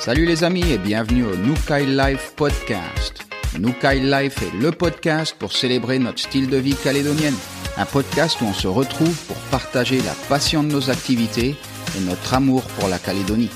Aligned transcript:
Salut 0.00 0.26
les 0.26 0.44
amis 0.44 0.70
et 0.70 0.78
bienvenue 0.78 1.24
au 1.24 1.36
Nukai 1.36 1.84
Life 1.84 2.32
Podcast. 2.36 3.26
Nukai 3.58 3.98
Life 3.98 4.40
est 4.42 4.56
le 4.56 4.70
podcast 4.70 5.34
pour 5.36 5.52
célébrer 5.52 5.98
notre 5.98 6.20
style 6.20 6.48
de 6.48 6.56
vie 6.56 6.76
calédonienne. 6.76 7.34
Un 7.76 7.84
podcast 7.84 8.40
où 8.40 8.44
on 8.44 8.52
se 8.52 8.68
retrouve 8.68 9.16
pour 9.26 9.36
partager 9.50 10.00
la 10.02 10.12
passion 10.28 10.62
de 10.62 10.68
nos 10.68 10.88
activités 10.90 11.56
et 11.96 12.00
notre 12.02 12.32
amour 12.32 12.62
pour 12.78 12.88
la 12.88 12.98
Calédonie. 12.98 13.50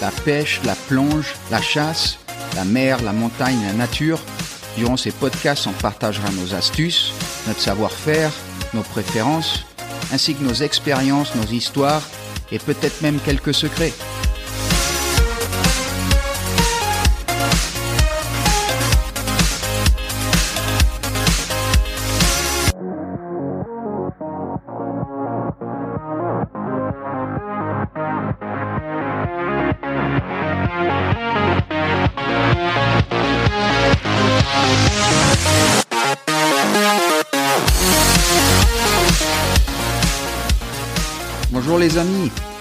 La 0.00 0.10
pêche, 0.10 0.60
la 0.64 0.74
plonge, 0.74 1.32
la 1.52 1.62
chasse, 1.62 2.18
la 2.56 2.64
mer, 2.64 3.00
la 3.02 3.12
montagne, 3.12 3.62
la 3.64 3.72
nature. 3.72 4.20
Durant 4.76 4.96
ces 4.96 5.12
podcasts, 5.12 5.68
on 5.68 5.72
partagera 5.72 6.28
nos 6.32 6.54
astuces, 6.54 7.12
notre 7.46 7.60
savoir-faire, 7.60 8.32
nos 8.74 8.82
préférences, 8.82 9.64
ainsi 10.12 10.34
que 10.34 10.42
nos 10.42 10.54
expériences, 10.54 11.36
nos 11.36 11.46
histoires 11.52 12.02
et 12.50 12.58
peut-être 12.58 13.00
même 13.00 13.20
quelques 13.24 13.54
secrets. 13.54 13.92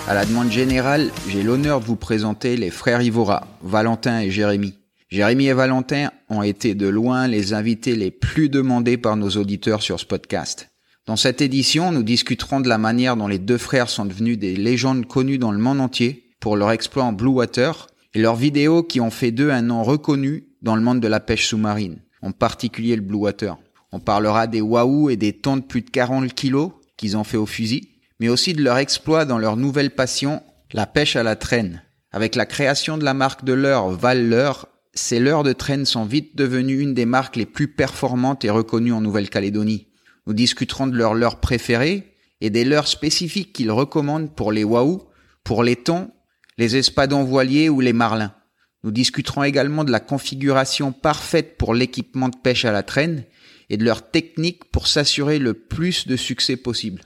À 0.07 0.13
la 0.13 0.25
demande 0.25 0.51
générale, 0.51 1.11
j'ai 1.29 1.43
l'honneur 1.43 1.79
de 1.79 1.85
vous 1.85 1.95
présenter 1.95 2.57
les 2.57 2.69
frères 2.69 3.01
Ivora, 3.01 3.47
Valentin 3.61 4.19
et 4.19 4.31
Jérémy. 4.31 4.73
Jérémy 5.09 5.47
et 5.47 5.53
Valentin 5.53 6.11
ont 6.29 6.43
été 6.43 6.75
de 6.75 6.87
loin 6.87 7.27
les 7.27 7.53
invités 7.53 7.95
les 7.95 8.11
plus 8.11 8.49
demandés 8.49 8.97
par 8.97 9.15
nos 9.15 9.29
auditeurs 9.29 9.81
sur 9.81 9.99
ce 9.99 10.05
podcast. 10.05 10.69
Dans 11.05 11.15
cette 11.15 11.41
édition, 11.41 11.91
nous 11.91 12.03
discuterons 12.03 12.59
de 12.59 12.67
la 12.67 12.77
manière 12.77 13.15
dont 13.15 13.27
les 13.27 13.39
deux 13.39 13.57
frères 13.57 13.89
sont 13.89 14.05
devenus 14.05 14.37
des 14.37 14.55
légendes 14.55 15.05
connues 15.05 15.37
dans 15.37 15.51
le 15.51 15.57
monde 15.57 15.79
entier 15.79 16.31
pour 16.39 16.57
leur 16.57 16.71
exploit 16.71 17.03
en 17.03 17.13
Blue 17.13 17.29
Water 17.29 17.87
et 18.13 18.19
leurs 18.19 18.35
vidéos 18.35 18.83
qui 18.83 18.99
ont 18.99 19.11
fait 19.11 19.31
d'eux 19.31 19.51
un 19.51 19.61
nom 19.61 19.83
reconnu 19.83 20.47
dans 20.61 20.75
le 20.75 20.81
monde 20.81 20.99
de 20.99 21.07
la 21.07 21.19
pêche 21.21 21.47
sous-marine, 21.47 22.01
en 22.21 22.31
particulier 22.31 22.95
le 22.95 23.01
Blue 23.01 23.17
Water. 23.17 23.57
On 23.93 23.99
parlera 23.99 24.47
des 24.47 24.61
wahoo 24.61 25.09
et 25.09 25.15
des 25.15 25.33
tons 25.33 25.57
de 25.57 25.61
plus 25.61 25.81
de 25.81 25.89
40 25.89 26.33
kilos 26.33 26.71
qu'ils 26.97 27.15
ont 27.15 27.23
fait 27.23 27.37
au 27.37 27.45
fusil, 27.45 27.92
mais 28.19 28.29
aussi 28.29 28.53
de 28.53 28.63
leur 28.63 28.77
exploit 28.77 29.25
dans 29.25 29.37
leur 29.37 29.57
nouvelle 29.57 29.91
passion, 29.91 30.41
la 30.71 30.85
pêche 30.85 31.15
à 31.15 31.23
la 31.23 31.35
traîne. 31.35 31.83
Avec 32.11 32.35
la 32.35 32.45
création 32.45 32.97
de 32.97 33.03
la 33.03 33.13
marque 33.13 33.43
de 33.43 33.53
leurre 33.53 33.89
Val 33.89 34.53
ces 34.95 35.19
leurres 35.19 35.43
de 35.43 35.53
traîne 35.53 35.85
sont 35.85 36.05
vite 36.05 36.35
devenues 36.35 36.79
une 36.79 36.93
des 36.93 37.07
marques 37.07 37.35
les 37.35 37.47
plus 37.47 37.67
performantes 37.67 38.45
et 38.45 38.51
reconnues 38.51 38.93
en 38.93 39.01
Nouvelle-Calédonie. 39.01 39.87
Nous 40.27 40.33
discuterons 40.33 40.85
de 40.85 40.95
leurs 40.95 41.15
leurres 41.15 41.39
préférées 41.39 42.13
et 42.41 42.51
des 42.51 42.63
leurres 42.63 42.87
spécifiques 42.87 43.53
qu'ils 43.53 43.71
recommandent 43.71 44.35
pour 44.35 44.51
les 44.51 44.63
wahoo, 44.63 45.09
pour 45.43 45.63
les 45.63 45.75
thons, 45.75 46.11
les 46.59 46.75
espadons 46.75 47.23
voiliers 47.23 47.69
ou 47.69 47.81
les 47.81 47.93
marlins. 47.93 48.35
Nous 48.83 48.91
discuterons 48.91 49.43
également 49.43 49.83
de 49.83 49.91
la 49.91 49.99
configuration 49.99 50.91
parfaite 50.91 51.57
pour 51.57 51.73
l'équipement 51.73 52.29
de 52.29 52.37
pêche 52.37 52.65
à 52.65 52.71
la 52.71 52.83
traîne 52.83 53.23
et 53.69 53.77
de 53.77 53.85
leur 53.85 54.11
technique 54.11 54.65
pour 54.65 54.87
s'assurer 54.87 55.39
le 55.39 55.53
plus 55.53 56.05
de 56.07 56.15
succès 56.15 56.57
possible. 56.57 57.01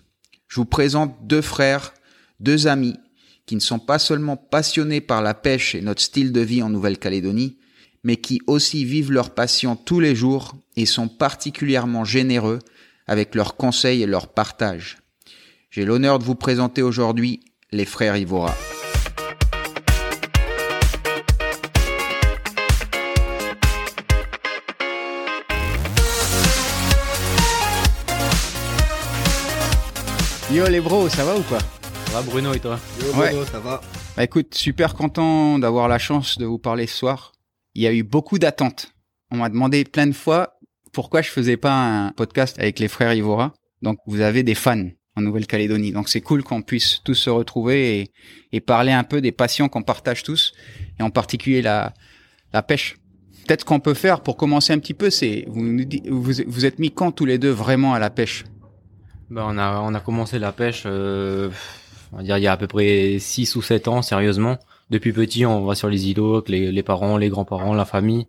Je 0.47 0.55
vous 0.55 0.65
présente 0.65 1.15
deux 1.27 1.41
frères, 1.41 1.93
deux 2.39 2.67
amis, 2.67 2.95
qui 3.45 3.55
ne 3.55 3.61
sont 3.61 3.79
pas 3.79 3.99
seulement 3.99 4.37
passionnés 4.37 5.01
par 5.01 5.21
la 5.21 5.33
pêche 5.33 5.75
et 5.75 5.81
notre 5.81 6.01
style 6.01 6.31
de 6.31 6.41
vie 6.41 6.61
en 6.61 6.69
Nouvelle-Calédonie, 6.69 7.57
mais 8.03 8.17
qui 8.17 8.41
aussi 8.47 8.85
vivent 8.85 9.11
leur 9.11 9.33
passion 9.33 9.75
tous 9.75 9.99
les 9.99 10.15
jours 10.15 10.55
et 10.75 10.85
sont 10.85 11.07
particulièrement 11.07 12.05
généreux 12.05 12.59
avec 13.07 13.35
leurs 13.35 13.55
conseils 13.55 14.03
et 14.03 14.07
leurs 14.07 14.27
partages. 14.27 14.97
J'ai 15.71 15.85
l'honneur 15.85 16.19
de 16.19 16.23
vous 16.23 16.35
présenter 16.35 16.81
aujourd'hui 16.81 17.41
les 17.71 17.85
frères 17.85 18.17
Ivora. 18.17 18.55
Yo 30.51 30.67
les 30.69 30.79
bros, 30.81 31.09
ça 31.09 31.25
va 31.25 31.37
ou 31.37 31.41
quoi 31.43 31.59
Ça 32.07 32.13
va 32.13 32.21
Bruno 32.21 32.53
et 32.53 32.59
toi? 32.59 32.79
Yo, 33.01 33.19
Ouais. 33.19 33.29
Bruno, 33.29 33.45
ça 33.45 33.59
va 33.59 33.81
Bah 34.15 34.23
écoute, 34.23 34.53
super 34.55 34.93
content 34.93 35.59
d'avoir 35.59 35.87
la 35.87 35.99
chance 35.99 36.37
de 36.37 36.45
vous 36.45 36.57
parler 36.59 36.87
ce 36.87 36.95
soir. 36.97 37.33
Il 37.75 37.81
y 37.83 37.87
a 37.87 37.93
eu 37.93 38.03
beaucoup 38.03 38.39
d'attentes. 38.39 38.93
On 39.31 39.37
m'a 39.37 39.49
demandé 39.49 39.83
plein 39.83 40.07
de 40.07 40.13
fois 40.13 40.53
pourquoi 40.93 41.21
je 41.21 41.29
faisais 41.29 41.57
pas 41.57 41.73
un 41.73 42.11
podcast 42.11 42.57
avec 42.59 42.79
les 42.79 42.87
frères 42.87 43.13
Ivora. 43.13 43.53
Donc 43.81 43.97
vous 44.07 44.21
avez 44.21 44.43
des 44.43 44.55
fans 44.55 44.87
en 45.15 45.21
Nouvelle-Calédonie. 45.21 45.91
Donc 45.91 46.07
c'est 46.09 46.21
cool 46.21 46.43
qu'on 46.43 46.61
puisse 46.61 47.01
tous 47.03 47.15
se 47.15 47.29
retrouver 47.29 47.99
et, 47.99 48.11
et 48.53 48.61
parler 48.61 48.91
un 48.93 49.03
peu 49.03 49.19
des 49.21 49.31
passions 49.33 49.67
qu'on 49.67 49.83
partage 49.83 50.23
tous, 50.23 50.53
et 50.99 51.03
en 51.03 51.09
particulier 51.09 51.61
la, 51.61 51.93
la 52.53 52.63
pêche. 52.63 52.95
Peut-être 53.45 53.65
qu'on 53.65 53.79
peut 53.79 53.93
faire 53.93 54.21
pour 54.21 54.37
commencer 54.37 54.73
un 54.73 54.79
petit 54.79 54.93
peu, 54.93 55.09
c'est 55.09 55.45
vous, 55.47 55.61
nous 55.61 55.85
dites- 55.85 56.07
vous 56.07 56.31
vous 56.47 56.65
êtes 56.65 56.79
mis 56.79 56.91
quand 56.91 57.11
tous 57.11 57.25
les 57.25 57.37
deux 57.37 57.49
vraiment 57.51 57.93
à 57.93 57.99
la 57.99 58.09
pêche? 58.09 58.45
Bah, 59.29 59.45
on, 59.47 59.57
a, 59.57 59.79
on 59.81 59.93
a 59.93 59.99
commencé 59.99 60.39
la 60.39 60.51
pêche, 60.51 60.83
euh, 60.85 61.49
on 62.13 62.17
va 62.17 62.23
dire 62.23 62.37
il 62.37 62.43
y 62.43 62.47
a 62.47 62.53
à 62.53 62.57
peu 62.57 62.67
près 62.67 63.17
6 63.19 63.55
ou 63.55 63.61
7 63.61 63.87
ans, 63.87 64.01
sérieusement. 64.01 64.57
Depuis 64.89 65.11
petit, 65.11 65.45
on 65.45 65.65
va 65.65 65.75
sur 65.75 65.89
les 65.89 66.09
îlots 66.09 66.35
avec 66.35 66.49
les, 66.49 66.71
les 66.71 66.83
parents, 66.83 67.17
les 67.17 67.29
grands-parents, 67.29 67.73
la 67.73 67.85
famille. 67.85 68.27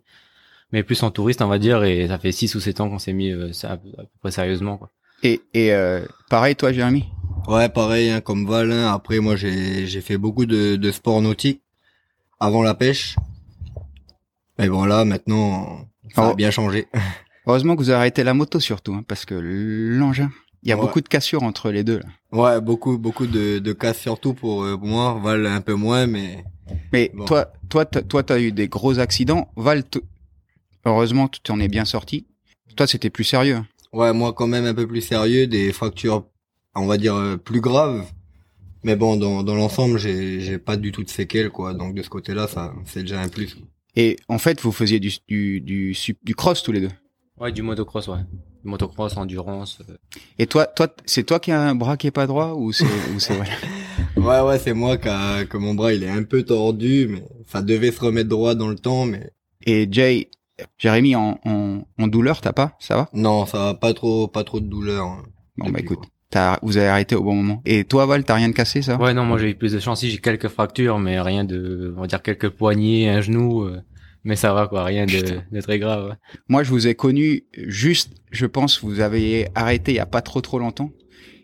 Mais 0.71 0.83
plus 0.83 1.01
en 1.03 1.09
touriste, 1.09 1.41
on 1.41 1.47
va 1.47 1.57
dire, 1.57 1.83
et 1.83 2.07
ça 2.07 2.19
fait 2.19 2.31
6 2.31 2.53
ou 2.55 2.59
7 2.59 2.81
ans 2.81 2.89
qu'on 2.89 2.99
s'est 2.99 3.13
mis 3.13 3.31
euh, 3.31 3.53
ça, 3.53 3.71
à, 3.71 3.77
peu 3.77 3.87
à 3.97 4.01
peu 4.03 4.07
près 4.21 4.31
sérieusement. 4.31 4.77
Quoi. 4.77 4.89
Et, 5.23 5.41
et 5.53 5.73
euh, 5.73 6.05
pareil 6.29 6.55
toi 6.55 6.71
Jérémy? 6.71 7.05
Ouais, 7.47 7.69
pareil, 7.69 8.09
hein, 8.11 8.21
comme 8.21 8.45
Val. 8.45 8.71
hein. 8.71 8.91
Après, 8.93 9.19
moi, 9.19 9.35
j'ai 9.35 9.87
j'ai 9.87 10.01
fait 10.01 10.17
beaucoup 10.17 10.45
de, 10.45 10.75
de 10.75 10.91
sports 10.91 11.21
nautiques 11.21 11.61
avant 12.39 12.61
la 12.61 12.73
pêche. 12.75 13.15
Mais 14.59 14.67
voilà, 14.67 15.05
maintenant, 15.05 15.87
ça 16.13 16.27
Oh. 16.27 16.31
a 16.31 16.35
bien 16.35 16.51
changé. 16.51 16.87
Heureusement 17.47 17.75
que 17.75 17.81
vous 17.81 17.89
avez 17.89 17.97
arrêté 17.99 18.23
la 18.23 18.33
moto 18.33 18.59
surtout, 18.59 18.93
hein, 18.93 19.03
parce 19.07 19.25
que 19.25 19.33
l'engin, 19.33 20.29
il 20.63 20.69
y 20.69 20.71
a 20.71 20.75
Ouais. 20.75 20.81
beaucoup 20.81 21.01
de 21.01 21.07
cassures 21.07 21.43
entre 21.43 21.71
les 21.71 21.83
deux. 21.83 21.99
Là. 21.99 22.05
Ouais, 22.31 22.61
beaucoup, 22.61 22.97
beaucoup 22.97 23.27
de, 23.27 23.59
de 23.59 23.73
casse 23.73 23.99
surtout 23.99 24.33
pour 24.33 24.63
euh, 24.63 24.77
moi. 24.77 25.19
Val 25.23 25.45
un 25.47 25.61
peu 25.61 25.73
moins, 25.75 26.05
mais 26.07 26.43
Mais 26.93 27.11
Bon. 27.13 27.25
toi, 27.25 27.51
toi, 27.69 27.85
toi, 27.85 28.23
t'as 28.23 28.39
eu 28.39 28.51
des 28.51 28.67
gros 28.67 28.99
accidents. 28.99 29.51
Val, 29.55 29.83
heureusement, 30.85 31.27
tu 31.27 31.39
t'en 31.41 31.59
es 31.59 31.67
bien 31.67 31.85
sorti. 31.85 32.25
Toi, 32.75 32.87
c'était 32.87 33.09
plus 33.09 33.23
sérieux. 33.23 33.55
hein. 33.55 33.67
ouais, 33.93 34.13
moi 34.13 34.33
quand 34.33 34.47
même 34.47 34.65
un 34.65 34.73
peu 34.73 34.87
plus 34.87 35.01
sérieux, 35.01 35.47
des 35.47 35.71
fractures, 35.73 36.25
on 36.75 36.85
va 36.85 36.97
dire 36.97 37.15
euh, 37.15 37.37
plus 37.37 37.61
graves. 37.61 38.05
Mais 38.83 38.95
bon, 38.95 39.17
dans, 39.17 39.43
dans 39.43 39.55
l'ensemble, 39.55 39.97
j'ai 39.99 40.39
j'ai 40.39 40.57
pas 40.57 40.77
du 40.77 40.91
tout 40.93 41.03
de 41.03 41.09
séquelles, 41.09 41.49
quoi. 41.49 41.73
Donc 41.73 41.95
de 41.95 42.01
ce 42.01 42.09
côté-là, 42.09 42.47
ça, 42.47 42.73
c'est 42.85 43.01
déjà 43.01 43.19
un 43.19 43.27
plus. 43.27 43.57
Et 43.95 44.15
en 44.29 44.37
fait, 44.37 44.61
vous 44.61 44.71
faisiez 44.71 44.99
du, 45.01 45.11
du, 45.27 45.59
du, 45.59 45.95
du 46.23 46.35
cross 46.35 46.63
tous 46.63 46.71
les 46.71 46.79
deux? 46.81 46.91
Ouais, 47.39 47.51
du 47.51 47.61
motocross, 47.61 48.07
ouais. 48.07 48.19
Motocross, 48.63 49.15
endurance. 49.17 49.79
euh. 49.89 49.93
Et 50.37 50.47
toi, 50.47 50.65
toi, 50.65 50.87
c'est 51.05 51.23
toi 51.23 51.39
qui 51.39 51.51
as 51.51 51.61
un 51.61 51.75
bras 51.75 51.97
qui 51.97 52.07
est 52.07 52.11
pas 52.11 52.27
droit 52.27 52.53
ou 52.55 52.71
c'est, 52.71 52.85
ou 53.13 53.19
c'est 53.19 53.33
voilà. 53.35 53.51
Ouais, 54.17 54.41
ouais, 54.49 54.59
c'est 54.59 54.73
moi 54.73 54.97
qui 54.97 55.07
a- 55.09 55.45
que 55.45 55.57
mon 55.57 55.73
bras 55.73 55.93
il 55.93 56.03
est 56.03 56.09
un 56.09 56.23
peu 56.23 56.43
tordu, 56.43 57.07
mais 57.09 57.23
ça 57.47 57.61
devait 57.61 57.91
se 57.91 58.01
remettre 58.01 58.29
droit 58.29 58.55
dans 58.55 58.67
le 58.69 58.75
temps, 58.75 59.05
mais 59.05 59.31
Et 59.65 59.87
Jay, 59.91 60.29
Jérémy, 60.77 61.15
en, 61.15 61.39
en, 61.45 61.81
en 61.97 62.07
douleur, 62.07 62.41
t'as 62.41 62.53
pas? 62.53 62.75
Ça 62.79 62.95
va? 62.97 63.09
Non, 63.13 63.45
ça 63.45 63.59
va 63.59 63.73
pas 63.75 63.93
trop, 63.93 64.27
pas 64.27 64.43
trop 64.43 64.59
de 64.59 64.67
douleur. 64.67 65.05
hein. 65.05 65.23
Bon, 65.57 65.67
Depuis, 65.67 65.71
bah 65.73 65.79
écoute, 65.93 66.09
t'as, 66.29 66.57
vous 66.61 66.77
avez 66.77 66.87
arrêté 66.87 67.15
au 67.15 67.23
bon 67.23 67.35
moment. 67.35 67.61
Et 67.65 67.83
toi, 67.85 68.05
Val, 68.05 68.23
t'as 68.23 68.35
rien 68.35 68.49
de 68.49 68.53
cassé, 68.53 68.81
ça? 68.81 68.97
Ouais, 68.99 69.13
non, 69.13 69.23
moi 69.25 69.37
j'ai 69.37 69.51
eu 69.51 69.55
plus 69.55 69.71
de 69.73 69.79
chance. 69.79 69.99
Si, 70.01 70.09
j'ai 70.09 70.17
quelques 70.19 70.47
fractures, 70.49 70.99
mais 70.99 71.19
rien 71.21 71.43
de, 71.45 71.93
on 71.97 72.01
va 72.01 72.07
dire 72.07 72.21
quelques 72.21 72.49
poignets, 72.49 73.07
un 73.09 73.21
genou. 73.21 73.63
euh, 73.63 73.81
mais 74.25 74.35
ça 74.35 74.53
va, 74.53 74.67
quoi. 74.67 74.83
Rien 74.83 75.05
de, 75.05 75.39
de 75.49 75.61
très 75.61 75.79
grave. 75.79 76.09
ouais. 76.09 76.15
Moi, 76.49 76.63
je 76.63 76.69
vous 76.71 76.87
ai 76.87 76.95
connu 76.95 77.45
juste, 77.53 78.18
je 78.31 78.45
pense, 78.45 78.83
vous 78.83 78.99
avez 78.99 79.47
arrêté 79.55 79.91
il 79.93 79.95
y 79.95 79.99
a 79.99 80.05
pas 80.05 80.21
trop 80.21 80.41
trop 80.41 80.59
longtemps. 80.59 80.91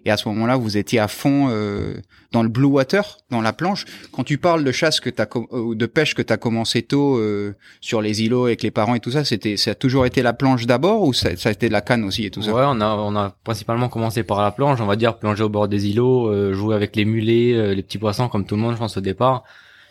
Et 0.08 0.12
à 0.12 0.18
ce 0.18 0.30
moment-là, 0.30 0.56
vous 0.56 0.78
étiez 0.78 1.00
à 1.00 1.08
fond 1.08 1.48
euh, 1.50 1.96
dans 2.32 2.44
le 2.44 2.50
blue 2.50 2.66
water, 2.66 3.18
dans 3.32 3.42
la 3.42 3.54
planche. 3.54 3.86
Quand 4.12 4.24
tu 4.24 4.38
parles 4.38 4.64
de 4.64 4.72
chasse 4.72 5.00
que 5.00 5.10
t'as 5.10 5.26
euh, 5.52 5.74
de 5.74 5.86
pêche 5.88 6.14
que 6.14 6.22
t'as 6.22 6.38
commencé 6.38 6.84
tôt 6.84 7.18
euh, 7.18 7.56
sur 7.82 8.04
les 8.04 8.22
îlots 8.22 8.46
avec 8.46 8.62
les 8.62 8.70
parents 8.70 8.94
et 8.94 9.00
tout 9.00 9.10
ça, 9.10 9.26
c'était 9.26 9.58
ça 9.58 9.72
a 9.72 9.76
toujours 9.76 10.06
été 10.06 10.22
la 10.22 10.34
planche 10.34 10.68
d'abord 10.68 11.02
ou 11.02 11.12
ça, 11.12 11.36
ça 11.38 11.50
a 11.50 11.52
été 11.54 11.70
de 11.70 11.74
la 11.74 11.82
canne 11.82 12.04
aussi 12.04 12.24
et 12.24 12.30
tout 12.30 12.44
ça? 12.44 12.54
Ouais, 12.54 12.66
on 12.68 12.82
a, 12.82 12.96
on 12.96 13.16
a 13.16 13.36
principalement 13.44 13.90
commencé 13.90 14.22
par 14.22 14.44
la 14.44 14.52
planche, 14.52 14.80
on 14.80 14.86
va 14.86 14.96
dire 14.96 15.18
plonger 15.18 15.44
au 15.44 15.50
bord 15.50 15.68
des 15.68 15.88
îlots, 15.88 16.30
euh, 16.30 16.54
jouer 16.54 16.76
avec 16.76 16.96
les 16.96 17.06
mulets, 17.06 17.54
euh, 17.54 17.74
les 17.74 17.82
petits 17.82 17.98
poissons 17.98 18.28
comme 18.28 18.46
tout 18.46 18.56
le 18.56 18.62
monde, 18.62 18.74
je 18.74 18.80
pense 18.80 18.98
au 18.98 19.02
départ. 19.02 19.44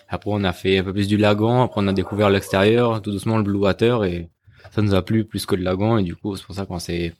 Après, 0.09 0.31
on 0.33 0.45
a 0.45 0.53
fait 0.53 0.79
un 0.79 0.85
peu 0.85 0.93
plus 0.93 1.09
du 1.09 1.17
lagon, 1.17 1.63
après 1.63 1.81
on 1.83 1.89
a 1.89 1.93
découvert 1.93 2.31
l'extérieur, 2.31 3.03
tout 3.03 3.11
doucement 3.11 3.37
le 3.37 3.43
blue 3.43 3.59
water 3.59 4.05
et 4.05 4.29
ça 4.75 4.83
nous 4.83 4.95
a 4.95 5.03
plu 5.03 5.25
plus 5.25 5.47
que 5.47 5.55
le 5.55 5.63
lagon 5.63 5.99
et 5.99 6.03
du 6.03 6.17
coup, 6.17 6.37
c'est 6.37 6.45
pour 6.45 6.55
ça 6.55 6.67
qu'on 6.67 6.79
s'est 6.79 7.15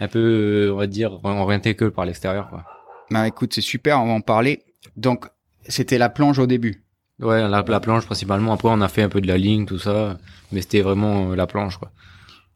un 0.00 0.08
peu, 0.08 0.70
on 0.72 0.76
va 0.76 0.86
dire, 0.86 1.24
orienté 1.24 1.74
que 1.74 1.84
par 1.84 2.04
l'extérieur, 2.04 2.48
quoi. 2.48 2.64
Bah 3.10 3.26
écoute, 3.28 3.52
c'est 3.54 3.60
super, 3.60 4.00
on 4.00 4.06
va 4.06 4.12
en 4.12 4.20
parler. 4.20 4.62
Donc, 4.96 5.26
c'était 5.68 5.98
la 5.98 6.08
planche 6.08 6.38
au 6.38 6.46
début. 6.46 6.84
Ouais, 7.20 7.46
la, 7.48 7.62
la 7.66 7.80
planche 7.80 8.06
principalement. 8.06 8.52
Après, 8.52 8.68
on 8.70 8.80
a 8.80 8.88
fait 8.88 9.02
un 9.02 9.08
peu 9.08 9.20
de 9.20 9.26
la 9.26 9.36
ligne, 9.36 9.66
tout 9.66 9.78
ça, 9.78 10.18
mais 10.52 10.62
c'était 10.62 10.80
vraiment 10.80 11.30
euh, 11.32 11.36
la 11.36 11.46
planche, 11.46 11.76
quoi. 11.76 11.92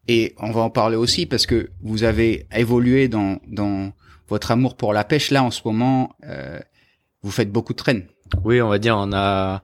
Et 0.08 0.34
on 0.38 0.50
va 0.52 0.62
en 0.62 0.70
parler 0.70 0.96
aussi 0.96 1.26
parce 1.26 1.46
que 1.46 1.70
vous 1.82 2.04
avez 2.04 2.46
évolué 2.54 3.08
dans, 3.08 3.38
dans 3.46 3.92
votre 4.28 4.50
amour 4.50 4.76
pour 4.76 4.92
la 4.92 5.04
pêche. 5.04 5.30
Là, 5.30 5.42
en 5.42 5.50
ce 5.50 5.62
moment, 5.64 6.14
euh, 6.24 6.58
vous 7.22 7.30
faites 7.30 7.50
beaucoup 7.50 7.72
de 7.72 7.78
traînes. 7.78 8.06
Oui, 8.44 8.60
on 8.60 8.68
va 8.68 8.78
dire, 8.78 8.96
on 8.98 9.12
a, 9.12 9.62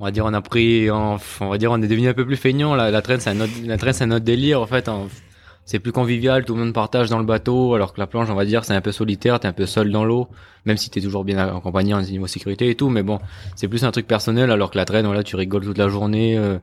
on 0.00 0.04
va 0.04 0.10
dire, 0.10 0.24
on 0.24 0.32
a 0.32 0.40
pris, 0.40 0.90
on, 0.90 1.18
va 1.40 1.58
dire, 1.58 1.70
on 1.70 1.80
est 1.80 1.86
devenu 1.86 2.08
un 2.08 2.14
peu 2.14 2.24
plus 2.24 2.36
feignant. 2.36 2.74
La, 2.74 2.90
la 2.90 3.02
traîne, 3.02 3.20
c'est 3.20 3.30
un 3.30 3.40
autre, 3.40 3.52
la 3.64 3.76
traîne, 3.76 3.92
c'est 3.92 4.04
un 4.04 4.10
autre 4.10 4.24
délire. 4.24 4.60
En 4.60 4.66
fait, 4.66 4.90
c'est 5.66 5.78
plus 5.78 5.92
convivial, 5.92 6.44
tout 6.44 6.54
le 6.54 6.64
monde 6.64 6.72
partage 6.72 7.10
dans 7.10 7.18
le 7.18 7.24
bateau, 7.26 7.74
alors 7.74 7.92
que 7.92 8.00
la 8.00 8.06
planche, 8.06 8.30
on 8.30 8.34
va 8.34 8.46
dire, 8.46 8.64
c'est 8.64 8.74
un 8.74 8.80
peu 8.80 8.92
solitaire, 8.92 9.38
t'es 9.38 9.46
un 9.46 9.52
peu 9.52 9.66
seul 9.66 9.92
dans 9.92 10.04
l'eau, 10.04 10.28
même 10.64 10.78
si 10.78 10.88
t'es 10.90 11.00
toujours 11.00 11.24
bien 11.24 11.38
accompagné 11.38 11.92
en 11.92 12.00
niveau 12.00 12.26
sécurité 12.26 12.70
et 12.70 12.74
tout. 12.74 12.88
Mais 12.88 13.02
bon, 13.02 13.18
c'est 13.56 13.68
plus 13.68 13.84
un 13.84 13.90
truc 13.90 14.06
personnel, 14.06 14.50
alors 14.50 14.70
que 14.70 14.78
la 14.78 14.86
traîne, 14.86 15.04
voilà, 15.04 15.22
tu 15.22 15.36
rigoles 15.36 15.64
toute 15.64 15.78
la 15.78 15.88
journée. 15.88 16.36
euh, 16.36 16.58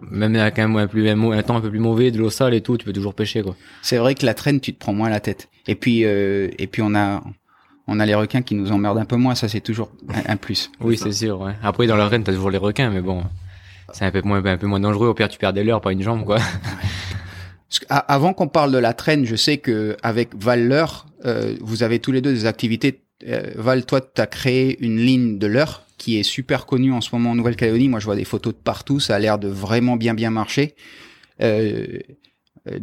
même 0.00 0.34
avec 0.36 0.58
un, 0.58 0.86
plus, 0.86 1.08
un 1.08 1.42
temps 1.42 1.56
un 1.56 1.60
peu 1.60 1.70
plus 1.70 1.78
mauvais, 1.78 2.10
de 2.10 2.18
l'eau 2.18 2.30
sale 2.30 2.54
et 2.54 2.60
tout, 2.60 2.76
tu 2.76 2.84
peux 2.84 2.92
toujours 2.92 3.14
pêcher, 3.14 3.42
quoi. 3.42 3.56
C'est 3.82 3.98
vrai 3.98 4.14
que 4.14 4.26
la 4.26 4.34
traîne, 4.34 4.60
tu 4.60 4.74
te 4.74 4.78
prends 4.78 4.92
moins 4.92 5.08
la 5.08 5.20
tête. 5.20 5.48
Et 5.66 5.74
puis, 5.74 6.04
euh, 6.04 6.48
et 6.58 6.66
puis 6.66 6.82
on 6.82 6.94
a, 6.94 7.22
on 7.88 7.98
a 7.98 8.06
les 8.06 8.14
requins 8.14 8.42
qui 8.42 8.54
nous 8.54 8.70
emmerdent 8.70 8.98
un 8.98 9.04
peu 9.04 9.16
moins. 9.16 9.34
Ça, 9.34 9.48
c'est 9.48 9.60
toujours 9.60 9.90
un, 10.08 10.32
un 10.32 10.36
plus. 10.36 10.70
Oui, 10.80 10.96
c'est 10.96 11.12
sûr. 11.12 11.40
Ouais. 11.40 11.54
Après, 11.62 11.86
dans 11.86 11.96
la 11.96 12.06
traîne, 12.06 12.22
t'as 12.22 12.32
toujours 12.32 12.50
les 12.50 12.58
requins, 12.58 12.90
mais 12.90 13.00
bon, 13.00 13.24
c'est 13.92 14.04
un 14.04 14.10
peu 14.10 14.22
moins, 14.22 14.44
un 14.44 14.58
peu 14.58 14.66
moins 14.66 14.80
dangereux. 14.80 15.08
Au 15.08 15.14
pire, 15.14 15.28
tu 15.28 15.38
perds 15.38 15.54
des 15.54 15.64
leurres, 15.64 15.80
pas 15.80 15.92
une 15.92 16.02
jambe, 16.02 16.24
quoi. 16.24 16.38
Avant 17.90 18.32
qu'on 18.32 18.48
parle 18.48 18.72
de 18.72 18.78
la 18.78 18.94
traîne, 18.94 19.26
je 19.26 19.36
sais 19.36 19.58
que 19.58 19.96
avec 20.02 20.34
Val 20.34 20.66
Leurre, 20.68 21.06
euh, 21.26 21.54
vous 21.60 21.82
avez 21.82 21.98
tous 21.98 22.12
les 22.12 22.22
deux 22.22 22.32
des 22.32 22.46
activités. 22.46 23.02
Euh, 23.26 23.50
Val, 23.56 23.84
toi, 23.84 24.00
tu 24.00 24.20
as 24.20 24.26
créé 24.26 24.82
une 24.82 24.98
ligne 24.98 25.38
de 25.38 25.46
leurre 25.46 25.82
qui 25.98 26.18
est 26.18 26.22
super 26.22 26.64
connue 26.64 26.92
en 26.92 27.00
ce 27.00 27.10
moment 27.12 27.32
en 27.32 27.34
Nouvelle-Calédonie. 27.34 27.88
Moi, 27.88 28.00
je 28.00 28.06
vois 28.06 28.16
des 28.16 28.24
photos 28.24 28.54
de 28.54 28.58
partout. 28.58 29.00
Ça 29.00 29.16
a 29.16 29.18
l'air 29.18 29.38
de 29.38 29.48
vraiment 29.48 29.96
bien, 29.96 30.14
bien 30.14 30.30
marcher. 30.30 30.76
Euh, 31.42 31.98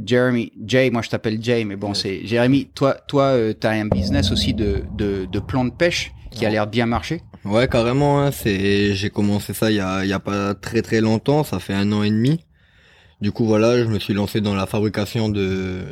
Jeremy, 0.05 0.51
Jay, 0.65 0.89
moi 0.89 1.01
je 1.01 1.09
t'appelle 1.09 1.41
Jay, 1.41 1.63
mais 1.65 1.75
bon, 1.75 1.93
c'est 1.93 2.25
Jérémy. 2.25 2.69
Toi, 2.73 2.95
toi, 3.07 3.35
tu 3.59 3.67
as 3.67 3.71
un 3.71 3.87
business 3.87 4.31
aussi 4.31 4.53
de, 4.53 4.83
de, 4.97 5.25
de 5.25 5.39
plans 5.39 5.65
de 5.65 5.71
pêche 5.71 6.11
qui 6.31 6.45
a 6.45 6.49
l'air 6.49 6.67
bien 6.67 6.85
marcher. 6.85 7.21
Ouais, 7.45 7.67
carrément. 7.67 8.21
Hein, 8.21 8.31
c'est, 8.31 8.93
j'ai 8.95 9.09
commencé 9.09 9.53
ça 9.53 9.71
il 9.71 9.77
y 9.77 9.79
a, 9.79 10.03
il 10.03 10.09
y 10.09 10.13
a 10.13 10.19
pas 10.19 10.55
très 10.55 10.81
très 10.81 10.99
longtemps. 11.01 11.43
Ça 11.43 11.59
fait 11.59 11.73
un 11.73 11.91
an 11.91 12.03
et 12.03 12.09
demi. 12.09 12.43
Du 13.21 13.31
coup, 13.31 13.45
voilà, 13.45 13.77
je 13.77 13.85
me 13.85 13.99
suis 13.99 14.13
lancé 14.13 14.41
dans 14.41 14.55
la 14.55 14.65
fabrication 14.65 15.29
de 15.29 15.83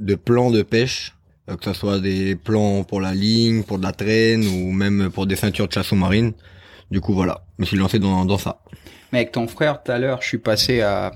de 0.00 0.14
plans 0.16 0.50
de 0.50 0.62
pêche, 0.62 1.14
euh, 1.48 1.56
que 1.56 1.64
ce 1.66 1.72
soit 1.72 2.00
des 2.00 2.34
plans 2.34 2.82
pour 2.82 3.00
la 3.00 3.14
ligne, 3.14 3.62
pour 3.62 3.78
de 3.78 3.84
la 3.84 3.92
traîne 3.92 4.44
ou 4.46 4.72
même 4.72 5.10
pour 5.10 5.26
des 5.26 5.36
ceintures 5.36 5.68
de 5.68 5.72
chasse 5.72 5.86
sous-marine. 5.86 6.32
Du 6.90 7.00
coup, 7.00 7.14
voilà, 7.14 7.44
je 7.58 7.62
me 7.62 7.66
suis 7.66 7.76
lancé 7.76 7.98
dans 7.98 8.24
dans 8.24 8.38
ça. 8.38 8.60
Mais 9.14 9.20
avec 9.20 9.30
ton 9.30 9.46
frère, 9.46 9.80
tout 9.80 9.92
à 9.92 9.98
l'heure, 10.00 10.22
je 10.22 10.26
suis 10.26 10.38
passé 10.38 10.80
à. 10.80 11.12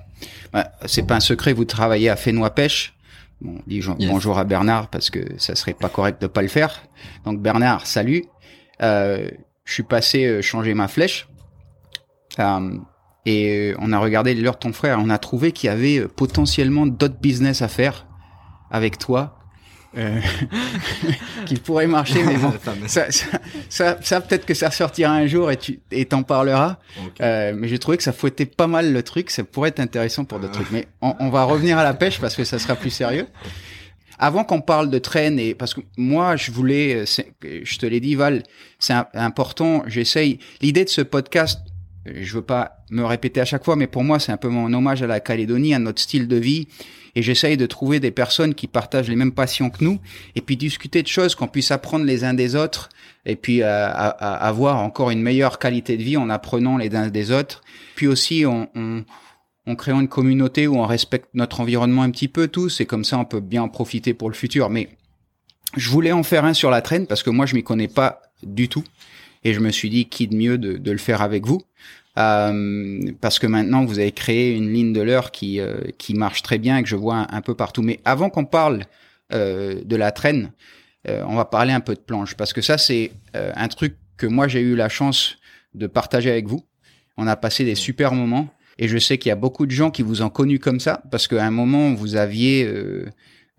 bah, 0.52 0.70
c'est 0.86 1.04
pas 1.04 1.16
un 1.16 1.20
secret, 1.20 1.52
vous 1.52 1.64
travaillez 1.64 2.08
à 2.08 2.14
Fénois 2.14 2.54
Pêche. 2.54 2.94
Bon, 3.40 3.58
Yes. 3.66 3.88
bonjour 4.08 4.38
à 4.38 4.44
Bernard 4.44 4.86
parce 4.86 5.10
que 5.10 5.18
ça 5.36 5.56
serait 5.56 5.72
pas 5.72 5.88
correct 5.88 6.22
de 6.22 6.28
pas 6.28 6.42
le 6.42 6.46
faire. 6.46 6.80
Donc 7.24 7.40
Bernard, 7.40 7.88
salut. 7.88 8.24
Euh, 8.82 9.28
je 9.64 9.72
suis 9.72 9.82
passé 9.82 10.26
euh, 10.26 10.42
changer 10.42 10.74
ma 10.74 10.86
flèche. 10.86 11.26
Euh, 12.38 12.78
et 13.26 13.72
euh, 13.72 13.76
on 13.80 13.92
a 13.92 13.98
regardé 13.98 14.32
les 14.32 14.42
leurs 14.42 14.54
de 14.54 14.60
ton 14.60 14.72
frère. 14.72 15.00
On 15.02 15.10
a 15.10 15.18
trouvé 15.18 15.50
qu'il 15.50 15.66
y 15.66 15.72
avait 15.72 16.06
potentiellement 16.06 16.86
d'autres 16.86 17.18
business 17.18 17.62
à 17.62 17.68
faire 17.68 18.06
avec 18.70 18.98
toi. 18.98 19.37
Euh, 19.96 20.20
qui 21.46 21.56
pourrait 21.56 21.86
marcher, 21.86 22.22
mais 22.22 22.36
bon, 22.36 22.52
Ça 22.86 23.06
ça, 23.10 23.98
ça, 24.00 24.20
peut-être 24.20 24.44
que 24.44 24.54
ça 24.54 24.70
sortira 24.70 25.12
un 25.12 25.26
jour 25.26 25.50
et 25.50 25.56
tu 25.56 25.80
et 25.90 26.04
t'en 26.04 26.22
parleras. 26.22 26.76
Euh, 27.20 27.52
mais 27.56 27.68
j'ai 27.68 27.78
trouvé 27.78 27.96
que 27.96 28.02
ça 28.02 28.12
fouettait 28.12 28.46
pas 28.46 28.66
mal 28.66 28.92
le 28.92 29.02
truc. 29.02 29.30
Ça 29.30 29.44
pourrait 29.44 29.70
être 29.70 29.80
intéressant 29.80 30.24
pour 30.24 30.40
d'autres 30.40 30.52
trucs. 30.52 30.70
Mais 30.70 30.88
on, 31.00 31.14
on 31.20 31.30
va 31.30 31.44
revenir 31.44 31.78
à 31.78 31.84
la 31.84 31.94
pêche 31.94 32.20
parce 32.20 32.36
que 32.36 32.44
ça 32.44 32.58
sera 32.58 32.76
plus 32.76 32.90
sérieux. 32.90 33.26
Avant 34.18 34.42
qu'on 34.44 34.60
parle 34.60 34.90
de 34.90 34.98
traîne 34.98 35.38
et 35.38 35.54
parce 35.54 35.74
que 35.74 35.80
moi 35.96 36.34
je 36.36 36.50
voulais, 36.50 37.06
euh, 37.06 37.22
je 37.62 37.78
te 37.78 37.86
l'ai 37.86 38.00
dit 38.00 38.16
Val, 38.16 38.42
c'est 38.80 38.94
important. 39.14 39.84
J'essaye. 39.86 40.38
L'idée 40.60 40.84
de 40.84 40.90
ce 40.90 41.02
podcast, 41.02 41.60
euh, 42.08 42.12
je 42.20 42.34
veux 42.34 42.42
pas 42.42 42.84
me 42.90 43.04
répéter 43.04 43.40
à 43.40 43.44
chaque 43.44 43.64
fois, 43.64 43.76
mais 43.76 43.86
pour 43.86 44.02
moi 44.02 44.18
c'est 44.18 44.32
un 44.32 44.36
peu 44.36 44.48
mon 44.48 44.72
hommage 44.72 45.02
à 45.02 45.06
la 45.06 45.20
Calédonie, 45.20 45.72
à 45.72 45.78
notre 45.78 46.00
style 46.02 46.26
de 46.26 46.36
vie. 46.36 46.66
Et 47.18 47.22
j'essaye 47.22 47.56
de 47.56 47.66
trouver 47.66 47.98
des 47.98 48.12
personnes 48.12 48.54
qui 48.54 48.68
partagent 48.68 49.08
les 49.08 49.16
mêmes 49.16 49.32
passions 49.32 49.70
que 49.70 49.82
nous, 49.82 49.98
et 50.36 50.40
puis 50.40 50.56
discuter 50.56 51.02
de 51.02 51.08
choses 51.08 51.34
qu'on 51.34 51.48
puisse 51.48 51.72
apprendre 51.72 52.04
les 52.04 52.22
uns 52.22 52.32
des 52.32 52.54
autres, 52.54 52.90
et 53.26 53.34
puis 53.34 53.60
euh, 53.60 53.88
avoir 53.90 54.76
encore 54.76 55.10
une 55.10 55.20
meilleure 55.20 55.58
qualité 55.58 55.96
de 55.96 56.04
vie 56.04 56.16
en 56.16 56.30
apprenant 56.30 56.76
les 56.76 56.94
uns 56.94 57.08
des 57.08 57.32
autres. 57.32 57.64
Puis 57.96 58.06
aussi 58.06 58.46
en, 58.46 58.68
créant 59.76 60.00
une 60.00 60.06
communauté 60.06 60.68
où 60.68 60.76
on 60.76 60.86
respecte 60.86 61.30
notre 61.34 61.58
environnement 61.58 62.02
un 62.02 62.12
petit 62.12 62.28
peu 62.28 62.46
tous, 62.46 62.80
et 62.80 62.86
comme 62.86 63.02
ça 63.02 63.18
on 63.18 63.24
peut 63.24 63.40
bien 63.40 63.64
en 63.64 63.68
profiter 63.68 64.14
pour 64.14 64.30
le 64.30 64.36
futur. 64.36 64.70
Mais 64.70 64.88
je 65.76 65.90
voulais 65.90 66.12
en 66.12 66.22
faire 66.22 66.44
un 66.44 66.54
sur 66.54 66.70
la 66.70 66.82
traîne 66.82 67.08
parce 67.08 67.24
que 67.24 67.30
moi 67.30 67.46
je 67.46 67.56
m'y 67.56 67.64
connais 67.64 67.88
pas 67.88 68.22
du 68.44 68.68
tout, 68.68 68.84
et 69.42 69.54
je 69.54 69.58
me 69.58 69.72
suis 69.72 69.90
dit 69.90 70.04
qui 70.04 70.28
de 70.28 70.36
mieux 70.36 70.56
de 70.56 70.90
le 70.92 70.98
faire 70.98 71.20
avec 71.20 71.46
vous? 71.46 71.62
Euh, 72.18 73.12
parce 73.20 73.38
que 73.38 73.46
maintenant 73.46 73.84
vous 73.84 74.00
avez 74.00 74.10
créé 74.10 74.52
une 74.52 74.72
ligne 74.72 74.92
de 74.92 75.00
l'heure 75.00 75.30
qui 75.30 75.60
euh, 75.60 75.78
qui 75.98 76.14
marche 76.14 76.42
très 76.42 76.58
bien 76.58 76.78
et 76.78 76.82
que 76.82 76.88
je 76.88 76.96
vois 76.96 77.26
un, 77.30 77.40
peu 77.42 77.54
partout. 77.54 77.82
Mais 77.82 78.00
avant 78.04 78.28
qu'on 78.28 78.44
parle 78.44 78.84
euh, 79.32 79.80
de 79.84 79.96
la 79.96 80.10
traîne, 80.10 80.52
on 81.06 81.36
va 81.36 81.46
parler 81.46 81.72
un 81.72 81.80
peu 81.80 81.94
de 81.94 82.00
planche 82.00 82.34
parce 82.34 82.52
que 82.52 82.60
ça 82.60 82.76
c'est 82.76 83.12
un 83.34 83.68
truc 83.68 83.96
que 84.18 84.26
moi 84.26 84.46
j'ai 84.46 84.60
eu 84.60 84.76
la 84.76 84.90
chance 84.90 85.38
de 85.72 85.86
partager 85.86 86.30
avec 86.30 86.46
vous. 86.46 86.62
On 87.16 87.26
a 87.26 87.34
passé 87.34 87.64
des 87.64 87.76
super 87.76 88.12
moments 88.12 88.50
et 88.78 88.88
je 88.88 88.98
sais 88.98 89.16
qu'il 89.16 89.30
y 89.30 89.32
a 89.32 89.36
beaucoup 89.36 89.64
de 89.64 89.70
gens 89.70 89.90
qui 89.90 90.02
vous 90.02 90.20
ont 90.20 90.28
connu 90.28 90.58
comme 90.58 90.80
ça 90.80 91.02
parce 91.10 91.26
qu'à 91.26 91.46
un 91.46 91.50
moment 91.50 91.94
vous 91.94 92.16
aviez 92.16 92.70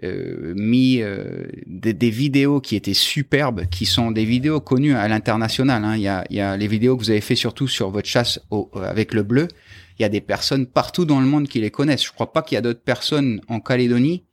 euh, 0.03 0.53
mis 0.55 1.01
euh, 1.01 1.47
des, 1.65 1.93
des 1.93 2.09
vidéos 2.09 2.61
qui 2.61 2.75
étaient 2.77 2.93
superbes, 2.93 3.65
qui 3.69 3.85
sont 3.85 4.11
des 4.11 4.23
vidéos 4.23 4.61
connues 4.61 4.93
à 4.93 5.07
l'international. 5.07 5.83
Hein. 5.83 5.95
Il, 5.97 6.01
y 6.01 6.07
a, 6.07 6.25
il 6.29 6.37
y 6.37 6.41
a 6.41 6.55
les 6.55 6.67
vidéos 6.67 6.95
que 6.95 7.03
vous 7.03 7.09
avez 7.09 7.21
fait 7.21 7.35
surtout 7.35 7.67
sur 7.67 7.89
votre 7.89 8.07
chasse 8.07 8.39
au, 8.49 8.69
euh, 8.75 8.89
avec 8.89 9.13
le 9.13 9.23
bleu. 9.23 9.49
Il 9.97 10.03
y 10.03 10.05
a 10.05 10.09
des 10.09 10.21
personnes 10.21 10.67
partout 10.67 11.03
dans 11.03 11.19
le 11.19 11.25
monde 11.25 11.49
qui 11.49 11.59
les 11.59 11.71
connaissent. 11.71 12.05
Je 12.05 12.13
crois 12.13 12.31
pas 12.31 12.41
qu'il 12.41 12.55
y 12.55 12.57
a 12.57 12.61
d'autres 12.61 12.81
personnes 12.81 13.41
en 13.49 13.59
Calédonie 13.59 14.23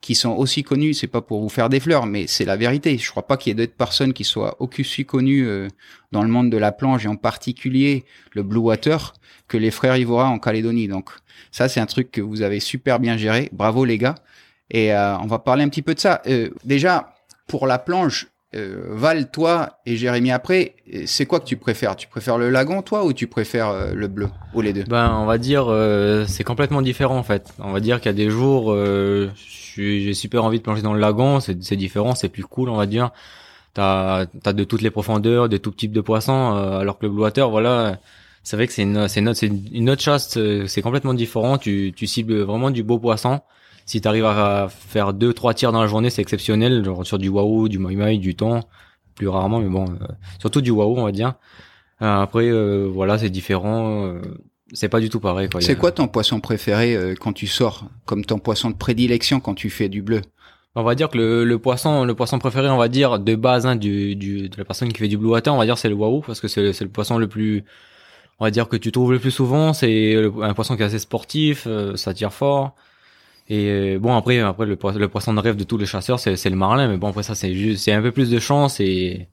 qui 0.00 0.14
sont 0.14 0.30
aussi 0.30 0.62
connues. 0.62 0.94
C'est 0.94 1.06
pas 1.06 1.20
pour 1.20 1.42
vous 1.42 1.50
faire 1.50 1.68
des 1.68 1.80
fleurs, 1.80 2.06
mais 2.06 2.26
c'est 2.26 2.46
la 2.46 2.56
vérité. 2.56 2.96
Je 2.96 3.10
crois 3.10 3.26
pas 3.26 3.36
qu'il 3.36 3.50
y 3.50 3.52
ait 3.52 3.66
d'autres 3.66 3.76
personnes 3.76 4.14
qui 4.14 4.24
soient 4.24 4.56
aussi 4.58 5.04
connues 5.04 5.46
euh, 5.46 5.68
dans 6.12 6.22
le 6.22 6.30
monde 6.30 6.48
de 6.48 6.56
la 6.56 6.72
planche 6.72 7.04
et 7.04 7.08
en 7.08 7.16
particulier 7.16 8.04
le 8.32 8.42
blue 8.42 8.60
water 8.60 9.12
que 9.48 9.58
les 9.58 9.70
frères 9.70 9.98
Ivora 9.98 10.28
en 10.28 10.38
Calédonie. 10.38 10.88
Donc 10.88 11.10
ça, 11.50 11.68
c'est 11.68 11.80
un 11.80 11.86
truc 11.86 12.10
que 12.10 12.22
vous 12.22 12.40
avez 12.40 12.60
super 12.60 12.98
bien 13.00 13.18
géré. 13.18 13.50
Bravo 13.52 13.84
les 13.84 13.98
gars. 13.98 14.14
Et 14.70 14.94
euh, 14.94 15.16
on 15.18 15.26
va 15.26 15.38
parler 15.38 15.64
un 15.64 15.68
petit 15.68 15.82
peu 15.82 15.94
de 15.94 16.00
ça. 16.00 16.22
Euh, 16.26 16.50
déjà, 16.64 17.14
pour 17.48 17.66
la 17.66 17.78
planche, 17.78 18.28
euh, 18.54 18.86
Val, 18.90 19.30
toi 19.30 19.78
et 19.86 19.96
Jérémy 19.96 20.32
après, 20.32 20.74
euh, 20.92 21.02
c'est 21.06 21.26
quoi 21.26 21.40
que 21.40 21.44
tu 21.44 21.56
préfères? 21.56 21.96
Tu 21.96 22.08
préfères 22.08 22.38
le 22.38 22.50
lagon, 22.50 22.82
toi, 22.82 23.04
ou 23.04 23.12
tu 23.12 23.26
préfères 23.26 23.68
euh, 23.68 23.92
le 23.94 24.08
bleu 24.08 24.28
Ou 24.54 24.60
les 24.60 24.72
deux? 24.72 24.84
Ben, 24.84 25.14
on 25.14 25.24
va 25.26 25.38
dire, 25.38 25.66
euh, 25.68 26.24
c'est 26.26 26.44
complètement 26.44 26.82
différent 26.82 27.16
en 27.16 27.22
fait. 27.22 27.52
On 27.58 27.72
va 27.72 27.80
dire 27.80 28.00
qu'il 28.00 28.06
y 28.06 28.14
a 28.14 28.16
des 28.16 28.30
jours, 28.30 28.76
j'ai 29.76 30.14
super 30.14 30.44
envie 30.44 30.58
de 30.58 30.62
plonger 30.62 30.82
dans 30.82 30.94
le 30.94 31.00
lagon, 31.00 31.40
c'est 31.40 31.76
différent, 31.76 32.14
c'est 32.14 32.28
plus 32.28 32.44
cool, 32.44 32.68
on 32.68 32.76
va 32.76 32.86
dire. 32.86 33.10
T'as 33.72 34.26
as 34.44 34.52
de 34.52 34.64
toutes 34.64 34.82
les 34.82 34.90
profondeurs, 34.90 35.48
de 35.48 35.56
tout 35.56 35.70
type 35.70 35.92
de 35.92 36.00
poissons, 36.00 36.54
alors 36.80 36.98
que 36.98 37.06
le 37.06 37.12
blue 37.12 37.22
water, 37.22 37.48
voilà, 37.48 37.98
c'est 38.42 38.56
vrai 38.56 38.66
que 38.66 38.72
c'est 38.72 38.82
une, 38.82 39.06
c'est 39.06 39.20
une, 39.20 39.62
une 39.72 39.90
autre 39.90 40.02
chasse, 40.02 40.36
c'est 40.66 40.82
complètement 40.82 41.14
différent. 41.14 41.56
Tu, 41.56 41.92
tu 41.94 42.08
cibles 42.08 42.40
vraiment 42.40 42.70
du 42.72 42.82
beau 42.82 42.98
poisson. 42.98 43.40
Si 43.90 44.00
tu 44.00 44.06
arrives 44.06 44.24
à 44.24 44.68
faire 44.70 45.12
deux, 45.12 45.32
trois 45.32 45.52
tirs 45.52 45.72
dans 45.72 45.80
la 45.80 45.88
journée, 45.88 46.10
c'est 46.10 46.22
exceptionnel, 46.22 46.84
genre 46.84 47.04
sur 47.04 47.18
du 47.18 47.28
wahoo, 47.28 47.68
du 47.68 47.80
mai 47.80 47.96
mai, 47.96 48.18
du 48.18 48.36
thon, 48.36 48.60
plus 49.16 49.26
rarement, 49.26 49.58
mais 49.58 49.68
bon, 49.68 49.84
euh, 49.86 50.06
surtout 50.38 50.60
du 50.60 50.70
wahoo, 50.70 50.96
on 50.96 51.02
va 51.02 51.10
dire. 51.10 51.34
Euh, 52.00 52.22
après, 52.22 52.48
euh, 52.48 52.88
voilà, 52.88 53.18
c'est 53.18 53.30
différent. 53.30 54.06
euh, 54.06 54.20
c'est 54.72 54.88
pas 54.88 55.00
du 55.00 55.08
tout 55.08 55.18
pareil. 55.18 55.48
Quoi. 55.48 55.60
C'est 55.60 55.74
quoi 55.74 55.90
ton 55.90 56.06
poisson 56.06 56.38
préféré 56.38 56.94
euh, 56.94 57.16
quand 57.18 57.32
tu 57.32 57.48
sors? 57.48 57.86
Comme 58.04 58.24
ton 58.24 58.38
poisson 58.38 58.70
de 58.70 58.76
prédilection 58.76 59.40
quand 59.40 59.54
tu 59.54 59.70
fais 59.70 59.88
du 59.88 60.02
bleu? 60.02 60.20
On 60.76 60.84
va 60.84 60.94
dire 60.94 61.08
que 61.08 61.18
le, 61.18 61.44
le 61.44 61.58
poisson, 61.58 62.04
le 62.04 62.14
poisson 62.14 62.38
préféré, 62.38 62.70
on 62.70 62.76
va 62.76 62.86
dire 62.86 63.18
de 63.18 63.34
base 63.34 63.66
hein, 63.66 63.74
du, 63.74 64.14
du, 64.14 64.48
de 64.48 64.56
la 64.56 64.64
personne 64.64 64.92
qui 64.92 64.98
fait 65.00 65.08
du 65.08 65.18
blue 65.18 65.30
water, 65.30 65.52
on 65.52 65.58
va 65.58 65.64
dire 65.64 65.76
c'est 65.76 65.88
le 65.88 65.96
wahoo 65.96 66.20
parce 66.24 66.40
que 66.40 66.46
c'est 66.46 66.72
c'est 66.72 66.84
le 66.84 66.90
poisson 66.90 67.18
le 67.18 67.26
plus, 67.26 67.64
on 68.38 68.44
va 68.44 68.52
dire 68.52 68.68
que 68.68 68.76
tu 68.76 68.92
trouves 68.92 69.10
le 69.10 69.18
plus 69.18 69.32
souvent. 69.32 69.72
C'est 69.72 70.14
un 70.40 70.54
poisson 70.54 70.76
qui 70.76 70.82
est 70.82 70.86
assez 70.86 71.00
sportif, 71.00 71.64
euh, 71.66 71.96
ça 71.96 72.14
tire 72.14 72.32
fort. 72.32 72.76
Et 73.50 73.66
euh, 73.68 73.98
bon 73.98 74.16
après, 74.16 74.38
après 74.40 74.64
le, 74.64 74.76
poi- 74.76 74.92
le 74.92 75.08
poisson 75.08 75.34
de 75.34 75.40
rêve 75.40 75.56
de 75.56 75.64
tous 75.64 75.76
les 75.76 75.84
chasseurs, 75.86 76.18
c'est 76.20 76.48
le 76.48 76.56
marlin. 76.56 76.88
Mais 76.88 76.96
bon 76.96 77.08
après 77.08 77.22
ça 77.24 77.34
c'est 77.34 77.52
juste, 77.54 77.82
c'est 77.84 77.92
un 77.92 78.00
peu 78.00 78.12
plus 78.12 78.30
de 78.30 78.38
chance 78.38 78.80
et 78.80 79.28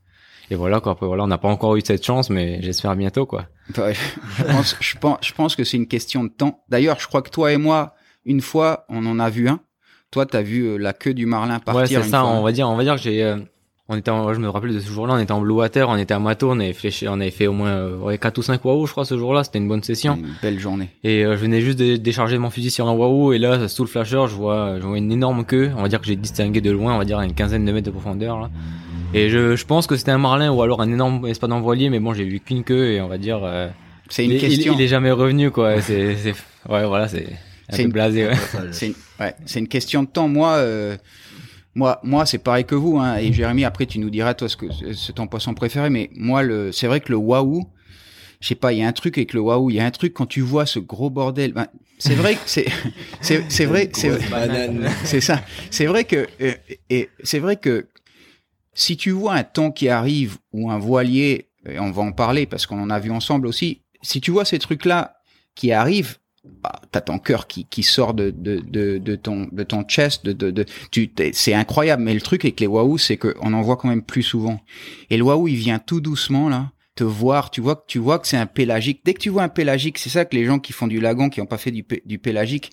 et 0.50 0.56
voilà 0.56 0.80
quoi. 0.80 0.94
Après 0.94 1.06
voilà, 1.06 1.24
on 1.24 1.28
n'a 1.28 1.38
pas 1.38 1.50
encore 1.50 1.76
eu 1.76 1.82
cette 1.86 2.04
chance, 2.06 2.30
mais 2.30 2.60
j'espère 2.62 2.96
bientôt 2.96 3.26
quoi. 3.26 3.46
Enfin, 3.70 3.92
je, 4.38 4.44
pense, 4.44 4.76
je, 4.80 4.98
pense, 4.98 5.18
je 5.22 5.34
pense 5.34 5.56
que 5.56 5.64
c'est 5.64 5.78
une 5.78 5.88
question 5.88 6.24
de 6.24 6.30
temps. 6.30 6.64
D'ailleurs, 6.70 7.00
je 7.00 7.08
crois 7.08 7.22
que 7.22 7.30
toi 7.30 7.54
et 7.54 7.58
moi, 7.58 7.94
une 8.26 8.42
fois, 8.42 8.86
on 8.90 9.06
en 9.06 9.20
a 9.20 9.30
vu 9.30 9.48
un. 9.50 9.60
Toi, 10.10 10.26
t'as 10.26 10.42
vu 10.42 10.64
euh, 10.64 10.78
la 10.78 10.94
queue 10.94 11.14
du 11.14 11.26
marlin 11.26 11.60
partir 11.60 12.00
Ouais, 12.00 12.04
c'est 12.06 12.10
ça. 12.10 12.22
fois. 12.22 12.30
On 12.30 12.42
va 12.44 12.52
dire, 12.54 12.68
on 12.70 12.76
va 12.78 12.84
dire 12.84 12.96
que 12.96 13.02
j'ai, 13.02 13.22
euh, 13.24 13.38
on 13.90 13.96
était 13.96 14.12
en, 14.12 14.34
je 14.34 14.40
me 14.40 14.50
rappelle 14.50 14.74
de 14.74 14.80
ce 14.80 14.90
jour-là, 14.92 15.14
on 15.14 15.18
était 15.20 15.32
en 15.32 15.40
blue 15.42 15.54
water, 15.54 15.88
on 15.90 15.96
était 15.96 16.14
à 16.14 16.20
Mato, 16.20 16.52
on 16.52 16.60
avait 16.60 16.74
fléché, 16.74 17.08
on 17.08 17.14
avait 17.22 17.32
fait 17.32 17.48
au 17.48 17.54
moins 17.54 17.70
euh, 17.70 17.98
ouais, 17.98 18.18
4 18.18 18.38
ou 18.38 18.42
5 18.42 18.64
wahoo, 18.66 18.86
je 18.86 18.92
crois, 18.92 19.06
ce 19.06 19.18
jour-là, 19.18 19.44
c'était 19.46 19.60
une 19.60 19.68
bonne 19.70 19.82
session. 19.84 20.16
Une 20.18 20.28
belle 20.42 20.60
journée. 20.60 20.90
Et 21.04 21.24
euh, 21.26 21.38
je 21.38 21.42
venais 21.42 21.62
juste 21.62 21.80
de 21.80 21.96
décharger 21.96 22.38
mon 22.38 22.50
fusil 22.50 22.70
sur 22.70 22.88
un 22.90 22.94
wahoo, 22.94 23.32
et 23.34 23.38
là, 23.38 23.68
sous 23.70 23.84
le 23.84 23.90
flasher, 23.90 24.26
je 24.28 24.36
vois, 24.36 24.78
je 24.82 24.86
vois 24.86 24.98
une 24.98 25.12
énorme 25.12 25.46
queue, 25.46 25.72
on 25.78 25.82
va 25.84 25.88
dire 25.88 26.02
que 26.02 26.08
j'ai 26.08 26.16
distingué 26.18 26.60
de 26.60 26.72
loin, 26.72 26.96
on 26.96 26.98
va 26.98 27.06
dire 27.06 27.18
à 27.20 27.26
une 27.26 27.34
quinzaine 27.34 27.64
de 27.64 27.72
mètres 27.72 27.86
de 27.88 27.92
profondeur, 27.92 28.40
là. 28.42 28.50
Et 29.14 29.30
je, 29.30 29.56
je 29.56 29.66
pense 29.66 29.88
que 29.88 29.96
c'était 29.96 30.12
un 30.12 30.18
marlin 30.18 30.52
ou 30.52 30.62
alors 30.62 30.82
un 30.82 30.92
énorme 30.92 31.26
espadon 31.28 31.62
voilier, 31.62 31.90
mais 31.90 32.00
bon, 32.02 32.14
j'ai 32.14 32.26
vu 32.26 32.42
qu'une 32.42 32.66
queue, 32.66 32.92
et 32.92 33.00
on 33.02 33.08
va 33.08 33.18
dire, 33.18 33.40
euh, 33.44 33.70
C'est 34.10 34.26
une 34.26 34.32
il, 34.32 34.40
question. 34.42 34.74
il 34.78 34.82
est 34.82 34.88
jamais 34.90 35.12
revenu, 35.12 35.50
quoi. 35.50 35.80
C'est, 35.82 36.18
ouais, 36.68 36.86
voilà, 36.86 37.08
c'est, 37.08 37.26
un 37.72 37.78
peu 37.78 37.84
une- 37.84 37.92
blasé, 37.94 38.28
ouais. 38.28 38.34
C'est 38.72 38.88
une, 38.88 38.94
ouais, 39.22 39.34
une 39.56 39.68
question 39.70 40.04
de 40.04 40.08
temps. 40.10 40.28
Moi, 40.28 40.50
euh, 40.56 40.98
moi, 41.78 42.00
moi, 42.02 42.26
c'est 42.26 42.40
pareil 42.40 42.66
que 42.66 42.74
vous. 42.74 42.98
Hein, 42.98 43.18
et 43.18 43.32
Jérémy, 43.32 43.64
après, 43.64 43.86
tu 43.86 44.00
nous 44.00 44.10
diras 44.10 44.34
toi 44.34 44.50
ce 44.50 44.58
que 44.58 44.66
c'est 44.96 45.14
ton 45.14 45.28
poisson 45.28 45.54
préféré. 45.54 45.92
Mais 45.92 46.10
moi, 46.16 46.42
le, 46.42 46.72
c'est 46.72 46.88
vrai 46.88 47.02
que 47.02 47.12
le 47.12 47.18
waouh, 47.18 47.68
je 48.42 48.48
sais 48.48 48.56
pas, 48.56 48.74
il 48.74 48.80
y 48.80 48.84
a 48.84 48.88
un 48.88 48.94
truc 48.94 49.16
avec 49.20 49.32
le 49.34 49.42
waouh. 49.42 49.70
Il 49.70 49.76
y 49.76 49.80
a 49.80 49.86
un 49.86 49.92
truc 49.92 50.16
quand 50.16 50.26
tu 50.26 50.42
vois 50.42 50.66
ce 50.66 50.80
gros 50.80 51.12
bordel. 51.12 51.54
ben, 51.54 51.68
c'est 52.00 52.16
vrai 52.16 52.34
que 52.34 52.42
c'est, 52.48 52.66
c'est, 53.22 53.44
c'est 53.50 53.66
vrai, 53.66 53.92
c'est, 53.94 54.12
c'est 55.04 55.22
ça. 55.22 55.44
C'est 55.70 55.86
vrai 55.86 56.06
que, 56.06 56.28
euh, 56.42 56.56
et 56.90 57.10
c'est 57.24 57.40
vrai 57.40 57.58
que 57.58 57.88
si 58.74 58.98
tu 58.98 59.12
vois 59.12 59.36
un 59.36 59.44
temps 59.44 59.72
qui 59.72 59.88
arrive 59.88 60.38
ou 60.54 60.72
un 60.72 60.80
voilier, 60.80 61.50
et 61.70 61.80
on 61.80 61.92
va 61.92 62.02
en 62.02 62.12
parler 62.12 62.48
parce 62.48 62.66
qu'on 62.66 62.82
en 62.82 62.90
a 62.90 63.00
vu 63.00 63.12
ensemble 63.12 63.46
aussi. 63.46 63.84
Si 64.02 64.20
tu 64.20 64.32
vois 64.32 64.46
ces 64.46 64.58
trucs-là 64.58 65.18
qui 65.54 65.72
arrivent, 65.72 66.18
bah, 66.62 66.82
t'as 66.92 67.02
ton 67.02 67.20
cœur 67.20 67.48
qui, 67.48 67.66
qui 67.66 67.84
sort 67.84 68.14
de, 68.14 68.30
de, 68.32 68.60
de, 68.60 68.98
de 68.98 69.16
ton 69.16 69.48
de 69.52 69.64
ton 69.64 69.84
chest, 69.84 70.26
de, 70.26 70.34
de, 70.34 70.52
de 70.52 70.66
tu 70.92 71.12
c'est 71.34 71.54
incroyable. 71.54 72.04
Mais 72.04 72.14
le 72.14 72.22
truc 72.22 72.46
avec 72.46 72.60
les 72.60 72.68
waouh, 72.68 72.98
c'est 72.98 73.18
que 73.18 73.36
on 73.42 73.54
en 73.54 73.62
voit 73.62 73.78
quand 73.78 73.90
même 73.90 74.04
plus 74.04 74.24
souvent. 74.24 74.60
Et 75.10 75.18
le 75.18 75.24
waouh, 75.24 75.48
il 75.48 75.56
vient 75.56 75.80
tout 75.80 76.02
doucement 76.02 76.50
là, 76.50 76.72
te 76.96 77.04
voir. 77.04 77.52
Tu 77.52 77.62
vois 77.62 77.76
que 77.76 77.84
tu 77.88 78.00
vois 78.00 78.20
que 78.20 78.28
c'est 78.28 78.38
un 78.38 78.46
pélagique. 78.46 79.02
Dès 79.06 79.14
que 79.14 79.20
tu 79.20 79.30
vois 79.30 79.44
un 79.44 79.50
pélagique, 79.50 79.98
c'est 79.98 80.10
ça 80.10 80.26
que 80.26 80.36
les 80.36 80.46
gens 80.46 80.60
qui 80.60 80.74
font 80.74 80.88
du 80.88 81.00
lagon, 81.00 81.30
qui 81.30 81.40
n'ont 81.40 81.46
pas 81.46 81.58
fait 81.58 81.72
du, 81.72 81.86
du 82.06 82.20
pélagique, 82.20 82.72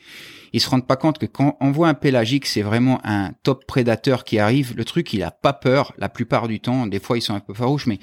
ils 0.54 0.61
se 0.61 0.70
rendent 0.70 0.87
pas 0.87 0.94
compte 0.94 1.18
que 1.18 1.26
quand 1.26 1.56
on 1.61 1.73
voit 1.73 1.88
un 1.88 1.94
pélagique, 1.94 2.46
c'est 2.46 2.62
vraiment 2.62 3.00
un 3.02 3.32
top 3.42 3.66
prédateur 3.66 4.23
qui 4.23 4.38
arrive. 4.38 4.73
Le 4.76 4.84
truc, 4.84 5.12
il 5.12 5.25
a 5.25 5.32
pas 5.32 5.52
peur 5.52 5.92
la 5.99 6.08
plupart 6.08 6.46
du 6.46 6.61
temps. 6.61 6.87
Des 6.87 7.00
fois, 7.00 7.18
ils 7.18 7.23
sont 7.23 7.34
un 7.34 7.40
peu 7.40 7.52
farouches, 7.52 7.88
mais 7.88 7.99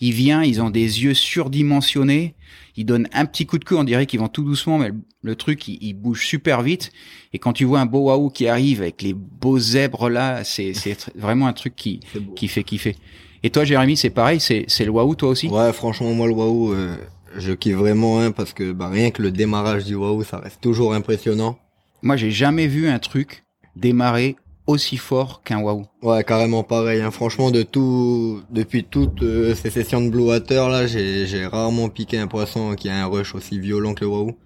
il 0.00 0.12
vient, 0.12 0.44
ils 0.44 0.62
ont 0.62 0.70
des 0.70 1.02
yeux 1.02 1.14
surdimensionnés. 1.14 2.36
Ils 2.76 2.86
donnent 2.86 3.08
un 3.12 3.26
petit 3.26 3.44
coup 3.44 3.58
de 3.58 3.64
queue, 3.64 3.76
on 3.76 3.82
dirait 3.82 4.06
qu'ils 4.06 4.20
vont 4.20 4.28
tout 4.28 4.44
doucement, 4.44 4.78
mais 4.78 4.90
le, 4.90 4.94
le 5.22 5.34
truc, 5.34 5.66
il, 5.66 5.78
il 5.80 5.94
bouge 5.94 6.24
super 6.24 6.62
vite. 6.62 6.92
Et 7.32 7.40
quand 7.40 7.52
tu 7.52 7.64
vois 7.64 7.80
un 7.80 7.86
beau 7.86 8.04
waouh 8.04 8.30
qui 8.30 8.46
arrive 8.46 8.82
avec 8.82 9.02
les 9.02 9.12
beaux 9.12 9.58
zèbres 9.58 10.08
là, 10.08 10.44
c'est 10.44 10.74
vraiment 11.16 11.48
un 11.48 11.54
truc 11.54 11.74
qui 11.74 11.98
qui 12.36 12.46
fait 12.46 12.62
kiffer. 12.62 12.94
Et 13.42 13.50
toi, 13.50 13.64
Jérémy, 13.64 13.96
c'est 13.96 14.10
pareil, 14.10 14.38
c'est 14.38 14.64
c'est 14.68 14.84
le 14.84 14.92
waouh 14.92 15.16
toi 15.16 15.30
aussi? 15.30 15.48
Ouais, 15.48 15.72
franchement, 15.72 16.14
moi, 16.14 16.28
le 16.28 16.34
waouh, 16.34 16.72
euh, 16.72 16.96
je 17.36 17.50
kiffe 17.52 17.74
vraiment, 17.74 18.20
hein, 18.20 18.30
parce 18.30 18.52
que 18.52 18.70
bah, 18.70 18.90
rien 18.90 19.10
que 19.10 19.22
le 19.22 19.32
démarrage 19.32 19.86
du 19.86 19.96
waouh, 19.96 20.22
ça 20.22 20.38
reste 20.38 20.60
toujours 20.60 20.94
impressionnant. 20.94 21.58
Moi, 22.06 22.16
j'ai 22.16 22.30
jamais 22.30 22.68
vu 22.68 22.86
un 22.86 23.00
truc 23.00 23.44
démarrer 23.74 24.36
aussi 24.68 24.96
fort 24.96 25.42
qu'un 25.42 25.58
waouh. 25.58 25.86
Ouais, 26.02 26.22
carrément 26.22 26.62
pareil. 26.62 27.00
Hein. 27.00 27.10
Franchement, 27.10 27.50
de 27.50 27.64
tout, 27.64 28.44
depuis 28.48 28.84
toutes 28.84 29.24
euh, 29.24 29.56
ces 29.56 29.70
sessions 29.70 30.00
de 30.00 30.08
Blue 30.08 30.22
Water 30.22 30.68
là, 30.68 30.86
j'ai 30.86 31.46
rarement 31.46 31.88
piqué 31.88 32.16
un 32.16 32.28
poisson 32.28 32.76
qui 32.76 32.88
a 32.88 33.04
un 33.04 33.06
rush 33.06 33.34
aussi 33.34 33.58
violent 33.58 33.92
que 33.94 34.04
le 34.04 34.10
waouh. 34.10 34.38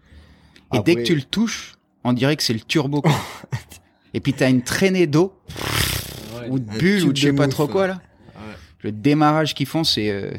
Et 0.73 0.79
dès 0.79 0.95
que 0.95 1.03
tu 1.03 1.15
le 1.15 1.21
touches, 1.21 1.75
on 2.03 2.15
dirait 2.15 2.35
que 2.35 2.43
c'est 2.43 2.55
le 2.55 2.61
turbo. 2.61 3.03
Et 4.15 4.21
puis 4.21 4.33
t'as 4.33 4.49
une 4.49 4.63
traînée 4.63 5.07
d'eau 5.07 5.35
ou 6.49 6.59
de 6.59 6.65
bulles 6.79 7.05
ou 7.05 7.13
de 7.13 7.19
je 7.19 7.27
sais 7.27 7.35
pas 7.35 7.47
trop 7.47 7.69
quoi 7.69 7.89
là. 7.89 8.01
Ouais. 8.37 8.55
Le 8.81 8.91
démarrage 8.91 9.53
qu'ils 9.55 9.67
font, 9.67 9.85
c'est 9.85 10.09
euh, 10.09 10.31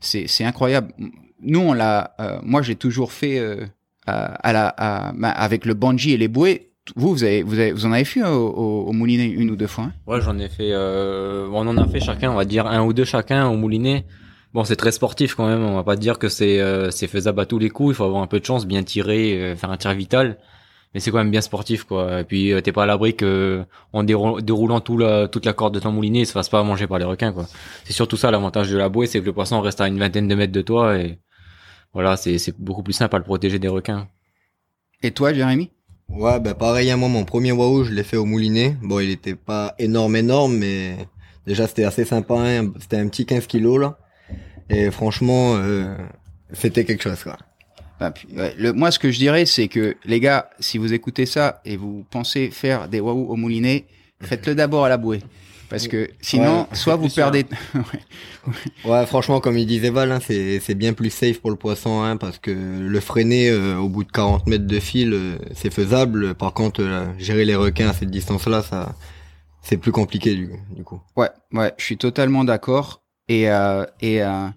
c'est 0.00 0.44
incroyable. 0.44 0.92
Nous, 1.40 1.60
on 1.60 1.72
l'a. 1.72 2.16
euh, 2.18 2.40
moi, 2.42 2.62
j'ai 2.62 2.74
toujours 2.74 3.12
fait 3.12 3.38
à, 4.06 4.24
à 4.34 4.52
la 4.52 4.68
à- 4.76 5.12
bah, 5.14 5.30
avec 5.30 5.64
le 5.66 5.74
bungee 5.74 6.12
et 6.12 6.16
les 6.16 6.28
bouées. 6.28 6.70
Vous, 6.96 7.08
vous 7.12 7.24
avez 7.24 7.42
vous 7.42 7.58
avez 7.58 7.72
vous 7.72 7.86
en 7.86 7.92
avez 7.92 8.04
fait 8.04 8.22
au, 8.22 8.26
au, 8.48 8.84
au 8.88 8.92
moulinet 8.92 9.26
une 9.28 9.50
ou 9.50 9.56
deux 9.56 9.66
fois. 9.66 9.84
hein? 9.84 9.92
Ouais, 10.06 10.20
j'en 10.20 10.38
ai 10.38 10.48
fait. 10.48 10.70
Euh, 10.72 11.48
on 11.52 11.66
en 11.66 11.76
a 11.78 11.86
fait 11.86 12.00
chacun, 12.00 12.30
on 12.30 12.34
va 12.34 12.44
dire 12.44 12.66
un 12.66 12.82
ou 12.84 12.92
deux 12.92 13.04
chacun 13.04 13.48
au 13.48 13.56
moulinet. 13.56 14.04
Bon, 14.52 14.64
c'est 14.64 14.76
très 14.76 14.92
sportif 14.92 15.34
quand 15.34 15.46
même. 15.48 15.62
On 15.64 15.74
va 15.76 15.82
pas 15.82 15.96
dire 15.96 16.18
que 16.18 16.28
c'est 16.28 16.60
euh, 16.60 16.90
c'est 16.90 17.06
faisable 17.08 17.40
à 17.40 17.46
tous 17.46 17.58
les 17.58 17.70
coups. 17.70 17.94
Il 17.94 17.96
faut 17.96 18.04
avoir 18.04 18.22
un 18.22 18.26
peu 18.26 18.38
de 18.38 18.44
chance, 18.44 18.66
bien 18.66 18.82
tirer, 18.82 19.32
euh, 19.40 19.56
faire 19.56 19.70
un 19.70 19.76
tir 19.78 19.92
vital. 19.94 20.36
Mais 20.92 21.00
c'est 21.00 21.10
quand 21.10 21.18
même 21.18 21.32
bien 21.32 21.40
sportif, 21.40 21.82
quoi. 21.82 22.20
Et 22.20 22.24
puis 22.24 22.52
euh, 22.52 22.60
t'es 22.60 22.70
pas 22.70 22.84
à 22.84 22.86
l'abri 22.86 23.16
que 23.16 23.64
en 23.92 24.04
dérou- 24.04 24.40
déroulant 24.40 24.78
tout 24.80 24.96
la, 24.96 25.26
toute 25.26 25.44
la 25.44 25.52
corde 25.54 25.74
de 25.74 25.80
ton 25.80 25.90
moulinet, 25.90 26.20
il 26.20 26.26
se 26.26 26.30
fasse 26.32 26.48
pas 26.48 26.62
manger 26.62 26.86
par 26.86 26.98
les 27.00 27.04
requins, 27.04 27.32
quoi. 27.32 27.46
C'est 27.84 27.92
surtout 27.94 28.16
ça 28.16 28.30
l'avantage 28.30 28.70
de 28.70 28.76
la 28.76 28.88
bouée, 28.88 29.08
c'est 29.08 29.18
que 29.20 29.24
le 29.26 29.32
poisson 29.32 29.60
reste 29.60 29.80
à 29.80 29.88
une 29.88 29.98
vingtaine 29.98 30.28
de 30.28 30.34
mètres 30.36 30.52
de 30.52 30.60
toi 30.62 30.96
et 30.98 31.18
voilà, 31.94 32.16
c'est 32.16 32.38
c'est 32.38 32.54
beaucoup 32.58 32.82
plus 32.82 32.92
simple 32.92 33.14
à 33.16 33.18
le 33.18 33.24
protéger 33.24 33.58
des 33.58 33.68
requins. 33.68 34.08
Et 35.02 35.12
toi, 35.12 35.32
Jérémy? 35.32 35.70
Ouais, 36.08 36.38
bah 36.40 36.54
pareil, 36.54 36.90
à 36.90 36.96
moi, 36.96 37.08
mon 37.08 37.24
premier 37.24 37.52
waouh, 37.52 37.84
je 37.84 37.92
l'ai 37.92 38.04
fait 38.04 38.16
au 38.16 38.24
moulinet. 38.24 38.76
Bon, 38.82 39.00
il 39.00 39.10
était 39.10 39.34
pas 39.34 39.74
énorme, 39.78 40.16
énorme, 40.16 40.56
mais 40.56 40.96
déjà, 41.46 41.66
c'était 41.66 41.84
assez 41.84 42.04
sympa. 42.04 42.34
Hein. 42.34 42.72
C'était 42.80 42.98
un 42.98 43.08
petit 43.08 43.26
15 43.26 43.46
kilos, 43.46 43.80
là. 43.80 43.98
Et 44.70 44.90
franchement, 44.90 45.56
euh, 45.56 45.96
c'était 46.52 46.84
quelque 46.84 47.02
chose, 47.02 47.22
quoi. 47.22 47.36
Bah, 48.00 48.10
puis, 48.10 48.28
ouais, 48.36 48.54
le, 48.58 48.72
moi, 48.72 48.90
ce 48.90 48.98
que 48.98 49.10
je 49.10 49.18
dirais, 49.18 49.46
c'est 49.46 49.68
que 49.68 49.96
les 50.04 50.20
gars, 50.20 50.50
si 50.58 50.78
vous 50.78 50.92
écoutez 50.92 51.26
ça 51.26 51.60
et 51.64 51.76
vous 51.76 52.04
pensez 52.10 52.50
faire 52.50 52.88
des 52.88 53.00
waouh 53.00 53.30
au 53.30 53.36
moulinet, 53.36 53.86
faites-le 54.20 54.54
d'abord 54.54 54.84
à 54.84 54.88
la 54.88 54.96
bouée. 54.96 55.20
Parce 55.74 55.88
que 55.88 56.10
sinon, 56.20 56.60
Ouais, 56.62 56.66
soit 56.76 56.96
vous 56.96 57.08
perdez. 57.08 57.46
Ouais, 58.84 59.06
franchement, 59.06 59.40
comme 59.40 59.56
il 59.56 59.66
disait 59.66 59.90
Val, 59.90 60.12
hein, 60.12 60.18
c'est 60.24 60.60
c'est 60.60 60.74
bien 60.74 60.92
plus 60.92 61.10
safe 61.10 61.40
pour 61.40 61.50
le 61.50 61.56
poisson, 61.56 62.02
hein, 62.02 62.16
parce 62.16 62.38
que 62.38 62.50
le 62.50 63.00
freiner 63.00 63.48
euh, 63.50 63.76
au 63.78 63.88
bout 63.88 64.04
de 64.04 64.12
40 64.12 64.46
mètres 64.46 64.66
de 64.66 64.80
fil, 64.80 65.12
euh, 65.14 65.36
c'est 65.54 65.72
faisable. 65.72 66.34
Par 66.34 66.52
contre, 66.52 66.82
euh, 66.82 67.06
gérer 67.18 67.44
les 67.44 67.54
requins 67.56 67.88
à 67.88 67.92
cette 67.94 68.10
distance-là, 68.10 68.62
ça, 68.62 68.94
c'est 69.62 69.78
plus 69.78 69.92
compliqué 69.92 70.34
du, 70.34 70.50
du 70.76 70.84
coup. 70.84 71.00
Ouais, 71.16 71.30
ouais, 71.52 71.72
je 71.78 71.84
suis 71.84 71.96
totalement 71.96 72.44
d'accord. 72.44 73.02
Et 73.28 73.48
euh, 73.50 73.84
et 74.00 74.22
euh, 74.22 74.48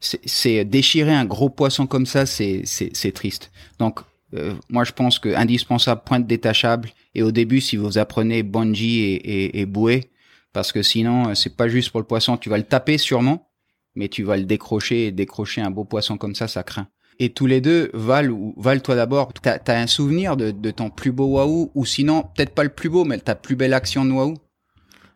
c'est- 0.00 0.64
déchirer 0.64 1.14
un 1.14 1.24
gros 1.24 1.48
poisson 1.48 1.86
comme 1.86 2.06
ça, 2.06 2.26
c'est 2.26 2.62
c'est 2.66 2.90
c'est 2.94 3.12
triste. 3.12 3.50
Donc 3.78 4.00
euh, 4.34 4.54
moi, 4.68 4.84
je 4.84 4.92
pense 4.92 5.18
que 5.18 5.34
indispensable 5.34 6.02
pointe 6.04 6.26
détachable. 6.26 6.90
Et 7.14 7.22
au 7.22 7.30
début, 7.32 7.60
si 7.60 7.76
vous 7.76 7.98
apprenez 7.98 8.42
bungee 8.42 9.00
et, 9.00 9.14
et, 9.14 9.60
et 9.60 9.66
bouée, 9.66 10.10
parce 10.52 10.72
que 10.72 10.82
sinon, 10.82 11.30
euh, 11.30 11.34
c'est 11.34 11.56
pas 11.56 11.68
juste 11.68 11.90
pour 11.90 12.00
le 12.00 12.06
poisson. 12.06 12.36
Tu 12.36 12.48
vas 12.48 12.58
le 12.58 12.64
taper 12.64 12.98
sûrement, 12.98 13.48
mais 13.94 14.08
tu 14.08 14.22
vas 14.22 14.36
le 14.36 14.44
décrocher 14.44 15.06
et 15.06 15.12
décrocher 15.12 15.60
un 15.60 15.70
beau 15.70 15.84
poisson 15.84 16.16
comme 16.18 16.34
ça, 16.34 16.48
ça 16.48 16.62
craint. 16.62 16.88
Et 17.18 17.30
tous 17.30 17.46
les 17.46 17.60
deux, 17.60 17.90
Val 17.92 18.30
ou 18.30 18.54
Val, 18.56 18.82
toi 18.82 18.94
d'abord, 18.96 19.32
t'as 19.34 19.58
as 19.66 19.72
un 19.80 19.86
souvenir 19.86 20.36
de, 20.36 20.50
de 20.50 20.70
ton 20.70 20.90
plus 20.90 21.12
beau 21.12 21.26
waouh 21.26 21.70
ou 21.74 21.84
sinon 21.84 22.22
peut-être 22.34 22.54
pas 22.54 22.64
le 22.64 22.70
plus 22.70 22.88
beau, 22.88 23.04
mais 23.04 23.18
ta 23.18 23.34
plus 23.34 23.54
belle 23.54 23.74
action 23.74 24.04
de 24.04 24.12
waouh 24.12 24.34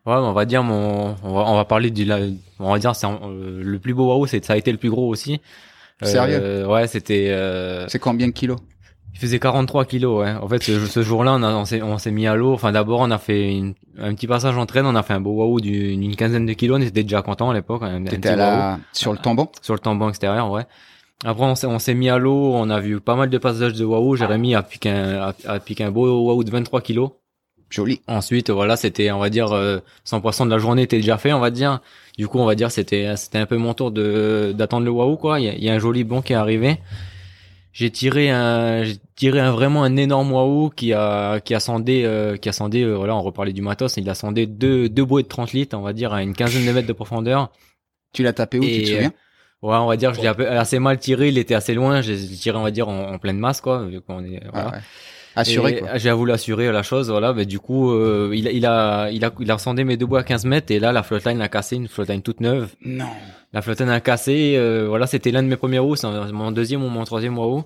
Ouais, 0.05 0.13
mais 0.15 0.21
on 0.27 0.33
va 0.33 0.45
dire 0.45 0.63
mon, 0.63 1.15
on 1.23 1.33
va, 1.33 1.41
on 1.51 1.55
va 1.55 1.65
parler 1.65 1.91
du, 1.91 2.05
la- 2.05 2.19
on 2.59 2.71
va 2.71 2.79
dire 2.79 2.95
c'est 2.95 3.07
euh, 3.07 3.61
le 3.61 3.79
plus 3.79 3.93
beau 3.93 4.07
waouh, 4.07 4.25
c'est 4.25 4.43
ça 4.45 4.53
a 4.53 4.57
été 4.57 4.71
le 4.71 4.77
plus 4.77 4.89
gros 4.89 5.09
aussi. 5.09 5.41
Sérieux? 6.01 6.39
Euh, 6.41 6.65
Ouais, 6.67 6.87
c'était. 6.87 7.27
Euh, 7.29 7.87
C'est 7.89 7.99
combien 7.99 8.27
de 8.27 8.31
kilos? 8.31 8.59
Il 9.17 9.19
faisait 9.19 9.39
43 9.39 9.85
kilos. 9.85 10.21
Ouais. 10.23 10.31
En 10.39 10.47
fait, 10.47 10.61
ce, 10.61 10.85
ce 10.85 11.01
jour-là, 11.01 11.33
on, 11.41 11.65
s'est, 11.65 11.81
on 11.81 11.97
s'est 11.97 12.11
mis 12.11 12.27
à 12.27 12.35
l'eau. 12.35 12.53
Enfin, 12.53 12.71
d'abord, 12.71 12.99
on 12.99 13.09
a 13.09 13.17
fait 13.17 13.51
une- 13.55 13.73
un 13.99 14.13
petit 14.13 14.27
passage 14.27 14.55
en 14.57 14.65
traîne. 14.67 14.85
On 14.85 14.95
a 14.95 15.01
fait 15.01 15.13
un 15.13 15.19
beau 15.19 15.31
waouh 15.31 15.59
d'une 15.59 16.15
quinzaine 16.15 16.45
de 16.45 16.53
kilos. 16.53 16.77
On 16.79 16.81
était 16.81 17.01
déjà 17.03 17.23
content 17.23 17.49
à 17.49 17.53
l'époque. 17.55 17.81
un 17.83 18.03
T'étais 18.03 18.35
la 18.35 18.79
sur 18.93 19.11
le 19.11 19.17
tambour? 19.17 19.51
Sur 19.61 19.73
le 19.73 19.79
tambour 19.79 20.09
extérieur, 20.09 20.51
ouais. 20.51 20.65
Après, 21.25 21.43
on 21.45 21.79
s'est, 21.79 21.95
mis 21.95 22.09
à 22.09 22.19
l'eau, 22.19 22.51
on 22.53 22.69
a 22.69 22.79
vu 22.79 22.99
pas 22.99 23.15
mal 23.15 23.31
de 23.31 23.37
passages 23.39 23.73
de 23.73 23.83
waouh. 23.83 24.15
Jérémy 24.15 24.53
a 24.53 24.61
piqué 24.61 24.91
un, 24.91 25.29
a, 25.29 25.33
a 25.47 25.59
piqué 25.59 25.83
un 25.83 25.89
beau 25.91 26.07
waouh 26.25 26.43
de 26.43 26.51
23 26.51 26.81
kilos. 26.81 27.09
Joli. 27.71 28.01
Ensuite, 28.07 28.49
voilà, 28.51 28.77
c'était, 28.77 29.11
on 29.11 29.19
va 29.19 29.29
dire, 29.29 29.51
euh, 29.51 29.79
100 30.05 30.21
poissons 30.21 30.45
de 30.45 30.51
la 30.51 30.57
journée 30.57 30.83
était 30.83 30.97
déjà 30.97 31.17
fait, 31.17 31.33
on 31.33 31.39
va 31.39 31.49
dire. 31.49 31.79
Du 32.17 32.27
coup, 32.27 32.37
on 32.39 32.45
va 32.45 32.55
dire, 32.55 32.71
c'était, 32.71 33.15
c'était 33.17 33.39
un 33.39 33.45
peu 33.45 33.57
mon 33.57 33.73
tour 33.73 33.91
de, 33.91 34.53
d'attendre 34.55 34.85
le 34.85 34.91
waouh, 34.91 35.17
quoi. 35.17 35.39
Il 35.39 35.45
y 35.47 35.49
a, 35.49 35.53
il 35.53 35.63
y 35.63 35.69
a 35.69 35.73
un 35.73 35.79
joli 35.79 36.03
bon 36.03 36.21
qui 36.21 36.33
est 36.33 36.37
arrivé. 36.37 36.77
J'ai 37.77 37.91
tiré 37.91 38.31
un, 38.31 38.81
j'ai 38.81 38.97
tiré 39.15 39.39
un 39.39 39.51
vraiment 39.51 39.83
un 39.83 39.97
énorme 39.97 40.31
waouh 40.31 40.71
qui 40.71 40.93
a, 40.93 41.39
qui 41.39 41.53
a 41.53 41.59
sondé, 41.59 42.05
euh, 42.05 42.35
qui 42.35 42.49
a 42.49 42.51
sondé, 42.51 42.81
euh, 42.81 42.95
voilà, 42.95 43.15
on 43.15 43.21
reparlait 43.21 43.53
du 43.53 43.61
matos, 43.61 43.97
il 43.97 44.09
a 44.09 44.15
sondé 44.15 44.47
deux, 44.47 44.89
deux 44.89 45.05
bouées 45.05 45.21
de 45.21 45.27
30 45.27 45.53
litres, 45.53 45.77
on 45.77 45.81
va 45.81 45.93
dire, 45.93 46.11
à 46.11 46.23
une 46.23 46.33
quinzaine 46.33 46.65
de 46.65 46.71
mètres 46.71 46.87
de 46.87 46.93
profondeur. 46.93 47.51
Tu 48.13 48.23
l'as 48.23 48.33
tapé 48.33 48.57
où, 48.57 48.63
tu 48.63 48.81
te 48.81 48.87
souviens? 48.87 49.13
Ouais, 49.61 49.75
on 49.75 49.85
va 49.85 49.95
dire, 49.95 50.11
je 50.15 50.21
l'ai 50.21 50.27
assez 50.27 50.79
mal 50.79 50.97
tiré, 50.97 51.27
il 51.27 51.37
était 51.37 51.53
assez 51.53 51.75
loin, 51.75 52.01
j'ai 52.01 52.17
j'ai 52.17 52.35
tiré, 52.35 52.57
on 52.57 52.63
va 52.63 52.71
dire, 52.71 52.89
en, 52.89 53.13
en 53.13 53.19
pleine 53.19 53.37
masse, 53.37 53.61
quoi, 53.61 53.85
vu 53.85 54.01
qu'on 54.01 54.23
est, 54.23 54.41
voilà. 54.51 54.69
Ah 54.69 54.75
ouais. 54.77 54.81
Assuré, 55.37 55.71
Et 55.73 55.79
quoi. 55.79 55.97
J'ai 55.97 56.11
voulu 56.11 56.31
assurer 56.31 56.71
la 56.71 56.83
chose, 56.83 57.09
voilà. 57.09 57.33
Mais 57.33 57.45
du 57.45 57.59
coup, 57.59 57.91
euh, 57.91 58.31
il, 58.33 58.47
a, 58.47 58.51
il 58.51 58.65
a, 58.65 59.09
il 59.11 59.23
a, 59.25 59.31
il 59.39 59.51
a 59.51 59.57
sondé 59.57 59.83
mes 59.83 59.97
deux 59.97 60.05
bois 60.05 60.19
à 60.19 60.23
15 60.23 60.45
mètres 60.45 60.71
et 60.71 60.79
là, 60.79 60.91
la 60.91 61.03
flottline 61.03 61.41
a 61.41 61.47
cassé, 61.47 61.75
une 61.75 61.87
flottline 61.87 62.21
toute 62.21 62.41
neuve. 62.41 62.69
Non. 62.83 63.05
La 63.53 63.61
flottline 63.61 63.89
a 63.89 63.99
cassé, 64.01 64.55
euh, 64.57 64.85
voilà, 64.87 65.07
c'était 65.07 65.31
l'un 65.31 65.43
de 65.43 65.47
mes 65.47 65.55
premiers 65.55 65.79
roues, 65.79 65.95
c'est 65.95 66.07
mon 66.07 66.51
deuxième 66.51 66.83
ou 66.83 66.89
mon 66.89 67.03
troisième 67.05 67.37
waouh. 67.37 67.63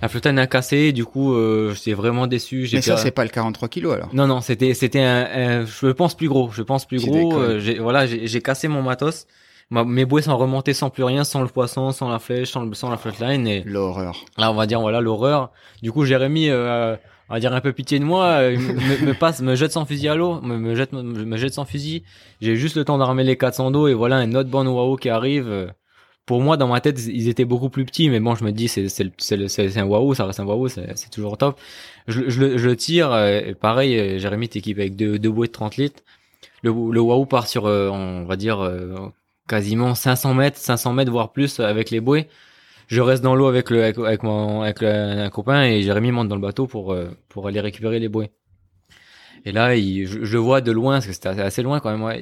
La 0.00 0.08
flottane 0.08 0.36
a 0.40 0.48
cassé, 0.48 0.90
du 0.90 1.04
coup, 1.04 1.32
euh, 1.32 1.72
j'étais 1.74 1.92
vraiment 1.92 2.26
déçu. 2.26 2.66
j'ai 2.66 2.78
Mais 2.78 2.82
ça, 2.82 2.96
c'est 2.96 3.12
pas 3.12 3.22
le 3.22 3.30
43 3.30 3.68
kilos 3.68 3.94
alors. 3.94 4.08
Non, 4.12 4.26
non, 4.26 4.40
c'était, 4.40 4.74
c'était 4.74 4.98
un, 5.00 5.28
un- 5.32 5.64
je 5.64 5.86
pense 5.92 6.16
plus 6.16 6.28
gros. 6.28 6.50
Je 6.52 6.62
pense 6.62 6.86
plus 6.88 6.98
gros. 6.98 7.38
euh, 7.38 7.60
j'ai, 7.60 7.78
voilà, 7.78 8.04
j'ai, 8.06 8.26
j'ai 8.26 8.40
cassé 8.42 8.66
mon 8.66 8.82
matos. 8.82 9.28
Ma- 9.72 9.84
mes 9.84 10.04
bouées 10.04 10.22
sont 10.22 10.36
remontées 10.36 10.74
sans 10.74 10.90
plus 10.90 11.02
rien, 11.04 11.24
sans 11.24 11.40
le 11.40 11.48
poisson, 11.48 11.90
sans 11.92 12.10
la 12.10 12.18
flèche, 12.18 12.50
sans, 12.50 12.64
le, 12.64 12.74
sans 12.74 12.90
la 12.90 12.96
flatline. 12.98 13.46
Et 13.46 13.62
L'horreur. 13.64 14.24
là, 14.36 14.50
on 14.50 14.54
va 14.54 14.66
dire, 14.66 14.80
voilà, 14.80 15.00
l'horreur. 15.00 15.50
Du 15.82 15.90
coup, 15.90 16.04
Jérémy, 16.04 16.50
euh, 16.50 16.94
on 17.30 17.34
va 17.34 17.40
dire 17.40 17.52
un 17.54 17.60
peu 17.62 17.72
pitié 17.72 17.98
de 17.98 18.04
moi, 18.04 18.24
euh, 18.26 18.56
me, 18.58 19.06
me 19.06 19.14
passe, 19.14 19.40
me 19.40 19.54
jette 19.54 19.72
sans 19.72 19.86
fusil 19.86 20.08
à 20.08 20.14
l'eau, 20.14 20.40
me, 20.42 20.58
me 20.58 20.74
jette, 20.74 20.92
me, 20.92 21.02
me 21.02 21.36
jette 21.38 21.54
sans 21.54 21.64
fusil. 21.64 22.02
J'ai 22.42 22.54
juste 22.56 22.76
le 22.76 22.84
temps 22.84 22.98
d'armer 22.98 23.24
les 23.24 23.36
400 23.38 23.70
d'eau 23.70 23.88
et 23.88 23.94
voilà 23.94 24.16
un 24.16 24.34
autre 24.34 24.50
bon 24.50 24.66
waouh 24.66 24.96
qui 24.96 25.08
arrive. 25.08 25.72
Pour 26.26 26.40
moi, 26.40 26.56
dans 26.56 26.68
ma 26.68 26.80
tête, 26.80 27.00
ils 27.06 27.28
étaient 27.28 27.44
beaucoup 27.44 27.68
plus 27.70 27.84
petits, 27.84 28.08
mais 28.10 28.20
bon, 28.20 28.34
je 28.36 28.44
me 28.44 28.52
dis, 28.52 28.68
c'est, 28.68 28.88
c'est, 28.88 29.10
c'est, 29.18 29.76
un 29.78 29.84
waouh, 29.86 30.14
ça 30.14 30.24
reste 30.26 30.38
un 30.38 30.44
waouh, 30.44 30.68
c'est, 30.68 30.94
toujours 31.10 31.36
top. 31.38 31.58
Je, 32.06 32.28
je, 32.28 32.40
le- 32.40 32.58
je 32.58 32.70
tire, 32.70 33.10
euh, 33.12 33.40
et 33.44 33.54
pareil, 33.54 33.98
euh, 33.98 34.18
Jérémy 34.18 34.48
t'équipe 34.48 34.78
avec 34.78 34.94
deux, 34.96 35.18
deux 35.18 35.30
bouées 35.30 35.48
de 35.48 35.52
30 35.52 35.78
litres. 35.78 36.02
Le, 36.62 36.70
le 36.70 37.00
waouh 37.00 37.26
part 37.26 37.48
sur, 37.48 37.66
euh, 37.66 37.88
on 37.90 38.24
va 38.24 38.36
dire, 38.36 38.60
euh, 38.60 38.94
quasiment 39.52 39.94
500 39.94 40.32
mètres, 40.32 40.56
500 40.56 40.94
mètres, 40.94 41.10
voire 41.12 41.30
plus 41.30 41.60
avec 41.60 41.90
les 41.90 42.00
bouées. 42.00 42.26
Je 42.86 43.02
reste 43.02 43.22
dans 43.22 43.34
l'eau 43.34 43.48
avec 43.48 43.68
le, 43.68 43.84
avec, 43.84 44.22
mon, 44.22 44.62
avec 44.62 44.82
un 44.82 45.28
copain 45.28 45.64
et 45.64 45.82
Jérémy 45.82 46.10
monte 46.10 46.28
dans 46.28 46.36
le 46.36 46.40
bateau 46.40 46.66
pour, 46.66 46.94
euh, 46.94 47.10
pour 47.28 47.48
aller 47.48 47.60
récupérer 47.60 47.98
les 47.98 48.08
bouées. 48.08 48.30
Et 49.44 49.52
là, 49.52 49.76
je, 49.76 50.18
le 50.18 50.38
vois 50.38 50.62
de 50.62 50.72
loin, 50.72 50.94
parce 50.94 51.06
que 51.06 51.12
c'était 51.12 51.28
assez- 51.28 51.62
loin 51.62 51.80
quand 51.80 51.94
même. 51.94 52.18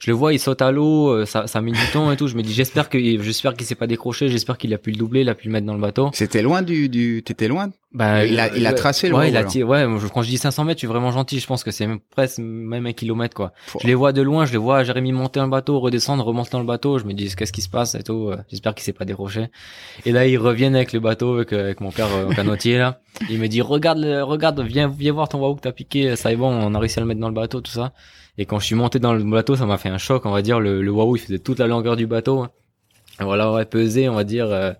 Je 0.00 0.10
le 0.10 0.12
vois, 0.16 0.32
il 0.32 0.40
saute 0.40 0.60
à 0.60 0.72
l'eau, 0.72 1.10
euh, 1.10 1.24
ça, 1.24 1.46
ça 1.46 1.60
met 1.60 1.70
du 1.70 1.86
temps 1.92 2.10
et 2.10 2.16
tout. 2.16 2.26
Je 2.26 2.34
me 2.34 2.42
dis, 2.42 2.52
j'espère 2.52 2.88
que, 2.88 2.98
j'espère 2.98 3.54
qu'il 3.54 3.66
s'est 3.66 3.74
pas 3.76 3.86
décroché, 3.86 4.28
j'espère 4.28 4.58
qu'il 4.58 4.74
a 4.74 4.78
pu 4.78 4.90
le 4.90 4.96
doubler, 4.96 5.20
il 5.20 5.28
a 5.28 5.36
pu 5.36 5.46
le 5.46 5.52
mettre 5.52 5.66
dans 5.66 5.74
le 5.74 5.80
bateau. 5.80 6.10
C'était 6.14 6.42
loin 6.42 6.62
du, 6.62 6.88
du, 6.88 7.22
t'étais 7.24 7.46
loin? 7.46 7.70
Ben, 7.92 8.24
Il 8.24 8.38
a- 8.40 8.54
il 8.54 8.66
a 8.66 8.72
tracé 8.74 9.08
le 9.08 9.14
ouais, 9.14 9.28
il 9.30 9.36
a 9.36 9.42
ouais, 9.64 9.86
quand 10.12 10.20
je 10.22 10.28
dis 10.28 10.36
500 10.36 10.64
mètres, 10.64 10.76
je 10.78 10.80
suis 10.80 10.86
vraiment 10.88 11.12
gentil. 11.12 11.38
Je 11.40 11.46
pense 11.46 11.64
que 11.64 11.70
c'est 11.70 11.88
presque 12.10 12.38
même 12.40 12.84
un 12.84 12.92
kilomètre, 12.92 13.34
quoi. 13.34 13.52
Je 13.80 13.86
les 13.86 13.94
vois 13.94 14.12
de 14.12 14.20
loin, 14.22 14.44
je 14.44 14.52
les 14.52 14.58
vois 14.58 14.82
Jérémy 14.84 15.12
monter 15.12 15.40
le 15.40 15.46
bateau, 15.48 15.78
redescendre, 15.80 16.24
remonter 16.24 16.50
dans 16.50 16.58
le 16.60 16.66
bateau. 16.66 16.98
Je 16.98 17.04
me 17.04 17.14
dis, 17.14 17.34
qu'est-ce 17.34 17.52
qui 17.52 17.62
se 17.62 17.70
passe 17.70 17.94
et 17.94 18.02
tout. 18.02 18.28
euh, 18.30 18.36
J'espère 18.50 18.74
qu'il 18.74 18.84
s'est 18.84 18.92
pas 18.92 19.04
décroché. 19.06 19.46
Et 20.04 20.12
là, 20.12 20.26
ils 20.26 20.36
reviennent 20.36 20.74
avec 20.76 20.92
le 20.92 21.00
bateau, 21.00 21.36
avec, 21.36 21.52
euh, 21.52 21.60
avec 21.60 21.80
mon 21.80 21.90
père 21.90 22.08
euh, 22.12 22.28
canotier, 22.34 22.76
là. 22.76 23.00
Il 23.30 23.38
me 23.38 23.46
dit, 23.46 23.62
regarde, 23.62 24.00
regarde, 24.04 24.60
viens, 24.60 24.88
viens 24.88 25.12
voir 25.12 25.28
ton 25.30 25.38
waouh 25.38 25.54
que 25.54 25.60
t'as 25.62 25.72
piqué. 25.72 26.16
Ça 26.16 26.32
est 26.32 26.36
bon, 26.36 26.48
on 26.52 26.74
a 26.74 26.78
réussi 26.78 26.98
à 26.98 27.02
le 27.02 27.06
mettre 27.06 27.20
dans 27.20 27.28
le 27.28 27.34
bateau, 27.34 27.60
tout 27.62 27.70
ça. 27.72 27.92
Et 28.36 28.44
quand 28.44 28.58
je 28.58 28.66
suis 28.66 28.74
monté 28.74 28.98
dans 28.98 29.14
le 29.14 29.22
bateau, 29.24 29.56
ça 29.56 29.64
m'a 29.64 29.78
fait 29.78 29.88
un 29.88 29.96
choc, 29.98 30.26
on 30.26 30.30
va 30.32 30.42
dire. 30.42 30.60
Le, 30.60 30.82
le 30.82 30.90
waouh, 30.90 31.16
il 31.16 31.20
faisait 31.20 31.38
toute 31.38 31.60
la 31.60 31.66
longueur 31.66 31.96
du 31.96 32.06
bateau. 32.06 32.46
Et 33.20 33.24
voilà, 33.24 33.50
ouais, 33.52 33.64
pesé, 33.64 34.10
on 34.10 34.14
va 34.14 34.24
dire, 34.24 34.48
euh, 34.50 34.72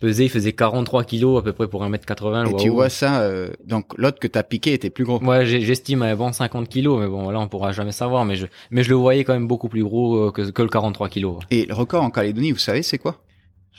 pesé, 0.00 0.24
il 0.24 0.28
faisait 0.30 0.52
43 0.52 1.04
kilos 1.04 1.38
à 1.38 1.42
peu 1.42 1.52
près 1.52 1.68
pour 1.68 1.82
1m80, 1.84 2.44
le 2.44 2.50
Et 2.50 2.56
tu 2.56 2.68
vois 2.70 2.88
ça, 2.88 3.20
euh, 3.22 3.48
donc 3.64 3.86
l'autre 3.98 4.18
que 4.18 4.26
t'as 4.28 4.42
piqué 4.42 4.72
était 4.72 4.90
plus 4.90 5.04
gros. 5.04 5.22
Ouais, 5.22 5.44
j'estime 5.46 6.02
à 6.02 6.14
bon 6.14 6.32
50 6.32 6.68
kilos, 6.68 7.00
mais 7.00 7.06
bon, 7.08 7.30
là, 7.30 7.40
on 7.40 7.48
pourra 7.48 7.72
jamais 7.72 7.92
savoir, 7.92 8.24
mais 8.24 8.36
je, 8.36 8.46
mais 8.70 8.82
je 8.82 8.90
le 8.90 8.96
voyais 8.96 9.24
quand 9.24 9.32
même 9.34 9.48
beaucoup 9.48 9.68
plus 9.68 9.82
gros 9.84 10.28
euh, 10.28 10.30
que, 10.30 10.42
que 10.50 10.62
le 10.62 10.68
43 10.68 11.08
kilos. 11.08 11.36
Et 11.50 11.66
le 11.66 11.74
record 11.74 12.02
en 12.02 12.10
Calédonie, 12.10 12.52
vous 12.52 12.58
savez, 12.58 12.82
c'est 12.82 12.98
quoi? 12.98 13.16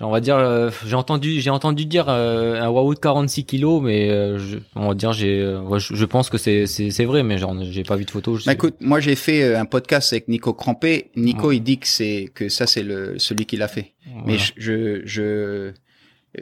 On 0.01 0.11
va 0.11 0.21
dire, 0.21 0.37
euh, 0.37 0.69
j'ai 0.85 0.95
entendu, 0.95 1.41
j'ai 1.41 1.49
entendu 1.49 1.85
dire 1.85 2.05
euh, 2.07 2.61
un 2.61 2.69
waouh 2.69 2.93
de 2.93 2.99
46 2.99 3.43
kilos, 3.43 3.81
mais 3.83 4.09
euh, 4.09 4.37
je, 4.39 4.57
on 4.77 4.87
va 4.87 4.93
dire, 4.93 5.11
j'ai, 5.11 5.41
euh, 5.41 5.59
ouais, 5.59 5.81
je, 5.81 5.93
je 5.93 6.05
pense 6.05 6.29
que 6.29 6.37
c'est, 6.37 6.67
c'est, 6.67 6.89
c'est 6.89 7.03
vrai, 7.03 7.21
mais 7.21 7.37
genre, 7.37 7.53
j'ai 7.63 7.83
pas 7.83 7.97
vu 7.97 8.05
de 8.05 8.09
photos. 8.11 8.39
je 8.39 8.45
Bah 8.45 8.53
écoute, 8.53 8.75
moi 8.79 9.01
j'ai 9.01 9.15
fait 9.15 9.43
euh, 9.43 9.59
un 9.59 9.65
podcast 9.65 10.13
avec 10.13 10.29
Nico 10.29 10.53
Crampé. 10.53 11.11
Nico, 11.17 11.49
Ouais. 11.49 11.57
il 11.57 11.59
dit 11.63 11.79
que 11.79 11.87
c'est 11.87 12.29
que 12.33 12.47
ça 12.47 12.65
c'est 12.65 12.81
le 12.81 13.19
celui 13.19 13.45
qui 13.45 13.57
l'a 13.57 13.67
fait. 13.67 13.91
Voilà. 14.05 14.23
Mais 14.25 14.37
je, 14.55 15.01
je 15.03 15.71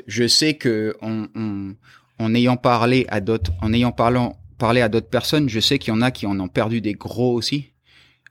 je 0.07 0.27
sais 0.27 0.55
que 0.55 0.95
en 1.01 1.25
en, 1.35 1.73
en 2.19 2.35
ayant 2.35 2.57
parlé 2.57 3.05
à 3.09 3.21
d'autres, 3.21 3.51
en 3.61 3.73
ayant 3.73 3.91
parlant 3.91 4.37
parlé 4.57 4.81
à 4.81 4.89
d'autres 4.89 5.09
personnes, 5.09 5.49
je 5.49 5.59
sais 5.59 5.79
qu'il 5.79 5.93
y 5.93 5.97
en 5.97 6.01
a 6.01 6.11
qui 6.11 6.25
en 6.25 6.39
ont 6.39 6.47
perdu 6.47 6.81
des 6.81 6.93
gros 6.93 7.33
aussi. 7.33 7.71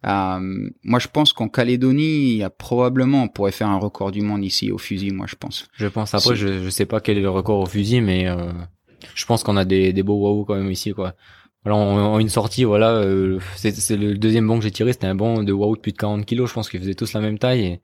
Euh, 0.06 0.70
moi, 0.84 0.98
je 0.98 1.08
pense 1.08 1.32
qu'en 1.32 1.48
Calédonie, 1.48 2.30
il 2.30 2.36
y 2.36 2.42
a 2.42 2.50
probablement, 2.50 3.24
on 3.24 3.28
pourrait 3.28 3.52
faire 3.52 3.68
un 3.68 3.78
record 3.78 4.12
du 4.12 4.20
monde 4.22 4.44
ici 4.44 4.70
au 4.70 4.78
fusil. 4.78 5.10
Moi, 5.10 5.26
je 5.28 5.34
pense. 5.36 5.68
Je 5.72 5.86
pense 5.86 6.14
après, 6.14 6.36
je, 6.36 6.62
je 6.62 6.68
sais 6.70 6.86
pas 6.86 7.00
quel 7.00 7.18
est 7.18 7.22
le 7.22 7.30
record 7.30 7.60
au 7.60 7.66
fusil, 7.66 8.00
mais 8.00 8.28
euh, 8.28 8.52
je 9.14 9.24
pense 9.26 9.42
qu'on 9.42 9.56
a 9.56 9.64
des, 9.64 9.92
des 9.92 10.02
beaux 10.02 10.16
waouh 10.20 10.44
quand 10.44 10.54
même 10.54 10.70
ici, 10.70 10.92
quoi. 10.92 11.14
Voilà, 11.64 11.78
en, 11.78 12.14
en 12.14 12.18
une 12.20 12.28
sortie, 12.28 12.62
voilà, 12.62 12.92
euh, 12.92 13.40
c'est, 13.56 13.74
c'est 13.74 13.96
le 13.96 14.16
deuxième 14.16 14.46
bon 14.46 14.58
que 14.58 14.64
j'ai 14.64 14.70
tiré, 14.70 14.92
c'était 14.92 15.08
un 15.08 15.16
bon 15.16 15.42
de 15.42 15.52
waouh 15.52 15.74
de 15.74 15.80
plus 15.80 15.90
de 15.90 15.96
40 15.96 16.24
kilos, 16.24 16.48
je 16.48 16.54
pense 16.54 16.68
qu'ils 16.68 16.78
faisaient 16.78 16.94
tous 16.94 17.12
la 17.12 17.20
même 17.20 17.40
taille, 17.40 17.64
et, 17.64 17.80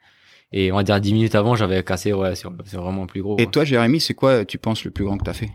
et 0.52 0.72
on 0.72 0.76
va 0.76 0.82
dire 0.82 1.00
10 1.00 1.12
minutes 1.14 1.34
avant, 1.34 1.56
j'avais 1.56 1.82
cassé, 1.82 2.12
ouais, 2.12 2.34
c'est, 2.34 2.48
c'est 2.66 2.76
vraiment 2.76 3.06
plus 3.06 3.22
gros. 3.22 3.36
Et 3.38 3.46
toi, 3.46 3.64
Jérémy, 3.64 4.00
c'est 4.00 4.14
quoi, 4.14 4.44
tu 4.44 4.58
penses, 4.58 4.84
le 4.84 4.90
plus 4.90 5.04
grand 5.04 5.18
que 5.18 5.24
t'as 5.24 5.32
fait? 5.32 5.50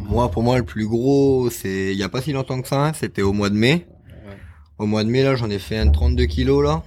Moi, 0.00 0.30
pour 0.30 0.42
moi, 0.42 0.58
le 0.58 0.64
plus 0.64 0.86
gros, 0.86 1.48
c'est 1.50 1.92
il 1.92 1.96
y 1.98 2.02
a 2.02 2.08
pas 2.08 2.20
si 2.20 2.32
longtemps 2.32 2.60
que 2.60 2.68
ça. 2.68 2.86
hein, 2.86 2.92
C'était 2.92 3.22
au 3.22 3.32
mois 3.32 3.48
de 3.50 3.54
mai. 3.54 3.86
Ouais. 4.26 4.36
Au 4.78 4.86
mois 4.86 5.04
de 5.04 5.08
mai, 5.08 5.22
là, 5.22 5.36
j'en 5.36 5.48
ai 5.50 5.58
fait 5.58 5.76
un 5.78 5.86
de 5.86 5.92
32 5.92 6.26
kilos 6.26 6.62
là. 6.64 6.82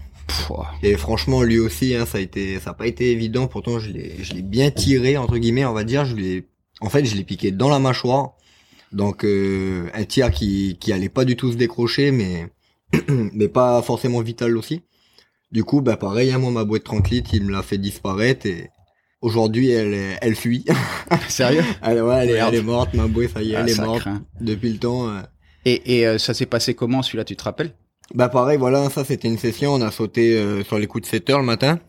Et 0.83 0.97
franchement, 0.97 1.41
lui 1.41 1.57
aussi, 1.57 1.95
hein, 1.95 2.05
ça 2.05 2.17
a 2.17 2.21
été, 2.21 2.59
ça 2.59 2.71
a 2.71 2.73
pas 2.73 2.85
été 2.85 3.11
évident. 3.11 3.47
Pourtant, 3.47 3.79
je 3.79 3.91
l'ai, 3.91 4.15
je 4.21 4.33
l'ai 4.33 4.41
bien 4.41 4.71
tiré 4.71 5.15
entre 5.17 5.37
guillemets, 5.37 5.65
on 5.65 5.73
va 5.73 5.85
dire. 5.85 6.05
Je 6.05 6.15
l'ai, 6.15 6.47
en 6.81 6.89
fait, 6.89 7.05
je 7.05 7.15
l'ai 7.15 7.23
piqué 7.23 7.51
dans 7.51 7.69
la 7.69 7.79
mâchoire. 7.79 8.33
Donc 8.91 9.23
euh, 9.25 9.87
un 9.93 10.03
tir 10.03 10.31
qui, 10.31 10.77
qui 10.79 10.91
allait 10.93 11.09
pas 11.09 11.23
du 11.25 11.35
tout 11.37 11.51
se 11.51 11.57
décrocher, 11.57 12.11
mais 12.11 12.47
mais 13.07 13.47
pas 13.47 13.81
forcément 13.81 14.21
vital 14.21 14.57
aussi. 14.57 14.83
Du 15.51 15.63
coup, 15.63 15.81
bah 15.81 15.97
pareil, 15.97 16.31
hein, 16.31 16.39
moi 16.39 16.51
ma 16.51 16.65
boîte 16.65 16.83
30 16.83 17.09
litres, 17.09 17.29
il 17.33 17.43
me 17.45 17.51
l'a 17.51 17.63
fait 17.63 17.77
disparaître 17.77 18.45
et 18.45 18.69
aujourd'hui 19.21 19.69
elle, 19.69 19.93
est- 19.93 20.17
elle 20.21 20.35
fuit. 20.35 20.65
Sérieux? 21.29 21.63
Elle, 21.81 22.01
ouais, 22.01 22.15
elle, 22.23 22.29
est, 22.29 22.33
Merde. 22.33 22.53
elle 22.53 22.59
est 22.59 22.63
morte, 22.63 22.93
ma 22.93 23.07
boîte, 23.07 23.29
ça 23.33 23.41
y 23.41 23.53
est, 23.53 23.55
Ah, 23.55 23.61
elle 23.61 23.69
est 23.69 23.81
morte 23.81 24.01
craint. 24.01 24.21
depuis 24.41 24.71
le 24.73 24.77
temps. 24.79 25.07
euh. 25.09 25.21
Et, 25.65 25.99
et 25.99 26.07
euh, 26.07 26.17
ça 26.17 26.33
s'est 26.33 26.45
passé 26.45 26.73
comment 26.73 27.01
celui-là, 27.01 27.23
tu 27.23 27.35
te 27.35 27.43
rappelles? 27.43 27.73
Bah 28.13 28.29
pareil, 28.29 28.57
voilà, 28.57 28.89
ça 28.89 29.03
c'était 29.05 29.27
une 29.27 29.37
session, 29.37 29.73
on 29.73 29.81
a 29.81 29.91
sauté 29.91 30.37
euh, 30.37 30.63
sur 30.63 30.79
les 30.79 30.87
coups 30.87 31.03
de 31.03 31.07
7 31.09 31.29
heures 31.29 31.39
le 31.39 31.45
matin. 31.45 31.79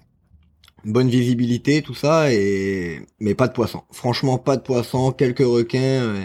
Bonne 0.84 1.08
visibilité, 1.08 1.82
tout 1.82 1.94
ça, 1.94 2.32
et 2.32 3.00
mais 3.20 3.34
pas 3.34 3.48
de 3.48 3.52
poisson. 3.52 3.82
Franchement, 3.92 4.38
pas 4.38 4.56
de 4.56 4.62
poisson, 4.62 5.10
quelques 5.12 5.38
requins. 5.40 5.78
euh, 5.80 6.24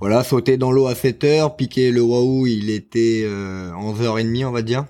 Voilà, 0.00 0.22
sauter 0.24 0.56
dans 0.56 0.70
l'eau 0.72 0.86
à 0.86 0.94
7 0.94 1.24
heures, 1.24 1.56
piquer 1.56 1.90
le 1.90 2.00
waouh, 2.02 2.46
il 2.46 2.70
était 2.70 3.22
euh, 3.24 3.72
11h30, 3.72 4.44
on 4.46 4.52
va 4.52 4.62
dire. 4.62 4.86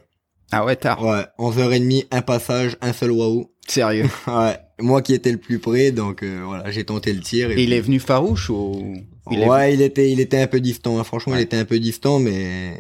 Ah 0.59 0.65
ouais, 0.65 0.77
tard. 0.77 1.03
Ouais, 1.05 1.25
11h30, 1.39 2.07
un 2.11 2.23
passage, 2.23 2.77
un 2.81 2.93
seul 2.93 3.11
waouh. 3.11 3.51
Sérieux. 3.67 4.09
Ouais, 4.27 4.57
moi 4.81 5.03
qui 5.03 5.13
étais 5.15 5.33
le 5.33 5.39
plus 5.39 5.59
près, 5.59 5.91
donc 5.91 6.23
euh, 6.23 6.43
voilà, 6.45 6.71
j'ai 6.71 6.85
tenté 6.85 7.13
le 7.13 7.21
tir. 7.21 7.51
Et 7.51 7.63
il 7.63 7.73
est 7.73 7.81
venu 7.81 7.99
farouche 7.99 8.49
ou 8.51 8.95
il 9.31 9.41
est 9.43 9.49
ouais, 9.49 9.75
il 9.75 9.83
était, 9.83 10.11
il 10.11 10.21
était 10.21 10.39
un 10.41 10.47
peu 10.47 10.61
distant. 10.61 10.99
hein. 10.99 11.05
Franchement, 11.05 11.33
Ouais. 11.35 11.41
il 11.41 11.43
était 11.43 11.57
un 11.57 11.65
peu 11.65 11.79
distant, 11.79 12.19
mais 12.21 12.79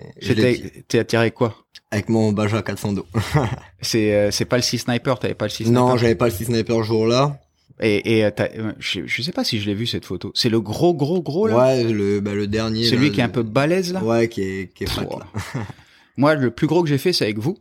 t'es 0.88 0.98
attiré 0.98 1.30
quoi? 1.32 1.54
Avec 1.90 2.08
mon 2.08 2.32
Baja 2.32 2.62
400 2.62 2.92
d'eau. 2.94 3.06
C'est, 3.80 4.12
euh, 4.14 4.30
c'est 4.30 4.44
pas 4.44 4.56
le 4.56 4.62
6 4.62 4.78
sniper, 4.80 5.18
t'avais 5.18 5.34
pas 5.34 5.44
le 5.46 5.50
6 5.50 5.64
sniper? 5.64 5.72
Non, 5.82 5.96
j'avais 5.96 6.14
pas 6.16 6.26
le 6.26 6.32
6 6.32 6.46
sniper 6.46 6.76
ce 6.78 6.82
jour-là. 6.82 7.38
Et, 7.80 8.18
et 8.18 8.24
euh, 8.24 8.30
je, 8.78 9.00
je 9.06 9.22
sais 9.22 9.32
pas 9.32 9.44
si 9.44 9.60
je 9.60 9.66
l'ai 9.66 9.74
vu 9.74 9.86
cette 9.86 10.04
photo. 10.06 10.32
C'est 10.34 10.48
le 10.48 10.60
gros, 10.60 10.94
gros, 10.94 11.20
gros 11.22 11.46
là? 11.46 11.56
Ouais, 11.58 11.84
le, 11.84 12.20
bah, 12.20 12.34
le 12.34 12.46
dernier. 12.46 12.84
Celui 12.84 13.08
là, 13.08 13.14
qui 13.14 13.20
est 13.20 13.24
un 13.24 13.28
peu 13.28 13.42
balèze 13.42 13.92
là? 13.92 14.02
Ouais, 14.02 14.28
qui 14.28 14.42
est, 14.42 14.72
qui 14.74 14.84
est 14.84 14.88
fat, 14.90 15.04
Pouah. 15.04 15.26
là. 15.54 15.60
Moi, 16.16 16.34
le 16.34 16.50
plus 16.50 16.66
gros 16.66 16.82
que 16.82 16.88
j'ai 16.88 16.96
fait, 16.98 17.12
c'est 17.12 17.24
avec 17.24 17.38
vous. 17.38 17.58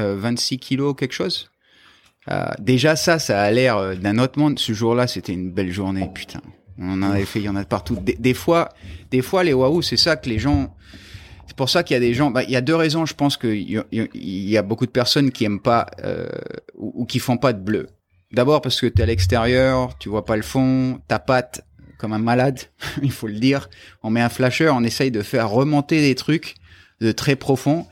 Euh, 0.00 0.16
26 0.18 0.58
kilos 0.58 0.94
quelque 0.96 1.12
chose. 1.14 1.50
Euh, 2.30 2.46
déjà 2.58 2.96
ça, 2.96 3.18
ça 3.18 3.40
a 3.42 3.50
l'air 3.50 3.76
euh, 3.76 3.94
d'un 3.94 4.18
autre 4.18 4.38
monde. 4.38 4.58
Ce 4.58 4.72
jour-là, 4.72 5.06
c'était 5.06 5.32
une 5.32 5.50
belle 5.50 5.70
journée, 5.72 6.08
putain. 6.12 6.40
On 6.78 7.02
en 7.02 7.10
avait 7.10 7.24
fait, 7.24 7.38
il 7.38 7.44
y 7.44 7.48
en 7.48 7.56
a 7.56 7.62
de 7.62 7.68
partout. 7.68 7.96
Des, 7.96 8.14
des 8.18 8.34
fois, 8.34 8.68
des 9.10 9.22
fois 9.22 9.42
les 9.44 9.54
waouh, 9.54 9.80
c'est 9.80 9.96
ça 9.96 10.16
que 10.16 10.28
les 10.28 10.38
gens. 10.38 10.74
C'est 11.46 11.56
pour 11.56 11.70
ça 11.70 11.82
qu'il 11.82 11.94
y 11.94 11.96
a 11.96 12.00
des 12.00 12.12
gens. 12.12 12.30
Bah, 12.30 12.42
il 12.42 12.50
y 12.50 12.56
a 12.56 12.60
deux 12.60 12.74
raisons. 12.74 13.06
Je 13.06 13.14
pense 13.14 13.36
qu'il 13.36 13.70
y, 13.70 13.78
a- 13.78 13.86
il 13.92 14.48
y 14.50 14.58
a 14.58 14.62
beaucoup 14.62 14.84
de 14.84 14.90
personnes 14.90 15.30
qui 15.30 15.44
aiment 15.44 15.60
pas 15.60 15.86
euh, 16.04 16.28
ou, 16.74 16.92
ou 17.02 17.04
qui 17.06 17.18
font 17.20 17.38
pas 17.38 17.52
de 17.54 17.60
bleu. 17.60 17.86
D'abord 18.32 18.60
parce 18.60 18.80
que 18.80 18.86
t'es 18.86 19.04
à 19.04 19.06
l'extérieur, 19.06 19.96
tu 19.98 20.08
vois 20.08 20.24
pas 20.24 20.36
le 20.36 20.42
fond, 20.42 21.00
ta 21.08 21.18
patte 21.20 21.62
comme 21.96 22.12
un 22.12 22.18
malade, 22.18 22.60
il 23.02 23.12
faut 23.12 23.28
le 23.28 23.38
dire. 23.38 23.70
On 24.02 24.10
met 24.10 24.20
un 24.20 24.28
flasher, 24.28 24.68
on 24.68 24.82
essaye 24.82 25.10
de 25.12 25.22
faire 25.22 25.48
remonter 25.48 26.00
des 26.02 26.14
trucs 26.16 26.56
de 27.00 27.12
très 27.12 27.36
profond. 27.36 27.86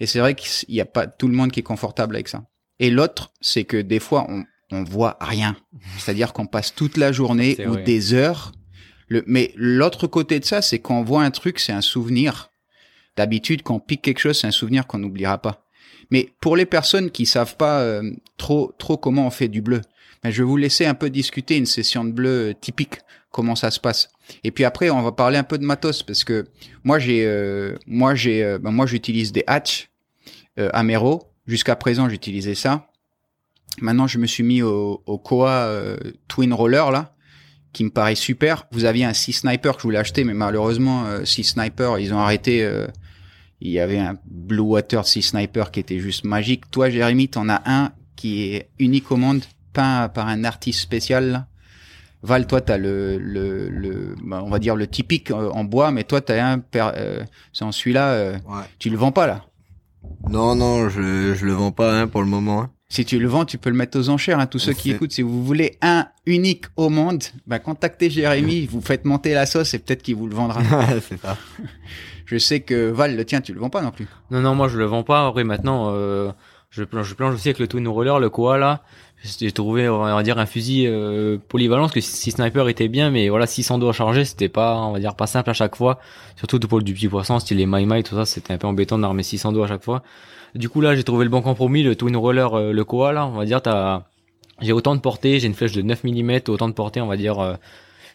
Et 0.00 0.06
c'est 0.06 0.20
vrai 0.20 0.34
qu'il 0.34 0.74
y 0.74 0.80
a 0.80 0.86
pas 0.86 1.06
tout 1.06 1.28
le 1.28 1.34
monde 1.34 1.50
qui 1.50 1.60
est 1.60 1.64
confortable 1.64 2.16
avec 2.16 2.28
ça. 2.28 2.44
Et 2.78 2.90
l'autre, 2.90 3.32
c'est 3.40 3.64
que 3.64 3.76
des 3.76 3.98
fois, 3.98 4.26
on, 4.28 4.44
on 4.70 4.84
voit 4.84 5.16
rien. 5.20 5.56
C'est-à-dire 5.98 6.32
qu'on 6.32 6.46
passe 6.46 6.74
toute 6.74 6.96
la 6.96 7.12
journée 7.12 7.56
ou 7.66 7.72
vrai. 7.72 7.82
des 7.82 8.14
heures. 8.14 8.52
Le, 9.08 9.24
mais 9.26 9.52
l'autre 9.56 10.06
côté 10.06 10.38
de 10.38 10.44
ça, 10.44 10.62
c'est 10.62 10.78
qu'on 10.78 11.02
voit 11.02 11.22
un 11.22 11.30
truc, 11.30 11.58
c'est 11.58 11.72
un 11.72 11.80
souvenir. 11.80 12.50
D'habitude, 13.16 13.62
quand 13.62 13.76
on 13.76 13.80
pique 13.80 14.02
quelque 14.02 14.20
chose, 14.20 14.38
c'est 14.38 14.46
un 14.46 14.52
souvenir 14.52 14.86
qu'on 14.86 14.98
n'oubliera 14.98 15.38
pas. 15.38 15.64
Mais 16.10 16.30
pour 16.40 16.56
les 16.56 16.66
personnes 16.66 17.10
qui 17.10 17.26
savent 17.26 17.56
pas 17.56 17.80
euh, 17.80 18.02
trop 18.36 18.72
trop 18.78 18.96
comment 18.96 19.26
on 19.26 19.30
fait 19.30 19.48
du 19.48 19.60
bleu, 19.60 19.80
ben, 20.22 20.30
je 20.30 20.42
vais 20.42 20.46
vous 20.46 20.56
laisser 20.56 20.86
un 20.86 20.94
peu 20.94 21.10
discuter 21.10 21.56
une 21.56 21.66
session 21.66 22.04
de 22.04 22.12
bleu 22.12 22.50
euh, 22.50 22.54
typique, 22.54 22.98
comment 23.30 23.56
ça 23.56 23.70
se 23.70 23.78
passe. 23.80 24.10
Et 24.44 24.50
puis 24.50 24.64
après, 24.64 24.90
on 24.90 25.02
va 25.02 25.12
parler 25.12 25.38
un 25.38 25.44
peu 25.44 25.58
de 25.58 25.64
matos 25.64 26.02
parce 26.02 26.24
que 26.24 26.46
moi 26.84 26.98
j'ai 26.98 27.24
euh, 27.24 27.76
moi 27.86 28.14
j'ai 28.14 28.42
euh, 28.44 28.58
ben, 28.58 28.70
moi 28.70 28.86
j'utilise 28.86 29.32
des 29.32 29.44
hatch 29.46 29.87
euh, 30.58 30.70
Amero. 30.72 31.22
Jusqu'à 31.46 31.76
présent, 31.76 32.08
j'utilisais 32.08 32.54
ça. 32.54 32.88
Maintenant, 33.80 34.06
je 34.06 34.18
me 34.18 34.26
suis 34.26 34.42
mis 34.42 34.62
au, 34.62 35.02
au 35.06 35.18
Koa 35.18 35.50
euh, 35.50 35.96
Twin 36.26 36.52
Roller 36.52 36.90
là. 36.90 37.14
qui 37.72 37.84
me 37.84 37.90
paraît 37.90 38.14
super. 38.14 38.66
Vous 38.72 38.84
aviez 38.84 39.04
un 39.04 39.14
Sea 39.14 39.32
Sniper 39.32 39.74
que 39.76 39.80
je 39.80 39.84
voulais 39.84 39.98
acheter, 39.98 40.24
mais 40.24 40.34
malheureusement, 40.34 41.06
euh, 41.06 41.24
Sea 41.24 41.44
Sniper, 41.44 41.98
ils 41.98 42.12
ont 42.12 42.18
arrêté. 42.18 42.68
il 43.60 43.70
y 43.70 43.78
avait 43.80 43.98
un 43.98 44.16
Blue 44.26 44.60
Water 44.60 45.06
Sea 45.06 45.22
Sniper 45.22 45.70
qui 45.70 45.80
était 45.80 45.98
juste 46.00 46.24
magique. 46.24 46.70
Toi, 46.70 46.90
Jérémy, 46.90 47.28
t'en 47.28 47.48
as 47.48 47.62
un 47.66 47.92
qui 48.16 48.54
est 48.54 48.68
unique 48.78 49.10
au 49.12 49.16
monde, 49.16 49.42
peint 49.72 50.08
par 50.08 50.26
un 50.28 50.44
artiste 50.44 50.80
spécial. 50.80 51.30
Là. 51.30 51.46
Val, 52.22 52.48
toi, 52.48 52.60
t'as 52.60 52.78
le, 52.78 53.16
le, 53.16 53.68
le, 53.68 54.16
bah, 54.24 54.42
on 54.44 54.50
va 54.50 54.58
dire 54.58 54.74
le 54.74 54.88
typique 54.88 55.30
en 55.30 55.62
bois, 55.62 55.92
mais 55.92 56.02
toi, 56.02 56.20
t'as 56.20 56.44
un, 56.44 56.58
per- 56.58 56.90
euh, 56.96 57.22
c'est 57.52 57.64
en 57.64 57.70
celui-là, 57.70 58.08
euh, 58.10 58.32
Ouais. 58.48 58.64
tu 58.80 58.90
le 58.90 58.96
vends 58.96 59.12
pas 59.12 59.28
là. 59.28 59.44
Non, 60.28 60.54
non, 60.54 60.88
je, 60.88 61.34
je 61.34 61.46
le 61.46 61.52
vends 61.52 61.72
pas 61.72 62.00
hein, 62.00 62.06
pour 62.06 62.20
le 62.22 62.26
moment. 62.28 62.62
hein. 62.62 62.70
Si 62.90 63.04
tu 63.04 63.18
le 63.18 63.28
vends, 63.28 63.44
tu 63.44 63.58
peux 63.58 63.68
le 63.68 63.76
mettre 63.76 63.98
aux 63.98 64.08
enchères. 64.08 64.38
Hein, 64.38 64.46
tous 64.46 64.58
ceux 64.58 64.72
qui 64.72 64.90
écoutent, 64.92 65.12
si 65.12 65.20
vous 65.22 65.44
voulez 65.44 65.76
un 65.82 66.06
unique 66.24 66.64
au 66.76 66.88
monde, 66.88 67.22
bah, 67.46 67.58
contactez 67.58 68.08
Jérémy, 68.08 68.66
vous 68.70 68.80
faites 68.80 69.04
monter 69.04 69.34
la 69.34 69.44
sauce 69.44 69.74
et 69.74 69.78
peut-être 69.78 70.02
qu'il 70.02 70.16
vous 70.16 70.26
le 70.26 70.34
vendra. 70.34 70.62
c'est 71.08 71.20
ça. 71.20 71.36
Je 72.24 72.38
sais 72.38 72.60
que 72.60 72.90
Val, 72.90 73.14
le 73.16 73.24
tien, 73.26 73.40
tu 73.42 73.52
le 73.52 73.60
vends 73.60 73.68
pas 73.70 73.82
non 73.82 73.90
plus. 73.90 74.06
Non, 74.30 74.40
non, 74.40 74.54
moi 74.54 74.68
je 74.68 74.78
le 74.78 74.84
vends 74.86 75.02
pas. 75.02 75.26
Après 75.26 75.44
maintenant, 75.44 75.90
euh, 75.92 76.30
je 76.70 76.82
planche, 76.84 77.08
je 77.08 77.14
planche 77.14 77.34
aussi 77.34 77.48
avec 77.48 77.58
le 77.58 77.68
Twin 77.68 77.86
Roller, 77.88 78.18
le 78.20 78.30
Koala. 78.30 78.82
J'ai 79.24 79.50
trouvé, 79.50 79.88
on 79.88 79.98
va 80.04 80.22
dire, 80.22 80.38
un 80.38 80.46
fusil 80.46 80.86
euh, 80.86 81.38
polyvalent 81.48 81.82
parce 81.82 81.94
que 81.94 82.00
si 82.00 82.30
Sniper 82.30 82.68
était 82.68 82.86
bien, 82.86 83.10
mais 83.10 83.28
voilà, 83.28 83.46
600 83.46 83.78
dos 83.78 83.88
à 83.88 83.92
charger, 83.92 84.24
c'était 84.24 84.48
pas, 84.48 84.76
on 84.76 84.92
va 84.92 85.00
dire, 85.00 85.16
pas 85.16 85.26
simple 85.26 85.50
à 85.50 85.54
chaque 85.54 85.74
fois. 85.74 85.98
Surtout 86.36 86.60
pour 86.60 86.80
du 86.82 86.94
petit 86.94 87.08
poisson, 87.08 87.38
style 87.40 87.56
les 87.56 87.66
Mai 87.66 87.84
Mai, 87.84 88.04
tout 88.04 88.14
ça, 88.14 88.24
c'était 88.24 88.52
un 88.52 88.58
peu 88.58 88.68
embêtant 88.68 88.98
d'armer 88.98 89.24
600 89.24 89.52
dos 89.52 89.64
à 89.64 89.66
chaque 89.66 89.82
fois. 89.82 90.02
Du 90.54 90.68
coup 90.68 90.80
là, 90.80 90.94
j'ai 90.94 91.02
trouvé 91.02 91.24
le 91.24 91.30
bon 91.30 91.42
compromis, 91.42 91.82
le 91.82 91.96
Twin 91.96 92.16
Roller, 92.16 92.54
euh, 92.54 92.72
le 92.72 92.84
Koala. 92.84 93.26
On 93.26 93.32
va 93.32 93.44
dire, 93.44 93.60
t'as, 93.60 94.04
j'ai 94.60 94.72
autant 94.72 94.94
de 94.94 95.00
portée, 95.00 95.40
j'ai 95.40 95.48
une 95.48 95.54
flèche 95.54 95.72
de 95.72 95.82
9 95.82 96.04
mm, 96.04 96.40
autant 96.48 96.68
de 96.68 96.74
portée, 96.74 97.00
on 97.00 97.06
va 97.06 97.16
dire, 97.16 97.38
euh, 97.40 97.54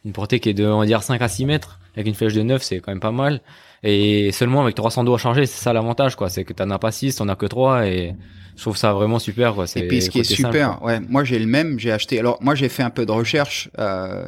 une 0.05 0.11
portée 0.13 0.39
qui 0.39 0.49
est 0.49 0.53
de, 0.53 0.65
on 0.65 0.79
va 0.79 0.85
dire, 0.85 1.03
5 1.03 1.21
à 1.21 1.27
6 1.27 1.45
mètres. 1.45 1.79
Avec 1.95 2.07
une 2.07 2.15
flèche 2.15 2.33
de 2.33 2.41
9, 2.41 2.61
c'est 2.63 2.79
quand 2.79 2.91
même 2.91 2.99
pas 2.99 3.11
mal. 3.11 3.41
Et 3.83 4.31
seulement 4.31 4.61
avec 4.63 4.75
300 4.75 5.03
dos 5.03 5.13
à 5.13 5.17
charger, 5.17 5.45
c'est 5.45 5.61
ça 5.61 5.73
l'avantage, 5.73 6.15
quoi. 6.15 6.29
C'est 6.29 6.43
que 6.43 6.53
t'en 6.53 6.69
as 6.71 6.79
pas 6.79 6.91
6, 6.91 7.17
t'en 7.17 7.27
as 7.29 7.35
que 7.35 7.45
3 7.45 7.85
et 7.87 8.15
je 8.55 8.61
trouve 8.61 8.77
ça 8.77 8.93
vraiment 8.93 9.19
super, 9.19 9.53
quoi. 9.53 9.67
C'est 9.67 9.81
Et 9.81 9.87
puis 9.87 10.01
ce 10.01 10.09
qui 10.09 10.19
est 10.19 10.23
simple, 10.23 10.53
super, 10.53 10.77
quoi. 10.79 10.87
ouais, 10.87 10.99
moi 11.01 11.23
j'ai 11.23 11.37
le 11.37 11.45
même, 11.45 11.77
j'ai 11.79 11.91
acheté. 11.91 12.17
Alors 12.19 12.37
moi 12.41 12.55
j'ai 12.55 12.69
fait 12.69 12.81
un 12.83 12.89
peu 12.89 13.05
de 13.05 13.11
recherche 13.11 13.69
euh, 13.77 14.27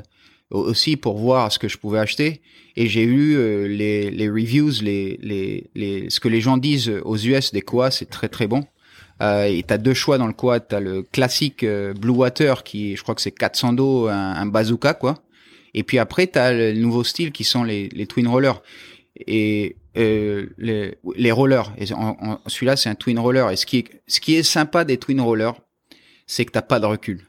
aussi 0.51 0.95
pour 0.97 1.17
voir 1.17 1.51
ce 1.51 1.57
que 1.59 1.67
je 1.67 1.77
pouvais 1.77 1.99
acheter 1.99 2.41
et 2.75 2.87
j'ai 2.87 3.05
lu 3.05 3.35
euh, 3.37 3.67
les, 3.67 4.11
les 4.11 4.29
reviews, 4.29 4.71
les, 4.83 5.17
les, 5.23 5.69
les, 5.73 6.09
ce 6.09 6.19
que 6.19 6.27
les 6.27 6.41
gens 6.41 6.57
disent 6.57 6.91
aux 7.03 7.17
US 7.17 7.51
des 7.51 7.61
Koa, 7.61 7.89
c'est 7.91 8.09
très 8.09 8.27
très 8.29 8.45
bon. 8.47 8.63
Euh, 9.21 9.45
et 9.45 9.63
t'as 9.63 9.77
deux 9.77 9.93
choix 9.93 10.17
dans 10.17 10.27
le 10.27 10.33
Koa, 10.33 10.59
t'as 10.59 10.81
le 10.81 11.01
classique 11.01 11.63
euh, 11.63 11.93
Blue 11.93 12.11
Water 12.11 12.63
qui, 12.63 12.95
je 12.97 13.01
crois 13.01 13.15
que 13.15 13.21
c'est 13.21 13.31
400 13.31 13.73
dos, 13.73 14.07
un, 14.07 14.13
un 14.35 14.45
bazooka 14.45 14.93
quoi. 14.93 15.15
Et 15.77 15.83
puis 15.83 15.99
après 15.99 16.25
t'as 16.27 16.51
le 16.53 16.73
nouveau 16.73 17.03
style 17.03 17.31
qui 17.31 17.43
sont 17.43 17.63
les, 17.63 17.89
les 17.89 18.07
twin 18.07 18.27
rollers 18.27 18.61
et 19.27 19.75
euh, 19.97 20.47
les, 20.57 20.95
les 21.15 21.31
rollers. 21.31 21.71
Et 21.77 21.85
celui-là, 21.85 22.75
c'est 22.75 22.89
un 22.89 22.95
twin 22.95 23.19
roller. 23.19 23.51
Et 23.51 23.55
ce 23.55 23.65
qui 23.65 23.77
est, 23.79 24.01
ce 24.07 24.19
qui 24.19 24.35
est 24.35 24.43
sympa 24.43 24.83
des 24.85 24.97
twin 24.97 25.21
rollers, 25.21 25.55
c'est 26.27 26.43
que 26.45 26.51
t'as 26.51 26.61
pas 26.61 26.79
de 26.79 26.85
recul. 26.85 27.21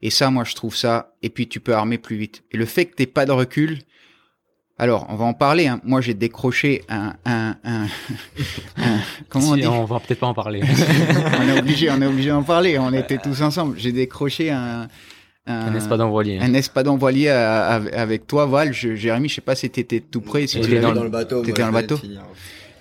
Et 0.00 0.10
ça, 0.10 0.30
moi, 0.30 0.44
je 0.44 0.54
trouve 0.54 0.74
ça. 0.76 1.14
Et 1.22 1.28
puis, 1.28 1.48
tu 1.48 1.60
peux 1.60 1.74
armer 1.74 1.98
plus 1.98 2.16
vite. 2.16 2.42
Et 2.52 2.56
le 2.56 2.64
fait 2.66 2.86
que 2.86 2.94
t'aies 2.94 3.06
pas 3.06 3.26
de 3.26 3.32
recul. 3.32 3.78
Alors, 4.78 5.06
on 5.10 5.16
va 5.16 5.24
en 5.26 5.34
parler. 5.34 5.66
Hein. 5.66 5.80
Moi, 5.84 6.00
j'ai 6.00 6.14
décroché 6.14 6.82
un, 6.88 7.14
un, 7.26 7.56
un, 7.62 7.84
un- 8.78 8.98
comment 9.28 9.50
on 9.50 9.56
dit 9.56 9.66
on 9.66 9.84
va 9.84 10.00
peut-être 10.00 10.20
pas 10.20 10.26
en 10.26 10.34
parler. 10.34 10.62
On 11.38 11.48
est 11.48 11.58
obligé, 11.58 11.90
on 11.90 12.00
est 12.02 12.06
obligé 12.06 12.30
d'en 12.30 12.42
parler. 12.42 12.78
On 12.78 12.92
était 12.92 13.18
tous 13.18 13.40
ensemble. 13.42 13.78
J'ai 13.78 13.92
décroché 13.92 14.50
un, 14.50 14.88
un, 15.46 15.72
un 15.72 15.74
espadon 15.74 16.08
voilier. 16.10 16.38
un 16.40 16.54
espadon 16.54 16.96
voilier 16.96 17.28
à- 17.28 17.66
à- 17.74 18.00
avec 18.00 18.26
toi, 18.26 18.46
Val. 18.46 18.72
Je, 18.72 18.94
Jérémy, 18.94 19.28
je 19.28 19.34
sais 19.36 19.40
pas 19.40 19.54
si 19.54 19.68
t'étais 19.68 20.00
tout 20.00 20.20
près. 20.20 20.46
Si 20.46 20.58
est 20.58 20.62
l'avais 20.62 20.80
dans 20.94 21.02
le 21.04 21.10
bateau. 21.10 21.42
T'étais 21.42 21.62
dans 21.62 21.68
le 21.68 21.74
bateau 21.74 21.98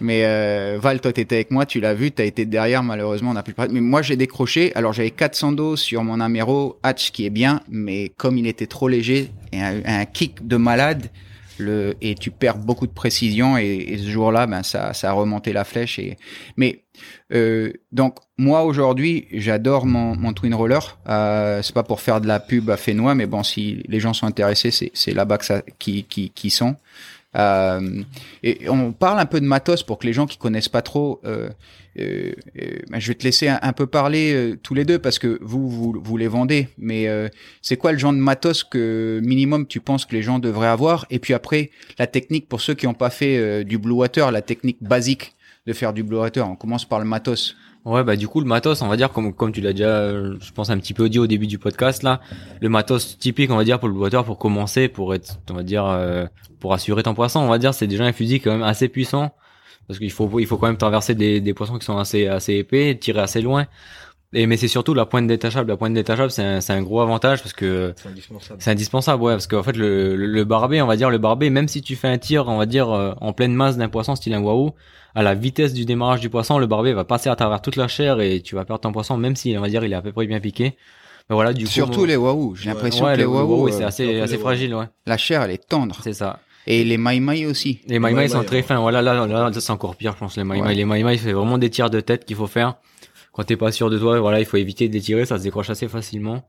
Mais 0.02 0.24
euh, 0.26 0.78
Val, 0.82 1.00
toi, 1.02 1.14
t'étais 1.14 1.36
avec 1.36 1.52
moi, 1.52 1.66
tu 1.66 1.80
l'as 1.80 1.94
vu, 1.94 2.12
t'as 2.12 2.26
été 2.26 2.46
derrière, 2.46 2.84
malheureusement, 2.84 3.32
on 3.32 3.34
n'a 3.34 3.44
parler. 3.54 3.72
Mais 3.74 3.80
moi, 3.82 4.02
j'ai 4.02 4.16
décroché. 4.18 4.72
Alors, 4.76 4.92
j'avais 4.94 5.12
400 5.12 5.52
dos 5.54 5.76
sur 5.78 6.04
mon 6.04 6.20
Amero 6.20 6.78
Hatch, 6.84 7.12
qui 7.12 7.26
est 7.26 7.30
bien, 7.30 7.62
mais 7.70 8.12
comme 8.18 8.38
il 8.38 8.48
était 8.48 8.68
trop 8.68 8.88
léger, 8.90 9.32
et 9.52 9.62
un, 9.62 9.82
un 9.86 10.06
kick 10.06 10.46
de 10.48 10.58
malade, 10.58 11.08
et 11.60 12.16
tu 12.16 12.32
perds 12.32 12.58
beaucoup 12.58 12.88
de 12.88 12.92
précision. 12.92 13.58
Et, 13.58 13.98
ce 13.98 14.10
jour-là, 14.10 14.48
ben 14.48 14.64
ça, 14.64 14.92
a 14.92 15.12
remonté 15.12 15.54
la 15.54 15.64
flèche. 15.64 16.00
Et 16.00 16.18
mais 16.58 16.84
euh, 17.34 17.72
donc 17.92 18.18
moi 18.38 18.64
aujourd'hui, 18.64 19.28
j'adore 19.32 19.86
mon, 19.86 20.16
mon 20.16 20.34
twin 20.34 20.54
roller. 20.54 20.98
Euh, 21.08 21.62
c'est 21.62 21.74
pas 21.74 21.84
pour 21.84 22.02
faire 22.02 22.22
de 22.22 22.28
la 22.28 22.40
pub 22.40 22.70
à 22.70 22.78
Fénois, 22.78 23.16
mais 23.16 23.26
bon, 23.26 23.44
si 23.44 23.84
les 23.88 24.00
gens 24.00 24.14
sont 24.14 24.28
intéressés, 24.28 24.72
c'est 24.72 25.14
là-bas 25.14 25.38
que 25.38 25.64
qui 25.80 26.04
qui 26.04 26.30
qui 26.30 26.50
sont. 26.50 26.76
Euh, 27.36 28.04
et 28.44 28.70
on 28.70 28.92
parle 28.92 29.20
un 29.20 29.26
peu 29.26 29.40
de 29.42 29.46
matos 29.46 29.84
pour 29.84 29.98
que 29.98 30.06
les 30.06 30.14
gens 30.14 30.26
qui 30.26 30.38
connaissent 30.38 30.70
pas 30.70 30.82
trop, 30.82 31.20
euh, 31.26 31.50
euh, 32.00 32.34
ben, 32.90 33.00
je 33.00 33.08
vais 33.08 33.16
te 33.16 33.24
laisser 33.24 33.48
un, 33.48 33.74
peu 33.74 33.88
parler 33.88 34.56
tous 34.64 34.74
les 34.74 34.86
deux 34.86 35.00
parce 35.00 35.20
que 35.20 35.40
vous 35.42 35.70
vous, 35.70 36.02
vous 36.02 36.18
les 36.18 36.28
vendez. 36.28 36.68
Mais 36.78 37.08
c'est 37.62 37.78
quoi 37.78 37.92
le 37.92 37.98
genre 37.98 38.14
de 38.14 38.18
matos 38.18 38.64
que 38.64 39.20
minimum 39.24 39.68
tu 39.68 39.80
penses 39.80 40.06
que 40.06 40.14
les 40.14 40.22
gens 40.22 40.40
devraient 40.40 40.68
avoir? 40.68 41.06
Et 41.10 41.20
puis 41.20 41.34
après 41.34 41.72
la 41.98 42.08
technique 42.08 42.48
pour 42.48 42.62
ceux 42.62 42.74
qui 42.74 42.86
n'ont 42.86 42.94
pas 42.94 43.10
fait 43.10 43.64
du 43.64 43.78
blue 43.78 43.94
water, 43.94 44.32
la 44.32 44.42
technique 44.42 44.78
basique 44.82 45.36
de 45.66 45.74
faire 45.74 45.94
du 45.94 46.04
blue 46.04 46.18
water. 46.18 46.48
On 46.48 46.56
commence 46.56 46.86
par 46.86 47.00
le 47.00 47.06
matos. 47.06 47.56
Ouais, 47.86 48.02
bah 48.06 48.16
du 48.16 48.30
coup 48.30 48.40
le 48.40 48.46
matos, 48.46 48.82
on 48.82 48.88
va 48.88 48.96
dire 48.96 49.12
comme 49.12 49.34
comme 49.34 49.52
tu 49.52 49.60
l'as 49.60 49.74
déjà, 49.74 50.10
je 50.14 50.52
pense 50.54 50.70
un 50.70 50.78
petit 50.78 50.94
peu 50.94 51.10
dit 51.10 51.20
au 51.20 51.28
début 51.28 51.48
du 51.48 51.60
podcast 51.60 52.02
là, 52.02 52.22
le 52.62 52.70
matos 52.70 53.18
typique, 53.18 53.52
on 53.52 53.58
va 53.58 53.66
dire 53.66 53.78
pour 53.78 53.90
le 53.90 53.96
water 53.96 54.24
pour 54.24 54.38
commencer, 54.40 54.88
pour 54.88 55.14
être, 55.14 55.42
on 55.52 55.54
va 55.56 55.64
dire, 55.64 55.86
euh, 55.86 56.26
pour 56.62 56.74
assurer 56.74 57.04
ton 57.04 57.14
poisson, 57.14 57.42
on 57.42 57.50
va 57.50 57.58
dire, 57.58 57.74
c'est 57.74 57.88
déjà 57.88 58.06
un 58.06 58.14
fusil 58.14 58.40
quand 58.40 58.52
même 58.54 58.64
assez 58.64 58.88
puissant 58.88 59.34
parce 59.88 60.00
qu'il 60.00 60.12
faut 60.12 60.40
il 60.40 60.48
faut 60.48 60.58
quand 60.58 60.68
même 60.68 60.78
traverser 60.78 61.14
des, 61.14 61.42
des 61.42 61.54
poissons 61.54 61.78
qui 61.78 61.86
sont 61.86 61.98
assez 61.98 62.28
assez 62.28 62.54
épais, 62.54 62.98
tirer 62.98 63.20
assez 63.20 63.42
loin. 63.42 63.66
Et 64.34 64.48
mais 64.48 64.58
c'est 64.58 64.68
surtout 64.68 64.94
la 64.94 65.06
pointe 65.06 65.28
détachable. 65.28 65.70
La 65.70 65.78
pointe 65.78 65.94
détachable, 65.94 66.32
c'est 66.32 66.44
un, 66.44 66.62
c'est 66.62 66.74
un 66.74 66.82
gros 66.82 67.02
avantage 67.02 67.42
parce 67.42 67.54
que 67.54 67.94
C'est 67.96 68.10
indispensable. 68.10 68.62
c'est 68.62 68.72
indispensable, 68.72 69.24
ouais, 69.24 69.34
parce 69.34 69.48
qu'en 69.48 69.64
fait 69.64 69.78
le, 69.78 70.16
le, 70.16 70.26
le 70.26 70.44
barbet, 70.44 70.82
on 70.82 70.88
va 70.88 70.96
dire 70.96 71.10
le 71.10 71.18
barbet, 71.20 71.50
même 71.50 71.68
si 71.68 71.82
tu 71.82 71.96
fais 71.96 72.08
un 72.08 72.18
tir, 72.18 72.48
on 72.48 72.58
va 72.58 72.66
dire 72.66 72.90
euh, 72.90 73.14
en 73.22 73.34
pleine 73.34 73.54
masse 73.54 73.78
d'un 73.78 73.90
poisson 73.90 74.16
style 74.16 74.34
un 74.34 74.42
wahoo, 74.42 74.74
à 75.16 75.22
la 75.22 75.36
vitesse 75.36 75.74
du 75.74 75.86
démarrage 75.86 76.22
du 76.22 76.30
poisson, 76.30 76.58
le 76.58 76.66
barbet 76.66 76.94
va 76.94 77.04
passer 77.04 77.30
à 77.30 77.36
travers 77.36 77.62
toute 77.62 77.76
la 77.76 77.88
chair 77.88 78.20
et 78.22 78.42
tu 78.42 78.56
vas 78.56 78.66
perdre 78.66 78.82
ton 78.82 78.92
poisson, 78.92 79.18
même 79.18 79.36
si 79.36 79.56
on 79.58 79.62
va 79.62 79.70
dire 79.70 79.84
il 79.84 79.92
est 79.94 79.96
à 79.96 80.02
peu 80.02 80.12
près 80.12 80.26
bien 80.26 80.40
piqué. 80.40 80.76
Mais 81.30 81.36
voilà, 81.36 81.54
du 81.54 81.66
coup, 81.66 81.72
Surtout 81.72 82.06
les 82.06 82.16
wahoo. 82.16 82.56
J'ai 82.56 82.70
l'impression 82.70 83.06
ouais, 83.06 83.14
que 83.14 83.20
les 83.20 83.26
euh, 83.26 83.72
c'est 83.72 83.84
assez 83.84 84.20
assez 84.20 84.38
fragile, 84.38 84.74
ouais, 84.76 84.86
la 85.06 85.18
chair 85.18 85.44
elle 85.44 85.52
est 85.52 85.68
tendre. 85.70 85.98
c'est 86.04 86.14
ça. 86.14 86.40
Et 86.66 86.84
les 86.84 86.98
maïmaï 86.98 87.46
aussi. 87.46 87.82
Les 87.88 88.00
maïmaï 88.00 88.30
sont 88.30 88.44
très 88.44 88.62
fins. 88.62 88.80
Voilà, 88.80 89.02
là, 89.02 89.14
là, 89.14 89.28
là, 89.28 89.52
c'est 89.54 89.72
encore 89.72 89.96
pire, 89.98 90.14
je 90.14 90.20
pense, 90.20 90.38
les 90.38 90.46
maïmaï. 90.46 90.70
Ouais. 90.70 90.76
Les 90.76 90.86
maïmaï, 90.86 91.18
c'est 91.18 91.34
vraiment 91.34 91.58
des 91.58 91.70
tirs 91.70 91.90
de 91.90 92.00
tête 92.00 92.24
qu'il 92.26 92.38
faut 92.38 92.48
faire. 92.48 92.76
Quand 93.34 93.44
t'es 93.44 93.58
pas 93.58 93.72
sûr 93.72 93.90
de 93.90 93.98
toi, 94.00 94.20
voilà, 94.20 94.40
il 94.40 94.46
faut 94.46 94.58
éviter 94.58 94.88
de 94.88 94.94
les 94.94 95.02
tirer, 95.02 95.26
ça 95.26 95.38
se 95.38 95.44
décroche 95.44 95.70
assez 95.70 95.88
facilement. 95.88 96.44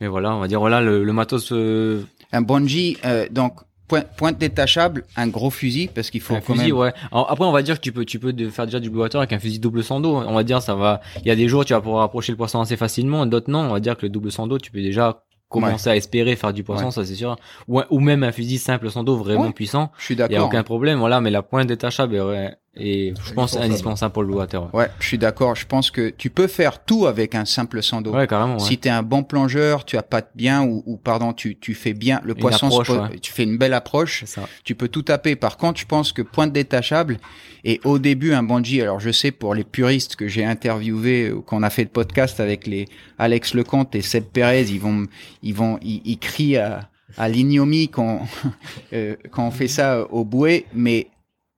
Mais 0.00 0.06
voilà, 0.08 0.34
on 0.34 0.40
va 0.40 0.48
dire, 0.48 0.60
voilà, 0.60 0.80
le, 0.80 1.04
le 1.04 1.12
matos, 1.12 1.50
euh, 1.52 2.02
Un 2.32 2.40
bungee, 2.42 2.96
euh, 3.04 3.26
donc 3.30 3.60
point- 3.88 4.02
pointe 4.16 4.38
détachable, 4.38 5.04
un 5.16 5.28
gros 5.28 5.50
fusil 5.50 5.88
parce 5.94 6.10
qu'il 6.10 6.20
faut 6.20 6.34
un 6.34 6.40
quand 6.40 6.54
fusil, 6.54 6.68
même. 6.72 6.76
ouais. 6.80 6.92
Alors, 7.12 7.30
après, 7.30 7.44
on 7.44 7.52
va 7.52 7.62
dire 7.62 7.76
que 7.76 7.80
tu 7.82 7.92
peux, 7.92 8.04
tu 8.04 8.18
peux 8.18 8.32
faire 8.50 8.64
déjà 8.66 8.80
du 8.80 8.90
blue 8.90 9.00
water 9.00 9.20
avec 9.20 9.32
un 9.32 9.38
fusil 9.38 9.58
double 9.60 9.84
sans 9.84 10.00
dos. 10.00 10.16
On 10.16 10.34
va 10.34 10.42
dire, 10.44 10.62
ça 10.62 10.74
va. 10.74 11.00
Il 11.20 11.26
y 11.26 11.30
a 11.30 11.36
des 11.36 11.48
jours, 11.48 11.64
tu 11.64 11.72
vas 11.74 11.80
pouvoir 11.80 12.02
approcher 12.02 12.32
le 12.32 12.36
poisson 12.38 12.60
assez 12.60 12.76
facilement. 12.76 13.26
D'autres, 13.26 13.50
non. 13.50 13.60
On 13.60 13.72
va 13.72 13.80
dire 13.80 13.96
que 13.96 14.02
le 14.06 14.10
double 14.10 14.32
sans 14.32 14.46
dos, 14.46 14.58
tu 14.58 14.70
peux 14.72 14.82
déjà 14.82 15.22
commencer 15.48 15.88
à 15.90 15.94
espérer 15.96 16.34
faire 16.34 16.52
du 16.52 16.64
poisson, 16.64 16.86
Ouais. 16.86 16.90
ça 16.90 17.04
c'est 17.04 17.14
sûr. 17.14 17.36
Ou, 17.68 18.00
même 18.00 18.24
un 18.24 18.32
fusil 18.32 18.58
simple 18.58 18.90
sans 18.90 19.04
dos 19.04 19.16
vraiment 19.16 19.42
Ouais. 19.46 19.52
puissant. 19.52 19.92
Je 19.98 20.04
suis 20.04 20.14
Il 20.14 20.18
y 20.18 20.22
a 20.22 20.28
d'accord. 20.28 20.46
aucun 20.46 20.62
problème. 20.64 20.98
Voilà, 20.98 21.20
mais 21.20 21.30
la 21.30 21.42
pointe 21.42 21.68
détachable 21.68 22.14
ouais, 22.16 22.52
est, 22.76 23.14
je 23.16 23.32
pense, 23.32 23.54
Indispensable. 23.56 23.64
indispensable 23.64 24.12
pour 24.12 24.22
le 24.24 24.34
water. 24.34 24.62
Ouais, 24.74 24.84
Ouais, 24.84 24.90
je 25.00 25.06
suis 25.06 25.18
d'accord. 25.18 25.54
Je 25.54 25.66
pense 25.66 25.90
que 25.90 26.10
tu 26.10 26.30
peux 26.30 26.46
faire 26.46 26.84
tout 26.84 27.06
avec 27.06 27.34
un 27.34 27.44
simple 27.44 27.82
sando. 27.82 28.12
Ouais, 28.12 28.26
carrément. 28.26 28.54
Ouais. 28.54 28.60
Si 28.60 28.78
t'es 28.78 28.88
un 28.90 29.02
bon 29.02 29.22
plongeur, 29.22 29.84
tu 29.84 29.96
as 29.96 30.02
pas 30.02 30.22
bien 30.34 30.62
ou, 30.64 30.82
ou 30.86 30.96
pardon, 30.96 31.32
tu, 31.32 31.56
tu 31.58 31.74
fais 31.74 31.92
bien 31.94 32.20
le 32.24 32.34
Une 32.34 32.40
poisson, 32.40 32.70
se 32.70 32.80
approche, 32.80 33.10
ouais. 33.10 33.18
tu 33.20 33.32
fais 33.32 33.44
une 33.44 33.58
belle 33.58 33.74
approche, 33.74 34.20
C'est 34.20 34.40
ça. 34.40 34.48
tu 34.64 34.74
peux 34.74 34.88
tout 34.88 35.02
taper. 35.02 35.36
Par 35.36 35.56
contre, 35.56 35.78
je 35.80 35.86
pense 35.86 36.12
que 36.12 36.22
pointe 36.22 36.52
détachable 36.52 37.18
et 37.64 37.80
au 37.84 37.98
début 37.98 38.32
un 38.34 38.42
bungee. 38.42 38.82
Alors 38.82 39.00
je 39.00 39.10
sais 39.10 39.30
pour 39.30 39.54
les 39.54 39.64
puristes 39.64 40.16
que 40.16 40.26
j'ai 40.28 40.44
interviewés, 40.44 41.30
ou 41.32 41.42
qu'on 41.42 41.62
a 41.62 41.70
fait 41.70 41.84
de 41.84 41.90
podcast 41.90 42.40
avec 42.40 42.66
les 42.66 42.86
Alex 43.18 43.54
Lecomte 43.54 43.94
et 43.94 44.02
Seb 44.02 44.24
Perez, 44.32 44.62
ils 44.62 44.80
vont, 44.80 45.06
ils 45.42 45.54
vont, 45.54 45.78
ils, 45.82 46.02
ils 46.04 46.18
crient 46.18 46.56
à, 46.56 46.90
à 47.16 47.28
l'ignomie 47.28 47.88
quand 47.88 48.22
euh, 48.92 49.14
quand 49.30 49.46
on 49.46 49.50
fait 49.50 49.68
ça 49.68 50.06
au 50.10 50.24
bouet, 50.24 50.66
mais 50.74 51.06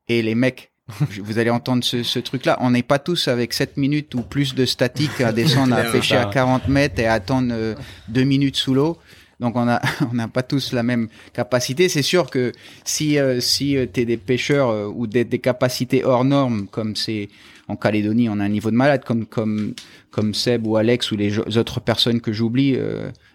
et 0.08 0.22
les 0.22 0.34
mecs. 0.34 0.70
Vous 1.18 1.38
allez 1.38 1.50
entendre 1.50 1.82
ce, 1.82 2.04
ce 2.04 2.20
truc-là. 2.20 2.58
On 2.60 2.70
n'est 2.70 2.84
pas 2.84 3.00
tous 3.00 3.26
avec 3.26 3.52
7 3.52 3.76
minutes 3.76 4.14
ou 4.14 4.22
plus 4.22 4.54
de 4.54 4.64
statique 4.64 5.20
à 5.20 5.32
descendre, 5.32 5.74
à 5.74 5.82
pêcher 5.92 6.16
à 6.16 6.26
40 6.26 6.68
mètres 6.68 7.00
et 7.00 7.06
à 7.06 7.14
attendre 7.14 7.48
euh, 7.52 7.74
deux 8.08 8.22
minutes 8.22 8.56
sous 8.56 8.72
l'eau. 8.72 8.96
donc 9.40 9.56
on 9.56 9.68
a 9.68 9.80
on 10.10 10.14
n'a 10.14 10.28
pas 10.28 10.44
tous 10.44 10.72
la 10.72 10.84
même 10.84 11.08
capacité. 11.32 11.88
C'est 11.88 12.02
sûr 12.02 12.30
que 12.30 12.52
si 12.84 13.18
euh, 13.18 13.40
si 13.40 13.76
euh, 13.76 13.86
t'es 13.86 14.04
des 14.04 14.16
pêcheurs 14.16 14.70
euh, 14.70 14.86
ou 14.86 15.08
des, 15.08 15.24
des 15.24 15.40
capacités 15.40 16.04
hors 16.04 16.24
normes, 16.24 16.68
comme 16.68 16.94
c'est 16.94 17.28
en 17.66 17.74
Calédonie, 17.74 18.28
on 18.28 18.38
a 18.38 18.44
un 18.44 18.48
niveau 18.48 18.70
de 18.70 18.76
malade, 18.76 19.02
comme 19.04 19.26
comme 19.26 19.74
comme 20.12 20.34
Seb 20.34 20.68
ou 20.68 20.76
Alex 20.76 21.10
ou 21.10 21.16
les 21.16 21.36
autres 21.58 21.80
personnes 21.80 22.20
que 22.20 22.32
j'oublie. 22.32 22.78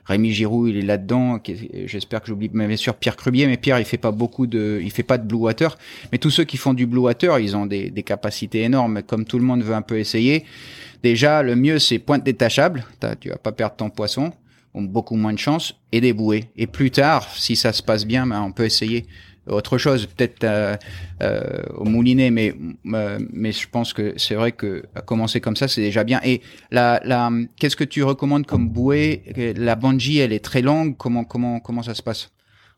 Rémi 0.06 0.32
Giroud, 0.32 0.70
il 0.70 0.78
est 0.78 0.82
là-dedans. 0.82 1.40
J'espère 1.86 2.22
que 2.22 2.28
j'oublie 2.28 2.50
mais 2.54 2.68
bien 2.68 2.78
sûr 2.78 2.96
Pierre 2.96 3.16
Crubier, 3.16 3.48
mais 3.48 3.58
Pierre, 3.58 3.80
il 3.80 3.86
fait 3.86 3.98
pas 3.98 4.12
beaucoup 4.12 4.48
de, 4.48 4.80
il 4.82 4.92
fait 4.92 5.04
pas 5.04 5.18
de 5.18 5.28
blue 5.28 5.38
water. 5.38 5.78
Mais 6.12 6.18
tous 6.18 6.30
ceux 6.30 6.44
qui 6.44 6.58
font 6.58 6.74
du 6.74 6.86
blue 6.86 7.02
water, 7.02 7.40
ils 7.40 7.56
ont 7.56 7.66
des, 7.66 7.90
des 7.90 8.04
capacités 8.04 8.62
énormes. 8.62 9.02
Comme 9.04 9.26
tout 9.26 9.38
le 9.38 9.46
monde 9.46 9.64
veut 9.64 9.76
un 9.76 9.82
peu 9.82 10.00
essayer, 10.00 10.46
déjà 11.04 11.44
le 11.44 11.56
mieux 11.56 11.80
c'est 11.80 12.00
pointe 12.00 12.24
détachable. 12.24 12.86
Tu 13.20 13.30
vas 13.30 13.38
pas 13.38 13.52
perdre 13.52 13.76
ton 13.76 13.90
poisson, 13.90 14.32
ont 14.74 14.84
beaucoup 14.84 15.16
moins 15.16 15.34
de 15.34 15.40
chance, 15.40 15.76
et 15.92 16.02
des 16.02 16.14
bouées. 16.14 16.46
Et 16.56 16.68
plus 16.68 16.92
tard, 16.92 17.28
si 17.36 17.56
ça 17.56 17.74
se 17.74 17.84
passe 17.84 18.06
bien, 18.06 18.26
ben, 18.26 18.42
on 18.42 18.52
peut 18.52 18.66
essayer 18.66 19.06
autre 19.48 19.78
chose, 19.78 20.06
peut-être 20.06 20.44
euh, 20.44 20.76
euh, 21.22 21.42
au 21.78 21.86
moulinet, 21.86 22.30
mais 22.32 22.54
euh, 22.94 23.20
mais 23.34 23.52
je 23.52 23.68
pense 23.70 23.92
que 23.94 24.14
c'est 24.18 24.36
vrai 24.36 24.52
que 24.52 24.84
à 24.96 25.02
commencer 25.02 25.42
comme 25.42 25.56
ça, 25.56 25.68
c'est 25.68 25.82
déjà 25.82 26.04
bien. 26.04 26.20
Et 26.24 26.42
la 26.72 27.02
la 27.04 27.30
qu'est-ce 27.58 27.76
que 27.76 27.84
tu 27.84 28.04
recommandes 28.04 28.46
comme 28.46 28.70
bouée? 28.70 29.24
La 29.58 29.76
bungee, 29.76 30.20
elle 30.20 30.34
est 30.34 30.44
très 30.44 30.62
longue. 30.62 30.96
Comment 30.98 31.24
comment 31.24 31.60
comment 31.60 31.84
ça 31.84 31.94
se 31.96 32.04
passe? 32.04 32.30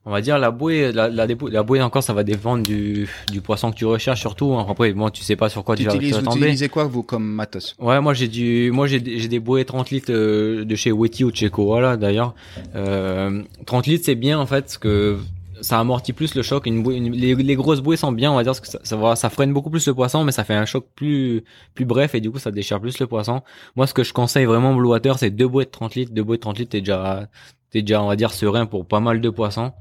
On 0.06 0.12
va 0.12 0.20
dire 0.20 0.38
la 0.38 0.52
bouée, 0.52 0.92
la, 0.92 1.08
la, 1.08 1.26
la 1.26 1.64
bouée 1.64 1.82
encore, 1.82 2.04
ça 2.04 2.12
va 2.14 2.26
dépendre 2.26 2.66
du, 2.66 3.08
du 3.32 3.40
poisson 3.40 3.72
que 3.72 3.78
tu 3.78 3.86
recherches 3.86 4.20
surtout. 4.20 4.54
hein. 4.54 4.66
Après, 4.70 4.92
bon, 4.92 5.10
tu 5.10 5.24
sais 5.24 5.38
pas 5.38 5.48
sur 5.48 5.64
quoi 5.64 5.78
Tu 5.78 5.84
tu 5.84 5.88
vas, 5.88 5.92
tu 5.94 5.98
utilises 6.00 6.16
vas 6.16 6.30
vous 6.30 6.38
utilisez 6.38 6.68
quoi 6.68 6.84
vous 6.84 7.04
comme 7.04 7.24
matos? 7.26 7.74
Ouais, 7.80 8.02
moi 8.02 8.14
j'ai 8.14 8.28
du, 8.28 8.70
moi 8.74 8.86
j'ai 8.88 9.00
des- 9.00 9.18
j'ai 9.20 9.30
des 9.30 9.40
bouées 9.40 9.64
30 9.64 9.92
litres 9.92 10.12
euh, 10.12 10.66
de 10.66 10.76
chez 10.76 10.92
Wetty 10.92 11.24
ou 11.24 11.32
de 11.32 11.38
chez 11.38 11.50
Koala 11.50 11.96
d'ailleurs. 11.96 12.36
Euh, 12.76 13.44
30 13.66 13.88
litres 13.88 14.04
c'est 14.06 14.16
bien 14.16 14.38
en 14.40 14.46
fait 14.46 14.64
parce 14.64 14.78
que 14.78 15.18
ça 15.64 15.80
amortit 15.80 16.14
plus 16.14 16.36
le 16.36 16.44
choc. 16.44 16.68
Les, 16.68 17.56
grosses 17.56 17.82
bouées 17.82 17.96
sont 17.96 18.12
bien, 18.12 18.32
on 18.32 18.36
va 18.36 18.44
dire 18.44 18.60
que 18.60 18.68
ça, 18.68 19.16
ça 19.16 19.30
freine 19.30 19.54
beaucoup 19.54 19.70
plus 19.70 19.88
le 19.88 19.94
poisson, 19.94 20.24
mais 20.24 20.32
ça 20.34 20.44
fait 20.44 20.54
un 20.54 20.66
choc 20.66 20.86
plus 20.94 21.44
plus 21.74 21.86
bref 21.86 22.14
et 22.16 22.22
du 22.22 22.30
coup 22.30 22.38
ça 22.38 22.52
déchire 22.52 22.80
plus 22.82 23.00
le 23.00 23.08
poisson. 23.08 23.42
Moi 23.76 23.88
ce 23.88 23.94
que 23.94 24.04
je 24.04 24.14
conseille 24.14 24.46
vraiment 24.46 24.76
Blue 24.76 24.90
Water, 24.90 25.18
c'est 25.18 25.30
deux 25.30 25.48
bouées 25.48 25.66
de 25.66 25.72
30 25.72 25.96
litres. 25.96 26.14
Deux 26.14 26.24
bouées 26.24 26.38
de 26.38 26.42
30 26.42 26.60
litres, 26.60 26.72
t'es 26.72 26.82
déjà 26.82 27.30
t'es 27.72 27.82
déjà 27.82 28.04
on 28.04 28.08
va 28.08 28.16
dire 28.16 28.34
serein 28.34 28.66
pour 28.66 28.86
pas 28.88 29.00
mal 29.00 29.22
de 29.22 29.30
poissons. 29.30 29.72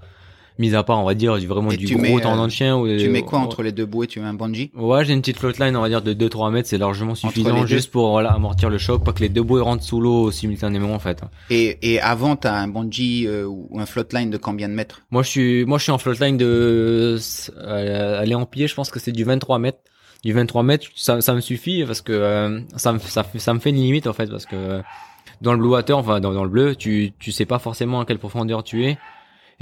Mis 0.59 0.75
à 0.75 0.83
part 0.83 0.99
on 0.99 1.05
va 1.05 1.15
dire 1.15 1.39
du 1.39 1.47
vraiment 1.47 1.71
Et 1.71 1.77
du 1.77 1.87
gros 1.87 2.03
mets, 2.03 2.17
euh, 2.17 2.21
tendon 2.21 2.47
de 2.47 2.51
chien. 2.51 2.77
Ou, 2.77 2.87
Tu 2.99 3.09
mets 3.09 3.23
quoi 3.23 3.39
entre 3.39 3.63
les 3.63 3.73
deux 3.73 3.87
bouées? 3.87 4.07
Tu 4.07 4.21
mets 4.21 4.27
un 4.27 4.35
bungee? 4.35 4.71
Ouais, 4.75 5.05
j'ai 5.05 5.15
une 5.15 5.21
petite 5.21 5.39
floatline, 5.39 5.77
on 5.77 5.81
va 5.81 5.89
dire, 5.89 6.03
de 6.03 6.13
2-3 6.13 6.51
mètres, 6.53 6.69
c'est 6.69 6.79
largement 6.79 7.15
suffisant 7.15 7.67
juste 7.67 7.91
pour 7.91 8.11
voilà, 8.11 8.33
amortir 8.33 8.69
le 8.69 8.79
choc, 8.79 9.05
pas 9.05 9.13
que 9.13 9.21
les 9.21 9.29
deux 9.29 9.43
bouées 9.43 9.63
rentrent 9.63 9.85
sous 9.85 10.01
l'eau 10.01 10.31
simultanément 10.31 10.95
en 10.95 10.99
fait. 10.99 11.23
Et 11.51 11.79
et 11.83 12.01
avant, 12.01 12.37
t'as 12.37 12.55
un 12.55 12.69
bungee 12.69 13.27
euh, 13.27 13.47
ou 13.47 13.79
un 13.79 13.87
floatline 13.87 14.31
de 14.31 14.37
combien 14.37 14.69
de 14.69 14.75
mètres? 14.75 15.03
Moi 15.11 15.23
je 15.23 15.29
suis 15.29 15.65
moi 15.65 15.79
je 15.79 15.85
suis 15.85 15.93
en 15.93 15.99
floatline 15.99 16.37
de 16.37 17.19
euh, 17.59 18.21
aller 18.21 18.35
en 18.35 18.47
pied, 18.47 18.67
je 18.67 18.75
pense 18.75 18.91
que 18.91 19.01
c'est 19.01 19.13
du 19.13 19.25
23 19.25 19.59
mètres. 19.59 19.79
Du 20.25 20.33
23 20.33 20.63
mètres, 20.63 20.87
ça, 20.95 21.21
ça 21.21 21.35
me 21.35 21.41
suffit 21.41 21.85
parce 21.85 22.01
que 22.01 22.13
euh, 22.13 22.61
ça 22.77 22.93
me 22.93 22.99
ça, 23.01 23.55
me 23.55 23.59
fait 23.59 23.71
une 23.71 23.77
limite 23.77 24.07
en 24.07 24.13
fait 24.13 24.31
parce 24.31 24.47
que 24.47 24.81
dans 25.41 25.53
le 25.53 25.59
blue 25.59 25.71
water, 25.71 25.99
enfin 25.99 26.21
dans, 26.21 26.33
dans 26.33 26.45
le 26.45 26.51
bleu, 26.51 26.77
tu 26.77 27.13
tu 27.19 27.33
sais 27.33 27.45
pas 27.47 27.59
forcément 27.59 28.01
à 28.01 28.05
quelle 28.05 28.19
profondeur 28.21 28.63
tu 28.63 28.87
es. 28.87 28.99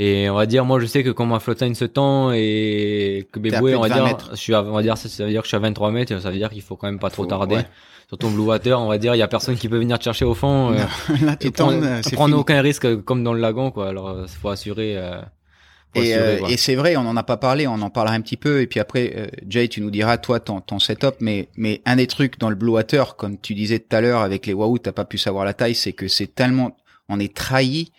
Et 0.02 0.30
on 0.30 0.34
va 0.34 0.46
dire, 0.46 0.64
moi 0.64 0.80
je 0.80 0.86
sais 0.86 1.02
que 1.04 1.10
quand 1.10 1.26
ma 1.26 1.40
floatline 1.40 1.74
se 1.74 1.84
tend 1.84 2.32
et 2.32 3.28
que 3.32 3.38
plus 3.38 3.50
on 3.54 3.80
va 3.80 3.88
de 3.88 3.92
20 3.92 3.94
dire, 3.96 4.04
mètres. 4.04 4.30
je 4.32 4.36
suis 4.36 4.54
à, 4.54 4.62
on 4.62 4.72
va 4.72 4.80
dire, 4.82 4.96
ça, 4.96 5.08
ça 5.10 5.24
veut 5.24 5.30
dire 5.30 5.42
que 5.42 5.46
je 5.46 5.50
suis 5.50 5.56
à 5.56 5.60
23 5.60 5.90
mètres, 5.90 6.18
ça 6.20 6.30
veut 6.30 6.36
dire 6.38 6.48
qu'il 6.48 6.62
faut 6.62 6.76
quand 6.76 6.86
même 6.86 6.98
pas 6.98 7.10
trop 7.10 7.24
Faut- 7.24 7.28
tarder. 7.28 7.56
ouais. 7.56 7.66
Sur 8.08 8.16
ton 8.18 8.30
blue 8.30 8.42
water, 8.44 8.80
on 8.80 8.88
va 8.88 8.96
dire, 8.98 9.14
il 9.14 9.18
y 9.18 9.22
a 9.22 9.28
personne 9.28 9.56
qui 9.56 9.68
peut 9.68 9.78
venir 9.78 9.98
te 9.98 10.04
chercher 10.04 10.24
au 10.24 10.34
fond. 10.34 10.72
euh, 10.72 10.78
Là, 11.22 11.36
tu 11.36 11.50
prendre, 11.52 11.84
euh, 11.84 12.36
aucun 12.36 12.60
risque 12.60 12.84
euh, 12.86 12.96
comme 12.96 13.22
dans 13.22 13.32
le 13.34 13.40
lagon, 13.40 13.70
quoi. 13.70 13.88
Alors, 13.88 14.22
il 14.22 14.28
faut 14.28 14.48
assurer. 14.48 14.96
Euh, 14.96 15.20
faut 15.94 16.02
Et, 16.02 16.14
assurer, 16.14 16.42
euh, 16.42 16.48
et 16.48 16.56
c'est 16.56 16.74
vrai, 16.74 16.96
on 16.96 17.02
en 17.06 17.16
a 17.16 17.22
pas 17.22 17.36
parlé, 17.36 17.68
on 17.68 17.74
en 17.82 17.90
parlera 17.90 18.14
un 18.16 18.20
petit 18.20 18.36
peu. 18.36 18.62
Et 18.62 18.66
puis 18.66 18.80
après, 18.80 19.12
euh, 19.16 19.26
Jay, 19.48 19.68
tu 19.68 19.80
nous 19.80 19.90
diras 19.92 20.16
toi 20.18 20.40
ton, 20.40 20.60
ton 20.60 20.80
setup. 20.80 21.16
Mais 21.20 21.50
mais 21.56 21.82
un 21.86 21.94
des 21.96 22.08
trucs 22.08 22.38
dans 22.40 22.48
le 22.50 22.56
blue 22.56 22.70
water, 22.70 23.14
comme 23.14 23.38
tu 23.38 23.54
disais 23.54 23.78
tout 23.78 23.94
à 23.94 24.00
l'heure 24.00 24.22
avec 24.22 24.44
les 24.46 24.54
wahoo, 24.54 24.78
t'as 24.78 24.90
pas 24.92 25.04
pu 25.04 25.16
savoir 25.18 25.44
la 25.44 25.52
taille, 25.54 25.76
c'est 25.76 25.92
que 25.92 26.08
c'est 26.08 26.34
tellement, 26.34 26.76
on 27.08 27.20
est 27.20 27.32
trahi. 27.32 27.92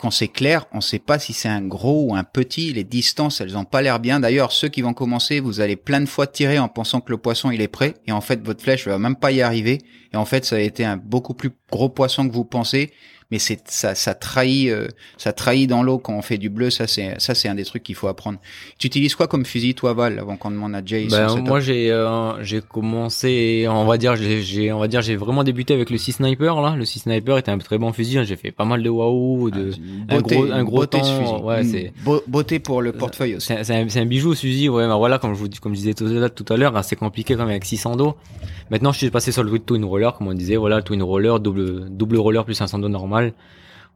Quand 0.00 0.10
c'est 0.10 0.28
clair, 0.28 0.66
on 0.72 0.80
sait 0.80 0.98
pas 0.98 1.18
si 1.18 1.32
c'est 1.32 1.48
un 1.48 1.62
gros 1.62 2.06
ou 2.08 2.14
un 2.14 2.24
petit. 2.24 2.72
Les 2.72 2.84
distances, 2.84 3.40
elles 3.40 3.56
ont 3.56 3.64
pas 3.64 3.80
l'air 3.80 4.00
bien. 4.00 4.18
D'ailleurs, 4.20 4.52
ceux 4.52 4.68
qui 4.68 4.82
vont 4.82 4.92
commencer, 4.92 5.38
vous 5.38 5.60
allez 5.60 5.76
plein 5.76 6.00
de 6.00 6.06
fois 6.06 6.26
tirer 6.26 6.58
en 6.58 6.68
pensant 6.68 7.00
que 7.00 7.10
le 7.10 7.18
poisson 7.18 7.50
il 7.50 7.60
est 7.60 7.68
prêt, 7.68 7.94
et 8.06 8.12
en 8.12 8.20
fait 8.20 8.44
votre 8.44 8.62
flèche 8.62 8.88
va 8.88 8.98
même 8.98 9.16
pas 9.16 9.30
y 9.30 9.40
arriver. 9.40 9.78
Et 10.12 10.16
en 10.16 10.24
fait, 10.24 10.44
ça 10.44 10.56
a 10.56 10.60
été 10.60 10.84
un 10.84 10.96
beaucoup 10.96 11.34
plus 11.34 11.50
gros 11.70 11.88
poisson 11.88 12.28
que 12.28 12.32
vous 12.32 12.44
pensez. 12.44 12.92
Mais 13.30 13.38
c'est 13.38 13.60
ça, 13.68 13.94
ça 13.94 14.14
trahit, 14.14 14.70
euh, 14.70 14.88
ça 15.18 15.34
trahit 15.34 15.68
dans 15.68 15.82
l'eau 15.82 15.98
quand 15.98 16.14
on 16.14 16.22
fait 16.22 16.38
du 16.38 16.48
bleu. 16.48 16.70
Ça 16.70 16.86
c'est, 16.86 17.14
ça 17.20 17.34
c'est 17.34 17.48
un 17.48 17.54
des 17.54 17.64
trucs 17.64 17.82
qu'il 17.82 17.94
faut 17.94 18.08
apprendre. 18.08 18.38
Tu 18.78 18.86
utilises 18.86 19.14
quoi 19.14 19.26
comme 19.28 19.44
fusil, 19.44 19.74
toi, 19.74 19.92
Val, 19.92 20.18
avant 20.18 20.36
qu'on 20.36 20.50
demande 20.50 20.74
à 20.74 20.80
Jay 20.84 21.08
Ben, 21.10 21.36
moi 21.42 21.60
j'ai 21.60 21.90
euh, 21.92 22.42
j'ai 22.42 22.62
commencé 22.62 23.66
on 23.68 23.84
va 23.84 23.98
dire 23.98 24.16
j'ai 24.16 24.72
on 24.72 24.78
va 24.78 24.88
dire 24.88 25.02
j'ai 25.02 25.16
vraiment 25.16 25.44
débuté 25.44 25.74
avec 25.74 25.90
le 25.90 25.98
6 25.98 26.12
sniper 26.12 26.60
là 26.62 26.74
le 26.76 26.84
6 26.84 27.00
sniper 27.00 27.36
était 27.38 27.50
un 27.50 27.58
très 27.58 27.76
bon 27.78 27.92
fusil 27.92 28.18
hein. 28.18 28.24
j'ai 28.24 28.36
fait 28.36 28.50
pas 28.50 28.64
mal 28.64 28.82
de 28.82 28.88
waouh 28.88 29.50
de 29.50 29.72
Une 29.76 30.06
un 30.08 30.20
beauté, 30.20 30.34
gros- 30.36 30.50
un 30.52 30.64
gros 30.64 30.76
beauté, 30.78 30.98
ce 31.02 31.08
temps, 31.10 31.20
fusil. 31.20 31.44
ouais, 31.44 31.62
Une 31.62 31.68
c'est- 31.70 31.92
beau- 32.04 32.22
beauté 32.26 32.58
pour 32.60 32.80
le 32.82 32.92
portefeuille 32.92 33.36
aussi. 33.36 33.46
c'est 33.62 33.74
un, 33.74 33.88
c'est 33.88 34.00
un, 34.00 34.06
bijou 34.06 34.34
ce 34.34 34.40
fusil 34.40 34.68
ouais 34.70 34.86
ben 34.86 34.96
voilà 34.96 35.18
comme 35.18 35.34
je 35.34 35.38
vous 35.38 35.48
comme 35.60 35.72
je 35.74 35.80
disais 35.80 35.94
tout 35.94 36.06
à 36.06 36.10
l'heure- 36.10 36.34
tout 36.34 36.46
à 36.52 36.56
l'heure 36.56 36.76
hein, 36.76 36.82
c'est 36.82 36.96
compliqué 36.96 37.34
quand 37.34 37.40
même 37.40 37.50
avec 37.50 37.64
600 37.66 37.96
dos 37.96 38.14
maintenant 38.70 38.92
je 38.92 38.98
suis 38.98 39.10
passé 39.10 39.32
sur 39.32 39.42
le 39.42 39.58
twin 39.58 39.84
roller 39.84 40.14
comme 40.14 40.28
on 40.28 40.34
disait 40.34 40.56
voilà 40.56 40.80
twin 40.82 41.02
roller 41.02 41.40
double 41.40 41.90
double 41.90 42.16
roller 42.16 42.44
plus 42.44 42.54
500 42.54 42.78
dos 42.78 42.88
normal 42.88 43.17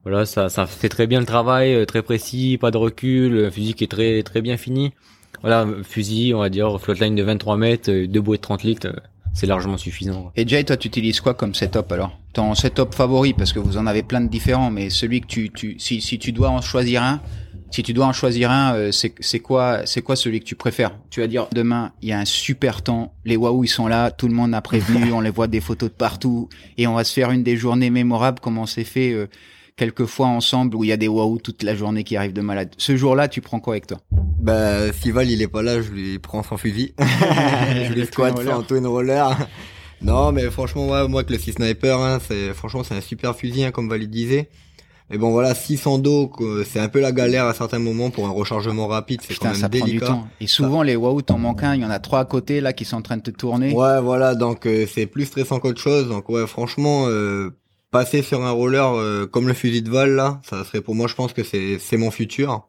voilà 0.04 0.26
ça 0.26 0.48
ça 0.48 0.66
fait 0.66 0.88
très 0.88 1.06
bien 1.06 1.20
le 1.20 1.26
travail 1.26 1.74
euh, 1.74 1.84
très 1.84 2.02
précis 2.02 2.58
pas 2.60 2.70
de 2.70 2.76
recul 2.76 3.50
fusil 3.50 3.74
qui 3.74 3.84
est 3.84 3.88
très 3.88 4.22
très 4.22 4.40
bien 4.40 4.56
fini. 4.56 4.92
Voilà 5.40 5.66
fusil 5.82 6.34
on 6.34 6.40
va 6.40 6.48
dire 6.48 6.80
floatline 6.80 7.14
de 7.14 7.22
23 7.22 7.56
mètres 7.56 7.90
euh, 7.90 8.06
deux 8.06 8.20
bouées 8.20 8.36
de 8.36 8.42
30 8.42 8.62
litres 8.62 8.88
euh, 8.88 9.00
c'est 9.34 9.46
largement 9.46 9.78
suffisant. 9.78 10.30
Et 10.36 10.46
Jay, 10.46 10.62
toi, 10.62 10.76
tu 10.76 10.88
utilises 10.88 11.20
quoi 11.20 11.32
comme 11.32 11.54
setup 11.54 11.90
alors? 11.90 12.18
Ton 12.34 12.54
setup 12.54 12.94
favori, 12.94 13.32
parce 13.32 13.54
que 13.54 13.58
vous 13.58 13.78
en 13.78 13.86
avez 13.86 14.02
plein 14.02 14.20
de 14.20 14.28
différents, 14.28 14.70
mais 14.70 14.90
celui 14.90 15.22
que 15.22 15.26
tu, 15.26 15.50
tu 15.50 15.76
si, 15.78 16.02
si 16.02 16.18
tu 16.18 16.32
dois 16.32 16.50
en 16.50 16.60
choisir 16.60 17.02
un, 17.02 17.22
si 17.72 17.82
tu 17.82 17.92
dois 17.94 18.06
en 18.06 18.12
choisir 18.12 18.50
un, 18.50 18.74
euh, 18.74 18.92
c'est 18.92 19.14
c'est 19.20 19.40
quoi, 19.40 19.86
c'est 19.86 20.02
quoi 20.02 20.14
celui 20.14 20.40
que 20.40 20.44
tu 20.44 20.54
préfères? 20.54 20.92
Tu 21.10 21.20
vas 21.20 21.26
dire 21.26 21.48
demain, 21.52 21.92
il 22.02 22.10
y 22.10 22.12
a 22.12 22.18
un 22.18 22.24
super 22.26 22.82
temps, 22.82 23.14
les 23.24 23.36
Wahoo 23.36 23.64
ils 23.64 23.68
sont 23.68 23.86
là, 23.86 24.10
tout 24.10 24.28
le 24.28 24.34
monde 24.34 24.54
a 24.54 24.60
prévenu, 24.60 25.12
on 25.14 25.20
les 25.20 25.30
voit 25.30 25.46
des 25.46 25.60
photos 25.60 25.88
de 25.88 25.94
partout, 25.94 26.48
et 26.76 26.86
on 26.86 26.94
va 26.94 27.04
se 27.04 27.12
faire 27.12 27.30
une 27.30 27.42
des 27.42 27.56
journées 27.56 27.90
mémorables 27.90 28.40
comme 28.40 28.58
on 28.58 28.66
s'est 28.66 28.84
fait 28.84 29.12
euh, 29.12 29.26
quelques 29.76 30.04
fois 30.04 30.26
ensemble 30.26 30.76
où 30.76 30.84
il 30.84 30.88
y 30.88 30.92
a 30.92 30.98
des 30.98 31.08
Wahoo 31.08 31.38
toute 31.38 31.62
la 31.62 31.74
journée 31.74 32.04
qui 32.04 32.16
arrivent 32.16 32.34
de 32.34 32.42
malade. 32.42 32.70
Ce 32.76 32.94
jour-là, 32.94 33.28
tu 33.28 33.40
prends 33.40 33.58
quoi 33.58 33.74
avec 33.74 33.86
toi? 33.86 33.98
Bah, 34.10 34.92
si 34.92 35.10
Val 35.10 35.30
il 35.30 35.40
est 35.40 35.48
pas 35.48 35.62
là, 35.62 35.80
je 35.80 35.90
lui 35.90 36.18
prends 36.18 36.42
son 36.42 36.58
fusil. 36.58 36.94
je 36.98 37.92
lui 37.92 38.04
squatte 38.06 38.42
son 38.42 38.62
twin 38.62 38.86
roller. 38.86 39.36
Non, 40.02 40.32
mais 40.32 40.50
franchement, 40.50 40.88
ouais, 40.88 41.06
moi, 41.08 41.22
que 41.22 41.32
le 41.32 41.38
6 41.38 41.52
sniper, 41.52 41.98
hein, 42.00 42.18
c'est, 42.26 42.52
franchement, 42.54 42.82
c'est 42.82 42.96
un 42.96 43.00
super 43.00 43.36
fusil, 43.36 43.64
hein, 43.64 43.70
comme 43.70 43.88
Val 43.88 44.02
il 44.02 44.10
disait. 44.10 44.50
Mais 45.12 45.18
bon, 45.18 45.30
voilà, 45.30 45.54
600 45.54 45.98
dos, 45.98 46.32
c'est 46.64 46.80
un 46.80 46.88
peu 46.88 46.98
la 46.98 47.12
galère 47.12 47.44
à 47.44 47.52
certains 47.52 47.78
moments 47.78 48.08
pour 48.08 48.26
un 48.26 48.30
rechargement 48.30 48.86
rapide, 48.86 49.20
c'est 49.22 49.38
quand 49.38 49.50
même 49.50 49.56
ça 49.56 49.68
prend 49.68 49.78
du 49.80 49.84
délicat. 49.84 50.06
temps. 50.06 50.26
Et 50.40 50.46
souvent, 50.46 50.82
les 50.82 50.96
Wahoo, 50.96 51.20
t'en 51.20 51.36
manques 51.36 51.62
un, 51.62 51.74
il 51.74 51.82
y 51.82 51.84
en 51.84 51.90
a 51.90 51.98
trois 51.98 52.20
à 52.20 52.24
côté 52.24 52.62
là 52.62 52.72
qui 52.72 52.86
sont 52.86 52.96
en 52.96 53.02
train 53.02 53.18
de 53.18 53.22
te 53.22 53.30
tourner. 53.30 53.74
Ouais, 53.74 54.00
voilà, 54.00 54.34
donc 54.34 54.66
euh, 54.66 54.86
c'est 54.90 55.04
plus 55.06 55.26
stressant 55.26 55.60
qu'autre 55.60 55.82
chose. 55.82 56.08
Donc 56.08 56.30
ouais, 56.30 56.46
franchement, 56.46 57.04
euh, 57.08 57.50
passer 57.90 58.22
sur 58.22 58.42
un 58.42 58.50
roller 58.52 58.94
euh, 58.94 59.26
comme 59.26 59.48
le 59.48 59.54
fusil 59.54 59.82
de 59.82 59.90
Val 59.90 60.12
là, 60.12 60.40
ça 60.48 60.64
serait 60.64 60.80
pour 60.80 60.94
moi, 60.94 61.08
je 61.08 61.14
pense 61.14 61.34
que 61.34 61.44
c'est 61.44 61.78
c'est 61.78 61.98
mon 61.98 62.10
futur. 62.10 62.66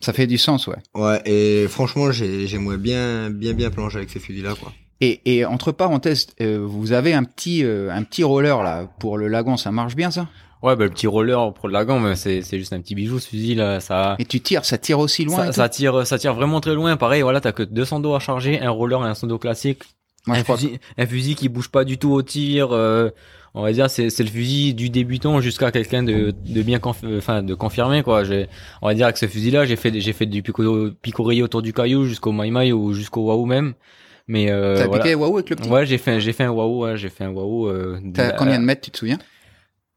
Ça 0.00 0.12
fait 0.12 0.26
du 0.26 0.38
sens, 0.38 0.66
ouais. 0.68 0.76
Ouais, 0.94 1.20
et 1.24 1.66
franchement, 1.68 2.10
j'ai 2.12 2.46
j'aimerais 2.46 2.76
bien 2.76 3.30
bien 3.30 3.52
bien 3.52 3.70
plonger 3.70 3.98
avec 3.98 4.10
ces 4.10 4.18
fusils 4.20 4.42
là 4.44 4.54
quoi. 4.60 4.72
Et, 5.00 5.20
et 5.24 5.44
entre 5.44 5.72
parenthèses, 5.72 6.28
euh, 6.40 6.64
vous 6.64 6.92
avez 6.92 7.12
un 7.12 7.24
petit 7.24 7.64
euh, 7.64 7.90
un 7.92 8.04
petit 8.04 8.22
roller 8.22 8.62
là 8.62 8.86
pour 9.00 9.18
le 9.18 9.26
lagon, 9.26 9.56
ça 9.56 9.72
marche 9.72 9.96
bien 9.96 10.12
ça? 10.12 10.28
Ouais, 10.62 10.76
bah, 10.76 10.84
le 10.84 10.90
petit 10.90 11.06
roller 11.06 11.52
pour 11.54 11.68
le 11.68 11.72
lagon, 11.72 11.98
mais 11.98 12.14
c'est, 12.14 12.42
c'est 12.42 12.58
juste 12.58 12.72
un 12.72 12.80
petit 12.80 12.94
bijou, 12.94 13.18
ce 13.18 13.28
fusil, 13.28 13.54
là, 13.56 13.80
ça, 13.80 14.16
Et 14.18 14.24
tu 14.24 14.40
tires, 14.40 14.64
ça 14.64 14.78
tire 14.78 14.98
aussi 15.00 15.24
loin. 15.24 15.50
ça, 15.52 15.68
tire, 15.68 16.06
ça 16.06 16.18
tire 16.18 16.34
vraiment 16.34 16.60
très 16.60 16.74
loin. 16.74 16.96
Pareil, 16.96 17.22
voilà, 17.22 17.40
t'as 17.40 17.52
que 17.52 17.62
200 17.64 17.98
dos 18.00 18.14
à 18.14 18.20
charger, 18.20 18.60
un 18.60 18.70
roller 18.70 19.00
et 19.04 19.08
un 19.08 19.14
100 19.14 19.26
dos 19.26 19.38
classique. 19.38 19.82
Moi, 20.26 20.36
un 20.36 20.44
fusil, 20.44 20.78
un 20.98 21.06
fusil 21.06 21.34
qui 21.34 21.48
bouge 21.48 21.68
pas 21.68 21.84
du 21.84 21.98
tout 21.98 22.12
au 22.12 22.22
tir, 22.22 22.68
euh, 22.70 23.10
on 23.54 23.62
va 23.62 23.72
dire, 23.72 23.90
c'est, 23.90 24.08
c'est 24.08 24.22
le 24.22 24.30
fusil 24.30 24.72
du 24.72 24.88
débutant 24.88 25.40
jusqu'à 25.40 25.72
quelqu'un 25.72 26.04
de, 26.04 26.32
de 26.46 26.62
bien 26.62 26.78
conf- 26.78 27.04
euh, 27.04 27.18
enfin, 27.18 27.42
de 27.42 27.54
confirmé, 27.54 28.04
quoi. 28.04 28.22
J'ai, 28.22 28.46
on 28.82 28.86
va 28.86 28.94
dire, 28.94 29.06
avec 29.06 29.16
ce 29.18 29.26
fusil-là, 29.26 29.64
j'ai 29.64 29.74
fait, 29.74 29.98
j'ai 30.00 30.12
fait 30.12 30.26
du 30.26 30.42
pico, 30.44 30.90
picorillo 31.02 31.44
autour 31.46 31.60
du 31.62 31.72
caillou 31.72 32.04
jusqu'au 32.06 32.30
maïmaï 32.30 32.70
ou 32.72 32.92
jusqu'au 32.92 33.22
wahoo 33.22 33.46
même. 33.46 33.74
Mais, 34.28 34.46
que 34.46 34.52
euh, 34.52 34.78
T'as 34.78 34.86
voilà. 34.86 35.02
piqué 35.02 35.14
Wahoo 35.16 35.34
avec 35.38 35.50
le 35.50 35.56
petit 35.56 35.68
Ouais, 35.68 35.84
j'ai 35.86 35.98
fait, 35.98 36.20
j'ai 36.20 36.32
fait 36.32 36.44
un 36.44 36.50
wahoo, 36.52 36.84
ouais, 36.84 36.96
j'ai 36.96 37.08
fait 37.08 37.24
un 37.24 37.30
wahoo, 37.30 37.66
euh, 37.68 37.98
T'as 38.14 38.30
de- 38.30 38.38
combien 38.38 38.60
de 38.60 38.64
mètres, 38.64 38.82
tu 38.82 38.92
te 38.92 38.98
souviens? 38.98 39.18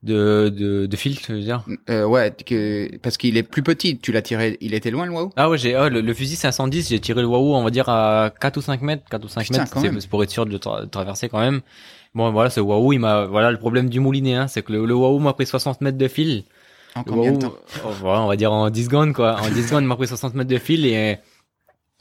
De, 0.03 0.49
de, 0.49 0.85
de 0.85 0.95
filtre, 0.95 1.21
je 1.27 1.33
veux 1.33 1.39
dire? 1.41 1.63
euh, 1.89 2.05
Ouais, 2.05 2.31
que, 2.45 2.95
parce 2.97 3.17
qu'il 3.17 3.37
est 3.37 3.43
plus 3.43 3.63
petit. 3.63 3.97
Tu 3.97 4.11
l'as 4.11 4.21
tiré, 4.21 4.57
il 4.61 4.73
était 4.75 4.91
loin 4.91 5.05
le 5.05 5.11
Wahoo? 5.11 5.31
Ah 5.35 5.49
ouais, 5.49 5.57
j'ai 5.57 5.73
ah, 5.75 5.89
le, 5.89 6.01
le 6.01 6.13
fusil 6.13 6.35
c'est 6.35 6.47
un 6.47 6.51
110, 6.51 6.89
j'ai 6.89 6.99
tiré 6.99 7.21
le 7.21 7.27
Wahoo 7.27 7.55
on 7.55 7.63
va 7.63 7.71
dire 7.71 7.89
à 7.89 8.31
4 8.39 8.57
ou 8.57 8.61
5 8.61 8.81
mètres, 8.81 9.03
4 9.09 9.25
ou 9.25 9.27
5 9.27 9.43
Putain, 9.45 9.59
mètres, 9.59 9.99
c'est 10.01 10.09
pour 10.09 10.23
être 10.23 10.29
sûr 10.29 10.45
de, 10.45 10.51
le 10.51 10.57
tra- 10.59 10.87
traverser 10.89 11.27
quand 11.29 11.39
même. 11.39 11.61
Bon 12.13 12.31
voilà, 12.31 12.49
ce 12.49 12.59
Wahoo 12.59 12.93
il 12.93 12.99
m'a 12.99 13.25
voilà 13.25 13.51
le 13.51 13.57
problème 13.57 13.89
du 13.89 13.99
moulinet 13.99 14.35
hein, 14.35 14.47
c'est 14.47 14.61
que 14.61 14.71
le, 14.73 14.85
le 14.85 14.93
Wahoo 14.93 15.19
m'a 15.19 15.33
pris 15.33 15.45
60 15.47 15.81
mètres 15.81 15.97
de 15.97 16.07
fil. 16.07 16.43
En 16.95 17.03
combien 17.03 17.31
de 17.33 17.39
temps? 17.39 17.53
oh, 17.83 17.89
voilà, 17.99 18.21
On 18.21 18.27
va 18.27 18.35
dire 18.37 18.53
en 18.53 18.69
10 18.69 18.85
secondes, 18.85 19.11
quoi. 19.13 19.35
En 19.41 19.49
10 19.49 19.63
secondes, 19.67 19.83
il 19.83 19.87
m'a 19.87 19.97
pris 19.97 20.07
60 20.07 20.33
mètres 20.35 20.49
de 20.49 20.57
fil 20.57 20.85
et 20.85 21.17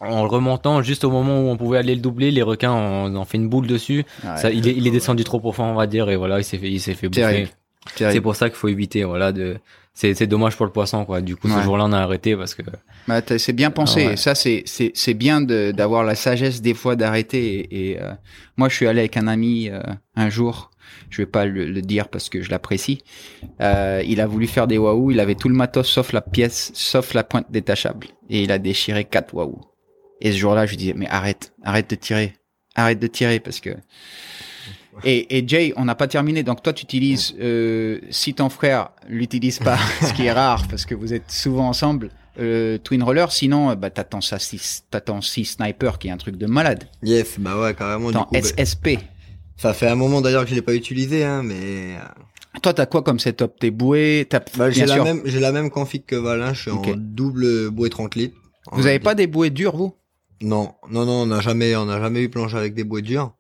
en 0.01 0.23
le 0.23 0.29
remontant, 0.29 0.83
juste 0.83 1.03
au 1.05 1.11
moment 1.11 1.41
où 1.41 1.49
on 1.49 1.57
pouvait 1.57 1.79
aller 1.79 1.95
le 1.97 2.01
doubler, 2.01 2.31
les 2.31 2.43
requins 2.43 2.73
ont, 2.73 3.17
ont 3.17 3.25
fait 3.25 3.39
une 3.39 3.49
boule 3.49 3.67
dessus. 3.67 4.05
Ouais. 4.23 4.37
Ça, 4.37 4.51
il, 4.51 4.69
est, 4.69 4.73
il 4.77 4.87
est 4.87 4.91
descendu 4.91 5.25
trop 5.25 5.41
profond, 5.41 5.65
on 5.65 5.75
va 5.75 5.87
dire, 5.89 6.11
et 6.11 6.17
voilà, 6.17 6.39
il 6.39 6.45
s'est 6.45 6.59
fait, 6.59 6.71
il 6.71 6.81
s'est 6.81 6.95
fait 6.95 7.09
bouffer. 7.09 7.49
C'est 7.97 8.21
pour 8.21 8.37
ça 8.37 8.49
qu'il 8.49 8.57
faut 8.59 8.69
éviter, 8.69 9.05
voilà, 9.05 9.33
de, 9.33 9.59
c'est, 9.93 10.27
dommage 10.27 10.57
pour 10.57 10.67
le 10.67 10.73
poisson, 10.73 11.05
quoi. 11.05 11.21
Du 11.21 11.37
coup, 11.37 11.49
Ouais. 11.49 11.55
ce 11.59 11.63
jour-là, 11.63 11.85
on 11.87 11.93
a 11.93 11.99
arrêté 12.01 12.37
parce 12.37 12.55
que, 12.55 12.63
Bah, 13.07 13.21
c'est 13.39 13.53
bien 13.53 13.71
pensé. 13.71 14.05
Ah 14.07 14.11
ouais. 14.11 14.17
Ça, 14.17 14.35
c'est 14.35 14.65
c'est 14.67 15.15
bien 15.15 15.41
d'avoir 15.41 16.03
la 16.03 16.15
sagesse 16.17 16.61
des 16.63 16.75
fois 16.75 16.97
d'arrêter. 16.97 17.61
Et, 17.61 17.91
et, 17.91 18.01
euh, 18.01 18.11
moi, 18.57 18.69
je 18.69 18.75
suis 18.75 18.87
allé 18.89 19.01
avec 19.01 19.17
un 19.17 19.29
ami 19.29 19.69
euh, 19.71 19.81
un 20.17 20.31
jour. 20.31 20.71
Je 21.11 21.23
vais 21.23 21.27
pas 21.27 21.45
le, 21.47 21.67
le 21.67 21.81
dire 21.81 22.09
parce 22.09 22.29
que 22.29 22.43
je 22.43 22.51
l'apprécie. 22.51 23.03
Euh, 23.61 24.03
il 24.05 24.21
a 24.21 24.27
voulu 24.27 24.47
faire 24.49 24.67
des 24.67 24.79
waouh. 24.79 25.13
Il 25.13 25.21
avait 25.21 25.35
tout 25.37 25.49
le 25.49 25.55
matos 25.55 25.89
sauf 25.89 26.13
la 26.13 26.21
pièce, 26.21 26.73
sauf 26.75 27.15
la 27.15 27.23
pointe 27.23 27.47
détachable. 27.51 28.09
Et 28.29 28.43
il 28.43 28.51
a 28.51 28.59
déchiré 28.59 29.05
quatre 29.05 29.33
waouh. 29.35 29.61
Et 30.21 30.33
ce 30.33 30.39
jour-là, 30.39 30.67
je 30.67 30.71
lui 30.71 30.77
disais 30.79 30.95
mais 30.97 31.09
arrête, 31.09 31.53
arrête 31.63 31.89
de 31.91 31.95
tirer, 31.95 32.35
arrête 32.75 32.99
de 32.99 33.07
tirer 33.07 33.39
parce 33.39 33.61
que. 33.61 33.71
Et, 35.03 35.39
et 35.39 35.49
Jay, 35.49 35.73
on 35.77 35.85
n'a 35.87 35.95
pas 35.95 36.07
terminé. 36.07 36.43
Donc 36.43 36.63
toi, 36.63 36.73
tu 36.73 36.85
utilises, 36.85 37.35
euh, 37.41 37.99
si 38.11 38.35
ton 38.35 38.49
frère 38.49 38.91
l'utilise 39.09 39.59
pas, 39.59 39.79
ce 40.03 40.13
qui 40.13 40.27
est 40.27 40.33
rare 40.33 40.67
parce 40.69 40.87
que 40.87 40.95
vous 40.95 41.13
êtes 41.13 41.31
souvent 41.31 41.69
ensemble, 41.69 42.11
euh, 42.39 42.79
Twin 42.79 43.03
Roller. 43.03 43.31
Sinon, 43.33 43.71
euh, 43.71 43.75
bah 43.75 43.91
t'as 43.91 44.05
ton 44.05 44.21
ton 44.21 45.21
six 45.21 45.45
sniper 45.45 45.99
qui 45.99 46.09
est 46.09 46.11
un 46.11 46.17
truc 46.17 46.37
de 46.37 46.47
malade. 46.47 46.85
Yes, 47.03 47.39
bah 47.39 47.59
ouais, 47.61 47.75
carrément. 47.75 48.09
Du 48.09 48.15
Ton 48.15 48.25
coup, 48.25 48.35
bah, 48.35 48.41
SSP. 48.41 48.99
ça 49.57 49.73
fait 49.73 49.89
un 49.89 49.95
moment 49.97 50.21
d'ailleurs 50.21 50.45
que 50.45 50.51
je 50.51 50.55
l'ai 50.55 50.63
pas 50.63 50.75
utilisé, 50.75 51.25
hein, 51.25 51.43
mais 51.43 51.97
euh, 51.97 52.61
Toi, 52.63 52.73
t'as 52.75 52.87
quoi 52.87 53.03
comme 53.03 53.19
setup? 53.19 53.53
T'es 53.59 53.71
boué 53.71 54.27
T'as 54.29 54.41
bah, 54.57 54.71
j'ai 54.71 54.87
la 54.87 55.03
même, 55.03 55.23
j'ai 55.25 55.41
la 55.41 55.53
même 55.53 55.71
config 55.71 56.05
que 56.07 56.17
Valin. 56.17 56.53
Je 56.55 56.63
suis 56.63 56.71
Ok. 56.71 56.89
en 56.89 56.95
double 56.97 57.71
bouée 57.71 57.91
30 57.91 58.15
litres. 58.15 58.37
Vous 58.73 58.87
avez 58.87 58.99
pas 58.99 59.15
des 59.15 59.27
bouées 59.27 59.51
dures, 59.51 59.77
vous? 59.77 59.95
Non, 60.41 60.75
non, 60.91 61.05
non, 61.07 61.23
on 61.23 61.27
n'a 61.27 61.41
jamais, 61.41 61.77
on 61.77 61.87
n'a 61.87 62.01
jamais 62.01 62.23
eu 62.23 62.29
planche 62.29 62.55
avec 62.55 62.75
des 62.75 62.85
bouées 62.85 63.03
dures. 63.03 63.33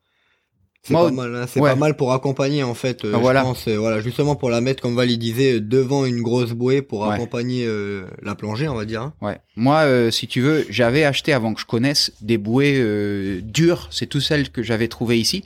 C'est 0.86 0.92
pas 0.92 1.10
mal, 1.10 1.34
hein, 1.34 1.46
c'est 1.48 1.60
ouais. 1.60 1.70
pas 1.70 1.76
mal 1.76 1.96
pour 1.96 2.12
accompagner 2.12 2.62
en 2.62 2.74
fait. 2.74 3.04
euh, 3.06 3.12
Ah, 3.14 3.18
voilà. 3.18 3.40
Je 3.40 3.44
pense, 3.46 3.68
euh, 3.68 3.76
voilà, 3.78 4.00
justement 4.00 4.36
pour 4.36 4.50
la 4.50 4.60
mettre 4.60 4.82
comme 4.82 4.94
Val 4.94 5.08
disait 5.16 5.54
euh, 5.54 5.60
devant 5.60 6.04
une 6.04 6.20
grosse 6.20 6.52
bouée 6.52 6.82
pour 6.82 7.06
Ouais. 7.06 7.14
accompagner 7.14 7.64
euh, 7.66 8.04
la 8.22 8.34
plongée, 8.34 8.68
on 8.68 8.74
va 8.74 8.84
dire. 8.84 9.00
hein. 9.00 9.14
Ouais. 9.22 9.38
Moi, 9.56 9.78
euh, 9.84 10.10
si 10.10 10.26
tu 10.28 10.42
veux, 10.42 10.66
j'avais 10.68 11.04
acheté 11.04 11.32
avant 11.32 11.54
que 11.54 11.60
je 11.60 11.66
connaisse 11.66 12.12
des 12.20 12.36
bouées 12.36 12.74
euh, 12.76 13.40
dures. 13.42 13.88
C'est 13.90 14.06
tout 14.06 14.20
celles 14.20 14.50
que 14.50 14.62
j'avais 14.62 14.88
trouvées 14.88 15.18
ici. 15.18 15.44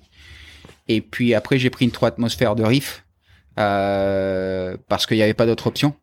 Et 0.89 1.01
puis 1.01 1.35
après, 1.35 1.59
j'ai 1.59 1.71
pris 1.71 1.85
une 1.85 1.93
3 1.93 2.09
atmosphères 2.09 2.57
de 2.57 2.65
riff 2.65 3.05
euh, 3.59 4.77
parce 4.89 5.07
qu'il 5.07 5.17
n'y 5.17 5.23
avait 5.23 5.35
pas 5.35 5.47
d'autre 5.47 5.67
option. 5.67 5.95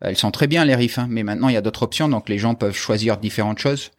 Elles 0.00 0.16
sont 0.16 0.30
très 0.30 0.46
bien 0.46 0.64
les 0.64 0.74
riffs, 0.74 0.98
hein, 0.98 1.06
mais 1.08 1.22
maintenant 1.22 1.48
il 1.48 1.54
y 1.54 1.56
a 1.56 1.60
d'autres 1.62 1.82
options, 1.84 2.08
donc 2.08 2.28
les 2.28 2.38
gens 2.38 2.54
peuvent 2.54 2.74
choisir 2.76 3.16
différentes 3.16 3.58
choses. 3.58 3.90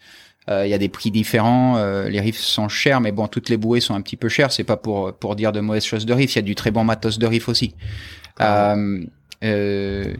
Euh, 0.49 0.65
Il 0.67 0.69
y 0.69 0.73
a 0.73 0.77
des 0.77 0.89
prix 0.89 1.09
différents, 1.11 1.77
euh, 1.77 2.07
les 2.09 2.19
riffs 2.21 2.39
sont 2.39 2.69
chers, 2.69 3.01
mais 3.01 3.11
bon, 3.11 3.27
toutes 3.27 3.49
les 3.49 3.57
bouées 3.57 3.79
sont 3.79 3.95
un 3.95 4.01
petit 4.01 4.15
peu 4.17 4.29
chères. 4.29 4.51
C'est 4.51 4.63
pas 4.63 4.77
pour 4.77 5.11
pour 5.13 5.35
dire 5.35 5.51
de 5.51 5.59
mauvaises 5.59 5.85
choses 5.85 6.05
de 6.05 6.13
riff. 6.13 6.33
Il 6.33 6.37
y 6.37 6.39
a 6.39 6.43
du 6.43 6.55
très 6.55 6.71
bon 6.71 6.83
matos 6.83 7.17
de 7.17 7.25
riff 7.25 7.49
aussi. 7.49 7.73
Euh, 8.41 9.01
euh, 9.43 10.13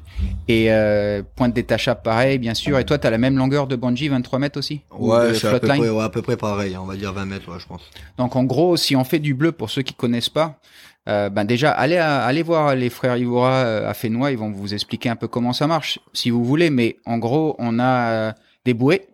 et 0.47 0.71
euh, 0.71 1.23
pointe 1.35 1.53
détachable 1.53 2.01
pareil, 2.03 2.37
bien 2.37 2.53
sûr. 2.53 2.77
Et 2.77 2.85
toi, 2.85 2.97
tu 2.97 3.07
as 3.07 3.09
la 3.09 3.17
même 3.17 3.37
longueur 3.37 3.65
de 3.67 3.75
bungee, 3.75 4.07
23 4.09 4.39
mètres 4.39 4.59
aussi? 4.59 4.81
Ou 4.97 5.11
Ouais, 5.13 5.33
c'est 5.33 5.47
à 5.47 5.59
peu, 5.59 5.67
près, 5.67 5.89
ouais, 5.89 6.03
à 6.03 6.09
peu 6.09 6.21
près 6.21 6.37
pareil, 6.37 6.75
on 6.77 6.85
va 6.85 6.95
dire 6.95 7.13
20 7.13 7.25
mètres, 7.25 7.49
ouais, 7.51 7.59
je 7.59 7.65
pense. 7.65 7.81
Donc 8.17 8.35
en 8.35 8.43
gros, 8.43 8.77
si 8.77 8.95
on 8.95 9.03
fait 9.03 9.19
du 9.19 9.33
bleu, 9.33 9.51
pour 9.51 9.69
ceux 9.69 9.81
qui 9.83 9.93
connaissent 9.93 10.29
pas, 10.29 10.59
euh, 11.07 11.29
ben 11.29 11.45
déjà 11.45 11.71
allez 11.71 11.97
à- 11.97 12.23
allez 12.23 12.41
voir 12.43 12.75
les 12.75 12.89
frères 12.89 13.15
Ivora 13.17 13.61
à 13.87 13.93
Fénois, 13.93 14.31
ils 14.31 14.37
vont 14.37 14.51
vous 14.51 14.73
expliquer 14.73 15.09
un 15.09 15.15
peu 15.15 15.27
comment 15.27 15.53
ça 15.53 15.67
marche, 15.67 15.99
si 16.13 16.29
vous 16.29 16.43
voulez. 16.43 16.69
Mais 16.69 16.97
en 17.05 17.17
gros, 17.17 17.55
on 17.59 17.79
a 17.79 18.33
des 18.65 18.73
bouées, 18.73 19.07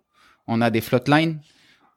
on 0.52 0.62
a 0.62 0.70
des 0.70 0.82
flotlines, 0.82 1.40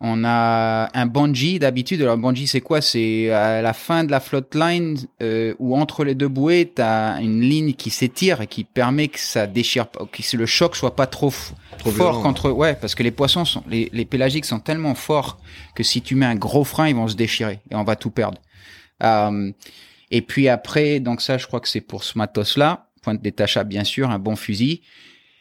on 0.01 0.25
a 0.25 0.91
un 0.93 1.07
bungee. 1.07 1.59
D'habitude. 1.59 2.01
Alors 2.03 2.17
bungee, 2.19 2.47
c'est 2.47 2.61
quoi? 2.61 2.81
C'est 2.81 3.31
à 3.31 3.63
la 3.63 3.73
fin 3.73 4.05
de 4.05 4.11
la 4.11 4.21
floatline 4.21 4.99
euh, 5.23 5.55
ou 5.59 5.77
entre 5.77 6.05
les 6.05 6.15
deux 6.15 6.29
bouées, 6.29 6.71
t'as 6.75 7.21
une 7.21 7.41
ligne 7.41 7.73
qui 7.73 7.91
s'étire 7.91 8.41
et 8.41 8.47
qui 8.47 8.65
permet 8.65 9.09
que 9.09 9.19
ça 9.19 9.47
déchire, 9.47 9.87
que 9.91 10.37
le 10.37 10.47
choc 10.47 10.77
soit 10.77 10.95
pas 10.95 11.07
trop, 11.07 11.31
fort 11.31 11.57
violent. 11.85 12.23
contre 12.23 12.51
ouais. 12.51 12.75
parce 12.75 12.95
que 12.95 13.03
les 13.03 13.11
poissons 13.11 13.45
sont 13.45 13.65
les, 13.69 13.91
les 13.93 14.05
pélagiques 14.05 14.45
sont 14.45 14.61
tellement 14.61 14.95
forts 14.95 15.39
que 15.75 15.83
si 15.83 16.03
tu 16.03 16.15
mets 16.15 16.27
un 16.27 16.37
gros 16.37 16.65
frein 16.65 16.89
ils 16.89 16.95
vont 16.95 17.09
se 17.09 17.17
déchirer 17.17 17.61
et 17.71 17.75
on 17.75 17.85
va 17.85 17.97
tout 17.97 18.11
perdre. 18.11 18.41
Euh, 19.03 19.53
et 20.11 20.23
puis 20.23 20.49
après 20.49 21.01
donc 21.01 21.21
ça 21.21 21.39
je 21.39 21.47
crois 21.47 21.61
que 21.61 21.69
c'est 21.69 21.81
pour 21.81 22.05
ce 22.05 22.17
matos 22.17 22.57
là 22.57 22.87
pointe 23.03 23.21
détachable 23.21 23.71
bien 23.71 23.85
sûr 23.85 24.11
un 24.11 24.19
bon 24.19 24.37
fusil. 24.37 24.83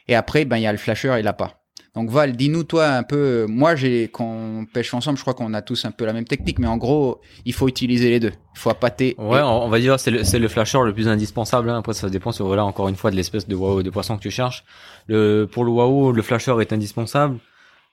Et 0.08 0.15
après 0.15 0.45
ben 0.45 0.58
il 0.58 0.63
y 0.63 0.67
a 0.67 0.71
le 0.71 0.78
flasher 0.78 1.15
et 1.19 1.21
l'appât 1.21 1.62
donc 1.95 2.10
Val 2.10 2.36
dis-nous 2.36 2.63
toi 2.63 2.88
un 2.88 3.03
peu 3.03 3.45
moi 3.47 3.75
j'ai 3.75 4.10
quand 4.12 4.25
on 4.25 4.65
pêche 4.65 4.93
ensemble 4.93 5.17
je 5.17 5.23
crois 5.23 5.34
qu'on 5.34 5.53
a 5.53 5.62
tous 5.62 5.86
un 5.86 5.91
peu 5.91 6.06
la 6.06 6.13
même 6.13 6.25
technique 6.25 6.60
mais 6.60 6.67
en 6.67 6.77
gros 6.77 7.21
il 7.45 7.53
faut 7.53 7.67
utiliser 7.67 8.10
les 8.10 8.19
deux 8.19 8.34
il 8.56 8.60
faut 8.60 8.69
appâter 8.69 9.15
ouais, 9.17 9.41
on, 9.41 9.67
va 9.67 9.79
dire, 9.79 9.99
c'est 9.99 10.12
le, 10.12 10.23
c'est 10.23 10.39
le 10.39 10.47
flasher 10.47 10.79
le 10.84 10.93
plus 10.93 11.08
indispensable, 11.08 11.69
hein. 11.69 11.79
Après, 11.79 11.93
ça 11.93 12.10
dépend 12.10 12.32
sur, 12.32 12.45
voilà, 12.45 12.63
encore 12.63 12.88
une 12.88 12.95
fois, 12.95 13.10
de 13.10 13.15
l'espèce 13.15 13.47
de 13.47 13.56
waouh, 13.56 13.82
de 13.82 13.89
poisson 13.89 14.15
que 14.15 14.21
tu 14.21 14.32
cherches. 14.32 14.63
Le, 15.08 15.45
pour 15.51 15.65
le 15.65 15.71
waouh, 15.71 16.12
le 16.12 16.21
flasher 16.21 16.56
est 16.62 16.71
indispensable. 16.71 17.39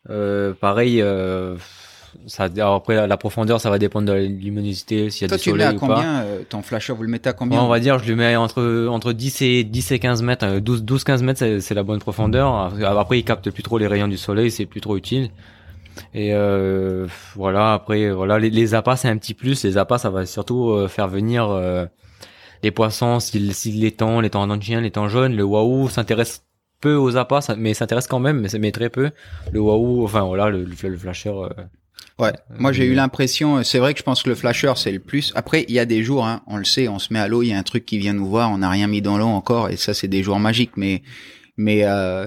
Euh, 0.09 0.53
pareil, 0.55 1.01
euh, 1.01 1.57
ça, 2.27 2.44
alors 2.44 2.75
après, 2.75 3.07
la, 3.07 3.16
profondeur, 3.16 3.61
ça 3.61 3.70
va 3.70 3.79
dépendre 3.79 4.09
de 4.09 4.12
la 4.12 4.20
luminosité, 4.20 5.11
s'il 5.11 5.23
y 5.23 5.25
a 5.25 5.29
toi 5.29 5.37
du 5.37 5.42
tu 5.42 5.51
le 5.51 5.57
mets 5.57 5.64
soleil 5.64 5.75
à 5.75 5.77
ou 5.77 5.87
pas. 5.87 5.94
combien 5.94 6.23
euh, 6.23 6.42
ton 6.49 6.62
flasher 6.62 6.92
vous 6.92 7.03
le 7.03 7.09
mettez 7.09 7.29
à 7.29 7.33
Ouais, 7.33 7.37
combien 7.38 7.62
on 7.62 7.68
va 7.68 7.81
dire, 7.81 7.99
je 7.99 8.09
le 8.09 8.16
mets 8.16 8.37
entre 8.37 8.87
entre 8.88 9.12
10 9.12 9.42
et 9.42 9.64
10 9.64 9.92
et 9.92 9.99
15 9.99 10.23
mètres, 10.23 10.46
euh, 10.46 10.61
12 10.61 10.85
12 10.85 11.05
15 11.05 11.23
mètres, 11.23 11.38
c'est 11.38 11.61
c'est 11.61 11.75
la 11.75 11.83
bonne 11.83 12.01
profondeur. 12.01 12.73
Après, 12.85 13.18
il 13.18 13.25
capte 13.25 13.51
plus 13.51 13.62
trop 13.62 13.79
les 13.79 13.87
rayons 13.87 14.09
du 14.09 14.16
soleil, 14.16 14.51
c'est 14.51 14.66
plus 14.66 14.81
trop 14.81 14.96
utile. 14.96 15.31
Et 16.14 16.35
euh, 16.35 17.07
voilà, 17.35 17.75
après 17.75 18.11
voilà, 18.11 18.38
les, 18.38 18.51
les 18.51 18.75
appâts 18.75 18.96
c'est 18.96 19.09
un 19.09 19.16
petit 19.16 19.35
plus. 19.35 19.64
Les 19.64 19.79
appâts, 19.79 19.99
ça 19.99 20.11
va 20.11 20.27
surtout 20.27 20.70
euh, 20.70 20.88
faire 20.88 21.09
venir 21.09 21.49
euh, 21.51 21.87
les 22.62 22.70
poissons, 22.70 23.20
s'il 23.20 23.81
les 23.81 23.92
temps, 23.92 24.20
les 24.20 24.31
temps 24.31 24.49
en 24.49 24.61
chien, 24.61 24.81
les 24.81 24.90
temps 24.90 25.09
jaunes. 25.09 25.37
Le 25.37 25.44
waouh 25.44 25.88
s'intéresse 25.88 26.44
peu 26.81 26.94
aux 26.94 27.16
appâts, 27.16 27.40
mais 27.57 27.75
s'intéresse 27.75 28.07
quand 28.07 28.20
même, 28.20 28.40
mais 28.40 28.49
mais 28.59 28.73
très 28.73 28.90
peu. 28.90 29.11
Le 29.53 29.61
waouh, 29.61 30.05
enfin 30.05 30.23
voilà, 30.23 30.49
le, 30.51 30.64
le, 30.64 30.88
le 30.88 30.96
flasher. 30.96 31.33
Euh, 32.21 32.25
Ouais, 32.25 32.33
moi 32.59 32.73
j'ai 32.73 32.85
eu 32.85 32.93
Euh, 32.93 32.97
l'impression, 32.97 33.59
euh, 33.59 33.63
c'est 33.63 33.79
vrai 33.79 33.93
que 33.95 33.99
je 33.99 34.05
pense 34.05 34.23
que 34.23 34.29
le 34.29 34.35
flasher 34.35 34.73
c'est 34.77 34.93
le 34.93 34.99
plus. 35.01 35.33
Après, 35.35 35.65
il 35.69 35.75
y 35.75 35.79
a 35.79 35.87
des 35.87 36.03
jours, 36.03 36.27
hein, 36.27 36.43
on 36.47 36.57
le 36.57 36.65
sait, 36.65 36.89
on 36.89 36.99
se 36.99 37.13
met 37.13 37.19
à 37.19 37.29
l'eau, 37.29 37.43
il 37.43 37.49
y 37.49 37.53
a 37.53 37.59
un 37.59 37.63
truc 37.63 37.87
qui 37.87 37.99
vient 37.99 38.13
nous 38.13 38.27
voir, 38.27 38.51
on 38.51 38.59
n'a 38.59 38.69
rien 38.71 38.87
mis 38.87 39.03
dans 39.03 39.19
l'eau 39.19 39.27
encore, 39.27 39.69
et 39.71 39.77
ça 39.77 39.95
c'est 39.95 40.09
des 40.09 40.23
jours 40.23 40.39
magiques. 40.39 40.77
Mais, 40.77 41.03
mais 41.57 41.85
euh, 41.85 42.27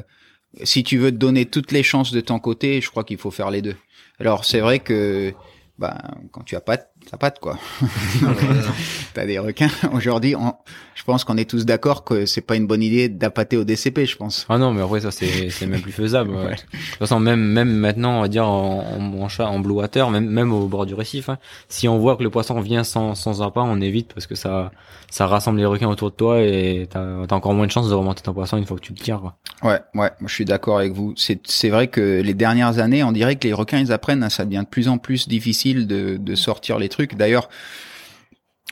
si 0.63 0.83
tu 0.83 0.97
veux 0.97 1.11
te 1.11 1.17
donner 1.17 1.45
toutes 1.45 1.71
les 1.71 1.83
chances 1.83 2.11
de 2.11 2.21
ton 2.21 2.39
côté, 2.39 2.81
je 2.81 2.89
crois 2.89 3.03
qu'il 3.03 3.17
faut 3.17 3.31
faire 3.31 3.51
les 3.51 3.61
deux. 3.61 3.75
Alors 4.19 4.45
c'est 4.45 4.59
vrai 4.59 4.79
que, 4.79 5.33
bah, 5.79 5.97
quand 6.31 6.41
tu 6.43 6.55
as 6.55 6.61
pas, 6.61 6.77
t'as 6.77 6.87
pas 7.19 7.29
de 7.29 7.39
quoi. 7.39 7.57
T'as 9.13 9.25
des 9.25 9.39
requins. 9.39 9.69
Aujourd'hui, 9.93 10.35
on- 10.35 10.53
je 10.95 11.03
pense 11.03 11.23
qu'on 11.23 11.37
est 11.37 11.49
tous 11.49 11.65
d'accord 11.65 12.03
que 12.03 12.25
c'est 12.25 12.41
pas 12.41 12.55
une 12.55 12.67
bonne 12.67 12.81
idée 12.83 13.09
d'appâter 13.09 13.57
au 13.57 13.63
DCP, 13.63 14.05
je 14.05 14.15
pense. 14.15 14.45
Ah 14.47 14.57
non, 14.57 14.71
mais 14.73 14.81
après 14.81 15.01
ça 15.01 15.11
c'est 15.11 15.49
c'est 15.49 15.65
même 15.65 15.81
plus 15.81 15.91
faisable. 15.91 16.29
ouais. 16.31 16.51
De 16.51 16.55
toute 16.57 16.97
façon, 16.99 17.19
même 17.19 17.41
même 17.41 17.73
maintenant, 17.73 18.19
on 18.19 18.21
va 18.21 18.27
dire 18.27 18.47
en 18.47 18.83
en, 19.19 19.27
chat, 19.27 19.47
en 19.47 19.59
blue 19.59 19.73
water, 19.73 20.09
même 20.11 20.27
même 20.29 20.53
au 20.53 20.67
bord 20.67 20.85
du 20.85 20.93
récif, 20.93 21.29
hein, 21.29 21.39
si 21.67 21.87
on 21.87 21.97
voit 21.97 22.15
que 22.15 22.23
le 22.23 22.29
poisson 22.29 22.59
vient 22.61 22.83
sans 22.83 23.15
sans 23.15 23.41
appât, 23.41 23.61
on 23.63 23.81
évite 23.81 24.13
parce 24.13 24.27
que 24.27 24.35
ça 24.35 24.71
ça 25.09 25.27
rassemble 25.27 25.59
les 25.59 25.65
requins 25.65 25.87
autour 25.89 26.11
de 26.11 26.15
toi 26.15 26.41
et 26.41 26.87
t'as 26.89 27.25
t'as 27.27 27.35
encore 27.35 27.53
moins 27.53 27.65
de 27.67 27.71
chances 27.71 27.89
de 27.89 27.93
remonter 27.95 28.21
ton 28.21 28.33
poisson 28.33 28.57
une 28.57 28.65
fois 28.65 28.77
que 28.77 28.83
tu 28.83 28.93
le 28.93 28.99
tires. 28.99 29.19
Quoi. 29.19 29.35
Ouais, 29.63 29.79
ouais, 29.95 30.11
je 30.25 30.33
suis 30.33 30.45
d'accord 30.45 30.77
avec 30.77 30.93
vous. 30.93 31.13
C'est 31.17 31.41
c'est 31.45 31.69
vrai 31.69 31.87
que 31.87 32.21
les 32.21 32.33
dernières 32.33 32.79
années, 32.79 33.03
on 33.03 33.11
dirait 33.11 33.35
que 33.35 33.47
les 33.47 33.53
requins 33.53 33.79
ils 33.79 33.91
apprennent, 33.91 34.23
hein, 34.23 34.29
ça 34.29 34.45
devient 34.45 34.61
de 34.63 34.69
plus 34.69 34.87
en 34.87 34.97
plus 34.99 35.27
difficile 35.27 35.87
de 35.87 36.17
de 36.17 36.35
sortir 36.35 36.79
les 36.79 36.87
trucs. 36.93 37.15
D'ailleurs, 37.15 37.49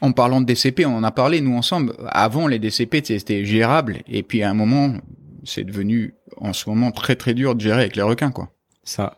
en 0.02 0.12
parlant 0.14 0.42
de 0.42 0.46
DCP, 0.46 0.86
on 0.86 0.96
en 0.96 1.04
a 1.04 1.12
parlé 1.12 1.42
nous 1.42 1.56
ensemble. 1.56 1.94
Avant 2.08 2.48
les 2.48 2.58
DCP, 2.60 3.04
c'était 3.06 3.46
gérable 3.46 3.98
et 4.08 4.24
puis 4.24 4.42
à 4.44 4.50
un 4.50 4.54
moment, 4.54 4.94
c'est 5.44 5.64
devenu 5.64 6.16
en 6.38 6.54
ce 6.54 6.70
moment 6.70 6.92
très 6.92 7.16
très 7.16 7.34
dur 7.34 7.54
de 7.56 7.62
gérer 7.62 7.82
avec 7.82 7.96
les 7.96 8.02
requins 8.02 8.32
quoi. 8.32 8.50
Ça. 8.84 9.18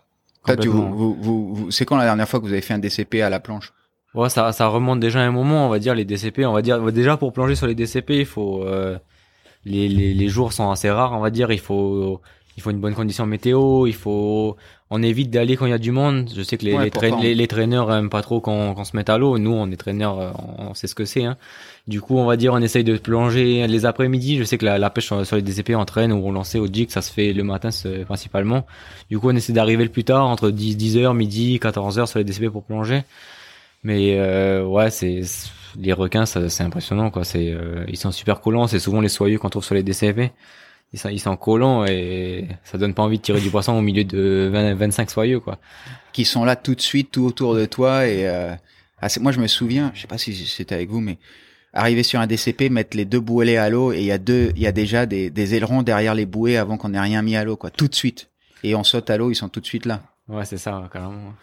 Vous, 0.90 1.16
vous, 1.16 1.56
vous- 1.56 1.72
c'est 1.72 1.86
quand 1.86 1.96
la 1.96 2.04
dernière 2.04 2.28
fois 2.28 2.40
que 2.42 2.46
vous 2.46 2.52
avez 2.52 2.62
fait 2.62 2.74
un 2.74 2.80
DCP 2.80 3.22
à 3.22 3.30
la 3.30 3.40
planche 3.40 3.72
Ouais, 4.14 4.30
ça, 4.30 4.52
ça 4.52 4.68
remonte 4.68 5.00
déjà 5.00 5.22
à 5.22 5.24
un 5.24 5.32
moment, 5.32 5.66
on 5.66 5.70
va 5.70 5.80
dire 5.80 5.96
les 5.96 6.06
DCP, 6.06 6.46
on 6.46 6.52
va 6.54 6.62
dire 6.62 6.80
déjà 6.92 7.16
pour 7.18 7.32
plonger 7.34 7.56
sur 7.56 7.66
les 7.66 7.76
DCP, 7.76 8.20
il 8.20 8.26
faut 8.26 8.62
euh, 8.64 8.98
les, 9.66 9.88
les 9.88 10.14
les 10.14 10.28
jours 10.28 10.52
sont 10.54 10.70
assez 10.70 10.90
rares, 10.92 11.14
on 11.14 11.20
va 11.22 11.30
dire, 11.32 11.52
il 11.52 11.60
faut 11.60 12.22
il 12.56 12.64
faut 12.64 12.70
une 12.72 12.80
bonne 12.80 12.94
condition 12.94 13.26
météo, 13.26 13.88
il 13.88 13.94
faut 13.94 14.58
on 14.90 15.02
évite 15.02 15.32
d'aller 15.32 15.58
quand 15.58 15.66
il 15.66 15.72
y 15.72 15.74
a 15.74 15.80
du 15.80 15.92
monde. 15.92 16.30
Je 16.36 16.44
sais 16.44 16.56
que 16.56 16.66
les 16.66 16.74
Ouais, 16.76 16.92
les, 17.02 17.12
les, 17.22 17.36
les 17.36 17.48
traîneurs 17.48 17.92
aiment 17.92 18.12
pas 18.12 18.22
trop 18.22 18.42
qu'on 18.42 18.76
qu'on 18.76 18.84
se 18.84 18.96
mette 18.96 19.10
à 19.10 19.18
l'eau. 19.18 19.40
Nous, 19.40 19.50
on 19.52 19.72
est 19.72 19.76
traîneurs, 19.76 20.20
euh, 20.20 20.30
on, 20.60 20.68
on 20.70 20.74
sait 20.76 20.86
ce 20.86 20.94
que 20.94 21.06
c'est. 21.06 21.24
Hein. 21.24 21.36
Du 21.88 22.00
coup, 22.00 22.18
on 22.18 22.26
va 22.26 22.38
dire, 22.38 22.54
on 22.54 22.62
essaye 22.62 22.84
de 22.84 22.96
plonger 22.98 23.66
les 23.66 23.86
après-midi. 23.86 24.38
Je 24.38 24.44
sais 24.44 24.60
que 24.60 24.66
la, 24.66 24.78
la 24.78 24.90
pêche 24.92 25.06
sur, 25.06 25.26
sur 25.26 25.36
les 25.36 25.42
DCP 25.42 25.74
en 25.74 25.86
traîne 25.86 26.12
ou 26.12 26.18
on 26.18 26.32
lançait 26.32 26.60
au 26.60 26.68
jig, 26.68 26.92
ça 26.92 27.02
se 27.02 27.12
fait 27.12 27.34
le 27.34 27.44
matin 27.44 27.70
principalement. 28.06 28.68
Du 29.10 29.18
coup, 29.18 29.30
on 29.30 29.36
essaie 29.36 29.54
d'arriver 29.54 29.84
le 29.84 29.90
plus 29.90 30.04
tard, 30.04 30.28
entre 30.28 30.52
10 30.52 30.78
10 30.78 30.98
heures, 30.98 31.14
midi, 31.16 31.60
14 31.60 31.98
heures 31.98 32.08
sur 32.08 32.20
les 32.20 32.26
DCP 32.26 32.50
pour 32.52 32.64
plonger. 32.64 33.02
Mais 33.84 34.16
euh, 34.20 34.64
ouais, 34.64 34.90
c'est 34.92 35.22
les 35.80 35.94
requins, 35.94 36.26
ça, 36.26 36.48
c'est 36.50 36.64
impressionnant, 36.64 37.10
quoi. 37.10 37.24
C'est, 37.24 37.52
euh, 37.52 37.84
ils 37.88 37.98
sont 37.98 38.12
super 38.12 38.42
collants. 38.42 38.68
C'est 38.68 38.80
souvent 38.80 39.02
les 39.02 39.10
soyeux 39.10 39.40
qu'on 39.40 39.50
trouve 39.50 39.64
sur 39.66 39.76
les 39.76 39.84
DCP. 39.84 40.32
Ils 40.94 41.00
sont, 41.00 41.10
ils 41.10 41.20
sont 41.20 41.36
collants 41.36 41.86
et 41.86 42.48
ça 42.64 42.78
donne 42.78 42.94
pas 42.94 43.04
envie 43.04 43.18
de 43.18 43.24
tirer 43.24 43.42
du 43.42 43.50
poisson 43.50 43.74
au 43.74 43.82
milieu 43.82 44.04
de 44.04 44.50
20, 44.52 44.76
25 44.76 45.10
soyeux, 45.10 45.40
quoi. 45.40 45.58
Qui 46.12 46.24
sont 46.24 46.46
là 46.46 46.56
tout 46.56 46.76
de 46.76 46.82
suite, 46.82 47.12
tout 47.12 47.26
autour 47.26 47.56
de 47.56 47.66
toi 47.66 48.08
et 48.08 48.28
euh, 48.28 48.54
moi 49.20 49.32
je 49.32 49.40
me 49.40 49.48
souviens, 49.48 49.92
je 49.96 50.02
sais 50.02 50.08
pas 50.08 50.20
si 50.20 50.36
c'était 50.46 50.76
avec 50.76 50.90
vous, 50.90 51.02
mais 51.02 51.18
arriver 51.74 52.04
sur 52.04 52.20
un 52.20 52.28
DCP, 52.28 52.70
mettre 52.70 52.96
les 52.96 53.06
deux 53.06 53.20
bouées 53.20 53.58
à 53.58 53.70
l'eau 53.70 53.92
et 53.92 54.00
il 54.00 54.06
y 54.06 54.12
a 54.12 54.20
deux, 54.20 54.52
il 54.56 54.62
y 54.62 54.68
a 54.68 54.72
déjà 54.72 55.06
des, 55.06 55.30
des 55.32 55.56
ailerons 55.56 55.82
derrière 55.82 56.14
les 56.14 56.28
bouées 56.28 56.58
avant 56.58 56.78
qu'on 56.78 56.94
ait 56.94 57.00
rien 57.00 57.22
mis 57.24 57.36
à 57.36 57.44
l'eau, 57.44 57.58
quoi. 57.58 57.72
Tout 57.72 57.88
de 57.88 57.96
suite. 57.96 58.30
Et 58.64 58.76
on 58.76 58.84
saute 58.84 59.10
à 59.10 59.18
l'eau, 59.18 59.32
ils 59.32 59.36
sont 59.36 59.50
tout 59.50 59.60
de 59.60 59.66
suite 59.66 59.86
là. 59.86 60.02
Ouais, 60.30 60.46
c'est 60.46 60.58
ça, 60.58 60.90
carrément. 60.92 61.34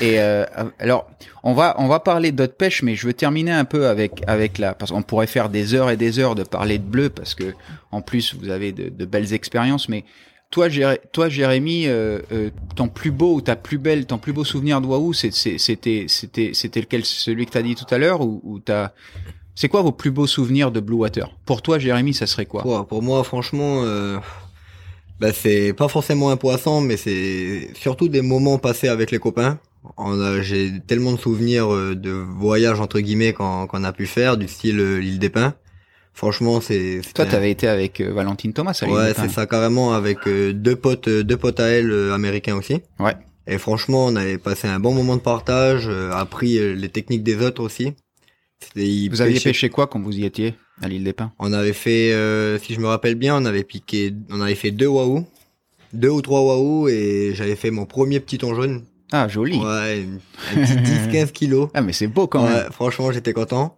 Et 0.00 0.18
euh, 0.18 0.46
alors, 0.78 1.06
on 1.42 1.52
va 1.52 1.74
on 1.78 1.86
va 1.86 2.00
parler 2.00 2.32
d'autres 2.32 2.56
pêches, 2.56 2.82
mais 2.82 2.94
je 2.96 3.06
veux 3.06 3.12
terminer 3.12 3.50
un 3.52 3.66
peu 3.66 3.88
avec 3.88 4.22
avec 4.26 4.56
la 4.56 4.72
parce 4.74 4.90
qu'on 4.90 5.02
pourrait 5.02 5.26
faire 5.26 5.50
des 5.50 5.74
heures 5.74 5.90
et 5.90 5.98
des 5.98 6.18
heures 6.18 6.34
de 6.34 6.42
parler 6.42 6.78
de 6.78 6.84
bleu 6.84 7.10
parce 7.10 7.34
que 7.34 7.52
en 7.90 8.00
plus 8.00 8.34
vous 8.34 8.48
avez 8.48 8.72
de, 8.72 8.88
de 8.88 9.04
belles 9.04 9.34
expériences. 9.34 9.90
Mais 9.90 10.04
toi, 10.50 10.68
Jéré- 10.68 11.00
toi, 11.12 11.28
Jérémy, 11.28 11.86
euh, 11.88 12.20
euh, 12.32 12.50
ton 12.74 12.88
plus 12.88 13.10
beau 13.10 13.34
ou 13.34 13.40
ta 13.42 13.54
plus 13.54 13.76
belle, 13.78 14.06
ton 14.06 14.16
plus 14.18 14.32
beau 14.32 14.44
souvenir 14.44 14.80
de 14.80 14.86
c'est- 15.30 15.58
c'était 15.58 16.06
c'était 16.08 16.52
c'était 16.54 16.80
lequel? 16.80 17.04
Celui 17.04 17.44
que 17.44 17.50
t'as 17.50 17.62
dit 17.62 17.74
tout 17.74 17.92
à 17.94 17.98
l'heure 17.98 18.22
ou, 18.22 18.40
ou 18.44 18.58
t'as 18.60 18.92
c'est 19.54 19.68
quoi 19.68 19.82
vos 19.82 19.92
plus 19.92 20.10
beaux 20.10 20.26
souvenirs 20.26 20.70
de 20.70 20.80
Blue 20.80 20.96
Water 20.96 21.30
Pour 21.44 21.60
toi, 21.60 21.78
Jérémy, 21.78 22.14
ça 22.14 22.26
serait 22.26 22.46
quoi? 22.46 22.62
Pour, 22.62 22.86
pour 22.86 23.02
moi, 23.02 23.22
franchement, 23.24 23.82
bah, 25.22 25.32
c'est 25.32 25.72
pas 25.72 25.86
forcément 25.86 26.30
un 26.30 26.36
poisson, 26.36 26.80
mais 26.80 26.96
c'est 26.96 27.70
surtout 27.74 28.08
des 28.08 28.22
moments 28.22 28.58
passés 28.58 28.88
avec 28.88 29.12
les 29.12 29.20
copains. 29.20 29.58
J'ai 30.40 30.72
tellement 30.86 31.12
de 31.12 31.18
souvenirs 31.18 31.72
euh, 31.72 31.94
de 31.94 32.10
voyages 32.10 32.80
entre 32.80 33.00
guillemets 33.00 33.32
qu'on 33.32 33.84
a 33.84 33.92
pu 33.92 34.06
faire, 34.06 34.36
du 34.36 34.48
style 34.48 34.80
euh, 34.80 34.98
l'île 34.98 35.18
des 35.20 35.30
Pins. 35.30 35.54
Franchement, 36.14 36.60
c'est. 36.60 37.00
Toi, 37.14 37.26
t'avais 37.26 37.50
été 37.50 37.68
avec 37.68 38.00
euh, 38.00 38.12
Valentine 38.12 38.52
Thomas 38.52 38.78
à 38.82 38.86
Ouais, 38.86 39.12
c'est 39.16 39.30
ça 39.30 39.46
carrément 39.46 39.94
avec 39.94 40.26
euh, 40.26 40.52
deux 40.52 40.76
potes, 40.76 41.08
euh, 41.08 41.24
deux 41.24 41.36
potes 41.36 41.60
à 41.60 41.68
elle 41.68 41.92
américains 42.12 42.56
aussi. 42.56 42.82
Ouais. 42.98 43.14
Et 43.46 43.58
franchement, 43.58 44.06
on 44.06 44.16
avait 44.16 44.38
passé 44.38 44.68
un 44.68 44.78
bon 44.78 44.92
moment 44.92 45.16
de 45.16 45.22
partage, 45.22 45.88
appris 46.12 46.76
les 46.76 46.88
techniques 46.88 47.24
des 47.24 47.44
autres 47.44 47.60
aussi. 47.60 47.94
Vous 49.10 49.20
aviez 49.20 49.40
pêché 49.40 49.68
quoi 49.68 49.86
quand 49.86 50.00
vous 50.00 50.16
y 50.18 50.24
étiez 50.24 50.54
à 50.80 50.88
l'île 50.88 51.04
des 51.04 51.12
Pins 51.12 51.32
On 51.38 51.52
avait 51.52 51.72
fait, 51.72 52.12
euh, 52.12 52.58
si 52.58 52.74
je 52.74 52.80
me 52.80 52.86
rappelle 52.86 53.14
bien, 53.14 53.36
on 53.36 53.44
avait 53.44 53.64
piqué, 53.64 54.12
on 54.30 54.40
avait 54.40 54.54
fait 54.54 54.70
deux 54.70 54.86
wahoo, 54.86 55.24
deux 55.92 56.08
ou 56.08 56.22
trois 56.22 56.42
wahoo, 56.42 56.88
et 56.88 57.32
j'avais 57.34 57.56
fait 57.56 57.70
mon 57.70 57.86
premier 57.86 58.20
petit 58.20 58.38
thon 58.38 58.54
jaune. 58.54 58.82
Ah, 59.12 59.28
joli. 59.28 59.58
Ouais, 59.58 60.06
un 60.50 60.64
petit 60.64 60.72
10-15 60.76 61.32
kilos. 61.32 61.68
Ah, 61.74 61.82
mais 61.82 61.92
c'est 61.92 62.06
beau 62.06 62.26
quand 62.26 62.42
même. 62.44 62.52
Ouais, 62.54 62.64
franchement, 62.72 63.12
j'étais 63.12 63.32
content. 63.34 63.76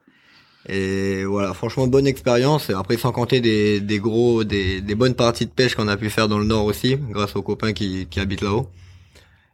Et 0.68 1.24
voilà, 1.24 1.52
franchement, 1.52 1.86
bonne 1.88 2.06
expérience. 2.06 2.70
Après, 2.70 2.96
sans 2.96 3.12
compter 3.12 3.40
des, 3.40 3.80
des 3.80 3.98
gros, 3.98 4.44
des, 4.44 4.80
des 4.80 4.94
bonnes 4.94 5.14
parties 5.14 5.44
de 5.44 5.50
pêche 5.50 5.74
qu'on 5.74 5.88
a 5.88 5.96
pu 5.96 6.08
faire 6.08 6.28
dans 6.28 6.38
le 6.38 6.44
nord 6.46 6.64
aussi, 6.64 6.96
grâce 7.10 7.36
aux 7.36 7.42
copains 7.42 7.72
qui, 7.74 8.06
qui 8.08 8.18
habitent 8.20 8.40
là-haut. 8.42 8.68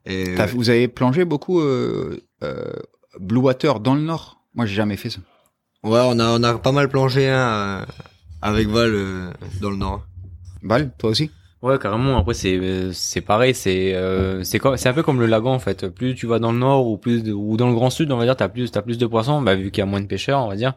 Et 0.06 0.34
T'as- 0.36 0.46
Vous 0.46 0.70
avez 0.70 0.86
plongé 0.86 1.24
beaucoup 1.24 1.60
euh, 1.60 2.20
euh, 2.44 2.72
Blue 3.18 3.40
Water 3.40 3.80
dans 3.80 3.94
le 3.94 4.02
nord? 4.02 4.39
Moi, 4.54 4.66
j'ai 4.66 4.74
jamais 4.74 4.96
fait 4.96 5.10
ça. 5.10 5.20
ouais, 5.84 6.00
on 6.04 6.18
a, 6.18 6.38
on 6.38 6.42
a 6.42 6.58
pas 6.58 6.72
mal 6.72 6.88
plongé 6.88 7.28
hein, 7.28 7.82
euh, 7.82 7.86
avec 8.42 8.68
Val 8.68 8.90
euh, 8.94 9.30
dans 9.60 9.70
le 9.70 9.76
nord. 9.76 10.04
Val, 10.62 10.90
toi 10.98 11.10
aussi? 11.10 11.30
Ouais, 11.62 11.78
carrément. 11.78 12.16
Après, 12.18 12.34
c'est 12.34 12.56
euh, 12.56 12.90
c'est 12.92 13.20
pareil. 13.20 13.54
C'est 13.54 13.94
euh, 13.94 14.42
c'est 14.44 14.58
quoi 14.58 14.76
C'est 14.78 14.88
un 14.88 14.94
peu 14.94 15.02
comme 15.02 15.20
le 15.20 15.26
lagon 15.26 15.50
en 15.52 15.58
fait. 15.58 15.88
Plus 15.88 16.14
tu 16.14 16.26
vas 16.26 16.38
dans 16.38 16.52
le 16.52 16.58
nord 16.58 16.86
ou 16.86 16.96
plus 16.96 17.22
de- 17.22 17.32
ou 17.34 17.56
dans 17.58 17.68
le 17.68 17.74
grand 17.74 17.90
sud, 17.90 18.10
on 18.12 18.16
va 18.16 18.24
dire, 18.24 18.34
t'as 18.36 18.48
plus 18.48 18.70
t'as 18.70 18.80
plus 18.82 18.96
de 18.98 19.06
poissons, 19.06 19.42
bah 19.42 19.54
vu 19.56 19.70
qu'il 19.70 19.80
y 19.80 19.82
a 19.82 19.86
moins 19.86 20.00
de 20.00 20.06
pêcheurs, 20.06 20.40
on 20.44 20.48
va 20.48 20.56
dire. 20.56 20.72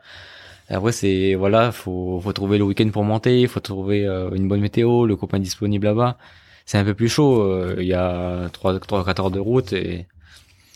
Et 0.70 0.74
après, 0.74 0.92
c'est 0.92 1.36
voilà, 1.36 1.72
faut 1.72 2.20
faut 2.22 2.34
trouver 2.34 2.58
le 2.58 2.66
week-end 2.66 2.90
pour 2.92 3.04
monter, 3.06 3.48
faut 3.48 3.62
trouver 3.62 4.06
euh, 4.08 4.30
une 4.32 4.48
bonne 4.50 4.62
météo, 4.62 5.06
le 5.06 5.16
copain 5.16 5.40
disponible 5.40 5.86
là-bas. 5.88 6.18
C'est 6.66 6.78
un 6.78 6.84
peu 6.86 6.94
plus 6.94 7.10
chaud. 7.10 7.42
euh, 7.44 7.76
Il 7.80 7.86
y 7.88 7.94
a 7.94 8.50
trois 8.50 8.78
trois 8.80 9.06
quatre 9.06 9.22
heures 9.22 9.32
de 9.32 9.40
route 9.40 9.74
et 9.74 10.08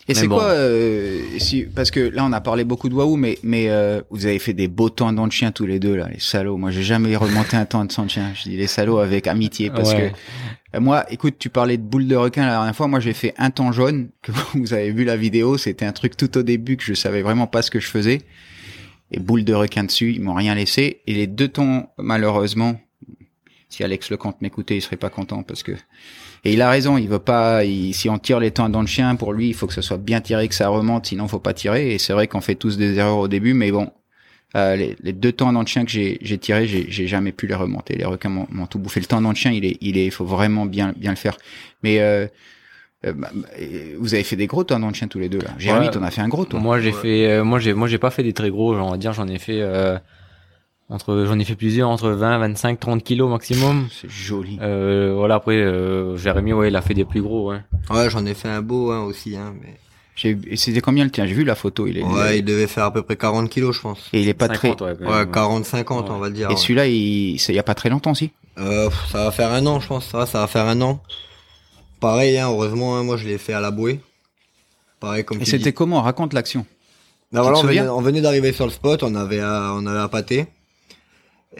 Et 0.08 0.14
c'est 0.14 0.26
bon. 0.26 0.36
quoi 0.36 0.44
euh, 0.46 1.22
si, 1.38 1.64
Parce 1.64 1.90
que 1.90 2.00
là, 2.00 2.24
on 2.24 2.32
a 2.32 2.40
parlé 2.40 2.64
beaucoup 2.64 2.88
de 2.88 2.94
Wahoo, 2.94 3.16
mais 3.16 3.38
mais 3.42 3.68
euh, 3.68 4.00
vous 4.10 4.24
avez 4.24 4.38
fait 4.38 4.54
des 4.54 4.66
beaux 4.66 4.88
temps 4.88 5.12
de 5.12 5.32
chien 5.32 5.52
tous 5.52 5.66
les 5.66 5.78
deux 5.78 5.94
là, 5.94 6.08
les 6.10 6.18
salauds. 6.20 6.56
Moi, 6.56 6.70
j'ai 6.70 6.82
jamais 6.82 7.14
remonté 7.14 7.56
un 7.56 7.66
temps 7.66 7.84
de 7.84 7.92
sang 7.92 8.04
de 8.06 8.10
chien. 8.10 8.32
Je 8.34 8.44
dis 8.44 8.56
les 8.56 8.66
salauds 8.66 8.98
avec 8.98 9.26
amitié 9.26 9.68
parce 9.70 9.92
Ouais. 9.92 10.12
que 10.72 10.76
euh, 10.76 10.80
moi, 10.80 11.04
écoute, 11.12 11.36
tu 11.38 11.50
parlais 11.50 11.76
de 11.76 11.82
boule 11.82 12.06
de 12.06 12.16
requin 12.16 12.46
la 12.46 12.52
dernière 12.52 12.74
fois. 12.74 12.88
Moi, 12.88 13.00
j'ai 13.00 13.12
fait 13.12 13.34
un 13.36 13.50
temps 13.50 13.70
jaune 13.70 14.08
que 14.22 14.32
vous 14.54 14.72
avez 14.72 14.90
vu 14.92 15.04
la 15.04 15.16
vidéo. 15.16 15.58
C'était 15.58 15.84
un 15.84 15.92
truc 15.92 16.16
tout 16.16 16.38
au 16.38 16.42
début 16.42 16.78
que 16.78 16.84
je 16.84 16.94
savais 16.94 17.20
vraiment 17.20 17.46
pas 17.46 17.60
ce 17.60 17.70
que 17.70 17.78
je 17.80 17.88
faisais. 17.88 18.22
Et 19.10 19.20
boule 19.20 19.44
de 19.44 19.54
requin 19.54 19.84
dessus, 19.84 20.12
ils 20.14 20.20
m'ont 20.22 20.34
rien 20.34 20.54
laissé. 20.54 21.00
Et 21.06 21.14
les 21.14 21.26
deux 21.26 21.48
tons, 21.48 21.86
malheureusement, 21.98 22.80
si 23.68 23.84
Alex 23.84 24.10
Lecomte 24.10 24.40
m'écoutait, 24.40 24.76
il 24.76 24.82
serait 24.82 24.96
pas 24.96 25.10
content 25.10 25.42
parce 25.42 25.62
que 25.62 25.72
et 26.48 26.52
il 26.52 26.62
a 26.62 26.70
raison, 26.70 26.96
il 26.98 27.08
veut 27.08 27.18
pas. 27.18 27.64
il- 27.64 27.92
si 27.94 28.08
on 28.08 28.18
tire 28.18 28.40
les 28.40 28.50
temps 28.50 28.68
dans 28.68 28.80
le 28.80 28.86
chien, 28.86 29.14
pour 29.16 29.32
lui, 29.32 29.48
il 29.48 29.54
faut 29.54 29.66
que 29.66 29.74
ça 29.74 29.82
soit 29.82 29.98
bien 29.98 30.20
tiré, 30.20 30.48
que 30.48 30.54
ça 30.54 30.68
remonte, 30.68 31.06
sinon 31.06 31.28
faut 31.28 31.38
pas 31.38 31.52
tirer. 31.54 31.94
Et 31.94 31.98
c'est 31.98 32.12
vrai 32.12 32.26
qu'on 32.26 32.40
fait 32.40 32.54
tous 32.54 32.76
des 32.76 32.96
erreurs 32.98 33.18
au 33.18 33.28
début, 33.28 33.54
mais 33.54 33.70
bon, 33.70 33.90
euh, 34.56 34.76
les, 34.76 34.96
les 35.02 35.12
deux 35.12 35.32
temps 35.32 35.52
dans 35.52 35.60
le 35.60 35.66
chien 35.66 35.84
que 35.84 35.90
j'ai 35.90 36.18
j'ai 36.22 36.38
tiré, 36.38 36.66
j'ai 36.66 36.86
j'ai 36.90 37.06
jamais 37.06 37.32
pu 37.32 37.46
les 37.46 37.54
remonter. 37.54 37.96
Les 37.96 38.04
requins 38.04 38.30
m'ont 38.30 38.66
tout 38.66 38.78
bouffé. 38.78 39.00
Le 39.00 39.06
temps 39.06 39.20
dans 39.20 39.30
le 39.30 39.34
chien, 39.36 39.52
il 39.52 39.64
est, 39.64 39.76
il 39.80 39.98
est, 39.98 40.06
il 40.06 40.10
faut 40.10 40.24
vraiment 40.24 40.64
bien 40.66 40.94
bien 40.96 41.10
le 41.10 41.16
faire. 41.16 41.36
Mais 41.82 42.00
euh, 42.00 42.26
euh, 43.06 43.12
bah, 43.12 43.30
euh, 43.60 43.94
vous 43.98 44.14
avez 44.14 44.24
fait 44.24 44.36
des 44.36 44.46
gros 44.46 44.64
temps 44.64 44.80
dans 44.80 44.88
le 44.88 44.94
chien 44.94 45.06
tous 45.06 45.18
les 45.20 45.28
deux 45.28 45.38
là. 45.40 45.50
Jérémy, 45.58 45.86
Ouais. 45.86 45.90
t'en 45.92 46.02
as 46.02 46.10
fait 46.10 46.20
un 46.22 46.28
gros 46.28 46.44
toi. 46.46 46.58
Moi 46.60 46.80
j'ai 46.80 46.88
Ouais. 46.92 46.92
fait, 47.02 47.26
euh, 47.30 47.44
moi 47.44 47.58
j'ai, 47.60 47.74
moi 47.74 47.86
j'ai 47.88 47.98
pas 47.98 48.10
fait 48.10 48.22
des 48.22 48.32
très 48.32 48.50
gros, 48.50 48.74
on 48.74 48.90
va 48.90 48.96
dire, 48.96 49.12
j'en 49.12 49.28
ai 49.28 49.38
fait 49.38 49.60
euh, 49.60 49.98
entre, 50.90 51.24
j'en 51.26 51.38
ai 51.38 51.44
fait 51.44 51.54
plusieurs 51.54 51.90
entre 51.90 52.10
20, 52.10 52.38
25, 52.38 52.80
30 52.80 53.02
kilos 53.04 53.30
maximum. 53.30 53.88
C'est 53.90 54.08
joli. 54.08 54.58
Euh, 54.62 55.12
voilà 55.16 55.36
après, 55.36 55.56
euh, 55.56 56.16
Jérémy 56.16 56.52
ouais, 56.54 56.68
il 56.68 56.76
a 56.76 56.82
fait 56.82 56.94
des 56.94 57.04
plus 57.04 57.20
gros. 57.22 57.50
Ouais. 57.50 57.60
Ouais, 57.90 58.08
j'en 58.10 58.24
ai 58.26 58.34
fait 58.34 58.48
un 58.48 58.62
beau 58.62 58.90
hein, 58.90 59.02
aussi. 59.02 59.36
Hein, 59.36 59.54
mais... 59.62 59.76
C'était 60.56 60.80
combien 60.80 61.04
le 61.04 61.10
tien? 61.10 61.26
J'ai 61.26 61.34
vu 61.34 61.44
la 61.44 61.54
photo. 61.54 61.86
Il 61.86 61.98
est. 61.98 62.02
Ouais, 62.02 62.38
il 62.40 62.44
devait 62.44 62.66
faire 62.66 62.84
à 62.84 62.92
peu 62.92 63.02
près 63.02 63.16
40 63.16 63.48
kilos, 63.48 63.76
je 63.76 63.82
pense. 63.82 64.08
Et 64.12 64.20
il 64.20 64.28
est 64.28 64.34
pas 64.34 64.48
50, 64.48 64.78
très. 64.78 64.86
ouais, 64.90 64.96
quand 64.98 65.10
Ouais, 65.10 65.18
même. 65.18 65.30
40-50, 65.62 66.04
Ouais. 66.04 66.10
on 66.10 66.18
va 66.18 66.30
dire. 66.30 66.48
Et 66.50 66.54
ouais. 66.54 66.56
celui-là, 66.58 66.86
il, 66.88 67.36
il 67.36 67.54
y 67.54 67.58
a 67.58 67.62
pas 67.62 67.74
très 67.74 67.88
longtemps, 67.88 68.14
si? 68.14 68.32
Euh, 68.58 68.90
ça 69.12 69.24
va 69.24 69.30
faire 69.30 69.52
un 69.52 69.64
an, 69.66 69.78
je 69.78 69.86
pense. 69.86 70.06
Ça, 70.08 70.18
va, 70.18 70.26
ça 70.26 70.40
va 70.40 70.48
faire 70.48 70.66
un 70.66 70.80
an. 70.80 71.00
Pareil, 72.00 72.36
hein, 72.38 72.48
heureusement, 72.48 72.96
hein, 72.96 73.04
moi 73.04 73.16
je 73.16 73.28
l'ai 73.28 73.38
fait 73.38 73.52
à 73.52 73.60
la 73.60 73.70
bouée. 73.70 74.00
Pareil 75.00 75.24
comme 75.24 75.40
Et 75.40 75.44
c'était 75.44 75.72
comment? 75.72 76.02
Raconte 76.02 76.32
l'action. 76.32 76.66
Bah 77.32 77.42
voilà, 77.42 77.58
on 77.58 77.62
venait, 77.62 77.88
on 77.88 78.00
venait 78.00 78.20
d'arriver 78.20 78.52
sur 78.52 78.64
le 78.64 78.72
spot, 78.72 79.02
on 79.04 79.14
avait 79.14 79.40
à, 79.40 79.72
on 79.76 79.86
avait 79.86 79.98
à 80.00 80.08
pâter. 80.08 80.46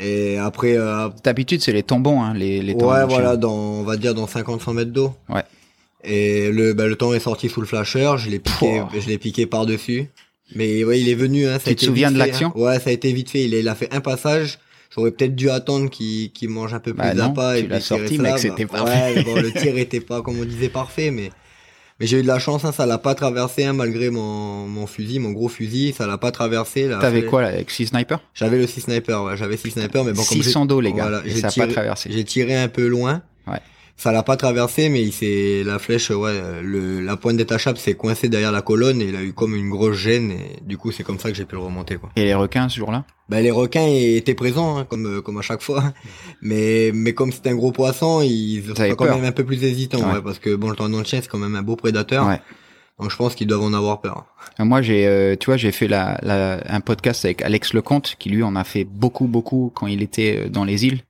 Et 0.01 0.38
après, 0.38 0.76
euh, 0.76 1.09
D'habitude, 1.24 1.61
c'est 1.61 1.72
les 1.72 1.82
tombons, 1.82 2.22
hein, 2.22 2.32
les, 2.34 2.62
les 2.62 2.72
tombons 2.74 2.92
ouais, 2.92 3.05
voilà, 3.07 3.36
dans, 3.36 3.53
on 3.55 3.82
va 3.82 3.96
dire 3.96 4.14
dans 4.14 4.26
50-100 4.26 4.72
mètres 4.74 4.92
d'eau. 4.92 5.12
Ouais. 5.28 5.42
Et 6.05 6.51
le, 6.53 6.72
bah, 6.74 6.86
le 6.86 6.94
temps 6.96 7.12
est 7.12 7.20
sorti 7.20 7.49
sous 7.49 7.61
le 7.61 7.66
flasher, 7.66 8.12
je 8.18 8.30
l'ai 8.30 8.38
piqué, 8.38 8.78
Pouah. 8.80 8.88
je 9.01 9.09
l'ai 9.09 9.18
piqué 9.18 9.46
par 9.46 9.66
dessus. 9.66 10.09
Mais 10.55 10.84
ouais, 10.84 11.01
il 11.01 11.09
est 11.09 11.14
venu. 11.14 11.46
Hein, 11.46 11.55
ça 11.59 11.64
Tu 11.64 11.70
a 11.70 11.74
te 11.74 11.78
été 11.80 11.86
souviens 11.86 12.11
de 12.12 12.16
fait, 12.18 12.26
l'action 12.26 12.49
hein. 12.57 12.61
Ouais, 12.61 12.78
ça 12.80 12.90
a 12.90 12.92
été 12.92 13.12
vite 13.12 13.28
fait. 13.30 13.44
Il, 13.44 13.55
est- 13.55 13.61
il 13.61 13.68
a 13.68 13.74
fait 13.74 13.92
un 13.92 14.01
passage. 14.01 14.59
J'aurais 14.94 15.11
peut-être 15.11 15.34
dû 15.36 15.51
attendre 15.51 15.90
qu'il 15.90 16.30
qu'il 16.32 16.49
mange 16.49 16.72
un 16.72 16.80
peu 16.80 16.92
plus 16.94 17.03
Bah 17.03 17.12
non, 17.14 17.26
d'appât 17.28 17.57
tu 17.59 17.64
et 17.64 17.68
puis 17.68 17.80
sorti, 17.82 18.18
mec, 18.18 18.32
bah, 18.32 18.38
c'était 18.38 18.62
Ouais, 18.64 18.66
parfait. 18.68 19.12
mais 19.16 19.22
bon, 19.24 19.34
le 19.34 19.53
tir 19.53 19.76
était 19.76 20.01
pas, 20.01 20.22
comme 20.22 20.38
on 20.40 20.44
disait, 20.46 20.70
parfait, 20.70 21.11
mais 21.11 21.30
mais 22.01 22.07
j'ai 22.07 22.18
eu 22.18 22.22
de 22.22 22.26
la 22.28 22.38
chance, 22.38 22.64
hein, 22.64 22.72
ça 22.72 22.86
l'a 22.86 22.99
pas 22.99 23.14
traversé, 23.14 23.64
hein, 23.64 23.72
malgré 23.72 24.11
mon, 24.11 24.66
mon 24.68 24.86
fusil, 24.86 25.18
mon 25.18 25.32
gros 25.32 25.49
fusil, 25.49 25.92
ça 25.96 26.07
l'a 26.07 26.18
pas 26.18 26.30
traversé. 26.30 26.88
T'avais 27.01 27.24
quoi, 27.24 27.42
là, 27.42 27.49
avec 27.49 27.70
six 27.70 27.86
snipers? 27.86 28.20
J'avais 28.34 28.59
le 28.59 28.66
6 28.66 28.82
sniper, 28.82 29.22
ouais, 29.24 29.36
j'avais 29.36 29.57
6 29.57 29.72
sniper, 29.72 30.05
mais 30.05 30.12
bon, 30.12 30.22
comme 30.22 30.36
j'ai- 30.38 30.42
600 30.44 30.66
dos, 30.66 30.80
les 30.80 30.92
gars. 30.92 31.03
voilà, 31.09 31.22
et 31.26 31.30
ça 31.34 31.49
a 31.49 31.51
tiré- 31.51 31.66
pas 31.66 31.72
traversé. 31.72 32.11
j'ai 32.12 32.24
tiré 32.24 32.57
un 32.57 32.68
peu 32.68 32.86
loin. 32.86 33.22
Ouais. 33.46 33.59
Ça 34.01 34.12
l'a 34.12 34.22
pas 34.22 34.36
traversé, 34.36 34.88
mais 34.90 35.03
il 35.03 35.12
s'est, 35.12 35.62
la 35.66 35.80
flèche, 35.80 36.11
ouais, 36.11 36.40
le, 36.62 37.01
la 37.01 37.16
pointe 37.16 37.36
détachable 37.36 37.78
s'est 37.78 37.94
coincée 37.94 38.28
derrière 38.28 38.53
la 38.53 38.62
colonne 38.62 39.03
et 39.03 39.07
il 39.07 39.16
a 39.16 39.22
eu 39.24 39.32
comme 39.32 39.57
une 39.57 39.68
grosse 39.70 39.96
gêne 39.96 40.30
et 40.30 40.61
du 40.64 40.78
coup 40.78 40.92
c'est 40.92 41.03
comme 41.03 41.18
ça 41.18 41.30
que 41.30 41.34
j'ai 41.36 41.44
pu 41.44 41.57
le 41.57 41.62
remonter 41.62 41.96
quoi. 41.96 42.09
Et 42.14 42.22
les 42.24 42.34
requins, 42.34 42.68
ce 42.68 42.76
jour-là? 42.78 43.05
Bah 43.28 43.40
les 43.40 43.51
requins 43.51 43.86
étaient 43.88 44.34
présents 44.34 44.78
hein, 44.78 44.86
comme 44.88 45.07
euh, 45.18 45.20
comme 45.20 45.36
à 45.38 45.42
chaque 45.42 45.62
fois, 45.62 45.92
mais 46.42 46.92
mais 46.94 47.12
comme 47.12 47.32
c'est 47.32 47.49
un 47.49 47.57
gros 47.57 47.72
poisson, 47.72 48.20
ils 48.22 48.62
sont 48.68 48.74
quand 48.96 49.07
peur. 49.07 49.16
même 49.16 49.24
un 49.24 49.32
peu 49.32 49.44
plus 49.44 49.64
hésitants, 49.64 49.99
Ouais. 49.99 50.14
ouais, 50.14 50.22
parce 50.22 50.38
que 50.38 50.55
bon 50.55 50.70
le 50.70 50.76
tendon 50.76 51.01
de 51.01 51.05
chien 51.07 51.18
c'est 51.20 51.28
quand 51.28 51.38
même 51.38 51.57
un 51.57 51.62
beau 51.62 51.74
prédateur, 51.74 52.26
Ouais. 52.28 52.40
donc 53.01 53.11
je 53.11 53.16
pense 53.16 53.34
qu'ils 53.34 53.49
doivent 53.49 53.62
en 53.64 53.74
avoir 53.74 54.01
peur. 54.01 54.26
Euh, 54.61 54.64
Moi, 54.64 54.80
j'ai, 54.80 55.07
euh, 55.09 55.34
tu 55.34 55.46
vois, 55.46 55.57
j'ai 55.57 55.72
fait 55.72 55.88
la, 55.88 56.18
la, 56.22 56.61
un 56.72 56.80
podcast 56.80 57.24
avec 57.24 57.42
Alex 57.42 57.74
Lecomte, 57.74 58.14
qui 58.18 58.30
lui 58.30 58.42
en 58.44 58.55
a 58.57 58.62
fait 58.64 58.84
beaucoup, 58.84 59.26
beaucoup 59.26 59.72
quand 59.74 59.86
il 59.88 60.03
était 60.03 60.44
euh, 60.44 60.49
dans 60.49 60.64
les 60.64 60.86
îles. 60.86 61.01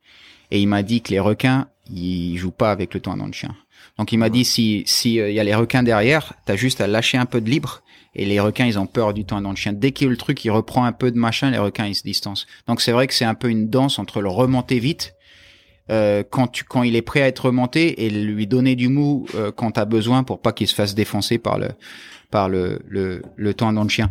Et 0.51 0.61
il 0.61 0.67
m'a 0.67 0.83
dit 0.83 1.03
que 1.03 1.11
les 1.11 1.21
requins, 1.21 1.69
ils 1.91 2.37
jouent 2.37 2.51
pas 2.51 2.71
avec 2.71 2.95
le 2.95 3.01
tendon 3.01 3.29
de 3.29 3.35
chien. 3.35 3.55
Donc 3.99 4.13
il 4.13 4.19
m'a 4.19 4.31
dit 4.31 4.45
si 4.45 4.83
si 4.87 5.21
euh, 5.21 5.31
il 5.31 5.35
y 5.35 5.41
a 5.41 5.45
les 5.45 5.55
requins 5.55 5.83
derrière, 5.83 6.35
t'as 6.45 6.57
juste 6.57 6.81
à 6.81 6.87
lâcher 6.87 7.19
un 7.19 7.27
peu 7.27 7.41
de 7.41 7.51
libre. 7.51 7.83
Et 8.15 8.25
les 8.25 8.41
requins, 8.41 8.67
ils 8.67 8.79
ont 8.79 8.87
peur 8.87 9.15
du 9.15 9.25
tendon 9.25 9.53
de 9.53 9.59
chien. 9.59 9.73
Dès 9.73 9.93
qu'il 9.93 10.09
le 10.09 10.17
truc, 10.17 10.45
il 10.45 10.51
reprend 10.51 10.85
un 10.85 10.93
peu 10.93 11.13
de 11.13 11.19
machin, 11.19 11.51
les 11.51 11.59
requins, 11.59 11.87
ils 11.87 11.95
se 11.95 12.03
distancent. 12.03 12.47
Donc 12.67 12.81
c'est 12.81 12.91
vrai 12.91 13.07
que 13.07 13.15
c'est 13.15 13.25
un 13.25 13.35
peu 13.35 13.49
une 13.49 13.69
danse 13.69 13.99
entre 13.99 14.21
le 14.21 14.29
remonter 14.29 14.81
vite, 14.81 15.15
euh, 15.91 16.25
quand 16.29 16.49
tu 16.49 16.65
quand 16.65 16.83
il 16.83 16.97
est 16.97 17.03
prêt 17.03 17.23
à 17.23 17.29
être 17.29 17.47
remonté, 17.47 18.05
et 18.05 18.11
lui 18.11 18.47
donner 18.47 18.77
du 18.77 18.89
mou 18.89 19.27
euh, 19.35 19.53
quand 19.53 19.73
t'as 19.73 19.85
besoin 19.85 20.25
pour 20.25 20.41
pas 20.41 20.53
qu'il 20.53 20.67
se 20.67 20.75
fasse 20.75 20.95
défoncer 20.95 21.39
par 21.39 21.59
le 21.59 21.69
par 22.31 22.49
le 22.49 22.81
le, 22.89 23.23
le 23.37 23.55
de 23.55 23.89
chien. 23.89 24.11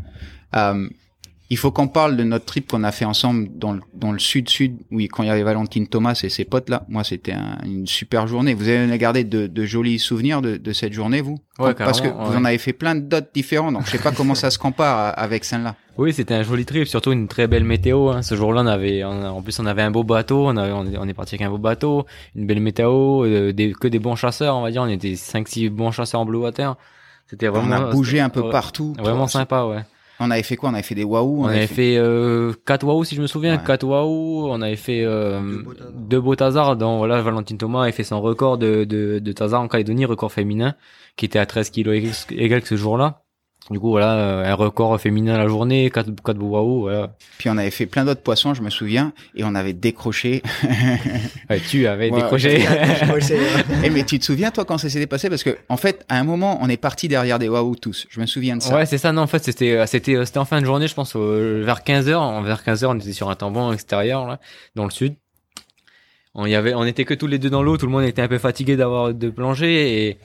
Il 1.50 1.58
faut 1.58 1.72
qu'on 1.72 1.88
parle 1.88 2.18
de 2.18 2.24
notre 2.24 2.44
trip 2.44 2.70
qu'on 2.70 2.84
a 2.84 2.92
fait 2.92 3.06
ensemble 3.06 3.48
dans 3.56 3.72
le, 3.72 3.80
dans 3.94 4.12
le 4.12 4.20
sud-sud, 4.20 4.76
oui, 4.92 5.08
quand 5.08 5.24
il 5.24 5.28
y 5.28 5.30
avait 5.30 5.44
Valentine 5.44 5.88
Thomas 5.88 6.20
et 6.24 6.28
ses 6.30 6.44
potes 6.44 6.70
là. 6.70 6.84
Moi, 6.90 7.06
c'était 7.06 7.32
un- 7.32 7.58
une 7.66 7.88
super 7.88 8.28
journée. 8.28 8.54
Vous 8.54 8.68
avez 8.68 8.98
gardé 8.98 9.24
de, 9.24 9.48
de 9.48 9.66
jolis 9.66 9.98
souvenirs 9.98 10.42
de, 10.42 10.58
de 10.58 10.74
cette 10.74 10.92
journée, 10.92 11.22
vous? 11.22 11.40
Ouais, 11.58 11.74
Parce 11.74 12.02
que 12.02 12.10
vous 12.10 12.36
en 12.36 12.44
avez 12.44 12.58
fait 12.58 12.74
plein 12.74 12.96
d'autres 12.96 13.30
différents, 13.34 13.72
donc 13.72 13.86
je 13.86 13.92
sais 13.92 13.98
pas 13.98 14.12
comment 14.12 14.36
ça 14.36 14.52
se 14.52 14.60
compare 14.60 15.14
avec 15.18 15.46
celle-là. 15.46 15.76
Oui, 15.98 16.12
c'était 16.14 16.34
un 16.36 16.44
joli 16.44 16.66
trip, 16.66 16.86
surtout 16.86 17.12
une 17.14 17.28
très 17.30 17.48
belle 17.48 17.64
météo. 17.64 18.10
hein. 18.10 18.22
Ce 18.22 18.36
jour-là, 18.36 18.62
on 18.64 18.68
avait, 18.68 19.04
on 19.06 19.24
en 19.26 19.42
plus, 19.42 19.58
on 19.60 19.66
avait 19.66 19.82
un 19.82 19.90
beau 19.90 20.04
bateau. 20.04 20.48
On, 20.48 20.58
avait, 20.58 20.74
on, 20.74 20.86
est- 20.86 20.98
on 20.98 21.08
est 21.08 21.14
parti 21.14 21.36
avec 21.36 21.48
un 21.48 21.50
beau 21.50 21.58
bateau, 21.58 22.06
une 22.36 22.46
belle 22.46 22.60
météo, 22.60 23.24
euh, 23.26 23.54
des, 23.54 23.72
que 23.72 23.88
des 23.88 24.00
bons 24.00 24.16
chasseurs, 24.16 24.56
on 24.58 24.62
va 24.62 24.70
dire. 24.72 24.82
On 24.84 24.88
était 24.90 25.14
5-6 25.14 25.70
bons 25.70 25.92
chasseurs 25.92 26.20
en 26.22 26.26
blue 26.26 26.38
water. 26.40 26.76
C'était 27.30 27.48
vraiment. 27.48 27.68
on 27.70 27.72
a 27.72 27.92
bougé 27.92 28.20
un 28.20 28.30
peu 28.30 28.50
partout. 28.50 28.94
Vraiment 29.00 29.28
sympa, 29.28 29.64
ouais. 29.66 29.84
On 30.20 30.32
avait 30.32 30.44
fait 30.44 30.56
quoi? 30.56 30.70
On 30.70 30.74
avait 30.74 30.84
fait 30.84 30.96
des 30.96 31.04
waouh. 31.04 31.44
On, 31.44 31.48
avait 31.48 31.68
fait, 31.68 31.96
euh, 31.98 32.54
4 32.66 32.84
waouh, 32.86 33.04
si 33.04 33.16
je 33.16 33.22
me 33.22 33.28
souviens, 33.28 33.58
Ouais. 33.58 33.64
4 33.66 33.84
waouh. 33.84 34.48
On 34.50 34.62
avait 34.62 34.76
fait 34.76 35.04
euh, 35.04 35.40
Deux 35.94 36.20
beaux 36.20 36.36
tasards. 36.36 36.76
Dans 36.76 36.98
voilà, 36.98 37.22
Valentine 37.22 37.58
Thomas 37.58 37.84
a 37.86 37.92
fait 37.92 38.04
son 38.04 38.20
record 38.22 38.58
de, 38.58 38.84
de, 38.84 39.20
de 39.20 39.32
tasards 39.32 39.62
en 39.62 39.68
Calédonie, 39.68 40.06
record 40.06 40.32
féminin, 40.32 40.76
qui 41.18 41.26
était 41.26 41.40
à 41.40 41.46
13 41.46 41.70
kilos 41.70 41.96
égal, 41.96 42.12
égal 42.32 42.62
que 42.62 42.68
ce 42.68 42.76
jour-là. 42.78 43.22
Du 43.70 43.80
coup, 43.82 43.90
voilà, 43.90 44.14
euh, 44.14 44.46
un 44.46 44.54
record 44.54 44.98
féminin 45.00 45.38
la 45.38 45.48
journée, 45.50 45.90
4, 45.90 46.10
quatre 46.24 46.38
beaux 46.38 46.52
waouh, 46.52 46.82
voilà. 46.82 47.14
Puis 47.38 47.50
on 47.50 47.58
avait 47.58 47.70
fait 47.70 47.86
plein 47.86 48.06
d'autres 48.06 48.22
poissons, 48.22 48.54
je 48.54 48.62
me 48.62 48.70
souviens, 48.70 49.12
et 49.36 49.44
on 49.44 49.56
avait 49.56 49.74
décroché. 49.74 50.42
Ouais, 51.50 51.60
tu 51.60 51.88
avais 51.88 52.10
Ouais, 52.10 52.22
décroché. 52.22 52.66
Eh 53.84 53.90
mais 53.90 54.04
tu 54.04 54.20
te 54.20 54.26
souviens 54.26 54.52
toi 54.52 54.64
quand 54.66 54.78
ça 54.78 54.90
s'était 54.90 55.08
passé? 55.08 55.30
Parce 55.30 55.44
que 55.44 55.58
en 55.70 55.78
fait, 55.78 56.06
à 56.08 56.18
un 56.18 56.24
moment, 56.24 56.60
on 56.62 56.70
est 56.70 56.78
parti 56.78 57.08
derrière 57.08 57.40
des 57.40 57.50
waouh 57.50 57.76
tous. 57.76 58.06
Je 58.10 58.20
me 58.22 58.26
souviens 58.26 58.56
de 58.58 58.62
ça. 58.62 58.76
Ouais, 58.76 58.86
c'est 58.86 58.98
ça. 58.98 59.12
Non, 59.12 59.24
en 59.24 59.28
fait, 59.28 59.44
c'était, 59.44 59.72
euh, 59.72 59.86
c'était, 59.86 60.16
euh, 60.16 60.26
c'était 60.26 60.38
en 60.40 60.46
fin 60.46 60.62
de 60.62 60.66
journée, 60.66 60.88
je 60.88 60.94
pense, 60.94 61.16
vers 61.16 61.84
15 61.84 62.08
heures. 62.10 62.42
Vers 62.44 62.64
15 62.64 62.84
heures, 62.84 62.92
on 62.92 63.00
était 63.00 63.12
sur 63.14 63.30
un 63.30 63.36
tambon 63.36 63.72
extérieur, 63.74 64.28
là, 64.28 64.40
dans 64.76 64.86
le 64.86 64.92
sud. 64.92 65.16
On 66.36 66.46
y 66.46 66.56
avait, 66.56 66.74
on 66.74 66.86
était 66.86 67.04
que 67.04 67.14
tous 67.14 67.28
les 67.28 67.40
deux 67.40 67.50
dans 67.50 67.64
l'eau. 67.64 67.78
Tout 67.78 67.88
le 67.88 67.92
monde 67.92 68.04
était 68.04 68.22
un 68.22 68.28
peu 68.28 68.38
fatigué 68.38 68.78
d'avoir 68.78 69.14
de 69.14 69.30
plonger. 69.30 70.08
Et 70.08 70.18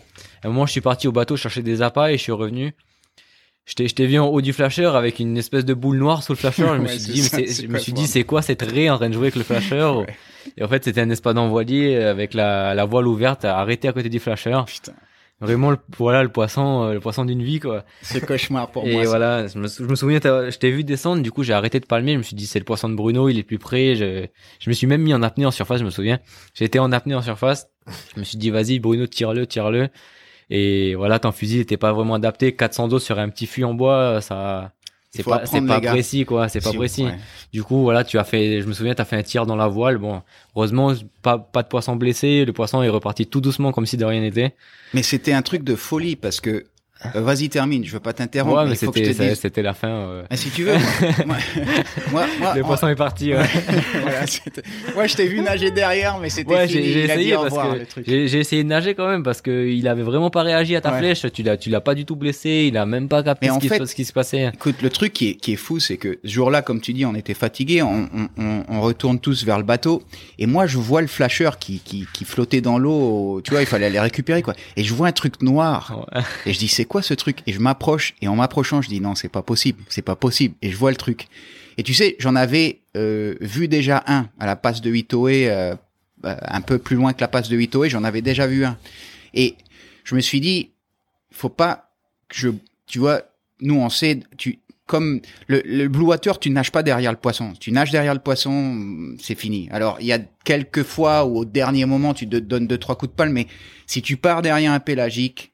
à 0.42 0.46
un 0.46 0.50
moment, 0.50 0.66
je 0.66 0.72
suis 0.72 0.80
parti 0.80 1.08
au 1.08 1.12
bateau 1.12 1.36
chercher 1.36 1.62
des 1.62 1.82
appâts 1.82 2.12
et 2.12 2.18
je 2.18 2.22
suis 2.22 2.32
revenu. 2.32 2.74
Je 3.64 3.74
t'ai, 3.74 3.86
je 3.88 3.94
t'ai 3.94 4.06
vu 4.06 4.18
en 4.18 4.26
haut 4.26 4.40
du 4.40 4.52
flasher 4.52 4.86
avec 4.86 5.20
une 5.20 5.36
espèce 5.38 5.64
de 5.64 5.72
boule 5.74 5.96
noire 5.98 6.22
sous 6.22 6.32
le 6.32 6.36
flasher. 6.38 6.66
Je 6.66 6.72
me 6.80 6.86
Ouais, 6.88 6.98
suis 6.98 7.12
dit, 7.12 7.22
ça, 7.22 7.38
je 7.38 7.66
me 7.68 7.78
suis 7.78 7.92
dit, 7.92 8.06
c'est 8.06 8.24
quoi 8.24 8.42
cette 8.42 8.62
raie 8.62 8.90
en 8.90 8.96
train 8.96 9.08
de 9.08 9.14
jouer 9.14 9.24
avec 9.28 9.36
le 9.36 9.44
flasher? 9.44 9.90
Ouais. 9.96 10.06
Et 10.56 10.64
en 10.64 10.68
fait, 10.68 10.82
c'était 10.82 11.00
un 11.00 11.08
espadon 11.10 11.42
envoyé 11.42 11.96
avec 11.96 12.34
la, 12.34 12.74
la 12.74 12.84
voile 12.84 13.06
ouverte, 13.06 13.44
arrêté 13.44 13.86
à 13.86 13.92
côté 13.92 14.08
du 14.08 14.18
flasher. 14.18 14.60
Putain, 14.66 14.92
Vraiment, 15.40 15.70
le, 15.70 15.76
voilà, 15.96 16.22
le 16.24 16.28
poisson, 16.28 16.82
euh, 16.84 16.92
le 16.94 17.00
poisson 17.00 17.24
d'une 17.24 17.42
vie, 17.44 17.58
quoi. 17.60 17.84
c'est 18.00 18.24
cauchemar 18.24 18.70
pour 18.72 18.84
Et 18.86 18.92
moi. 18.92 19.02
ça. 19.04 19.08
voilà, 19.08 19.46
je 19.46 19.58
me, 19.58 19.66
sou- 19.68 19.84
je 19.84 19.88
me 19.88 19.94
souviens, 19.96 20.18
je 20.22 20.56
t'ai 20.58 20.70
vu 20.70 20.82
descendre, 20.84 21.20
du 21.22 21.30
coup 21.32 21.42
j'ai 21.42 21.52
arrêté 21.52 21.80
de 21.80 21.86
palmer, 21.86 22.12
je 22.12 22.18
me 22.18 22.22
suis 22.22 22.36
dit 22.36 22.46
c'est 22.46 22.60
le 22.60 22.64
poisson 22.64 22.88
de 22.88 22.94
Bruno, 22.94 23.28
il 23.28 23.38
est 23.38 23.42
plus 23.42 23.58
près, 23.58 23.96
je, 23.96 24.26
je 24.60 24.70
me 24.70 24.72
suis 24.74 24.86
même 24.86 25.02
mis 25.02 25.12
en 25.14 25.22
apnée 25.22 25.44
en 25.46 25.50
surface, 25.50 25.80
je 25.80 25.84
me 25.84 25.90
souviens. 25.90 26.20
Été 26.60 26.78
en 26.78 26.92
apnée 26.92 27.14
en 27.16 27.22
surface, 27.22 27.68
je 28.14 28.20
me 28.20 28.24
suis 28.24 28.38
dit 28.38 28.50
vas-y 28.50 28.78
Bruno, 28.78 29.06
tire-le, 29.08 29.46
tire-le. 29.46 29.88
Et 30.54 30.94
voilà, 30.94 31.18
ton 31.18 31.32
fusil 31.32 31.60
était 31.60 31.78
pas 31.78 31.94
vraiment 31.94 32.14
adapté, 32.14 32.54
400 32.54 32.88
dos 32.88 32.98
sur 32.98 33.18
un 33.18 33.30
petit 33.30 33.46
fût 33.46 33.64
en 33.64 33.72
bois, 33.72 34.20
ça... 34.20 34.72
C'est 35.14 35.24
pas, 35.24 35.44
c'est 35.44 35.60
pas 35.66 35.78
précis 35.78 36.24
quoi, 36.24 36.48
c'est 36.48 36.62
pas 36.62 36.72
précis. 36.72 37.04
ouais. 37.04 37.18
Du 37.52 37.62
coup 37.62 37.82
voilà, 37.82 38.02
tu 38.02 38.18
as 38.18 38.24
fait, 38.24 38.62
je 38.62 38.66
me 38.66 38.72
souviens, 38.72 38.94
t'as 38.94 39.04
fait 39.04 39.16
un 39.16 39.22
tir 39.22 39.44
dans 39.44 39.56
la 39.56 39.68
voile. 39.68 39.98
Bon, 39.98 40.22
heureusement 40.56 40.94
pas 41.20 41.36
pas 41.36 41.62
de 41.62 41.68
poisson 41.68 41.96
blessé, 41.96 42.46
le 42.46 42.52
poisson 42.54 42.82
est 42.82 42.88
reparti 42.88 43.26
tout 43.26 43.42
doucement 43.42 43.72
comme 43.72 43.84
si 43.84 43.98
de 43.98 44.06
rien 44.06 44.22
n'était. 44.22 44.54
Mais 44.94 45.02
c'était 45.02 45.34
un 45.34 45.42
truc 45.42 45.64
de 45.64 45.74
folie 45.74 46.16
parce 46.16 46.40
que. 46.40 46.64
Euh, 47.14 47.20
Vas-y 47.20 47.48
termine, 47.48 47.84
je 47.84 47.92
veux 47.92 48.00
pas 48.00 48.12
t'interrompre. 48.12 48.68
Ouais, 48.68 48.74
c'était 48.74 49.34
c'était 49.34 49.62
la 49.62 49.74
fin. 49.74 49.88
euh. 49.88 50.22
Ah, 50.30 50.36
si 50.36 50.50
tu 50.50 50.64
veux. 50.64 50.74
moi, 51.26 51.36
moi, 52.10 52.26
moi, 52.40 52.54
Le 52.54 52.60
moi- 52.60 52.68
poisson 52.68 52.88
est 52.88 52.94
parti. 52.96 53.32
ouais. 53.34 53.42
voilà, 54.02 54.20
ouais, 54.96 55.08
je 55.08 55.16
t'ai 55.16 55.26
vu 55.26 55.40
nager 55.40 55.70
derrière, 55.70 56.18
mais 56.18 56.30
c'était 56.30 56.52
Ouais, 56.52 56.68
j'ai 56.68 57.04
essayé 57.04 57.34
parce 57.34 57.94
que 57.94 58.04
j'ai 58.26 58.38
essayé 58.38 58.62
de 58.64 58.68
nager 58.68 58.94
quand 58.94 59.08
même 59.08 59.22
parce 59.22 59.40
que 59.40 59.68
il 59.68 59.86
avait 59.88 60.02
vraiment 60.02 60.30
pas 60.30 60.42
réagi 60.42 60.76
à 60.76 60.80
ta 60.80 60.92
Ouais. 60.92 60.98
flèche. 60.98 61.26
Tu 61.32 61.42
l'as, 61.42 61.56
tu 61.56 61.70
l'as 61.70 61.80
pas 61.80 61.94
du 61.94 62.04
tout 62.04 62.16
blessé. 62.16 62.66
Il 62.68 62.76
a 62.76 62.86
même 62.86 63.08
pas 63.08 63.22
capté 63.22 63.46
ce 63.48 63.52
en 63.52 63.58
qui, 63.58 63.68
fait- 63.68 63.84
ce 63.86 63.94
qui 63.94 64.04
se 64.04 64.12
passait. 64.12 64.50
Écoute, 64.52 64.82
le 64.82 64.90
truc 64.90 65.12
qui 65.12 65.30
est, 65.30 65.34
qui 65.34 65.52
est 65.52 65.56
fou, 65.56 65.80
c'est 65.80 65.96
que 65.96 66.18
ce 66.24 66.28
jour-là, 66.30 66.62
comme 66.62 66.80
tu 66.80 66.92
dis, 66.92 67.04
on 67.06 67.14
était 67.14 67.34
fatigués, 67.34 67.82
on, 67.82 68.08
on, 68.68 68.80
retourne 68.82 69.18
tous 69.20 69.44
vers 69.44 69.58
le 69.58 69.64
bateau, 69.64 70.02
et 70.38 70.46
moi, 70.46 70.66
je 70.66 70.76
vois 70.78 71.00
le 71.02 71.06
flasher 71.06 71.50
qui, 71.60 71.78
qui, 71.80 72.06
qui 72.12 72.24
flottait 72.24 72.60
dans 72.60 72.78
l'eau, 72.78 73.40
tu 73.44 73.52
vois, 73.52 73.60
il 73.60 73.66
fallait 73.66 73.86
aller 73.86 74.00
récupérer, 74.00 74.42
quoi. 74.42 74.54
Et 74.76 74.82
je 74.82 74.92
vois 74.92 75.06
un 75.06 75.12
truc 75.12 75.40
noir, 75.42 76.06
et 76.46 76.52
je 76.52 76.58
dis, 76.58 76.68
c'est 76.68 76.84
quoi 76.92 77.00
ce 77.00 77.14
truc 77.14 77.38
Et 77.46 77.54
je 77.54 77.58
m'approche, 77.58 78.14
et 78.20 78.28
en 78.28 78.36
m'approchant, 78.36 78.82
je 78.82 78.90
dis, 78.90 79.00
non, 79.00 79.14
c'est 79.14 79.30
pas 79.30 79.40
possible, 79.40 79.82
c'est 79.88 80.02
pas 80.02 80.14
possible, 80.14 80.54
et 80.60 80.70
je 80.70 80.76
vois 80.76 80.90
le 80.90 80.96
truc. 80.98 81.26
Et 81.78 81.82
tu 81.82 81.94
sais, 81.94 82.16
j'en 82.18 82.36
avais 82.36 82.80
euh, 82.98 83.34
vu 83.40 83.66
déjà 83.66 84.04
un 84.06 84.28
à 84.38 84.44
la 84.44 84.56
passe 84.56 84.82
de 84.82 84.90
Witoé, 84.90 85.48
euh, 85.48 85.74
euh, 86.26 86.36
un 86.42 86.60
peu 86.60 86.76
plus 86.76 86.96
loin 86.96 87.14
que 87.14 87.22
la 87.22 87.28
passe 87.28 87.48
de 87.48 87.56
Witoé, 87.56 87.88
j'en 87.88 88.04
avais 88.04 88.20
déjà 88.20 88.46
vu 88.46 88.66
un. 88.66 88.76
Et 89.32 89.56
je 90.04 90.14
me 90.14 90.20
suis 90.20 90.42
dit, 90.42 90.72
faut 91.30 91.48
pas 91.48 91.94
que 92.28 92.36
je, 92.36 92.48
tu 92.86 92.98
vois, 92.98 93.22
nous 93.62 93.76
on 93.76 93.88
sait, 93.88 94.20
tu, 94.36 94.58
comme 94.84 95.22
le, 95.46 95.62
le 95.64 95.88
blue 95.88 96.04
water, 96.04 96.38
tu 96.38 96.50
nages 96.50 96.72
pas 96.72 96.82
derrière 96.82 97.10
le 97.10 97.16
poisson. 97.16 97.54
Tu 97.58 97.72
nages 97.72 97.90
derrière 97.90 98.12
le 98.12 98.20
poisson, 98.20 99.16
c'est 99.18 99.34
fini. 99.34 99.70
Alors 99.72 99.96
il 100.00 100.08
y 100.08 100.12
a 100.12 100.18
quelques 100.44 100.82
fois 100.82 101.24
où 101.24 101.38
au 101.38 101.44
dernier 101.46 101.86
moment 101.86 102.12
tu 102.12 102.28
te 102.28 102.36
donnes 102.36 102.66
deux 102.66 102.76
trois 102.76 102.96
coups 102.96 103.12
de 103.12 103.16
palme, 103.16 103.32
mais 103.32 103.46
si 103.86 104.02
tu 104.02 104.18
pars 104.18 104.42
derrière 104.42 104.72
un 104.72 104.80
pélagique, 104.80 105.51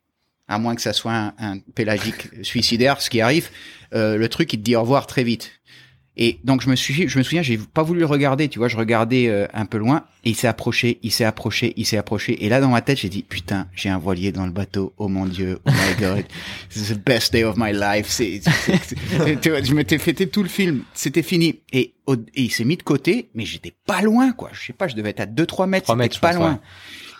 à 0.48 0.58
moins 0.58 0.74
que 0.74 0.82
ça 0.82 0.92
soit 0.92 1.12
un, 1.14 1.34
un 1.38 1.58
pélagique 1.74 2.28
suicidaire, 2.42 3.00
ce 3.00 3.10
qui 3.10 3.20
arrive, 3.20 3.50
euh, 3.94 4.16
le 4.16 4.28
truc 4.28 4.52
il 4.52 4.58
te 4.58 4.62
dit 4.64 4.76
au 4.76 4.80
revoir 4.80 5.06
très 5.06 5.22
vite. 5.24 5.52
Et 6.20 6.40
donc 6.42 6.62
je 6.62 6.68
me 6.68 6.74
suis, 6.74 7.06
je 7.08 7.16
me 7.16 7.22
souviens, 7.22 7.42
j'ai 7.42 7.58
pas 7.58 7.84
voulu 7.84 8.00
le 8.00 8.06
regarder, 8.06 8.48
tu 8.48 8.58
vois, 8.58 8.66
je 8.66 8.76
regardais 8.76 9.28
euh, 9.28 9.46
un 9.54 9.66
peu 9.66 9.78
loin, 9.78 10.04
et 10.24 10.30
il 10.30 10.34
s'est 10.34 10.48
approché, 10.48 10.98
il 11.04 11.12
s'est 11.12 11.24
approché, 11.24 11.74
il 11.76 11.86
s'est 11.86 11.96
approché, 11.96 12.44
et 12.44 12.48
là 12.48 12.60
dans 12.60 12.70
ma 12.70 12.80
tête 12.80 12.98
j'ai 12.98 13.08
dit 13.08 13.22
putain, 13.22 13.68
j'ai 13.72 13.88
un 13.88 13.98
voilier 13.98 14.32
dans 14.32 14.44
le 14.44 14.50
bateau, 14.50 14.92
oh 14.96 15.06
mon 15.06 15.26
dieu, 15.26 15.60
oh 15.64 15.70
my 15.70 15.94
god, 16.00 16.24
this 16.70 16.90
is 16.90 16.92
the 16.92 16.98
best 16.98 17.32
day 17.32 17.44
of 17.44 17.54
my 17.56 17.72
life, 17.72 18.08
c'est, 18.08 18.40
tu 19.42 19.50
vois, 19.50 19.62
je 19.62 19.72
m'étais 19.74 19.98
fêté 19.98 20.28
tout 20.28 20.42
le 20.42 20.48
film, 20.48 20.82
c'était 20.92 21.22
fini, 21.22 21.60
et, 21.72 21.94
au- 22.06 22.16
et 22.16 22.42
il 22.42 22.50
s'est 22.50 22.64
mis 22.64 22.76
de 22.76 22.82
côté, 22.82 23.28
mais 23.34 23.44
j'étais 23.44 23.74
pas 23.86 24.02
loin 24.02 24.32
quoi, 24.32 24.50
je 24.52 24.66
sais 24.66 24.72
pas, 24.72 24.88
je 24.88 24.96
devais 24.96 25.10
être 25.10 25.20
à 25.20 25.26
2-3 25.26 25.68
mètres, 25.68 25.84
Trois 25.84 26.02
c'était 26.02 26.18
pas 26.18 26.28
pense, 26.30 26.36
loin. 26.36 26.52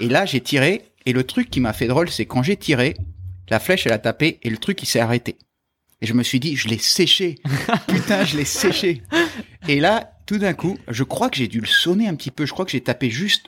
ouais. 0.01 0.07
Et 0.07 0.09
là 0.09 0.27
j'ai 0.27 0.41
tiré, 0.41 0.83
et 1.07 1.13
le 1.13 1.23
truc 1.23 1.51
qui 1.51 1.61
m'a 1.61 1.73
fait 1.73 1.87
drôle, 1.87 2.09
c'est 2.11 2.27
quand 2.27 2.43
j'ai 2.43 2.57
tiré, 2.57 2.97
la 3.51 3.59
flèche 3.61 3.87
elle 3.87 3.93
a 3.93 3.99
tapé, 3.99 4.39
et 4.43 4.51
le 4.51 4.57
truc 4.59 4.83
il 4.83 4.87
s'est 4.87 5.01
arrêté. 5.01 5.37
Et 6.01 6.07
je 6.07 6.15
me 6.15 6.23
suis 6.23 6.39
dit, 6.39 6.55
je 6.57 6.69
l'ai 6.69 6.79
séché. 6.79 7.37
Putain, 7.89 8.25
je 8.25 8.37
l'ai 8.37 8.45
séché. 8.45 9.03
Et 9.67 9.81
là, 9.81 10.13
tout 10.27 10.39
d'un 10.39 10.55
coup, 10.55 10.79
je 10.87 11.03
crois 11.03 11.29
que 11.29 11.37
j'ai 11.37 11.49
dû 11.49 11.59
le 11.61 11.67
sonner 11.67 12.07
un 12.07 12.15
petit 12.15 12.31
peu. 12.31 12.47
Je 12.47 12.53
crois 12.53 12.65
que 12.65 12.71
j'ai 12.71 12.81
tapé 12.81 13.11
juste 13.11 13.47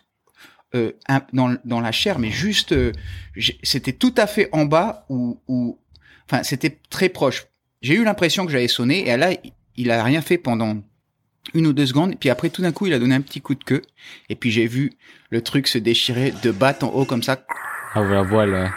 euh, 0.75 0.93
un- 1.09 1.23
dans, 1.33 1.57
dans 1.65 1.81
la 1.81 1.93
chair, 1.93 2.19
mais 2.19 2.31
juste, 2.31 2.73
euh, 2.73 2.91
j'ai- 3.37 3.59
c'était 3.63 3.93
tout 3.93 4.15
à 4.17 4.27
fait 4.27 4.49
en 4.53 4.65
bas 4.67 5.05
ou, 5.09 5.41
ou, 5.49 5.79
enfin, 6.29 6.43
c'était 6.43 6.79
très 6.91 7.09
proche. 7.09 7.47
J'ai 7.83 7.95
eu 7.95 8.05
l'impression 8.05 8.47
que 8.47 8.53
j'avais 8.53 8.69
sonné. 8.69 9.09
Et 9.09 9.17
là, 9.17 9.31
il- 9.77 9.91
a 9.91 10.03
rien 10.05 10.21
fait 10.21 10.37
pendant 10.39 10.77
une 11.55 11.67
ou 11.69 11.73
deux 11.73 11.87
secondes. 11.87 12.19
Puis 12.19 12.31
après, 12.31 12.51
tout 12.51 12.63
d'un 12.63 12.73
coup, 12.73 12.87
il 12.87 12.93
a 12.93 12.99
donné 12.99 13.15
un 13.15 13.21
petit 13.21 13.41
coup 13.41 13.55
de 13.55 13.63
queue. 13.65 13.83
Et 14.29 14.35
puis 14.35 14.51
j'ai 14.51 14.67
vu 14.67 14.93
le 15.31 15.41
truc 15.43 15.69
se 15.69 15.79
déchirer 15.79 16.33
de 16.43 16.51
bas 16.51 16.77
en 16.83 16.87
haut 16.89 17.05
comme 17.05 17.23
ça. 17.23 17.45
Ah, 17.95 18.03
la 18.03 18.23
voile, 18.23 18.51
ouais. 18.53 18.69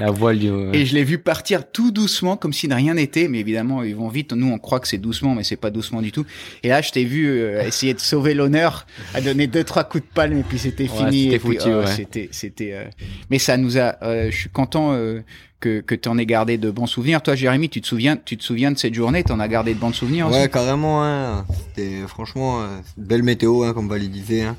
La 0.00 0.10
voile 0.10 0.38
du. 0.38 0.48
Et 0.72 0.84
je 0.86 0.94
l'ai 0.94 1.04
vu 1.04 1.18
partir 1.18 1.70
tout 1.70 1.90
doucement, 1.90 2.36
comme 2.36 2.52
si 2.52 2.68
de 2.68 2.74
rien 2.74 2.94
n'était. 2.94 3.28
Mais 3.28 3.40
évidemment, 3.40 3.82
ils 3.82 3.96
vont 3.96 4.08
vite. 4.08 4.32
Nous, 4.32 4.46
on 4.50 4.58
croit 4.58 4.80
que 4.80 4.88
c'est 4.88 4.98
doucement, 4.98 5.34
mais 5.34 5.44
c'est 5.44 5.56
pas 5.56 5.70
doucement 5.70 6.02
du 6.02 6.12
tout. 6.12 6.24
Et 6.62 6.68
là, 6.68 6.82
je 6.82 6.90
t'ai 6.92 7.04
vu 7.04 7.28
euh, 7.28 7.62
essayer 7.66 7.94
de 7.94 8.00
sauver 8.00 8.34
l'honneur, 8.34 8.86
à 9.14 9.20
donner 9.20 9.46
deux 9.46 9.64
trois 9.64 9.84
coups 9.84 10.04
de 10.04 10.08
palme, 10.14 10.38
et 10.38 10.42
puis 10.42 10.58
c'était 10.58 10.84
Ouais, 10.90 10.96
fini. 11.10 11.24
c'était 11.24 11.38
foutu, 11.38 11.68
oh, 11.68 11.80
ouais. 11.80 11.86
C'était, 11.86 12.28
c'était. 12.32 12.72
euh, 12.72 12.84
Mais 13.30 13.38
ça 13.38 13.56
nous 13.56 13.78
a. 13.78 13.96
euh, 14.02 14.30
je 14.30 14.36
suis 14.36 14.50
content 14.50 14.92
euh, 14.92 15.20
que 15.60 15.80
que 15.80 15.94
t'en 15.94 16.18
aies 16.18 16.26
gardé 16.26 16.58
de 16.58 16.70
bons 16.70 16.86
souvenirs. 16.86 17.22
Toi, 17.22 17.34
Jérémy, 17.34 17.68
tu 17.70 17.80
te 17.80 17.86
souviens, 17.86 18.16
tu 18.16 18.36
te 18.36 18.44
souviens 18.44 18.70
de 18.72 18.78
cette 18.78 18.92
journée? 18.94 19.24
T'en 19.24 19.40
as 19.40 19.48
gardé 19.48 19.72
de 19.74 19.78
bons 19.80 19.92
souvenirs 19.94 20.28
aussi? 20.28 20.38
Ouais, 20.38 20.48
carrément, 20.50 21.02
hein. 21.04 21.46
C'était 21.74 22.00
franchement 22.06 22.60
euh, 22.62 22.66
belle 22.98 23.22
météo, 23.22 23.62
hein, 23.62 23.72
comme 23.72 23.88
Valid 23.88 24.10
disait. 24.12 24.42
Hein. 24.42 24.56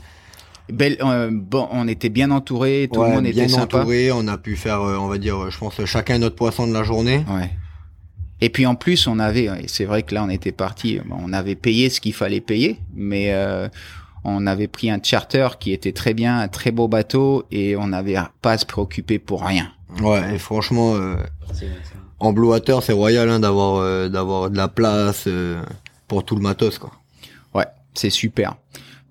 Belle, 0.70 0.98
euh, 1.02 1.30
bon, 1.32 1.68
on 1.72 1.88
était 1.88 2.10
bien 2.10 2.30
entourés, 2.32 2.90
tout 2.92 3.00
Ouais, 3.00 3.10
le 3.10 3.16
monde 3.16 3.24
bien 3.24 3.44
était 3.46 3.54
sympa. 3.54 3.80
entouré, 3.80 4.12
on 4.12 4.28
a 4.28 4.38
pu 4.38 4.56
faire, 4.56 4.82
euh, 4.82 4.98
on 4.98 5.08
va 5.08 5.18
dire, 5.18 5.38
euh, 5.38 5.50
je 5.50 5.58
pense, 5.58 5.84
chacun 5.86 6.20
notre 6.20 6.36
poisson 6.36 6.68
de 6.68 6.74
la 6.74 6.84
journée. 6.84 7.24
Ouais. 7.30 7.50
Et 8.42 8.50
puis 8.50 8.66
en 8.66 8.76
plus, 8.76 9.08
on 9.08 9.18
avait, 9.18 9.50
c'est 9.68 9.86
vrai 9.86 10.04
que 10.04 10.14
là, 10.14 10.24
on 10.24 10.30
était 10.30 10.52
parti, 10.52 11.00
on 11.10 11.34
avait 11.34 11.56
payé 11.56 11.90
ce 11.90 12.00
qu'il 12.02 12.14
fallait 12.14 12.42
payer, 12.42 12.80
mais 12.94 13.34
euh, 13.34 13.68
on 14.24 14.46
avait 14.46 14.68
pris 14.68 14.90
un 14.92 15.00
charter 15.02 15.48
qui 15.60 15.72
était 15.72 15.94
très 15.94 16.14
bien, 16.14 16.38
un 16.40 16.48
très 16.48 16.72
beau 16.72 16.88
bateau, 16.88 17.46
et 17.50 17.76
on 17.78 17.88
n'avait 17.88 18.18
pas 18.42 18.52
à 18.52 18.58
se 18.58 18.66
préoccuper 18.66 19.18
pour 19.20 19.44
rien. 19.44 19.72
Ouais, 20.02 20.36
et 20.36 20.38
franchement, 20.38 20.96
euh, 20.96 21.16
en 22.20 22.34
Blue 22.34 22.48
Water, 22.48 22.84
c'est 22.84 22.94
royal 22.94 23.30
hein, 23.30 23.40
d'avoir 23.40 23.78
euh, 23.78 24.10
d'avoir 24.10 24.50
de 24.50 24.58
la 24.58 24.68
place 24.68 25.24
euh, 25.28 25.62
pour 26.08 26.24
tout 26.26 26.36
le 26.36 26.42
matos, 26.42 26.78
quoi. 26.78 26.92
Ouais, 27.56 27.66
c'est 27.94 28.10
super. 28.10 28.56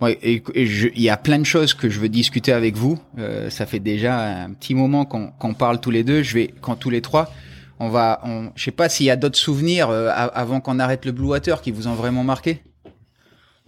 Ouais, 0.01 0.19
et, 0.23 0.43
il 0.55 1.03
y 1.03 1.09
a 1.09 1.17
plein 1.17 1.39
de 1.39 1.45
choses 1.45 1.73
que 1.73 1.89
je 1.89 2.01
veux 2.01 2.11
discuter 2.11 2.53
avec 2.53 2.77
vous. 2.77 2.99
Euh, 3.19 3.49
ça 3.49 3.65
fait 3.65 3.79
déjà 3.79 4.45
un 4.45 4.53
petit 4.53 4.75
moment 4.75 5.07
qu'on 5.07 5.29
qu'on 5.39 5.55
parle 5.55 5.81
tous 5.81 5.91
les 5.91 6.05
deux. 6.05 6.23
Je 6.23 6.35
vais, 6.35 6.55
quand 6.61 6.77
tous 6.77 6.91
les 6.91 7.01
trois, 7.01 7.31
On 7.79 7.89
va, 7.89 8.21
on, 8.25 8.51
je 8.55 8.65
sais 8.65 8.71
pas 8.71 8.89
s'il 8.89 9.07
y 9.07 9.11
a 9.11 9.17
d'autres 9.17 9.39
souvenirs 9.39 9.91
euh, 9.91 10.11
avant 10.15 10.61
qu'on 10.61 10.79
arrête 10.79 11.05
le 11.05 11.13
Blue 11.13 11.29
Water 11.29 11.61
qui 11.61 11.71
vous 11.71 11.89
ont 11.89 11.95
vraiment 11.95 12.25
marqué. 12.25 12.63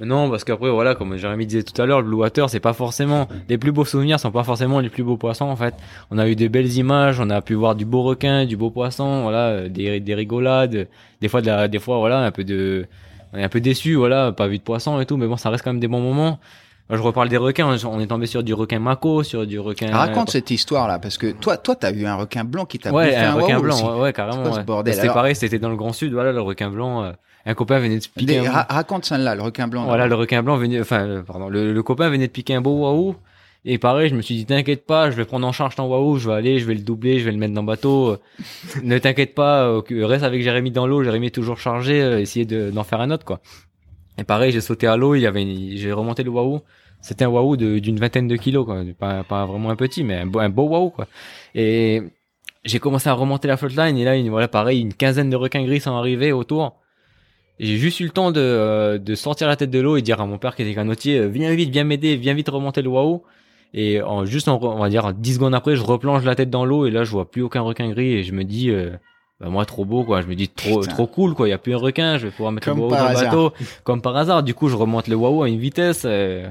Non, 0.01 0.31
parce 0.31 0.45
qu'après, 0.45 0.70
voilà, 0.70 0.95
comme 0.95 1.16
Jérémy 1.16 1.45
disait 1.45 1.64
tout 1.64 1.81
à 1.83 1.85
l'heure, 1.85 2.01
le 2.01 2.07
Blue 2.07 2.18
Water, 2.18 2.49
c'est 2.49 2.61
pas 2.61 2.72
forcément, 2.72 3.26
les 3.49 3.59
plus 3.59 3.72
beaux 3.72 3.85
souvenirs 3.85 4.20
sont 4.20 4.31
pas 4.31 4.45
forcément 4.45 4.79
les 4.79 4.91
plus 4.91 5.03
beaux 5.03 5.16
poissons, 5.16 5.47
en 5.47 5.57
fait. 5.57 5.74
On 6.12 6.18
a 6.18 6.29
eu 6.29 6.37
des 6.37 6.49
belles 6.49 6.72
images, 6.76 7.18
on 7.18 7.29
a 7.31 7.43
pu 7.43 7.55
voir 7.55 7.74
du 7.74 7.85
beau 7.85 8.03
requin, 8.03 8.47
du 8.47 8.57
beau 8.57 8.70
poisson, 8.70 9.22
voilà, 9.22 9.49
euh, 9.49 9.68
des, 9.68 9.99
des 9.99 10.14
rigolades, 10.14 10.87
des 11.20 11.29
fois 11.29 11.41
de 11.41 11.47
la, 11.49 11.66
des 11.66 11.81
fois, 11.81 11.99
voilà, 11.99 12.20
un 12.20 12.31
peu 12.31 12.45
de, 12.45 12.87
on 13.33 13.39
est 13.39 13.43
un 13.45 13.49
peu 13.49 13.61
déçu, 13.61 13.95
voilà, 13.95 14.33
pas 14.33 14.47
vu 14.49 14.59
de 14.59 14.62
poisson 14.62 15.01
et 15.01 15.07
tout, 15.07 15.16
mais 15.16 15.26
bon, 15.26 15.37
ça 15.37 15.51
reste 15.51 15.64
quand 15.64 15.72
même 15.72 15.81
des 15.81 15.89
bons 15.89 16.01
moments. 16.01 16.39
Je 16.91 16.97
reparle 16.97 17.29
des 17.29 17.37
requins, 17.37 17.66
on 17.85 18.01
est 18.01 18.07
tombé 18.07 18.24
sur 18.26 18.43
du 18.43 18.55
requin 18.55 18.79
mako, 18.79 19.22
sur 19.22 19.47
du 19.47 19.59
requin. 19.59 19.95
Raconte 19.95 20.31
cette 20.31 20.51
histoire-là, 20.51 20.99
parce 20.99 21.18
que 21.18 21.33
toi, 21.33 21.59
toi, 21.59 21.76
t'as 21.76 21.93
vu 21.93 22.07
un 22.07 22.14
requin 22.14 22.45
blanc 22.45 22.64
qui 22.64 22.79
t'a 22.79 22.91
Ouais, 22.93 23.14
un 23.14 23.33
un 23.33 23.35
requin 23.35 23.55
wahoo 23.57 23.62
blanc, 23.62 23.74
aussi. 23.74 23.85
ouais, 23.85 24.01
ouais, 24.01 24.12
carrément. 24.14 24.43
Quoi 24.43 24.53
ce 24.53 24.57
ouais. 24.59 24.64
bordel 24.64 24.95
C'était 24.95 25.03
Alors- 25.05 25.14
pareil, 25.16 25.37
c'était 25.37 25.59
dans 25.59 25.68
le 25.68 25.76
Grand 25.76 25.93
Sud, 25.93 26.12
voilà, 26.14 26.33
le 26.33 26.41
requin 26.41 26.70
blanc. 26.70 27.05
euh, 27.05 27.12
un 27.45 27.55
copain 27.55 27.79
venait 27.79 27.99
de 27.99 28.05
piquer. 28.07 28.41
Des- 28.41 28.47
un- 28.47 28.51
ra- 28.51 28.66
raconte 28.70 29.05
celle-là, 29.05 29.35
le 29.35 29.43
requin 29.43 29.68
blanc. 29.68 29.85
Voilà, 29.85 30.07
le 30.07 30.14
requin 30.14 30.43
blanc 30.43 30.57
venait, 30.57 30.81
enfin, 30.81 31.01
euh, 31.07 31.22
pardon, 31.22 31.49
le, 31.51 31.72
le 31.74 31.83
copain 31.83 32.09
venait 32.09 32.26
de 32.26 32.33
piquer 32.33 32.55
un 32.55 32.61
beau 32.62 32.72
wahoo. 32.81 33.16
Et 33.64 33.76
pareil, 33.76 34.09
je 34.09 34.14
me 34.14 34.22
suis 34.22 34.34
dit, 34.36 34.46
t'inquiète 34.46 34.86
pas, 34.86 35.11
je 35.11 35.16
vais 35.16 35.24
prendre 35.24 35.46
en 35.46 35.52
charge 35.52 35.74
ton 35.74 35.86
wahoo, 35.86 36.16
je 36.16 36.28
vais 36.28 36.34
aller, 36.36 36.59
je 36.59 36.64
vais 36.64 36.74
le 36.74 36.80
doubler, 36.80 37.18
je 37.18 37.24
vais 37.24 37.32
le 37.32 37.38
mettre 37.38 37.54
dans 37.54 37.61
le 37.62 37.66
bateau. 37.66 38.16
Ne 38.82 38.98
t'inquiète 38.98 39.34
pas, 39.34 39.64
euh, 39.64 39.82
reste 40.06 40.24
avec 40.24 40.42
Jérémy 40.42 40.70
dans 40.70 40.86
l'eau, 40.86 41.02
Jérémy 41.02 41.26
est 41.26 41.34
toujours 41.34 41.59
chargé, 41.59 42.00
euh, 42.00 42.20
essayer 42.20 42.44
de- 42.46 42.70
d'en 42.70 42.84
faire 42.84 43.00
un 43.00 43.11
autre, 43.11 43.24
quoi. 43.24 43.40
Et 44.16 44.24
pareil, 44.24 44.52
j'ai 44.52 44.61
sauté 44.61 44.86
à 44.86 44.96
l'eau, 44.96 45.14
il 45.16 45.20
y 45.20 45.26
avait, 45.26 45.42
une- 45.42 45.76
j'ai 45.76 45.92
remonté 45.92 46.22
le 46.22 46.30
wahoo. 46.30 46.62
C'était 47.00 47.24
un 47.24 47.30
de- 47.56 47.78
d'une 47.78 47.98
vingtaine 47.98 48.26
de 48.26 48.36
kilos, 48.36 48.64
quoi. 48.64 48.82
Pas, 48.98 49.22
pas 49.24 49.44
vraiment 49.44 49.70
un 49.70 49.76
petit, 49.76 50.02
mais 50.02 50.14
un 50.14 50.26
beau, 50.26 50.38
un 50.40 50.48
beau 50.48 50.64
wahoo, 50.68 50.90
quoi. 50.90 51.06
Et 51.54 52.02
j'ai 52.64 52.78
commencé 52.78 53.09
à 53.09 53.12
remonter 53.12 53.48
la 53.48 53.56
floatline, 53.56 53.98
et 53.98 54.04
là, 54.04 54.16
une, 54.16 54.30
voilà, 54.30 54.48
pareil, 54.48 54.80
une 54.80 54.94
quinzaine 54.94 55.30
de 55.30 55.36
requins 55.36 55.64
gris 55.64 55.80
sont 55.80 55.92
arrivés 55.94 56.32
autour. 56.32 56.76
J'ai 57.61 57.76
juste 57.76 57.98
eu 58.00 58.04
le 58.04 58.11
temps 58.11 58.30
de, 58.30 58.40
euh, 58.40 58.98
de 58.98 59.14
sortir 59.14 59.48
la 59.48 59.56
tête 59.56 59.70
de 59.70 59.80
l'eau 59.80 59.96
et 59.96 60.02
dire 60.02 60.20
à 60.20 60.26
mon 60.26 60.38
père 60.38 60.54
qui 60.54 60.62
était 60.62 60.74
canotier, 60.74 61.28
viens 61.28 61.52
vite, 61.54 61.70
viens 61.70 61.84
m'aider, 61.84 62.16
viens 62.16 62.34
vite 62.34 62.48
remonter 62.48 62.82
le 62.82 62.88
wahoo. 62.88 63.24
Et 63.74 64.00
en, 64.02 64.24
juste, 64.24 64.48
en, 64.48 64.58
on 64.62 64.78
va 64.78 64.88
dire, 64.88 65.12
10 65.12 65.34
secondes 65.34 65.54
après, 65.54 65.76
je 65.76 65.82
replonge 65.82 66.24
la 66.24 66.34
tête 66.34 66.50
dans 66.50 66.64
l'eau 66.64 66.86
et 66.86 66.90
là, 66.90 67.04
je 67.04 67.10
vois 67.10 67.30
plus 67.30 67.42
aucun 67.42 67.60
requin 67.60 67.88
gris 67.90 68.12
et 68.14 68.22
je 68.22 68.32
me 68.32 68.44
dis, 68.44 68.70
euh, 68.70 68.90
bah, 69.40 69.48
moi, 69.50 69.64
trop 69.66 69.84
beau, 69.84 70.04
quoi. 70.04 70.20
Je 70.22 70.26
me 70.26 70.34
dis, 70.34 70.48
trop, 70.48 70.80
Putain. 70.80 70.92
trop 70.94 71.06
cool, 71.06 71.34
quoi. 71.34 71.46
Il 71.46 71.50
y 71.50 71.54
a 71.54 71.58
plus 71.58 71.74
un 71.74 71.78
requin, 71.78 72.16
je 72.18 72.26
vais 72.26 72.32
pouvoir 72.32 72.50
mettre 72.52 72.66
Comme 72.66 72.78
le 72.78 72.84
wahoo 72.84 72.90
par 72.94 73.12
dans 73.12 73.18
le 73.20 73.24
bateau. 73.26 73.52
Comme 73.84 74.00
par 74.02 74.16
hasard. 74.16 74.42
Du 74.42 74.54
coup, 74.54 74.68
je 74.68 74.76
remonte 74.76 75.06
le 75.08 75.16
wahoo 75.16 75.42
à 75.42 75.48
une 75.48 75.58
vitesse, 75.58 76.02
euh, 76.06 76.48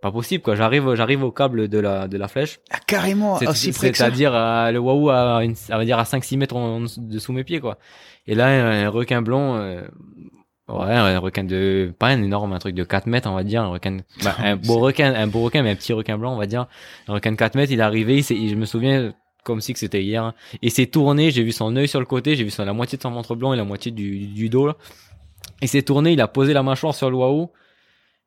pas 0.00 0.10
possible, 0.10 0.42
quoi. 0.42 0.54
J'arrive, 0.54 0.94
j'arrive 0.94 1.22
au 1.22 1.30
câble 1.30 1.68
de 1.68 1.78
la, 1.78 2.08
de 2.08 2.16
la 2.16 2.28
flèche. 2.28 2.60
Ah, 2.70 2.78
carrément, 2.86 3.36
C'est- 3.38 3.46
aussi 3.46 3.72
près 3.72 3.90
que 3.90 3.96
ça. 3.98 4.04
C'est-à-dire 4.06 4.34
euh, 4.34 4.70
le 4.70 4.78
wahoo 4.78 5.10
à, 5.10 5.44
une, 5.44 5.54
à 5.70 5.84
dire 5.84 5.98
à 5.98 6.04
5-6 6.04 6.36
mètres 6.38 6.56
en, 6.56 6.76
en 6.76 6.80
dessous- 6.80 7.00
dessous 7.00 7.32
mes 7.32 7.44
pieds 7.44 7.60
quoi. 7.60 7.78
Et 8.26 8.34
là 8.34 8.46
un, 8.48 8.88
requin 8.88 9.20
blanc, 9.22 9.56
euh, 9.56 9.82
ouais 10.68 10.92
un 10.94 11.18
requin 11.18 11.44
de 11.44 11.92
pas 11.98 12.08
un 12.08 12.22
énorme, 12.22 12.52
un 12.52 12.58
truc 12.58 12.74
de 12.74 12.84
4 12.84 13.06
mètres 13.06 13.28
on 13.28 13.34
va 13.34 13.44
dire, 13.44 13.62
un 13.62 13.68
requin, 13.68 13.98
bah, 14.22 14.34
un 14.38 14.56
beau 14.56 14.78
requin, 14.78 15.14
un 15.14 15.26
beau 15.26 15.42
requin 15.42 15.62
mais 15.62 15.70
un 15.70 15.76
petit 15.76 15.92
requin 15.92 16.16
blanc 16.18 16.34
on 16.34 16.38
va 16.38 16.46
dire, 16.46 16.66
un 17.08 17.14
requin 17.14 17.32
de 17.32 17.36
4 17.36 17.54
mètres. 17.54 17.72
Il 17.72 17.80
est 17.80 17.82
arrivé, 17.82 18.18
il 18.30 18.48
je 18.50 18.54
me 18.54 18.64
souviens 18.64 19.12
comme 19.44 19.60
si 19.60 19.74
que 19.74 19.78
c'était 19.78 20.02
hier. 20.02 20.22
hein. 20.24 20.34
Il 20.62 20.70
s'est 20.70 20.86
tourné, 20.86 21.30
j'ai 21.30 21.42
vu 21.42 21.52
son 21.52 21.76
œil 21.76 21.86
sur 21.88 22.00
le 22.00 22.06
côté, 22.06 22.34
j'ai 22.34 22.44
vu 22.44 22.50
son, 22.50 22.64
la 22.64 22.72
moitié 22.72 22.96
de 22.96 23.02
son 23.02 23.10
ventre 23.10 23.34
blanc 23.34 23.52
et 23.52 23.56
la 23.56 23.64
moitié 23.64 23.92
du, 23.92 24.26
du 24.26 24.48
dos 24.48 24.66
là. 24.66 24.76
Il 25.60 25.68
s'est 25.68 25.82
tourné, 25.82 26.12
il 26.12 26.20
a 26.20 26.28
posé 26.28 26.52
la 26.54 26.62
mâchoire 26.62 26.94
sur 26.94 27.10
le 27.10 27.16
wahoo 27.16 27.52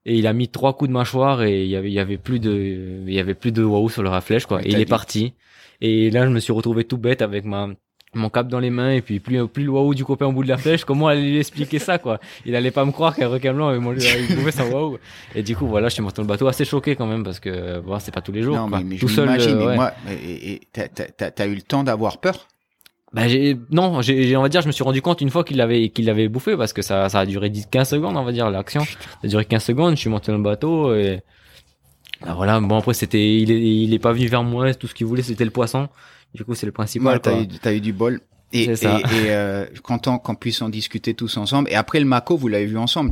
et 0.06 0.16
il 0.16 0.28
a 0.28 0.34
mis 0.34 0.48
trois 0.48 0.78
coups 0.78 0.90
de 0.90 0.94
mâchoire 0.94 1.42
et 1.44 1.64
il 1.64 1.70
y 1.70 1.76
avait 1.76 1.90
il 1.90 1.94
y 1.94 2.00
avait 2.00 2.18
plus 2.18 2.40
de 2.40 3.04
il 3.08 3.14
y 3.14 3.20
avait 3.20 3.34
plus 3.34 3.52
de 3.52 3.64
wahoo 3.64 3.90
sur 3.90 4.04
le 4.04 4.20
flèche 4.22 4.46
quoi 4.46 4.62
et 4.62 4.70
il 4.70 4.76
est 4.76 4.86
dit. 4.86 4.90
parti 4.90 5.34
et 5.82 6.10
là 6.12 6.26
je 6.26 6.30
me 6.32 6.40
suis 6.40 6.54
retrouvé 6.54 6.84
tout 6.86 6.98
bête 6.98 7.22
avec 7.22 7.44
ma 7.46 7.70
mon 8.14 8.30
cap 8.30 8.48
dans 8.48 8.60
les 8.60 8.70
mains 8.70 8.92
et 8.92 9.02
puis 9.02 9.20
plus 9.20 9.48
plus 9.48 9.64
le 9.66 9.70
wahoo 9.70 9.94
du 9.94 10.06
copain 10.06 10.26
au 10.26 10.32
bout 10.32 10.44
de 10.44 10.48
la 10.48 10.58
flèche 10.58 10.86
comment 10.86 11.08
aller 11.08 11.22
lui 11.22 11.38
expliquer 11.40 11.78
ça 11.78 11.98
quoi 12.00 12.20
il 12.46 12.56
allait 12.56 12.72
pas 12.72 12.86
me 12.86 12.92
croire 12.92 13.16
qu'un 13.16 13.28
requin 13.28 13.54
blanc 13.54 13.68
avait 13.68 13.80
mangé 13.80 14.00
il 14.30 14.34
pouvait 14.36 14.52
son 14.52 14.64
wahoo 14.64 14.98
et 15.36 15.44
du 15.44 15.56
coup 15.56 15.68
voilà 15.68 15.90
je 15.90 15.94
suis 15.96 16.02
monté 16.02 16.16
dans 16.16 16.24
le 16.24 16.28
bateau 16.28 16.48
assez 16.48 16.64
choqué 16.66 16.96
quand 16.96 17.06
même 17.06 17.24
parce 17.24 17.40
que 17.40 17.80
bon, 17.80 18.00
c'est 18.00 18.14
pas 18.14 18.22
tous 18.22 18.32
les 18.32 18.42
jours 18.42 18.56
Non, 18.56 18.68
mais, 18.68 18.84
mais 18.84 18.96
tout 18.98 19.08
je 19.10 19.16
seul 19.16 19.30
euh, 19.30 19.66
ouais. 19.68 19.76
moi, 19.76 19.92
et, 20.10 20.62
t'as- 20.72 21.46
eu 21.48 21.56
le 21.56 21.62
temps 21.62 21.84
d'avoir 21.84 22.20
peur? 22.20 22.48
Bah, 23.14 23.28
j'ai, 23.28 23.58
non, 23.72 24.02
j'ai, 24.02 24.24
j'ai- 24.24 24.36
on 24.36 24.42
va 24.42 24.50
dire, 24.50 24.62
je 24.62 24.68
me 24.68 24.72
suis 24.74 24.84
rendu 24.84 25.02
compte 25.02 25.22
une 25.22 25.30
fois 25.30 25.44
qu'il 25.44 25.58
l'avait, 25.58 25.90
qu'il 25.90 26.06
l'avait 26.06 26.28
bouffé 26.28 26.58
parce 26.58 26.74
que 26.74 26.82
ça, 26.82 27.08
ça 27.10 27.20
a 27.22 27.26
duré 27.26 27.50
10, 27.50 27.68
15 27.68 27.90
secondes, 27.90 28.18
on 28.18 28.24
va 28.24 28.32
dire, 28.34 28.50
l'action. 28.50 28.82
Ça 28.84 28.98
a 29.24 29.28
duré 29.28 29.46
15 29.46 29.64
secondes, 29.64 29.96
je 29.96 30.00
suis 30.02 30.10
monté 30.10 30.32
dans 30.32 30.38
le 30.38 30.44
bateau 30.44 30.94
et, 30.94 31.22
bah, 32.22 32.34
voilà, 32.36 32.60
bon, 32.60 32.78
après, 32.78 32.94
c'était, 32.94 33.38
il 33.40 33.50
est, 33.52 33.62
il 33.84 33.94
est 33.94 34.00
pas 34.00 34.12
venu 34.12 34.28
vers 34.28 34.44
moi, 34.44 34.74
tout 34.74 34.88
ce 34.88 34.94
qu'il 34.94 35.08
voulait, 35.08 35.24
c'était 35.24 35.46
le 35.46 35.52
poisson. 35.52 35.88
Du 36.34 36.44
coup, 36.46 36.56
c'est 36.56 36.66
le 36.66 36.72
principal, 36.72 37.14
Ouais, 37.14 37.20
t'as 37.20 37.32
quoi. 37.32 37.42
eu, 37.42 37.48
t'as 37.48 37.74
eu 37.74 37.82
du 37.82 37.94
bol. 37.94 38.22
Et, 38.54 38.66
C'est 38.66 38.72
et, 38.72 38.76
ça. 38.76 39.00
et, 39.00 39.32
euh, 39.32 39.66
content 39.84 40.20
qu'on 40.20 40.36
puisse 40.36 40.62
en 40.62 40.70
discuter 40.70 41.14
tous 41.14 41.36
ensemble. 41.38 41.70
Et 41.70 41.76
après 41.76 42.00
le 42.00 42.06
Mako, 42.06 42.38
vous 42.38 42.48
l'avez 42.48 42.66
vu 42.66 42.78
ensemble. 42.78 43.12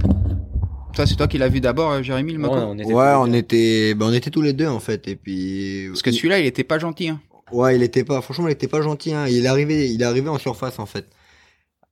Toi, 0.93 1.05
c'est 1.05 1.16
toi 1.16 1.28
qui 1.28 1.38
l'as 1.38 1.49
vu 1.49 1.59
d'abord, 1.59 1.91
euh, 1.91 2.01
Jérémy, 2.01 2.32
le 2.34 2.39
Mako 2.39 2.55
Ouais, 2.55 2.63
on 2.63 2.78
était 2.78 2.93
Ouais, 2.93 3.93
on 3.93 3.97
ben, 3.97 4.05
on 4.09 4.13
était 4.13 4.30
tous 4.30 4.41
les 4.41 4.53
deux 4.53 4.68
en 4.68 4.80
fait, 4.80 5.07
et 5.07 5.16
puis. 5.16 5.88
Parce 5.89 6.01
que 6.01 6.11
celui-là, 6.11 6.39
il 6.39 6.45
était 6.45 6.63
pas 6.63 6.80
gentil. 6.80 7.09
Hein. 7.09 7.20
Ouais, 7.51 7.76
il 7.76 7.84
était 7.84 8.03
pas, 8.03 8.22
franchement, 8.22 8.47
il 8.47 8.51
était 8.51 8.68
pas 8.70 8.82
gentil. 8.82 9.13
Hein. 9.13 9.28
Il 9.28 9.45
est 9.45 9.47
arrivé, 9.47 9.91
il 9.91 10.01
est 10.01 10.05
arrivé 10.05 10.30
en 10.30 10.38
surface 10.38 10.80
en 10.80 10.86
fait. 10.86 11.05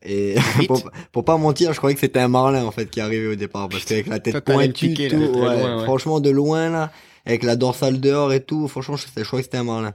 Et 0.06 0.36
pour, 0.68 0.90
pour 1.12 1.26
pas 1.26 1.38
mentir, 1.38 1.72
je 1.74 1.78
croyais 1.78 1.96
que 1.96 2.02
c'était 2.02 2.20
un 2.20 2.28
marlin 2.28 2.66
en 2.66 2.72
fait 2.72 2.90
qui 2.90 3.00
arrivait 3.02 3.28
au 3.28 3.36
départ 3.36 3.70
parce 3.70 3.86
qu'avec 3.86 4.08
la 4.08 4.20
tête 4.20 4.40
pointue, 4.42 4.90
piquer, 4.90 5.08
tout, 5.10 5.18
là, 5.20 5.28
de 5.28 5.32
très 5.32 5.42
ouais, 5.42 5.60
loin, 5.62 5.78
ouais. 5.78 5.84
franchement 5.86 6.20
de 6.20 6.30
loin 6.30 6.70
là, 6.70 6.92
avec 7.26 7.44
la 7.44 7.56
dorsale 7.56 8.00
dehors 8.02 8.34
et 8.34 8.42
tout, 8.42 8.68
franchement, 8.68 8.98
je, 8.98 9.06
je 9.16 9.24
croyais 9.24 9.44
que 9.44 9.48
c'était 9.48 9.58
un 9.58 9.64
marlin. 9.64 9.94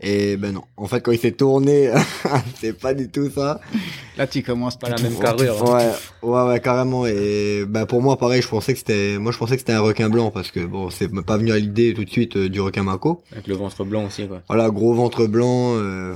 Et 0.00 0.36
ben 0.36 0.52
non, 0.52 0.62
en 0.76 0.86
fait 0.86 1.00
quand 1.00 1.12
il 1.12 1.18
s'est 1.18 1.32
tourné, 1.32 1.90
c'est 2.60 2.78
pas 2.78 2.92
du 2.92 3.08
tout 3.08 3.30
ça. 3.30 3.60
Là, 4.18 4.26
tu 4.26 4.42
commences 4.42 4.78
Pas 4.78 4.90
la 4.90 4.98
même 4.98 5.18
carrure. 5.18 5.56
hein. 5.74 5.92
Ouais, 6.22 6.30
ouais, 6.30 6.48
ouais, 6.48 6.60
carrément. 6.60 7.06
Et 7.06 7.64
ben 7.66 7.86
pour 7.86 8.02
moi, 8.02 8.18
pareil, 8.18 8.42
je 8.42 8.48
pensais 8.48 8.72
que 8.74 8.78
c'était, 8.78 9.18
moi 9.18 9.32
je 9.32 9.38
pensais 9.38 9.54
que 9.54 9.60
c'était 9.60 9.72
un 9.72 9.80
requin 9.80 10.08
blanc 10.10 10.30
parce 10.30 10.50
que 10.50 10.60
bon, 10.60 10.90
c'est 10.90 11.08
pas 11.24 11.38
venu 11.38 11.50
à 11.52 11.58
l'idée 11.58 11.94
tout 11.94 12.04
de 12.04 12.10
suite 12.10 12.36
euh, 12.36 12.48
du 12.50 12.60
requin 12.60 12.82
mako. 12.82 13.22
Avec 13.32 13.46
le 13.46 13.54
ventre 13.54 13.84
blanc 13.84 14.04
aussi, 14.06 14.26
quoi. 14.28 14.42
Voilà, 14.48 14.68
gros 14.70 14.92
ventre 14.94 15.26
blanc. 15.26 15.76
Euh... 15.76 16.12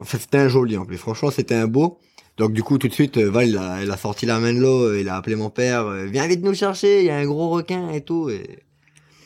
En 0.00 0.04
fait, 0.04 0.18
c'était 0.18 0.38
un 0.38 0.48
joli 0.48 0.76
en 0.76 0.84
plus. 0.84 0.98
Franchement, 0.98 1.30
c'était 1.30 1.54
un 1.54 1.66
beau. 1.68 1.98
Donc 2.36 2.52
du 2.52 2.62
coup, 2.62 2.76
tout 2.76 2.88
de 2.88 2.92
suite, 2.92 3.16
euh, 3.18 3.30
Val, 3.30 3.48
il 3.48 3.56
a, 3.56 3.82
il 3.82 3.90
a 3.90 3.96
sorti 3.96 4.26
la 4.26 4.38
main 4.40 4.52
de 4.52 4.58
l'eau, 4.58 4.94
il 4.94 5.08
a 5.08 5.16
appelé 5.16 5.36
mon 5.36 5.48
père, 5.48 5.86
euh, 5.86 6.04
viens 6.04 6.26
vite 6.26 6.42
nous 6.44 6.54
chercher, 6.54 7.00
il 7.00 7.06
y 7.06 7.10
a 7.10 7.16
un 7.16 7.24
gros 7.24 7.48
requin 7.50 7.88
et 7.90 8.02
tout. 8.02 8.28
Et... 8.30 8.42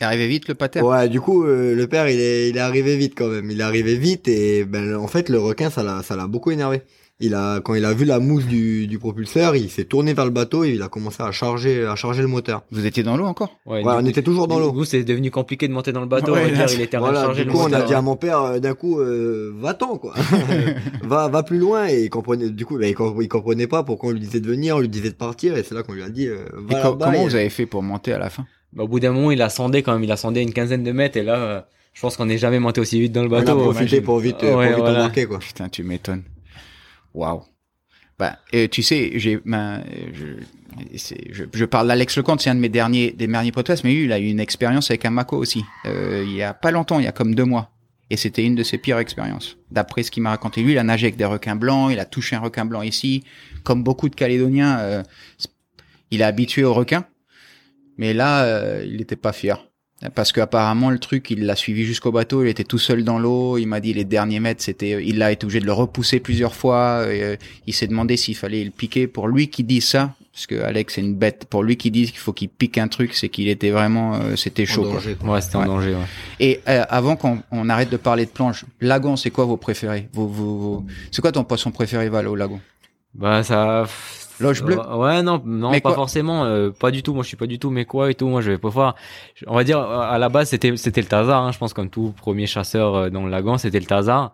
Il 0.00 0.04
arrivé 0.04 0.28
vite, 0.28 0.48
le 0.48 0.54
pater? 0.54 0.80
Ouais, 0.80 1.08
du 1.08 1.20
coup, 1.20 1.44
euh, 1.44 1.74
le 1.74 1.86
père, 1.86 2.08
il 2.08 2.18
est, 2.20 2.48
il 2.48 2.56
est 2.56 2.60
arrivé 2.60 2.96
vite 2.96 3.12
quand 3.16 3.28
même. 3.28 3.50
Il 3.50 3.60
est 3.60 3.64
arrivé 3.64 3.96
vite 3.96 4.28
et 4.28 4.64
ben 4.64 4.94
en 4.96 5.06
fait, 5.06 5.28
le 5.28 5.38
requin, 5.38 5.68
ça 5.70 5.82
l'a, 5.82 6.02
ça 6.02 6.16
l'a 6.16 6.26
beaucoup 6.26 6.50
énervé. 6.50 6.82
Il 7.22 7.34
a, 7.34 7.60
quand 7.60 7.74
il 7.74 7.84
a 7.84 7.92
vu 7.92 8.06
la 8.06 8.18
mousse 8.18 8.46
du, 8.46 8.86
du 8.86 8.98
propulseur, 8.98 9.54
il 9.54 9.68
s'est 9.68 9.84
tourné 9.84 10.14
vers 10.14 10.24
le 10.24 10.30
bateau 10.30 10.64
et 10.64 10.70
il 10.70 10.80
a 10.80 10.88
commencé 10.88 11.22
à 11.22 11.30
charger, 11.32 11.84
à 11.84 11.94
charger 11.96 12.22
le 12.22 12.28
moteur. 12.28 12.62
Vous 12.70 12.86
étiez 12.86 13.02
dans 13.02 13.18
l'eau 13.18 13.26
encore? 13.26 13.58
Ouais, 13.66 13.74
Ouais, 13.74 13.82
du 13.82 13.88
on 13.88 14.00
coup- 14.00 14.08
était 14.08 14.22
toujours 14.22 14.48
dans 14.48 14.56
du 14.56 14.62
l'eau. 14.62 14.72
coup, 14.72 14.84
c'est 14.86 15.04
devenu 15.04 15.30
compliqué 15.30 15.68
de 15.68 15.74
monter 15.74 15.92
dans 15.92 16.00
le 16.00 16.06
bateau, 16.06 16.32
Ouais, 16.32 16.50
là, 16.50 16.66
il 16.72 16.80
était 16.80 16.96
en 16.96 17.00
train 17.02 17.10
de 17.12 17.16
Voilà, 17.18 17.34
du 17.34 17.44
le 17.44 17.52
coup, 17.52 17.58
on 17.58 17.72
a 17.74 17.82
dit 17.82 17.92
à 17.92 18.00
mon 18.00 18.16
père, 18.16 18.40
euh, 18.42 18.58
d'un 18.58 18.72
coup, 18.72 19.00
euh, 19.00 19.52
va-t'en, 19.60 19.98
quoi. 19.98 20.14
va, 21.02 21.28
va 21.28 21.42
plus 21.42 21.58
loin, 21.58 21.88
et 21.88 22.04
il 22.04 22.08
comprenait, 22.08 22.48
du 22.48 22.64
coup, 22.64 22.78
bah, 22.78 22.86
il, 22.86 22.94
com- 22.94 23.18
il 23.20 23.28
comprenait 23.28 23.66
pas 23.66 23.82
pourquoi 23.82 24.08
on 24.08 24.12
lui 24.12 24.20
disait 24.20 24.40
de 24.40 24.46
venir, 24.48 24.76
on 24.76 24.80
lui 24.80 24.88
disait 24.88 25.10
de 25.10 25.14
partir, 25.14 25.58
et 25.58 25.62
c'est 25.62 25.74
là 25.74 25.82
qu'on 25.82 25.92
lui 25.92 26.02
a 26.02 26.08
dit, 26.08 26.26
euh, 26.26 26.44
Et 26.70 26.72
va 26.72 26.78
là-bas, 26.84 27.04
Comment 27.04 27.20
et- 27.20 27.28
vous 27.28 27.34
avez 27.34 27.50
fait 27.50 27.66
pour 27.66 27.82
monter 27.82 28.14
à 28.14 28.18
la 28.18 28.30
fin? 28.30 28.46
Au 28.76 28.88
bout 28.88 29.00
d'un 29.00 29.12
moment, 29.12 29.30
il 29.30 29.42
a 29.42 29.48
sondé 29.48 29.82
quand 29.82 29.92
même, 29.92 30.04
il 30.04 30.12
a 30.12 30.16
sondé 30.16 30.40
une 30.42 30.52
quinzaine 30.52 30.84
de 30.84 30.92
mètres 30.92 31.16
et 31.16 31.22
là, 31.22 31.36
euh, 31.36 31.60
je 31.92 32.00
pense 32.00 32.16
qu'on 32.16 32.26
n'est 32.26 32.38
jamais 32.38 32.58
monté 32.60 32.80
aussi 32.80 33.00
vite 33.00 33.12
dans 33.12 33.22
le 33.22 33.28
on 33.30 33.34
a 33.34 33.40
bateau. 33.40 33.58
profité 33.58 34.00
pour 34.00 34.18
vite, 34.20 34.42
euh, 34.44 34.56
Ouais, 34.56 34.66
pour 34.68 34.76
vite 34.76 34.84
voilà. 34.84 34.98
embarquer, 35.00 35.26
quoi. 35.26 35.38
Putain, 35.40 35.68
tu 35.68 35.82
m'étonnes. 35.82 36.22
Waouh. 37.14 37.42
Bah, 38.18 38.38
et 38.52 38.68
tu 38.68 38.82
sais, 38.82 39.12
j'ai, 39.14 39.40
ben, 39.44 39.82
je, 40.12 41.44
je 41.52 41.64
parle 41.64 41.88
d'Alex 41.88 42.16
Lecomte, 42.18 42.40
c'est 42.42 42.50
un 42.50 42.54
de 42.54 42.60
mes 42.60 42.68
derniers, 42.68 43.12
des 43.12 43.26
derniers 43.26 43.50
podcasts, 43.50 43.82
mais 43.82 43.92
lui, 43.94 44.04
il 44.04 44.12
a 44.12 44.18
eu 44.18 44.26
une 44.26 44.40
expérience 44.40 44.90
avec 44.90 45.04
un 45.06 45.10
Mako 45.10 45.38
aussi. 45.38 45.64
Euh, 45.86 46.22
il 46.26 46.34
y 46.34 46.42
a 46.42 46.52
pas 46.54 46.70
longtemps, 46.70 46.98
il 46.98 47.06
y 47.06 47.08
a 47.08 47.12
comme 47.12 47.34
deux 47.34 47.44
mois. 47.46 47.70
Et 48.10 48.16
c'était 48.16 48.44
une 48.44 48.56
de 48.56 48.62
ses 48.62 48.76
pires 48.76 48.98
expériences. 48.98 49.56
D'après 49.70 50.02
ce 50.02 50.10
qu'il 50.10 50.22
m'a 50.22 50.30
raconté, 50.30 50.62
lui, 50.62 50.72
il 50.72 50.78
a 50.78 50.82
nagé 50.84 51.06
avec 51.06 51.16
des 51.16 51.24
requins 51.24 51.56
blancs, 51.56 51.90
il 51.92 51.98
a 52.00 52.04
touché 52.04 52.36
un 52.36 52.40
requin 52.40 52.64
blanc 52.64 52.82
ici. 52.82 53.24
Comme 53.64 53.82
beaucoup 53.84 54.08
de 54.08 54.14
Calédoniens, 54.16 54.78
euh, 54.80 55.02
il 56.10 56.20
est 56.20 56.24
habitué 56.24 56.64
aux 56.64 56.74
requins. 56.74 57.04
Mais 58.00 58.14
là, 58.14 58.44
euh, 58.44 58.84
il 58.86 58.96
n'était 58.96 59.14
pas 59.16 59.32
fier. 59.32 59.64
Parce 60.14 60.32
qu'apparemment, 60.32 60.88
le 60.88 60.98
truc, 60.98 61.30
il 61.30 61.44
l'a 61.44 61.54
suivi 61.54 61.84
jusqu'au 61.84 62.10
bateau, 62.10 62.42
il 62.42 62.48
était 62.48 62.64
tout 62.64 62.78
seul 62.78 63.04
dans 63.04 63.18
l'eau, 63.18 63.58
il 63.58 63.66
m'a 63.66 63.80
dit 63.80 63.92
les 63.92 64.06
derniers 64.06 64.40
mètres, 64.40 64.62
c'était, 64.62 65.04
il 65.04 65.22
a 65.22 65.30
été 65.30 65.44
obligé 65.44 65.60
de 65.60 65.66
le 65.66 65.74
repousser 65.74 66.20
plusieurs 66.20 66.54
fois, 66.54 67.04
et, 67.12 67.22
euh, 67.22 67.36
il 67.66 67.74
s'est 67.74 67.86
demandé 67.86 68.16
s'il 68.16 68.34
fallait 68.34 68.64
le 68.64 68.70
piquer. 68.70 69.06
Pour 69.06 69.28
lui 69.28 69.48
qui 69.48 69.62
dit 69.62 69.82
ça, 69.82 70.14
parce 70.32 70.46
que 70.46 70.54
Alex 70.62 70.94
c'est 70.94 71.02
une 71.02 71.14
bête, 71.16 71.44
pour 71.50 71.62
lui 71.62 71.76
qui 71.76 71.90
dit 71.90 72.06
qu'il 72.06 72.16
faut 72.16 72.32
qu'il 72.32 72.48
pique 72.48 72.78
un 72.78 72.88
truc, 72.88 73.12
c'est 73.12 73.28
qu'il 73.28 73.46
était 73.48 73.68
vraiment, 73.68 74.14
euh, 74.14 74.36
c'était 74.36 74.62
En 74.62 74.72
chaud. 74.72 74.82
quoi. 74.84 74.92
danger, 74.94 75.16
quoi. 75.20 75.34
Ouais, 75.34 75.40
c'était 75.42 75.56
Ouais. 75.58 75.64
en 75.64 75.66
danger, 75.66 75.90
ouais. 75.90 76.06
Et 76.48 76.60
euh, 76.66 76.84
avant 76.88 77.16
qu'on 77.16 77.42
on 77.50 77.68
arrête 77.68 77.90
de 77.90 77.98
parler 77.98 78.24
de 78.24 78.30
planche, 78.30 78.64
lagon, 78.80 79.16
c'est 79.16 79.30
quoi 79.30 79.44
vos 79.44 79.58
préférés? 79.58 80.08
Vos, 80.14 80.26
vos, 80.26 80.56
vos- 80.56 80.84
C'est 81.10 81.20
quoi 81.20 81.30
ton 81.32 81.44
poisson 81.44 81.70
préféré, 81.72 82.08
Val, 82.08 82.26
au 82.26 82.36
lagon? 82.36 82.60
Bah, 83.12 83.42
ça, 83.42 83.84
Loge 84.40 84.62
bleue 84.62 84.76
Ouais, 84.78 84.96
Ouais, 84.96 85.22
non, 85.22 85.40
non, 85.44 85.70
Mais 85.70 85.80
pas 85.80 85.90
quoi 85.90 85.96
forcément, 85.96 86.44
euh, 86.44 86.70
pas 86.70 86.90
du 86.90 87.02
tout. 87.02 87.14
Moi, 87.14 87.22
je 87.22 87.28
suis 87.28 87.36
pas 87.36 87.46
du 87.46 87.58
tout 87.58 87.70
mais 87.70 87.84
quoi 87.84 88.10
et 88.10 88.14
tout. 88.14 88.28
Moi, 88.28 88.40
je 88.40 88.50
vais 88.50 88.58
pas 88.58 88.68
voir. 88.68 88.94
On 89.46 89.54
va 89.54 89.64
dire, 89.64 89.78
à 89.80 90.18
la 90.18 90.28
base, 90.28 90.48
c'était, 90.48 90.76
c'était 90.76 91.00
le 91.00 91.06
Tazar, 91.06 91.42
hein, 91.44 91.52
je 91.52 91.58
pense, 91.58 91.72
comme 91.74 91.90
tout 91.90 92.12
premier 92.16 92.46
chasseur 92.46 92.94
euh, 92.94 93.10
dans 93.10 93.24
le 93.24 93.30
lagon, 93.30 93.58
c'était 93.58 93.80
le 93.80 93.86
Tazar. 93.86 94.32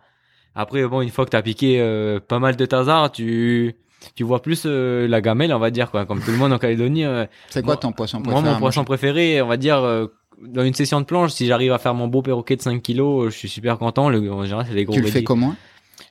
Après, 0.54 0.86
bon, 0.86 1.02
une 1.02 1.11
fois 1.11 1.24
que 1.26 1.30
t'as 1.30 1.42
piqué 1.42 1.80
euh, 1.80 2.18
pas 2.18 2.38
mal 2.38 2.57
de 2.57 2.64
tasards, 2.64 3.12
tu 3.12 3.74
tu 4.14 4.24
vois 4.24 4.40
plus 4.40 4.62
euh, 4.66 5.07
la 5.09 5.20
gamelle, 5.20 5.52
on 5.52 5.59
va 5.59 5.70
dire 5.70 5.90
quoi. 5.90 6.07
Comme 6.07 6.20
tout 6.20 6.30
le 6.30 6.36
monde 6.38 6.52
en 6.52 6.59
Calédonie. 6.59 7.04
euh, 7.04 7.26
C'est 7.50 7.61
quoi 7.62 7.74
Moi- 7.74 7.76
ton 7.76 7.92
poisson 7.92 8.20
moi, 8.20 8.32
préféré 8.34 8.52
mon 8.54 8.59
poisson 8.61 8.84
préféré, 8.84 9.42
on 9.42 9.48
va 9.48 9.57
dire, 9.59 9.78
euh, 9.82 10.07
dans 10.42 10.62
une 10.64 10.74
session 10.74 11.00
de 11.00 11.07
planche, 11.07 11.32
si 11.32 11.46
j'arrive 11.46 11.72
à 11.72 11.78
faire 11.78 11.92
mon 11.94 12.09
beau 12.09 12.22
perroquet 12.22 12.57
de 12.57 12.62
5 12.62 12.80
kilos, 12.82 13.26
euh, 13.26 13.30
je 13.30 13.36
suis 13.36 13.48
super 13.48 13.76
content. 13.78 14.09
Le, 14.09 14.32
en 14.32 14.44
général, 14.44 14.64
c'est 14.68 14.74
les 14.74 14.84
gros 14.84 14.94
Tu 14.94 15.00
le 15.02 15.09
fais 15.09 15.24
comment? 15.24 15.54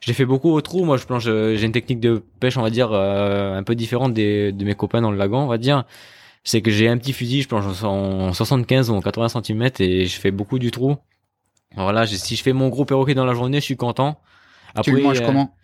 Je 0.05 0.11
l'ai 0.11 0.13
fait 0.13 0.25
beaucoup 0.25 0.51
au 0.51 0.61
trou. 0.61 0.85
Moi, 0.85 0.97
je 0.97 1.05
planche. 1.05 1.23
euh, 1.25 1.55
J'ai 1.57 1.65
une 1.65 1.71
technique 1.71 1.99
de 1.99 2.21
pêche, 2.39 2.57
on 2.57 2.61
va 2.61 2.69
dire, 2.69 2.89
euh, 2.91 3.55
un 3.57 3.63
peu 3.63 3.73
différente 3.73 4.13
des, 4.13 4.51
de 4.51 4.63
mes 4.63 4.75
copains 4.75 5.01
dans 5.01 5.09
le 5.09 5.17
lagon, 5.17 5.39
on 5.39 5.47
va 5.47 5.57
dire. 5.57 5.83
C'est 6.43 6.61
que 6.61 6.69
j'ai 6.69 6.87
un 6.87 6.97
petit 6.99 7.11
fusil, 7.11 7.41
je 7.41 7.47
planche 7.47 7.65
en 7.83 8.31
75 8.31 8.91
ou 8.91 8.93
en 8.93 9.01
80 9.01 9.29
cm 9.29 9.67
et 9.79 10.05
je 10.05 10.19
fais 10.19 10.29
beaucoup 10.29 10.59
du 10.59 10.69
trou. 10.69 10.97
Voilà, 11.75 12.05
j'ai- 12.05 12.17
si 12.17 12.35
je 12.35 12.43
fais 12.43 12.53
mon 12.53 12.69
gros 12.69 12.85
perroquet 12.85 13.15
dans 13.15 13.25
la 13.25 13.33
journée, 13.33 13.59
je 13.61 13.65
suis 13.65 13.77
content. 13.77 14.19
Tu 14.83 14.91
le 14.95 15.01
manges 15.01 15.21
euh, 15.21 15.25
comment? 15.25 15.55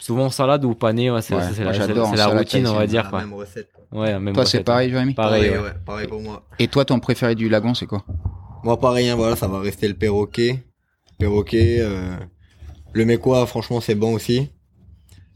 Souvent 0.00 0.30
salade 0.30 0.64
ou 0.64 0.74
pané, 0.74 1.10
ouais, 1.10 1.20
c'est 1.20 1.34
Ouais, 1.34 1.42
la, 1.62 1.72
j'adore 1.74 2.06
c'est 2.06 2.12
en 2.14 2.16
la 2.16 2.24
salade 2.24 2.38
routine, 2.38 2.66
on 2.66 2.74
va 2.74 2.86
dire 2.86 3.02
La 3.04 3.10
quoi. 3.10 3.18
même 3.20 3.34
recette. 3.34 3.70
Ouais, 3.92 4.18
même 4.18 4.34
Toi, 4.34 4.46
c'est 4.46 4.64
pareil, 4.64 4.88
Jérémy? 4.88 5.12
Pareil, 5.12 5.50
Pareil, 5.50 5.58
ouais. 5.58 5.68
ouais, 5.68 5.74
pareil 5.84 6.06
pour 6.08 6.22
moi. 6.22 6.42
Et 6.58 6.68
toi, 6.68 6.86
ton 6.86 7.00
préféré 7.00 7.34
du 7.34 7.50
lagon, 7.50 7.74
c'est 7.74 7.86
quoi? 7.86 8.02
Moi, 8.62 8.80
pareil, 8.80 9.10
hein, 9.10 9.16
voilà, 9.16 9.36
ça 9.36 9.46
va 9.46 9.60
rester 9.60 9.88
le 9.88 9.94
perroquet. 9.94 10.64
Perroquet, 11.18 11.80
euh, 11.80 12.16
le 12.94 13.04
mécois, 13.04 13.44
franchement, 13.46 13.80
c'est 13.80 13.94
bon 13.94 14.14
aussi. 14.14 14.48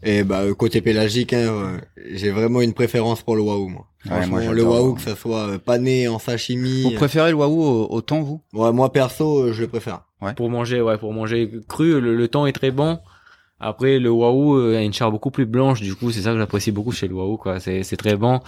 Et 0.04 0.22
bah, 0.22 0.42
euh, 0.42 0.54
côté 0.54 0.80
pélagique, 0.80 1.32
hein, 1.32 1.48
euh, 1.48 1.78
j'ai 2.14 2.30
vraiment 2.30 2.60
une 2.60 2.72
préférence 2.72 3.22
pour 3.22 3.34
le 3.34 3.42
waouh, 3.42 3.68
moi. 3.68 3.86
Ouais, 4.08 4.26
moi, 4.28 4.44
le 4.44 4.62
waouh, 4.62 4.94
que 4.94 5.00
ça 5.00 5.16
soit 5.16 5.48
euh, 5.48 5.58
pané 5.58 6.06
en 6.06 6.20
sashimi. 6.20 6.84
Vous 6.84 6.92
préférez 6.92 7.30
le 7.30 7.36
waouh 7.36 7.60
au, 7.60 7.86
au 7.90 8.00
thon, 8.00 8.22
vous? 8.22 8.40
Ouais, 8.52 8.70
moi, 8.72 8.92
perso, 8.92 9.52
je 9.52 9.62
le 9.62 9.66
préfère. 9.68 10.02
Pour 10.36 10.50
manger, 10.50 10.80
ouais, 10.80 10.98
pour 10.98 11.12
manger 11.12 11.50
cru, 11.68 12.00
le, 12.00 12.14
le 12.16 12.28
temps 12.28 12.46
est 12.46 12.52
très 12.52 12.70
bon. 12.70 13.00
Après, 13.60 13.98
le 13.98 14.08
waouh 14.10 14.56
euh, 14.56 14.78
a 14.78 14.82
une 14.82 14.92
chair 14.92 15.10
beaucoup 15.10 15.32
plus 15.32 15.46
blanche, 15.46 15.80
du 15.80 15.96
coup, 15.96 16.12
c'est 16.12 16.22
ça 16.22 16.30
que 16.32 16.38
j'apprécie 16.38 16.70
beaucoup 16.70 16.92
chez 16.92 17.08
le 17.08 17.14
waouh, 17.14 17.36
quoi. 17.36 17.58
C'est, 17.58 17.82
c'est 17.82 17.96
très 17.96 18.14
bon. 18.14 18.38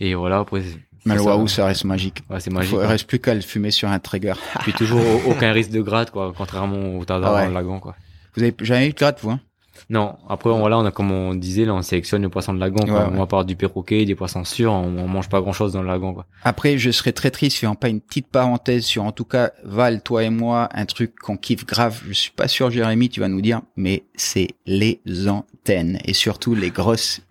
Et 0.00 0.14
voilà, 0.14 0.40
après, 0.40 0.60
c'est- 0.60 0.78
Mais 1.06 1.14
le 1.14 1.22
waouh, 1.22 1.48
ça 1.48 1.64
reste 1.64 1.84
magique. 1.86 2.18
Ouais, 2.28 2.40
c'est 2.40 2.50
Il 2.50 2.54
magique. 2.56 2.72
il 2.72 2.76
quoi. 2.76 2.86
reste 2.88 3.06
plus 3.06 3.18
qu'à 3.20 3.34
le 3.34 3.40
fumer 3.40 3.70
sur 3.70 3.88
un 3.88 3.98
trigger. 3.98 4.34
Puis 4.60 4.74
toujours 4.74 5.00
au- 5.00 5.30
aucun 5.30 5.52
risque 5.52 5.70
de 5.70 5.80
gratte, 5.80 6.10
quoi, 6.10 6.34
contrairement 6.36 6.76
au 6.96 6.98
ouais. 6.98 7.06
dans 7.06 7.46
le 7.46 7.54
lagon, 7.54 7.80
quoi. 7.80 7.94
Vous 8.34 8.42
avez 8.42 8.54
jamais 8.60 8.88
eu 8.88 8.90
de 8.90 8.96
gratte, 8.96 9.20
vous 9.22 9.30
hein? 9.30 9.40
Non, 9.88 10.16
après, 10.28 10.50
on, 10.50 10.58
voilà, 10.58 10.78
on 10.78 10.84
a, 10.84 10.90
comme 10.90 11.10
on 11.10 11.34
disait, 11.34 11.64
là, 11.64 11.74
on 11.74 11.82
sélectionne 11.82 12.22
le 12.22 12.28
poisson 12.28 12.52
de 12.52 12.60
lagon, 12.60 12.84
quoi. 12.84 12.92
Ouais, 12.92 13.04
ouais. 13.06 13.10
Moi, 13.10 13.24
à 13.24 13.26
part 13.26 13.44
du 13.44 13.56
perroquet, 13.56 14.04
des 14.04 14.14
poissons 14.14 14.44
sûrs, 14.44 14.72
on, 14.72 14.98
on 14.98 15.08
mange 15.08 15.28
pas 15.28 15.40
grand 15.40 15.52
chose 15.52 15.72
dans 15.72 15.82
le 15.82 15.88
lagon, 15.88 16.12
quoi. 16.12 16.26
Après, 16.44 16.78
je 16.78 16.90
serais 16.90 17.12
très 17.12 17.30
triste 17.30 17.58
si 17.58 17.66
on 17.66 17.74
pas 17.74 17.88
une 17.88 18.00
petite 18.00 18.28
parenthèse 18.28 18.84
sur, 18.84 19.04
en 19.04 19.12
tout 19.12 19.24
cas, 19.24 19.52
Val, 19.64 20.02
toi 20.02 20.22
et 20.24 20.30
moi, 20.30 20.68
un 20.74 20.84
truc 20.84 21.16
qu'on 21.16 21.36
kiffe 21.36 21.64
grave. 21.64 22.02
Je 22.06 22.12
suis 22.12 22.30
pas 22.30 22.46
sûr, 22.46 22.70
Jérémy, 22.70 23.08
tu 23.08 23.20
vas 23.20 23.28
nous 23.28 23.40
dire, 23.40 23.62
mais 23.76 24.04
c'est 24.14 24.48
les 24.66 25.00
antennes 25.28 25.98
et 26.04 26.12
surtout 26.12 26.54
les 26.54 26.70
grosses. 26.70 27.22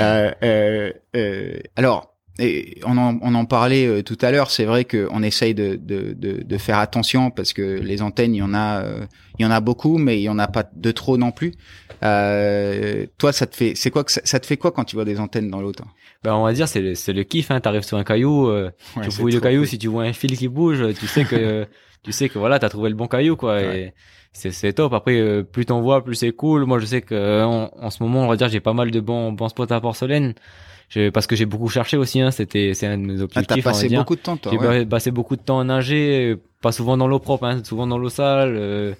Euh, 0.00 0.32
euh, 0.42 0.92
euh, 1.14 1.58
alors, 1.76 2.13
et 2.38 2.80
on, 2.84 2.98
en, 2.98 3.18
on 3.22 3.34
en 3.34 3.44
parlait 3.44 3.86
euh, 3.86 4.02
tout 4.02 4.18
à 4.20 4.30
l'heure. 4.32 4.50
C'est 4.50 4.64
vrai 4.64 4.84
qu'on 4.84 5.22
essaye 5.22 5.54
de, 5.54 5.76
de, 5.76 6.14
de, 6.14 6.42
de 6.42 6.58
faire 6.58 6.78
attention 6.78 7.30
parce 7.30 7.52
que 7.52 7.62
les 7.62 8.02
antennes, 8.02 8.34
il 8.34 8.38
y 8.38 8.42
en 8.42 8.54
a, 8.54 8.82
euh, 8.82 9.06
il 9.38 9.42
y 9.44 9.46
en 9.46 9.50
a 9.52 9.60
beaucoup, 9.60 9.98
mais 9.98 10.18
il 10.18 10.22
y 10.22 10.28
en 10.28 10.38
a 10.38 10.48
pas 10.48 10.68
de 10.74 10.90
trop 10.90 11.16
non 11.16 11.30
plus. 11.30 11.52
Euh, 12.02 13.06
toi, 13.18 13.32
ça 13.32 13.46
te 13.46 13.54
fait, 13.56 13.74
c'est 13.76 13.90
quoi 13.90 14.04
que 14.04 14.12
ça, 14.12 14.20
ça 14.24 14.40
te 14.40 14.46
fait 14.46 14.56
quoi 14.56 14.72
quand 14.72 14.84
tu 14.84 14.96
vois 14.96 15.04
des 15.04 15.20
antennes 15.20 15.48
dans 15.50 15.60
l'eau 15.60 15.72
toi 15.72 15.86
Ben, 16.22 16.34
on 16.34 16.44
va 16.44 16.52
dire, 16.52 16.68
c'est 16.68 16.80
le, 16.80 16.94
c'est 16.94 17.12
le 17.12 17.24
kiff, 17.24 17.50
hein. 17.50 17.60
T'arrives 17.60 17.82
sur 17.84 17.96
un 17.98 18.04
caillou, 18.04 18.48
euh, 18.48 18.70
Ouais, 18.96 19.04
tu 19.04 19.10
fouilles 19.10 19.32
le 19.32 19.40
caillou, 19.40 19.60
cool. 19.60 19.68
si 19.68 19.78
tu 19.78 19.88
vois 19.88 20.04
un 20.04 20.12
fil 20.12 20.36
qui 20.36 20.48
bouge, 20.48 20.82
tu 20.98 21.06
sais 21.06 21.24
que 21.24 21.66
tu 22.02 22.12
sais 22.12 22.28
que 22.28 22.38
voilà, 22.38 22.58
t'as 22.58 22.68
trouvé 22.68 22.90
le 22.90 22.96
bon 22.96 23.06
caillou 23.06 23.36
quoi. 23.36 23.54
Ouais. 23.54 23.78
Et 23.80 23.92
c'est 24.32 24.50
c'est 24.50 24.72
top. 24.72 24.92
Après, 24.92 25.44
plus 25.44 25.64
t'en 25.66 25.80
vois, 25.80 26.04
plus 26.04 26.16
c'est 26.16 26.32
cool. 26.32 26.64
Moi, 26.64 26.80
je 26.80 26.86
sais 26.86 27.00
que 27.02 27.44
en, 27.44 27.70
en 27.80 27.90
ce 27.90 28.02
moment, 28.02 28.24
on 28.24 28.28
va 28.28 28.36
dire, 28.36 28.48
j'ai 28.48 28.60
pas 28.60 28.72
mal 28.74 28.90
de 28.90 29.00
bons 29.00 29.30
bons 29.32 29.48
spots 29.48 29.72
à 29.72 29.80
porcelaine. 29.80 30.34
Je- 30.94 31.10
parce 31.10 31.26
que 31.26 31.34
j'ai 31.36 31.46
beaucoup 31.46 31.68
cherché 31.68 31.96
aussi. 31.96 32.20
Hein, 32.20 32.30
C'était 32.30 32.72
c'est 32.74 32.86
un 32.86 32.98
de 32.98 33.02
mes 33.04 33.20
Ah, 33.20 33.24
objectifs. 33.24 33.46
t'as 33.64 33.70
on 33.70 33.72
va 33.72 33.78
passé 33.80 33.88
beaucoup 33.96 34.16
de 34.16 34.20
temps, 34.20 34.36
toi. 34.36 34.52
J'ai 34.52 34.58
ouais. 34.58 34.86
passé 34.86 35.10
beaucoup 35.10 35.36
de 35.36 35.42
temps 35.42 35.60
à 35.60 35.64
nager, 35.64 36.30
euh, 36.32 36.36
pas 36.62 36.72
souvent 36.72 36.96
dans 36.96 37.08
l'eau 37.08 37.18
propre, 37.18 37.44
hein, 37.46 37.60
souvent 37.64 37.86
dans 37.86 37.98
l'eau 37.98 38.08
sale. 38.10 38.54
euh, 38.56 38.94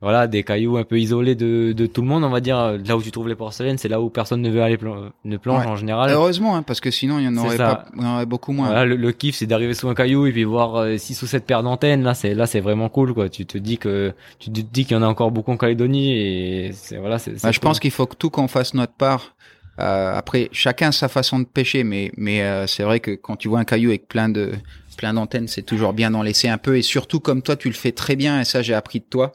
voilà, 0.00 0.26
des 0.26 0.42
cailloux 0.42 0.78
un 0.78 0.82
peu 0.82 0.98
isolés 0.98 1.36
de, 1.36 1.72
de 1.72 1.86
tout 1.86 2.02
le 2.02 2.08
monde, 2.08 2.24
on 2.24 2.28
va 2.28 2.40
dire. 2.40 2.76
Là 2.84 2.96
où 2.96 3.02
tu 3.02 3.12
trouves 3.12 3.28
les 3.28 3.36
porcelaines, 3.36 3.78
c'est 3.78 3.86
là 3.88 4.00
où 4.00 4.10
personne 4.10 4.42
ne 4.42 4.50
veut 4.50 4.60
aller 4.60 4.76
plan- 4.76 5.10
ne 5.24 5.36
plonge 5.36 5.60
Ouais. 5.64 5.70
en 5.70 5.76
général. 5.76 6.10
Heureusement, 6.10 6.56
hein, 6.56 6.62
parce 6.64 6.80
que 6.80 6.90
sinon 6.90 7.20
il 7.20 7.24
y 7.24 7.28
en 7.28 7.36
aurait 7.36 7.56
pas, 7.56 7.84
il 7.96 8.02
y 8.02 8.04
en 8.04 8.14
aurait 8.16 8.26
beaucoup 8.26 8.50
moins. 8.50 8.66
Voilà, 8.66 8.84
le, 8.84 8.96
le 8.96 9.12
kiff, 9.12 9.36
c'est 9.36 9.46
d'arriver 9.46 9.74
sous 9.74 9.88
un 9.88 9.94
caillou 9.94 10.26
et 10.26 10.32
puis 10.32 10.42
voir 10.42 10.74
euh, 10.74 10.96
six 10.96 11.22
ou 11.22 11.26
sept 11.28 11.46
paires 11.46 11.62
d'antennes. 11.62 12.02
Là, 12.02 12.14
c'est 12.14 12.34
là, 12.34 12.46
c'est 12.46 12.58
vraiment 12.58 12.88
cool, 12.88 13.14
quoi. 13.14 13.28
Tu 13.28 13.46
te 13.46 13.56
dis 13.58 13.78
que 13.78 14.12
tu 14.40 14.50
te 14.50 14.60
dis 14.60 14.84
qu'il 14.86 14.96
y 14.96 14.98
en 14.98 15.04
a 15.04 15.06
encore 15.06 15.30
beaucoup 15.30 15.52
en 15.52 15.56
Calédonie 15.56 16.12
et 16.18 16.70
c'est 16.72 16.96
voilà, 16.98 17.20
c'est. 17.20 17.40
Bah, 17.40 17.52
je 17.52 17.60
pense 17.60 17.78
qu'il 17.78 17.92
faut 17.92 18.06
que 18.06 18.16
tout 18.16 18.28
qu'on 18.30 18.48
fasse 18.48 18.74
notre 18.74 18.94
part. 18.94 19.36
Euh, 19.80 20.14
après, 20.14 20.48
chacun 20.52 20.92
sa 20.92 21.08
façon 21.08 21.38
de 21.38 21.44
pêcher, 21.44 21.82
mais 21.84 22.12
mais 22.16 22.42
euh, 22.42 22.66
c'est 22.66 22.82
vrai 22.82 23.00
que 23.00 23.12
quand 23.12 23.36
tu 23.36 23.48
vois 23.48 23.60
un 23.60 23.64
caillou 23.64 23.90
avec 23.90 24.06
plein 24.06 24.28
de 24.28 24.52
plein 24.96 25.14
d'antennes, 25.14 25.48
c'est 25.48 25.62
toujours 25.62 25.92
bien 25.94 26.10
d'en 26.10 26.22
laisser 26.22 26.48
un 26.48 26.58
peu. 26.58 26.76
Et 26.76 26.82
surtout, 26.82 27.20
comme 27.20 27.42
toi, 27.42 27.56
tu 27.56 27.68
le 27.68 27.74
fais 27.74 27.92
très 27.92 28.16
bien, 28.16 28.40
et 28.40 28.44
ça 28.44 28.62
j'ai 28.62 28.74
appris 28.74 29.00
de 29.00 29.06
toi. 29.06 29.32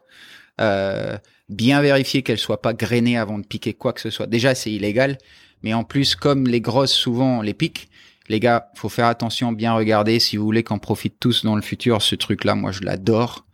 Euh, 0.61 1.17
bien 1.49 1.81
vérifier 1.81 2.23
qu'elles 2.23 2.37
soient 2.37 2.61
pas 2.61 2.73
grainées 2.73 3.17
avant 3.17 3.39
de 3.39 3.45
piquer 3.45 3.73
quoi 3.73 3.93
que 3.93 4.01
ce 4.01 4.09
soit. 4.09 4.27
Déjà, 4.27 4.53
c'est 4.53 4.71
illégal, 4.71 5.17
mais 5.63 5.73
en 5.73 5.83
plus, 5.83 6.15
comme 6.15 6.47
les 6.47 6.61
grosses 6.61 6.93
souvent 6.93 7.41
les 7.41 7.53
piquent, 7.53 7.89
les 8.29 8.39
gars, 8.39 8.69
faut 8.75 8.89
faire 8.89 9.07
attention, 9.07 9.51
bien 9.51 9.73
regarder. 9.73 10.19
Si 10.19 10.37
vous 10.37 10.43
voulez 10.43 10.63
qu'on 10.63 10.79
profite 10.79 11.19
tous 11.19 11.45
dans 11.45 11.55
le 11.55 11.61
futur, 11.61 12.01
ce 12.01 12.15
truc-là, 12.15 12.55
moi 12.55 12.71
je 12.71 12.83
l'adore. 12.83 13.45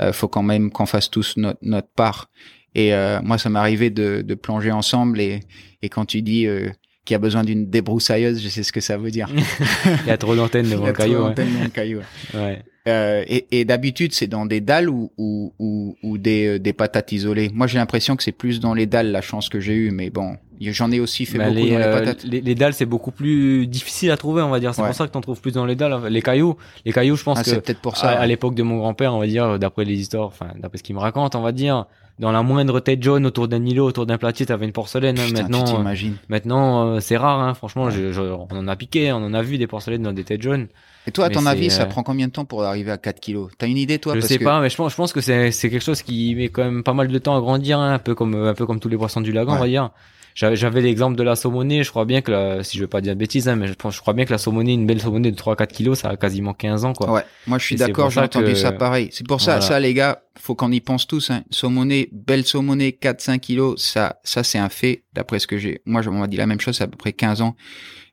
Euh, 0.00 0.12
faut 0.12 0.28
quand 0.28 0.42
même 0.42 0.70
qu'on 0.70 0.86
fasse 0.86 1.10
tous 1.10 1.36
notre, 1.36 1.60
notre 1.62 1.88
part. 1.88 2.28
Et 2.76 2.92
euh, 2.94 3.20
moi, 3.22 3.38
ça 3.38 3.48
m'est 3.48 3.58
arrivé 3.58 3.88
de, 3.90 4.20
de 4.22 4.34
plonger 4.34 4.70
ensemble. 4.70 5.18
Et, 5.20 5.40
et 5.82 5.88
quand 5.88 6.04
tu 6.04 6.20
dis 6.22 6.46
euh, 6.46 6.68
qu'il 7.06 7.14
y 7.14 7.16
a 7.16 7.18
besoin 7.18 7.42
d'une 7.42 7.70
débroussailleuse, 7.70 8.40
je 8.42 8.48
sais 8.48 8.62
ce 8.62 8.70
que 8.72 8.80
ça 8.80 8.96
veut 8.98 9.10
dire. 9.10 9.28
Il 10.04 10.08
y 10.08 10.10
a 10.10 10.18
trop 10.18 10.36
d'antennes 10.36 10.66
Il 10.66 10.72
devant 10.72 10.84
y 10.84 10.88
a 10.88 10.90
le 10.90 10.94
trop 10.94 11.02
caillou. 11.04 11.18
ouais. 11.22 11.28
d'antennes 11.28 11.54
dans 11.56 11.62
le 11.64 11.70
caillou, 11.70 11.98
ouais. 11.98 12.04
Ouais. 12.40 12.62
Euh, 12.88 13.24
et 13.26 13.46
et 13.50 13.64
d'habitude, 13.64 14.12
c'est 14.12 14.28
dans 14.28 14.46
des 14.46 14.60
dalles 14.60 14.88
ou, 14.88 15.10
ou, 15.18 15.52
ou, 15.58 15.96
ou 16.04 16.18
des, 16.18 16.46
euh, 16.46 16.58
des 16.60 16.72
patates 16.72 17.10
isolées. 17.10 17.50
Moi, 17.52 17.66
j'ai 17.66 17.78
l'impression 17.78 18.14
que 18.14 18.22
c'est 18.22 18.30
plus 18.30 18.60
dans 18.60 18.74
les 18.74 18.86
dalles 18.86 19.10
la 19.10 19.22
chance 19.22 19.48
que 19.48 19.58
j'ai 19.58 19.74
eue. 19.74 19.90
Mais 19.90 20.08
bon, 20.10 20.36
j'en 20.60 20.92
ai 20.92 21.00
aussi 21.00 21.26
fait 21.26 21.38
Bah, 21.38 21.48
beaucoup 21.50 21.64
les, 21.64 21.70
dans 21.72 21.78
les 21.78 21.84
euh, 21.84 21.98
patates. 21.98 22.22
les, 22.24 22.40
les 22.40 22.54
dalles, 22.54 22.74
c'est 22.74 22.86
beaucoup 22.86 23.10
plus 23.10 23.66
difficile 23.66 24.12
à 24.12 24.16
trouver, 24.16 24.42
on 24.42 24.50
va 24.50 24.60
dire. 24.60 24.72
C'est 24.72 24.82
Ouais. 24.82 24.88
pour 24.88 24.96
ça 24.96 25.04
que 25.06 25.10
t'en 25.12 25.20
trouves 25.20 25.40
plus 25.40 25.50
dans 25.52 25.64
les 25.66 25.74
dalles. 25.74 25.96
Les 26.10 26.22
cailloux, 26.22 26.56
les 26.84 26.92
cailloux, 26.92 27.16
je 27.16 27.24
pense 27.24 27.38
Ah, 27.40 27.42
que 27.42 27.50
c'est 27.50 27.60
peut-être 27.60 27.80
pour 27.80 27.94
à, 27.94 27.96
ça. 27.96 28.08
à 28.10 28.26
l'époque 28.26 28.54
de 28.54 28.62
mon 28.62 28.76
grand-père, 28.76 29.14
on 29.14 29.18
va 29.18 29.26
dire, 29.26 29.58
d'après 29.58 29.84
les 29.84 29.98
histoires, 29.98 30.26
enfin, 30.28 30.50
d'après 30.60 30.78
ce 30.78 30.84
qu'il 30.84 30.94
me 30.94 31.00
raconte, 31.00 31.34
on 31.34 31.40
va 31.42 31.50
dire, 31.50 31.86
dans 32.18 32.32
la 32.32 32.42
moindre 32.42 32.80
tête 32.80 33.02
jaune 33.02 33.26
autour 33.26 33.46
d'un 33.48 33.64
îlot, 33.64 33.84
autour 33.86 34.06
d'un 34.06 34.16
platier, 34.18 34.46
t'avais 34.46 34.64
une 34.66 34.72
porcelaine. 34.72 35.18
hein. 35.18 35.24
Putain, 35.26 35.42
maintenant, 35.42 35.80
euh, 35.84 36.10
maintenant, 36.28 36.86
euh, 36.86 37.00
c'est 37.00 37.16
rare, 37.16 37.40
hein. 37.40 37.54
Franchement, 37.54 37.84
Ouais. 37.84 37.90
je- 37.92 38.12
je- 38.12 38.20
on 38.20 38.48
en 38.50 38.68
a 38.68 38.76
piqué, 38.76 39.12
on 39.12 39.16
en 39.16 39.34
a 39.34 39.42
vu 39.42 39.58
des 39.58 39.66
porcelaines 39.66 40.02
dans 40.02 40.12
des 40.12 40.24
têtes 40.24 40.42
jaunes. 40.42 40.68
Et 41.06 41.12
toi, 41.12 41.26
à 41.26 41.30
ton 41.30 41.46
avis, 41.46 41.70
ça 41.70 41.82
euh, 41.82 41.86
prend 41.86 42.02
combien 42.02 42.26
de 42.26 42.32
temps 42.32 42.44
pour 42.44 42.64
arriver 42.64 42.90
à 42.90 42.98
4 42.98 43.20
kilos? 43.20 43.50
T'as 43.58 43.68
une 43.68 43.76
idée, 43.76 43.98
toi? 43.98 44.14
Je 44.14 44.20
Parce 44.20 44.28
sais 44.32 44.38
que- 44.38 44.44
pas, 44.44 44.60
mais 44.60 44.70
je 44.70 44.76
pense, 44.76 44.90
je 44.92 44.96
pense 44.96 45.12
que 45.12 45.20
c'est, 45.20 45.52
c'est 45.52 45.70
quelque 45.70 45.84
chose 45.84 46.02
qui 46.02 46.34
met 46.34 46.48
quand 46.48 46.64
même 46.64 46.82
pas 46.82 46.94
mal 46.94 47.08
de 47.08 47.18
temps 47.18 47.36
à 47.36 47.40
grandir, 47.40 47.78
hein, 47.78 47.92
un 47.94 47.98
peu 48.00 48.14
comme, 48.16 48.34
un 48.34 48.54
peu 48.54 48.66
comme 48.66 48.80
tous 48.80 48.88
les 48.88 48.96
poissons 48.96 49.20
du 49.20 49.30
lagon, 49.30 49.52
Ouais. 49.52 49.58
on 49.58 49.60
va 49.60 49.68
dire. 49.68 49.90
J'avais, 50.38 50.54
j'avais 50.54 50.82
l'exemple 50.82 51.16
de 51.16 51.22
la 51.22 51.34
saumonée, 51.34 51.82
je 51.82 51.88
crois 51.88 52.04
bien 52.04 52.20
que 52.20 52.30
la, 52.30 52.62
si 52.62 52.76
je 52.76 52.82
veux 52.82 52.88
pas 52.88 53.00
dire 53.00 53.14
de 53.14 53.18
bêtises, 53.18 53.48
hein, 53.48 53.56
mais 53.56 53.66
je 53.68 53.72
pense, 53.72 53.94
je 53.96 54.00
crois 54.02 54.12
bien 54.12 54.26
que 54.26 54.32
la 54.32 54.36
saumonée, 54.38 54.74
une 54.74 54.86
belle 54.86 55.00
saumonée 55.00 55.30
de 55.32 55.36
3-4 55.36 55.66
kilos, 55.68 56.00
ça 56.00 56.10
a 56.10 56.16
quasiment 56.18 56.52
15 56.52 56.84
ans, 56.84 56.92
quoi. 56.92 57.10
Ouais, 57.10 57.22
moi 57.46 57.56
je 57.58 57.64
suis 57.64 57.76
d'accord, 57.76 58.10
j'ai 58.10 58.16
ça 58.20 58.24
entendu 58.26 58.48
que- 58.52 58.54
ça 58.54 58.70
pareil. 58.72 59.08
C'est 59.12 59.26
pour 59.26 59.40
ça, 59.40 59.52
Voilà. 59.52 59.66
ça 59.66 59.80
les 59.80 59.94
gars, 59.94 60.20
faut 60.38 60.54
qu'on 60.54 60.70
y 60.70 60.82
pense 60.82 61.06
tous. 61.06 61.30
Hein. 61.30 61.42
Saumonée, 61.50 62.10
belle 62.12 62.44
saumonée, 62.44 62.92
4-5 62.92 63.38
kilos, 63.40 63.82
ça, 63.82 64.20
ça 64.24 64.44
c'est 64.44 64.58
un 64.58 64.68
fait. 64.68 65.04
D'après 65.14 65.38
ce 65.38 65.46
que 65.46 65.56
j'ai, 65.56 65.80
moi 65.86 66.02
on 66.06 66.12
m'a 66.12 66.26
dit 66.26 66.36
la 66.36 66.46
même 66.46 66.60
chose, 66.60 66.76
c'est 66.76 66.84
à 66.84 66.88
peu 66.88 66.98
près 66.98 67.14
15 67.14 67.40
ans. 67.40 67.56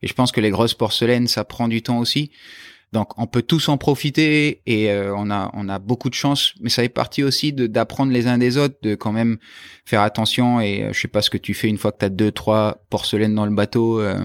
Et 0.01 0.07
je 0.07 0.13
pense 0.13 0.31
que 0.31 0.39
les 0.39 0.49
grosses 0.49 0.75
porcelaines, 0.75 1.27
ça 1.27 1.43
prend 1.43 1.67
du 1.67 1.81
temps 1.81 1.99
aussi. 1.99 2.31
Donc 2.93 3.17
on 3.17 3.25
peut 3.25 3.41
tous 3.41 3.69
en 3.69 3.77
profiter 3.77 4.61
et 4.67 4.91
euh, 4.91 5.13
on 5.17 5.31
a 5.31 5.49
on 5.53 5.67
a 5.67 5.79
beaucoup 5.79 6.09
de 6.09 6.13
chance, 6.13 6.53
mais 6.61 6.69
ça 6.69 6.83
fait 6.83 6.89
partie 6.89 7.23
aussi 7.23 7.51
d'apprendre 7.51 8.11
les 8.13 8.27
uns 8.27 8.37
des 8.37 8.57
autres, 8.57 8.75
de 8.83 8.93
quand 8.93 9.11
même 9.11 9.37
faire 9.83 10.01
attention. 10.01 10.61
Et 10.61 10.83
euh, 10.83 10.93
je 10.93 11.01
sais 11.01 11.07
pas 11.07 11.23
ce 11.23 11.31
que 11.31 11.39
tu 11.39 11.53
fais 11.55 11.67
une 11.67 11.79
fois 11.79 11.91
que 11.91 11.97
t'as 11.97 12.09
deux 12.09 12.31
trois 12.31 12.85
porcelaines 12.91 13.33
dans 13.33 13.45
le 13.47 13.55
bateau. 13.55 13.99
euh, 13.99 14.23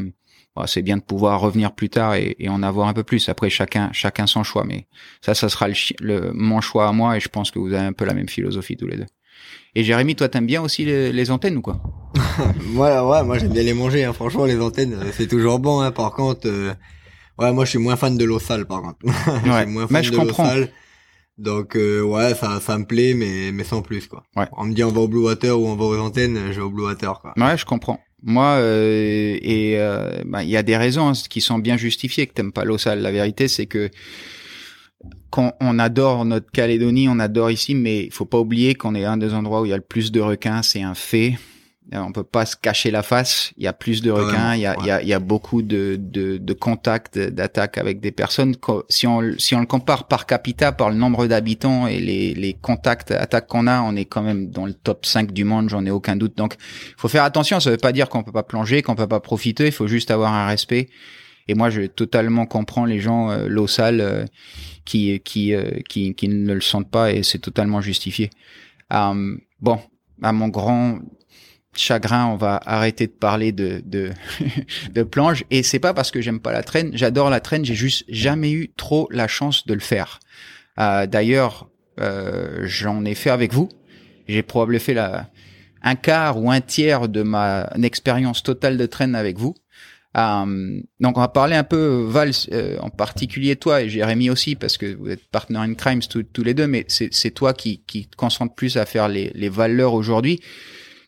bon, 0.55 0.66
c'est 0.66 0.83
bien 0.83 0.99
de 0.99 1.03
pouvoir 1.03 1.41
revenir 1.41 1.73
plus 1.75 1.89
tard 1.89 2.14
et, 2.14 2.37
et 2.39 2.51
en 2.51 2.62
avoir 2.62 2.89
un 2.89 2.93
peu 2.93 3.05
plus. 3.05 3.29
Après 3.31 3.49
chacun 3.49 3.89
chacun 3.93 4.27
son 4.27 4.43
choix, 4.45 4.64
mais 4.64 4.87
ça 5.23 5.35
ça 5.35 5.49
sera 5.49 5.66
le, 5.69 5.75
le 6.01 6.33
mon 6.35 6.61
choix 6.61 6.89
à 6.89 6.93
moi 6.93 7.16
et 7.16 7.21
je 7.21 7.29
pense 7.31 7.51
que 7.51 7.59
vous 7.59 7.73
avez 7.73 7.87
un 7.87 7.95
peu 7.95 8.05
la 8.05 8.12
même 8.14 8.29
philosophie 8.29 8.77
tous 8.77 8.87
les 8.87 8.99
deux. 8.99 9.07
Et 9.75 9.83
Jérémy, 9.83 10.14
toi 10.14 10.29
t'aimes 10.29 10.47
bien 10.47 10.61
aussi 10.61 10.85
les, 10.85 11.11
les 11.12 11.31
antennes 11.31 11.57
ou 11.57 11.62
quoi? 11.62 11.81
Moi, 12.66 13.09
ouais, 13.09 13.23
moi 13.25 13.39
j'aime 13.39 13.53
bien 13.53 13.62
les 13.62 13.75
manger. 13.75 14.05
Hein. 14.05 14.12
Franchement, 14.12 14.45
les 14.45 14.61
antennes, 14.61 14.95
euh, 14.95 15.11
c'est 15.12 15.27
toujours 15.27 15.59
bon. 15.59 15.81
Hein. 15.81 15.91
Par 15.91 16.12
contre, 16.12 16.47
euh, 16.49 16.75
ouais, 17.39 17.53
moi 17.53 17.64
je 17.64 17.70
suis 17.70 17.78
moins 17.78 17.97
fan 17.97 18.16
de 18.16 18.24
l'eau 18.24 18.39
sale. 18.39 18.66
Par 18.66 18.82
contre, 18.82 18.99
je 19.05 19.51
Ouais, 19.51 19.62
suis 19.64 19.72
moins 19.72 19.86
fan 19.86 19.97
mais 19.97 20.03
je 20.03 20.11
de 20.11 20.16
l'eau 20.16 20.22
comprends. 20.22 20.47
sale. 20.47 20.68
Donc 21.39 21.76
euh, 21.76 22.03
ouais, 22.03 22.34
ça, 22.34 22.61
ça 22.61 22.76
me 22.78 22.84
plaît, 22.84 23.14
mais 23.14 23.53
mais 23.53 23.64
sans 23.64 23.80
plus 23.82 24.07
quoi. 24.09 24.24
Ouais. 24.36 24.47
On 24.57 24.64
me 24.64 24.74
dit 24.74 24.82
on 24.82 24.91
va 24.91 25.01
au 25.03 25.09
Blue 25.09 25.22
Water 25.24 25.59
ou 25.61 25.66
on 25.68 25.76
va 25.76 25.84
aux 25.84 25.99
antennes, 25.99 26.39
je 26.51 26.57
vais 26.57 26.61
au 26.62 26.70
Blue 26.70 26.84
Water 26.84 27.20
quoi. 27.20 27.32
Ouais, 27.36 27.57
je 27.57 27.64
comprends. 27.64 28.01
Moi, 28.24 28.47
euh, 28.57 29.39
et 29.41 29.74
euh, 29.78 30.24
bah, 30.26 30.43
il 30.43 30.51
y 30.51 30.57
a 30.57 30.64
des 30.64 30.76
raisons 30.76 31.09
hein, 31.11 31.12
qui 31.30 31.41
sont 31.41 31.59
bien 31.61 31.76
justifiées 31.76 32.26
que 32.26 32.32
t'aimes 32.32 32.51
pas 32.51 32.64
l'eau 32.64 32.76
sale. 32.76 33.01
La 33.01 33.12
vérité, 33.12 33.47
c'est 33.47 33.66
que 33.66 33.91
qu'on 35.30 35.53
on 35.61 35.78
adore 35.78 36.24
notre 36.24 36.51
Calédonie, 36.51 37.09
on 37.09 37.20
adore 37.20 37.53
ici, 37.53 37.76
mais 37.76 38.07
il 38.07 38.12
faut 38.12 38.24
pas 38.24 38.39
oublier 38.41 38.74
qu'on 38.74 38.97
est 38.97 39.05
un 39.05 39.16
des 39.16 39.34
endroits 39.34 39.61
où 39.61 39.66
il 39.66 39.68
y 39.68 39.72
a 39.72 39.76
le 39.76 39.82
plus 39.82 40.11
de 40.11 40.20
requins, 40.20 40.62
c'est 40.62 40.82
un 40.82 40.95
fait. 40.95 41.34
Euh, 41.95 41.99
On 41.99 42.12
peut 42.12 42.24
pas 42.24 42.45
se 42.47 42.57
cacher 42.57 42.91
la 42.91 43.03
face. 43.03 43.53
Il 43.57 43.64
y 43.64 43.66
a 43.66 43.72
plus 43.72 44.03
de 44.03 44.11
requins, 44.11 44.55
il 44.55 44.61
y 44.61 44.66
a, 44.66 44.76
il 44.80 44.86
y 44.86 44.91
a, 44.91 45.03
il 45.03 45.09
y 45.09 45.12
a 45.12 45.18
beaucoup 45.18 45.62
de, 45.62 45.97
de, 45.99 46.36
de 46.36 46.53
contacts, 46.53 47.18
d'attaques 47.18 47.78
avec 47.78 48.01
des 48.01 48.12
personnes. 48.12 48.55
Si 48.89 49.07
on, 49.07 49.34
si 49.39 49.55
on 49.55 49.61
le 49.61 49.66
compare 49.66 50.07
par 50.07 50.26
capita, 50.26 50.72
par 50.72 50.91
le 50.91 50.97
nombre 50.97 51.26
d'habitants 51.26 51.86
et 51.86 51.99
les, 51.99 52.34
les 52.34 52.53
contacts, 52.55 53.11
attaques 53.11 53.47
qu'on 53.47 53.66
a, 53.66 53.80
on 53.80 53.97
est 53.97 54.05
quand 54.05 54.22
même 54.22 54.51
dans 54.51 54.66
le 54.66 54.74
top 54.74 55.07
5 55.07 55.32
du 55.32 55.45
monde, 55.45 55.68
j'en 55.68 55.84
ai 55.86 55.91
aucun 55.91 56.16
doute. 56.16 56.36
Donc, 56.36 56.57
il 56.59 56.95
faut 56.97 57.09
faire 57.09 57.24
attention. 57.24 57.61
Ça 57.61 57.70
veut 57.70 57.76
pas 57.76 57.93
dire 57.93 58.09
qu'on 58.09 58.22
peut 58.22 58.32
pas 58.32 58.43
plonger, 58.43 58.82
qu'on 58.82 58.95
peut 58.95 59.09
pas 59.09 59.20
profiter. 59.20 59.66
Il 59.66 59.72
faut 59.72 59.89
juste 59.89 60.11
avoir 60.11 60.32
un 60.34 60.47
respect. 60.47 60.89
Et 61.49 61.55
moi, 61.55 61.70
je 61.70 61.82
totalement 61.86 62.45
comprends 62.45 62.84
les 62.84 63.01
gens 63.01 63.30
euh, 63.30 63.47
l'eau 63.49 63.66
sale 63.66 64.01
euh, 64.03 64.24
qui, 64.84 65.20
qui, 65.20 65.55
euh, 65.55 65.80
qui, 65.89 66.14
qui 66.14 66.28
ne 66.28 66.53
le 66.53 66.61
sentent 66.61 66.91
pas 66.91 67.12
et 67.12 67.22
c'est 67.22 67.39
totalement 67.39 67.80
justifié. 67.80 68.30
Euh, 68.93 69.36
bon, 69.61 69.80
à 70.22 70.32
mon 70.32 70.49
grand 70.49 70.99
chagrin, 71.77 72.27
on 72.27 72.37
va 72.37 72.61
arrêter 72.66 73.07
de 73.07 73.12
parler 73.12 73.53
de 73.53 73.83
de, 73.85 74.11
de 74.95 75.03
planche 75.03 75.45
et 75.51 75.62
c'est 75.62 75.79
pas 75.79 75.95
parce 75.95 76.11
que 76.11 76.21
j'aime 76.21 76.41
pas 76.41 76.53
la 76.53 76.62
traîne, 76.62 76.91
j'adore 76.95 77.31
la 77.31 77.41
traîne, 77.41 77.64
j'ai 77.64 77.75
juste 77.75 78.05
jamais 78.09 78.51
eu 78.53 78.71
trop 78.77 79.09
la 79.11 79.29
chance 79.29 79.66
de 79.66 79.75
le 79.75 79.81
faire. 79.81 80.19
Euh, 80.79 81.07
D'ailleurs, 81.07 81.69
euh, 82.01 82.61
j'en 82.64 83.05
ai 83.05 83.14
fait 83.14 83.31
avec 83.31 83.53
vous. 83.53 83.69
J'ai 84.29 84.43
probablement 84.43 84.81
fait 84.81 84.95
la 84.95 85.31
un 85.83 85.95
quart 85.95 86.43
ou 86.43 86.51
un 86.51 86.61
tiers 86.61 87.09
de 87.09 87.23
ma 87.23 87.71
expérience 87.83 88.43
totale 88.43 88.77
de 88.77 88.87
traîne 88.87 89.14
avec 89.14 89.39
vous. 89.39 89.55
Euh, 90.16 90.81
donc 91.01 91.16
on 91.16 91.21
va 91.21 91.29
parler 91.29 91.55
un 91.55 91.64
peu 91.64 92.05
Val, 92.09 92.33
en 92.81 92.91
particulier 92.91 93.57
toi 93.57 93.83
et 93.83 93.89
Jérémy 93.89 94.31
aussi 94.31 94.57
parce 94.57 94.77
que 94.79 94.97
vous 94.97 95.09
êtes 95.11 95.25
partner 95.29 95.59
in 95.59 95.75
crimes 95.75 96.01
tous- 96.01 96.43
les 96.43 96.55
deux, 96.55 96.66
mais 96.66 96.85
c'est 96.89 97.31
toi 97.31 97.53
qui 97.53 97.83
qui 97.87 98.07
te 98.07 98.16
concentre 98.16 98.55
plus 98.55 98.77
à 98.77 98.87
faire 98.87 99.09
les 99.09 99.49
valeurs 99.49 99.95
aujourd'hui. 99.95 100.41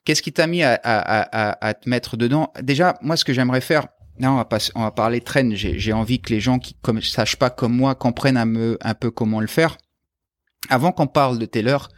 Qu'est-ce 0.05 0.22
qui 0.22 0.32
t'a 0.32 0.46
mis 0.46 0.62
à, 0.62 1.74
te 1.74 1.88
mettre 1.88 2.16
dedans? 2.16 2.53
Déjà, 2.61 2.96
moi, 3.03 3.16
ce 3.16 3.24
que 3.24 3.32
j'aimerais 3.32 3.61
faire, 3.61 3.88
non, 4.18 4.30
on 4.30 4.36
va, 4.36 4.44
pas, 4.44 4.59
on 4.74 4.82
va 4.82 4.90
parler 4.90 5.20
traîne. 5.20 5.55
J'ai 5.55 5.92
envie 5.92 6.20
que 6.20 6.30
les 6.30 6.40
gens 6.40 6.59
qui 6.59 6.74
comme 6.82 7.01
sachent 7.01 7.36
pas 7.36 7.51
comme 7.51 7.74
moi 7.74 7.94
comprennent 7.94 8.36
un, 8.36 8.53
peu- 8.53 8.78
un 8.80 8.94
peu 8.94 9.11
comment 9.11 9.40
le 9.40 9.46
faire. 9.46 9.76
Avant 10.68 10.92
qu'on 10.92 11.07
parle 11.07 11.38
de 11.38 11.46
Taylor, 11.46 11.88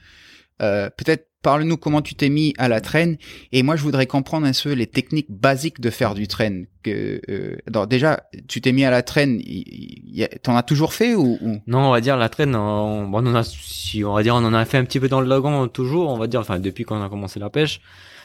euh, 0.61 0.88
peut-être 0.90 1.28
parle-nous 1.43 1.76
comment 1.76 2.03
tu 2.03 2.14
t'es 2.14 2.28
mis 2.28 2.55
à 2.59 2.68
la 2.68 2.80
traîne. 2.80 3.16
Et 3.53 3.62
moi, 3.62 3.76
je 3.76 3.82
voudrais 3.82 4.07
comprendre 4.07 4.47
un 4.47 4.53
peu 4.53 4.72
les 4.72 4.86
techniques 4.86 5.30
basiques 5.30 5.80
de 5.80 5.90
faire 5.90 6.14
du 6.14 6.28
traîne. 6.28 6.66
Que, 6.82 7.20
euh, 7.28 7.86
déjà, 7.86 8.24
tu 8.49 8.61
t'es 8.61 8.72
mis 8.72 8.84
à 8.84 8.90
la 8.90 9.03
traîne. 9.03 9.40
T'en 10.43 10.57
as 10.57 10.62
toujours 10.62 10.95
fait 10.95 11.14
ou, 11.14 11.38
ou? 11.40 11.61
Non, 11.66 11.88
on 11.88 11.90
va 11.90 12.01
dire 12.01 12.16
la 12.16 12.28
traîne, 12.28 12.55
on, 12.57 13.09
bon, 13.09 13.26
on 13.26 13.34
a, 13.34 13.43
si 13.45 14.05
on 14.05 14.14
va 14.14 14.22
dire, 14.22 14.34
on 14.34 14.45
en 14.45 14.55
a 14.55 14.64
fait 14.64 14.78
un 14.78 14.84
petit 14.84 15.01
peu 15.01 15.09
dans 15.09 15.20
le 15.20 15.28
lagon 15.28 15.68
toujours, 15.68 16.11
on 16.11 16.18
va 16.18 16.26
dire, 16.26 16.40
enfin 16.40 16.59
depuis 16.59 16.84
qu'on 16.84 17.03
a 17.03 17.09
commencé 17.09 17.38
la 17.38 17.51
pêche. 17.51 17.80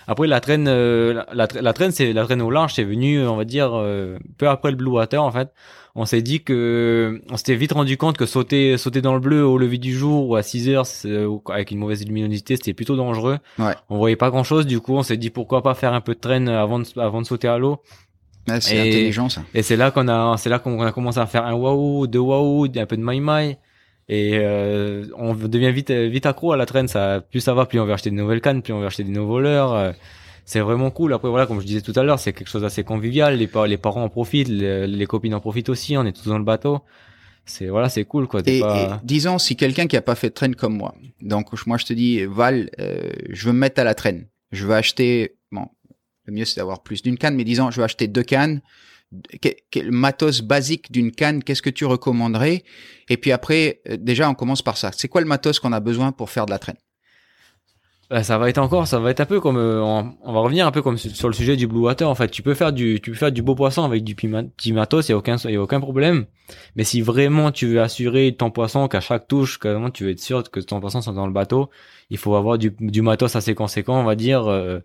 Après 0.09 0.25
la 0.25 0.39
traîne, 0.39 0.67
euh, 0.69 1.21
la, 1.33 1.47
la 1.53 1.73
traîne, 1.73 1.91
c'est 1.91 2.13
la 2.13 2.23
traîne 2.23 2.41
au 2.41 2.49
large, 2.49 2.73
c'est 2.75 2.85
venu, 2.85 3.27
on 3.27 3.35
va 3.35 3.43
dire, 3.43 3.71
euh, 3.73 4.17
peu 4.37 4.47
après 4.47 4.71
le 4.71 4.77
blue 4.77 4.89
water 4.91 5.21
en 5.21 5.31
fait. 5.31 5.49
On 5.99 6.05
s'est 6.05 6.21
dit 6.21 6.43
que, 6.43 7.23
on 7.31 7.37
s'était 7.37 7.55
vite 7.55 7.71
rendu 7.71 7.97
compte 7.97 8.17
que 8.17 8.27
sauter, 8.27 8.77
sauter 8.77 9.01
dans 9.01 9.15
le 9.15 9.19
bleu 9.19 9.43
au 9.43 9.57
lever 9.57 9.79
du 9.79 9.95
jour 9.95 10.29
ou 10.29 10.35
à 10.35 10.43
6 10.43 10.69
heures 10.69 10.85
ou 11.27 11.41
avec 11.51 11.71
une 11.71 11.79
mauvaise 11.79 12.05
luminosité, 12.05 12.55
c'était 12.55 12.75
plutôt 12.75 12.95
dangereux. 12.95 13.39
Ouais. 13.57 13.73
On 13.89 13.97
voyait 13.97 14.15
pas 14.15 14.29
grand 14.29 14.43
chose, 14.43 14.67
du 14.67 14.79
coup, 14.79 14.93
on 14.93 15.01
s'est 15.01 15.17
dit 15.17 15.31
pourquoi 15.31 15.63
pas 15.63 15.73
faire 15.73 15.93
un 15.93 16.01
peu 16.01 16.13
de 16.13 16.19
traîne 16.19 16.49
avant 16.49 16.77
de, 16.77 16.85
avant 16.99 17.19
de 17.19 17.25
sauter 17.25 17.47
à 17.47 17.57
l'eau. 17.57 17.81
Ah, 18.47 18.61
c'est 18.61 18.79
intelligent 18.79 19.27
ça. 19.27 19.41
Et 19.55 19.63
c'est 19.63 19.75
là 19.75 19.89
qu'on 19.89 20.07
a, 20.07 20.37
c'est 20.37 20.49
là 20.49 20.59
qu'on 20.59 20.79
a 20.83 20.91
commencé 20.91 21.17
à 21.17 21.25
faire 21.25 21.45
un 21.45 21.53
waouh, 21.53 22.05
deux 22.05 22.19
waouh, 22.19 22.65
un 22.65 22.85
peu 22.85 22.95
de 22.95 23.01
mai 23.01 23.19
mai. 23.19 23.57
Et 24.07 24.37
euh, 24.37 25.03
on 25.17 25.33
devient 25.33 25.71
vite, 25.71 25.89
vite 25.89 26.27
accro 26.27 26.51
à 26.51 26.57
la 26.57 26.67
traîne. 26.67 26.87
Ça, 26.87 27.21
plus 27.21 27.41
ça 27.41 27.55
va, 27.55 27.65
plus 27.65 27.79
on 27.79 27.85
veut 27.85 27.93
acheter 27.93 28.11
de 28.11 28.15
nouvelles 28.15 28.41
cannes, 28.41 28.61
plus 28.61 28.71
on 28.71 28.79
veut 28.79 28.85
acheter 28.85 29.03
des 29.03 29.11
nouveaux 29.11 29.33
voleurs. 29.33 29.93
C'est 30.49 30.61
vraiment 30.61 30.91
cool. 30.91 31.13
Après 31.13 31.27
voilà, 31.29 31.45
comme 31.45 31.59
je 31.59 31.65
disais 31.67 31.81
tout 31.81 31.91
à 31.97 32.03
l'heure, 32.03 32.19
c'est 32.19 32.31
quelque 32.31 32.47
chose 32.49 32.61
d'assez 32.61 32.83
convivial. 32.85 33.37
Les, 33.37 33.47
pa- 33.47 33.67
les 33.67 33.77
parents 33.77 34.03
en 34.03 34.09
profitent, 34.09 34.47
les, 34.47 34.87
les 34.87 35.05
copines 35.05 35.33
en 35.35 35.41
profitent 35.41 35.67
aussi. 35.69 35.97
On 35.97 36.05
est 36.05 36.13
tous 36.13 36.29
dans 36.29 36.37
le 36.37 36.45
bateau. 36.45 36.79
C'est 37.45 37.67
voilà, 37.67 37.89
c'est 37.89 38.05
cool 38.05 38.27
quoi. 38.27 38.41
Et, 38.45 38.61
disons, 39.03 39.37
si 39.39 39.55
quelqu'un 39.57 39.87
qui 39.87 39.97
a 39.97 40.01
pas 40.01 40.15
fait 40.15 40.29
de 40.29 40.33
traîne 40.33 40.55
comme 40.55 40.75
moi, 40.77 40.95
donc 41.21 41.49
moi 41.67 41.77
je 41.77 41.85
te 41.85 41.91
dis, 41.93 42.23
Val, 42.25 42.69
euh, 42.79 43.09
je 43.29 43.45
veux 43.47 43.51
me 43.53 43.59
mettre 43.59 43.81
à 43.81 43.83
la 43.83 43.93
traîne. 43.93 44.27
Je 44.51 44.65
veux 44.65 44.73
acheter, 44.73 45.35
bon, 45.51 45.67
le 46.25 46.33
mieux 46.33 46.45
c'est 46.45 46.59
d'avoir 46.61 46.81
plus 46.81 47.01
d'une 47.01 47.17
canne, 47.17 47.35
mais 47.35 47.43
disons, 47.43 47.69
je 47.69 47.77
veux 47.77 47.83
acheter 47.83 48.07
deux 48.07 48.23
cannes. 48.23 48.61
Que- 49.41 49.49
Quel 49.71 49.91
matos 49.91 50.41
basique 50.41 50.91
d'une 50.91 51.11
canne, 51.11 51.41
qu'est-ce 51.43 51.61
que 51.61 51.69
tu 51.69 51.85
recommanderais? 51.85 52.63
Et 53.09 53.15
puis 53.17 53.31
après, 53.33 53.81
euh, 53.89 53.95
déjà, 53.97 54.29
on 54.29 54.33
commence 54.33 54.61
par 54.61 54.77
ça. 54.77 54.91
C'est 54.93 55.07
quoi 55.09 55.19
le 55.21 55.27
matos 55.27 55.59
qu'on 55.59 55.71
a 55.73 55.79
besoin 55.79 56.11
pour 56.13 56.29
faire 56.29 56.45
de 56.45 56.51
la 56.51 56.59
traîne? 56.59 56.77
Bah, 58.09 58.23
ça 58.23 58.37
va 58.37 58.49
être 58.49 58.57
encore, 58.57 58.87
ça 58.87 58.99
va 58.99 59.11
être 59.11 59.19
un 59.19 59.25
peu 59.25 59.41
comme, 59.41 59.57
euh, 59.57 59.81
on, 59.83 60.15
on 60.23 60.31
va 60.31 60.39
revenir 60.39 60.65
un 60.65 60.71
peu 60.71 60.81
comme 60.81 60.97
su- 60.97 61.09
sur 61.09 61.27
le 61.27 61.33
sujet 61.33 61.57
du 61.57 61.67
blue 61.67 61.79
water. 61.79 62.09
En 62.09 62.15
fait, 62.15 62.29
tu 62.29 62.41
peux 62.41 62.53
faire 62.53 62.71
du, 62.71 63.01
tu 63.01 63.11
peux 63.11 63.17
faire 63.17 63.33
du 63.33 63.41
beau 63.41 63.53
poisson 63.53 63.83
avec 63.83 64.05
du 64.05 64.15
petit 64.15 64.71
matos, 64.71 65.09
il 65.09 65.11
y 65.11 65.13
a 65.13 65.17
aucun, 65.17 65.35
il 65.35 65.51
y 65.51 65.55
a 65.57 65.61
aucun 65.61 65.81
problème. 65.81 66.25
Mais 66.77 66.85
si 66.85 67.01
vraiment 67.01 67.51
tu 67.51 67.67
veux 67.67 67.81
assurer 67.81 68.33
ton 68.33 68.49
poisson 68.49 68.87
qu'à 68.87 69.01
chaque 69.01 69.27
touche, 69.27 69.59
que 69.59 69.67
vraiment 69.67 69.89
tu 69.89 70.05
veux 70.05 70.11
être 70.11 70.21
sûr 70.21 70.41
que 70.49 70.61
ton 70.61 70.79
poisson 70.79 71.01
soit 71.01 71.11
dans 71.11 71.27
le 71.27 71.33
bateau, 71.33 71.69
il 72.09 72.17
faut 72.17 72.35
avoir 72.35 72.57
du, 72.57 72.73
du 72.79 73.01
matos 73.01 73.35
assez 73.35 73.55
conséquent, 73.55 73.99
on 73.99 74.05
va 74.05 74.15
dire. 74.15 74.47
euh, 74.47 74.79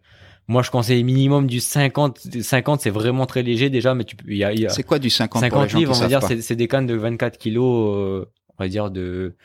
moi, 0.49 0.63
je 0.63 0.73
conseille 0.73 1.05
minimum 1.05 1.47
du 1.47 1.61
50. 1.61 2.19
50, 2.43 2.81
c'est 2.81 2.91
vraiment 2.91 3.27
très 3.27 3.45
léger 3.45 3.71
déjà, 3.71 3.95
mais 3.95 4.03
tu 4.03 4.17
peux, 4.17 4.25
il 4.29 4.37
y 4.39 4.43
a, 4.43 4.53
y 4.53 4.67
a 4.67 4.71
C'est 4.71 4.83
quoi 4.83 4.99
du 4.99 5.11
50, 5.11 5.49
pour 5.49 5.61
les 5.63 5.69
50 5.69 5.71
gens 5.71 5.79
livres, 5.79 5.93
on 5.93 5.99
va 6.01 6.09
dire, 6.09 6.19
c'est 6.43 6.57
des 6.57 6.67
cannes 6.67 6.87
de 6.89 6.95
24 6.97 7.39
kilos, 7.39 7.97
euh, 7.97 8.25
on 8.59 8.65
va 8.65 8.69
dire 8.69 8.91
de 8.91 9.37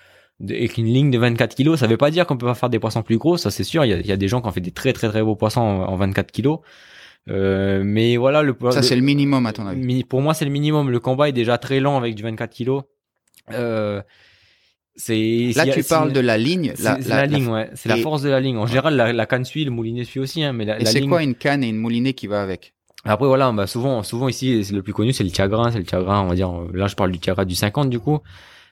avec 0.43 0.77
une 0.77 0.85
ligne 0.85 1.09
de 1.11 1.17
24 1.17 1.55
kilos. 1.55 1.79
Ça 1.79 1.87
veut 1.87 1.97
pas 1.97 2.11
dire 2.11 2.25
qu'on 2.27 2.37
peut 2.37 2.45
pas 2.45 2.53
faire 2.55 2.69
des 2.69 2.79
poissons 2.79 3.01
plus 3.03 3.17
gros, 3.17 3.37
ça 3.37 3.49
c'est 3.51 3.63
sûr. 3.63 3.85
Il 3.85 3.89
y 3.89 3.93
a, 3.93 3.97
il 3.99 4.05
y 4.05 4.11
a 4.11 4.17
des 4.17 4.27
gens 4.27 4.41
qui 4.41 4.47
ont 4.47 4.51
fait 4.51 4.61
des 4.61 4.71
très 4.71 4.93
très 4.93 5.07
très 5.09 5.23
beaux 5.23 5.35
poissons 5.35 5.61
en, 5.61 5.83
en 5.87 5.95
24 5.95 6.31
kilos. 6.31 6.59
Euh, 7.29 7.81
mais 7.83 8.15
voilà, 8.17 8.41
le, 8.41 8.55
Ça, 8.71 8.81
c'est 8.81 8.95
le 8.95 9.01
minimum, 9.01 9.45
à 9.45 9.51
ton 9.53 9.67
avis. 9.67 10.03
pour 10.05 10.21
moi 10.21 10.33
c'est 10.33 10.45
le 10.45 10.51
minimum. 10.51 10.89
Le 10.89 10.99
combat 10.99 11.27
est 11.29 11.33
déjà 11.33 11.57
très 11.57 11.79
lent 11.79 11.97
avec 11.97 12.15
du 12.15 12.23
24 12.23 12.51
kilos. 12.51 12.83
Euh, 13.51 14.01
c'est 14.95 15.51
Là, 15.55 15.63
a- 15.63 15.67
tu 15.67 15.83
parles 15.83 16.11
de 16.13 16.19
la 16.19 16.37
ligne. 16.37 16.73
c'est 16.75 17.01
c'est 17.03 17.09
la, 17.09 17.25
ligne, 17.25 17.47
ouais. 17.47 17.69
C'est 17.75 17.89
la 17.89 17.97
force 17.97 18.21
de 18.23 18.29
la 18.29 18.39
ligne. 18.39 18.57
En 18.57 18.65
général, 18.65 18.95
la, 18.95 19.13
la 19.13 19.25
canne 19.25 19.45
suit, 19.45 19.63
le 19.65 19.71
moulinet 19.71 20.03
suit 20.05 20.19
aussi, 20.19 20.43
hein, 20.43 20.53
mais 20.53 20.65
la, 20.65 20.79
Et 20.79 20.83
la 20.83 20.89
c'est 20.91 20.99
ligne. 21.01 21.09
quoi 21.09 21.21
une 21.23 21.35
canne 21.35 21.63
et 21.63 21.67
une 21.69 21.77
moulinée 21.77 22.13
qui 22.13 22.27
va 22.27 22.41
avec? 22.41 22.73
Après 23.03 23.27
voilà, 23.27 23.51
bah 23.51 23.67
souvent, 23.67 24.01
souvent 24.03 24.27
ici, 24.27 24.63
c'est 24.65 24.73
le 24.73 24.81
plus 24.81 24.93
connu, 24.93 25.13
c'est 25.13 25.23
le 25.23 25.29
Tiagra, 25.29 25.71
c'est 25.71 25.77
le 25.77 25.85
Tiagra, 25.85 26.23
on 26.23 26.27
va 26.27 26.35
dire. 26.35 26.49
euh, 26.49 26.67
Là, 26.73 26.87
je 26.87 26.95
parle 26.95 27.11
du 27.11 27.19
Tiagra 27.19 27.45
du 27.45 27.55
50 27.55 27.89
du 27.89 27.99
coup. 27.99 28.19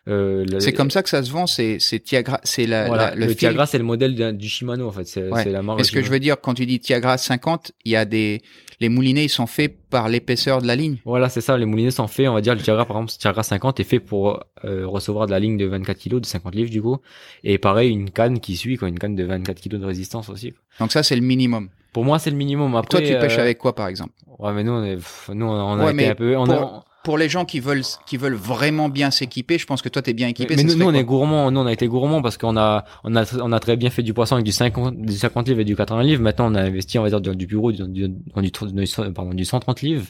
Euh, 0.07 0.45
C'est 0.59 0.73
comme 0.73 0.91
ça 0.91 1.01
que 1.01 1.09
ça 1.09 1.23
se 1.23 1.31
vend, 1.31 1.47
c'est 1.47 1.77
c'est 1.79 1.99
Tiagra, 1.99 2.39
c'est 2.43 2.67
la, 2.67 2.85
voilà, 2.85 3.09
la- 3.09 3.15
le, 3.15 3.25
le, 3.25 3.35
Tiagra, 3.35 3.65
c'est 3.65 3.79
le 3.79 3.83
modèle 3.83 4.37
du 4.37 4.47
Shimano 4.47 4.87
en 4.87 4.91
fait. 4.91 5.05
C'est 5.05 5.29
Ouais. 5.31 5.43
c'est 5.43 5.49
la 5.51 5.63
marque. 5.63 5.79
Mais 5.79 5.83
ce 5.83 5.91
que 5.91 6.03
je 6.03 6.09
veux 6.11 6.19
dire, 6.19 6.39
quand 6.39 6.53
tu 6.53 6.65
dis 6.67 6.79
Tiagra 6.79 7.17
50, 7.17 7.71
il 7.85 7.91
y 7.93 7.95
a 7.95 8.05
des, 8.05 8.43
les 8.79 8.89
moulinets, 8.89 9.25
ils 9.25 9.29
sont 9.29 9.47
faits 9.47 9.75
par 9.89 10.07
l'épaisseur 10.07 10.61
de 10.61 10.67
la 10.67 10.75
ligne. 10.75 10.97
Voilà, 11.05 11.27
c'est 11.29 11.41
ça. 11.41 11.57
Les 11.57 11.65
moulinets 11.65 11.89
sont 11.89 12.07
faits, 12.07 12.27
on 12.27 12.33
va 12.35 12.41
dire, 12.41 12.53
le 12.53 12.61
Tiagra 12.61 12.85
par 12.85 12.97
exemple, 12.97 13.13
Tiagra 13.19 13.41
50 13.41 13.79
est 13.79 13.83
fait 13.83 13.99
pour 13.99 14.43
euh, 14.63 14.85
recevoir 14.85 15.25
de 15.25 15.31
la 15.31 15.39
ligne 15.39 15.57
de 15.57 15.65
24 15.65 15.97
kg, 15.97 16.19
de 16.19 16.25
50 16.25 16.53
livres 16.53 16.69
du 16.69 16.83
coup. 16.83 16.97
Et 17.43 17.57
pareil, 17.57 17.89
une 17.89 18.11
canne 18.11 18.39
qui 18.39 18.57
suit, 18.57 18.77
quoi, 18.77 18.87
une 18.89 18.99
canne 18.99 19.15
de 19.15 19.23
24 19.23 19.59
kg 19.59 19.77
de 19.77 19.85
résistance 19.85 20.29
aussi. 20.29 20.51
quoi. 20.51 20.61
Donc 20.81 20.91
ça, 20.91 21.01
c'est 21.01 21.15
le 21.15 21.21
minimum. 21.23 21.69
Pour 21.93 22.03
moi, 22.05 22.19
c'est 22.19 22.29
le 22.29 22.35
minimum. 22.35 22.75
Après, 22.75 22.89
Toi, 22.89 23.01
tu 23.01 23.17
pêches 23.19 23.37
euh, 23.39 23.41
avec 23.41 23.57
quoi, 23.57 23.73
par 23.73 23.87
exemple? 23.87 24.11
Ouais, 24.37 24.51
mais 24.53 24.63
nous, 24.63 24.73
on 24.73 24.83
est, 24.83 24.97
pff, 24.97 25.29
nous, 25.33 25.45
on 25.45 25.79
a 25.79 25.85
Ouais, 25.85 25.93
été 25.93 26.07
un 26.09 26.15
peu, 26.15 26.35
on 26.37 26.43
pour- 26.45 26.53
a- 26.53 26.85
Pour 27.05 27.17
les 27.17 27.29
gens 27.29 27.45
qui 27.45 27.59
veulent, 27.61 27.83
qui 28.05 28.17
veulent 28.17 28.33
vraiment 28.35 28.89
bien 28.89 29.11
s'équiper, 29.11 29.57
je 29.57 29.65
pense 29.65 29.81
que 29.81 29.89
toi, 29.89 30.01
t'es 30.01 30.13
bien 30.13 30.27
équipé. 30.27 30.55
Mais, 30.57 30.63
nous, 30.63 30.73
on 30.85 30.93
est 30.93 31.03
gourmands. 31.03 31.51
Nous, 31.51 31.59
on 31.61 31.65
a 31.65 31.71
été 31.71 31.87
gourmands 31.87 32.21
parce 32.21 32.37
qu'on 32.37 32.57
a, 32.57 32.83
on 33.03 33.15
a, 33.15 33.23
on 33.41 33.51
a 33.51 33.59
très 33.59 33.77
bien 33.77 33.89
fait 33.89 34.03
du 34.03 34.13
poisson 34.13 34.35
avec 34.35 34.45
du 34.45 34.51
50, 34.51 34.97
du 34.97 35.13
50 35.13 35.47
livres 35.47 35.59
et 35.61 35.65
du 35.65 35.75
80 35.75 36.03
livres. 36.03 36.21
Maintenant, 36.21 36.51
on 36.51 36.55
a 36.55 36.61
investi, 36.63 36.99
on 36.99 37.03
va 37.03 37.09
dire, 37.09 37.21
dans 37.21 37.33
du 37.33 37.45
bureau, 37.47 37.71
du, 37.71 37.83
du, 37.87 38.07
dans 38.09 38.41
du, 38.41 38.49
du- 38.51 39.13
pardon, 39.13 39.33
du 39.33 39.45
130 39.45 39.81
livres. 39.81 40.05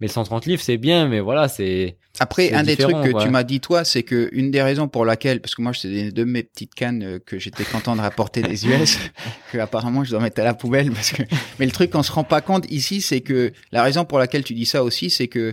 Mais 0.00 0.06
le 0.06 0.12
130 0.12 0.46
livres, 0.46 0.62
c'est 0.62 0.76
bien, 0.78 1.08
mais 1.08 1.20
voilà, 1.20 1.48
c'est, 1.48 1.96
Après, 2.20 2.52
un 2.52 2.62
des 2.62 2.76
trucs 2.76 2.96
que 3.12 3.22
tu 3.24 3.28
m'as 3.30 3.42
dit, 3.42 3.60
toi, 3.60 3.84
c'est 3.84 4.02
que 4.04 4.28
une 4.32 4.50
des 4.50 4.62
raisons 4.62 4.88
pour 4.88 5.04
laquelle, 5.04 5.40
parce 5.40 5.54
que 5.54 5.62
moi, 5.62 5.72
c'est 5.74 5.88
des- 5.88 6.12
deux 6.12 6.24
de 6.24 6.30
mes 6.30 6.42
petites 6.44 6.74
cannes 6.74 7.02
euh, 7.02 7.18
que 7.18 7.38
j'étais 7.38 7.64
content 7.64 7.96
de 7.96 8.00
rapporter 8.00 8.42
des 8.42 8.66
US, 8.68 8.98
que 9.52 9.58
apparemment 9.58 10.04
je 10.04 10.10
dois 10.10 10.20
mettre 10.20 10.40
à 10.40 10.44
la 10.44 10.54
poubelle, 10.54 10.90
parce 10.92 11.10
que, 11.12 11.22
mais 11.58 11.66
le 11.66 11.72
truc 11.72 11.90
qu'on 11.90 12.02
se 12.02 12.12
rend 12.12 12.24
pas 12.24 12.40
compte 12.40 12.70
ici, 12.70 13.00
c'est 13.00 13.20
que 13.20 13.52
la 13.72 13.82
raison 13.82 14.04
pour 14.04 14.18
laquelle 14.18 14.44
tu 14.44 14.54
dis 14.54 14.66
ça 14.66 14.84
aussi, 14.84 15.10
c'est 15.10 15.28
que 15.28 15.52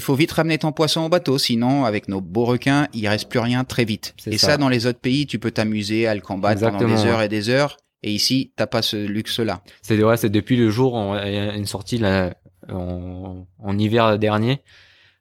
il 0.00 0.02
faut 0.02 0.14
vite 0.14 0.32
ramener 0.32 0.56
ton 0.56 0.72
poisson 0.72 1.02
au 1.02 1.08
bateau, 1.10 1.36
sinon, 1.36 1.84
avec 1.84 2.08
nos 2.08 2.22
beaux 2.22 2.46
requins, 2.46 2.88
il 2.94 3.06
reste 3.06 3.28
plus 3.28 3.38
rien 3.38 3.64
très 3.64 3.84
vite. 3.84 4.14
Et 4.26 4.38
ça. 4.38 4.46
ça. 4.48 4.56
dans 4.56 4.70
les 4.70 4.86
autres 4.86 4.98
pays, 4.98 5.26
tu 5.26 5.38
peux 5.38 5.50
t'amuser 5.50 6.06
à 6.06 6.14
le 6.14 6.22
combattre 6.22 6.60
pendant 6.70 6.78
des 6.88 7.04
heures 7.06 7.18
ouais. 7.18 7.26
et 7.26 7.28
des 7.28 7.50
heures. 7.50 7.76
Et 8.02 8.10
ici, 8.12 8.52
t'as 8.56 8.66
pas 8.66 8.80
ce 8.80 8.96
luxe-là. 8.96 9.60
c'est, 9.82 10.02
ouais, 10.02 10.16
c'est 10.16 10.30
depuis 10.30 10.56
le 10.56 10.70
jour, 10.70 10.94
on- 10.94 11.14
il 11.22 11.34
y 11.34 11.36
a 11.36 11.54
une 11.54 11.66
sortie, 11.66 11.98
là, 11.98 12.32
en, 12.72 13.46
en 13.58 13.78
hiver 13.78 14.18
dernier. 14.18 14.60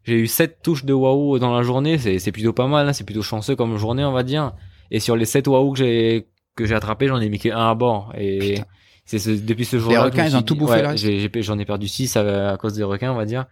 J'ai 0.06 0.16
eu 0.16 0.28
sept 0.28 0.62
touches 0.64 0.86
de 0.86 0.94
waouh 0.94 1.40
dans 1.40 1.54
la 1.56 1.62
journée. 1.64 1.98
C'est, 1.98 2.32
plutôt 2.32 2.54
pas 2.54 2.68
mal, 2.68 2.88
hein, 2.88 2.94
c'est 2.94 3.04
plutôt 3.04 3.22
chanceux 3.22 3.56
comme 3.58 3.78
journée, 3.78 4.06
on 4.06 4.14
va 4.14 4.24
dire. 4.24 4.54
Et 4.92 5.00
sur 5.02 5.16
les 5.18 5.26
sept 5.26 5.48
waouh 5.48 5.74
que 5.74 5.80
j'ai, 5.80 6.28
que 6.56 6.66
j'ai 6.66 6.74
attrapé, 6.74 7.08
j'en 7.08 7.20
ai 7.20 7.28
mis 7.30 7.38
qu'un 7.38 7.58
à 7.70 7.76
bord. 7.76 8.14
Et, 8.18 8.60
c'est 9.06 9.20
ce- 9.20 9.30
depuis 9.32 9.66
ce 9.66 9.78
jour-là. 9.80 9.98
que 9.98 10.02
je 10.02 10.12
requins, 10.12 10.26
ils 10.28 10.38
ont 10.38 10.42
tout 10.44 10.56
bouffé 10.56 10.86
ouais, 10.86 10.96
j'ai- 10.98 11.30
J'en 11.42 11.58
ai 11.60 11.66
perdu 11.66 11.88
6 11.88 12.16
à, 12.16 12.52
à 12.52 12.58
cause 12.58 12.74
des 12.76 12.84
requins, 12.84 13.12
on 13.12 13.16
va 13.16 13.26
dire. 13.26 13.46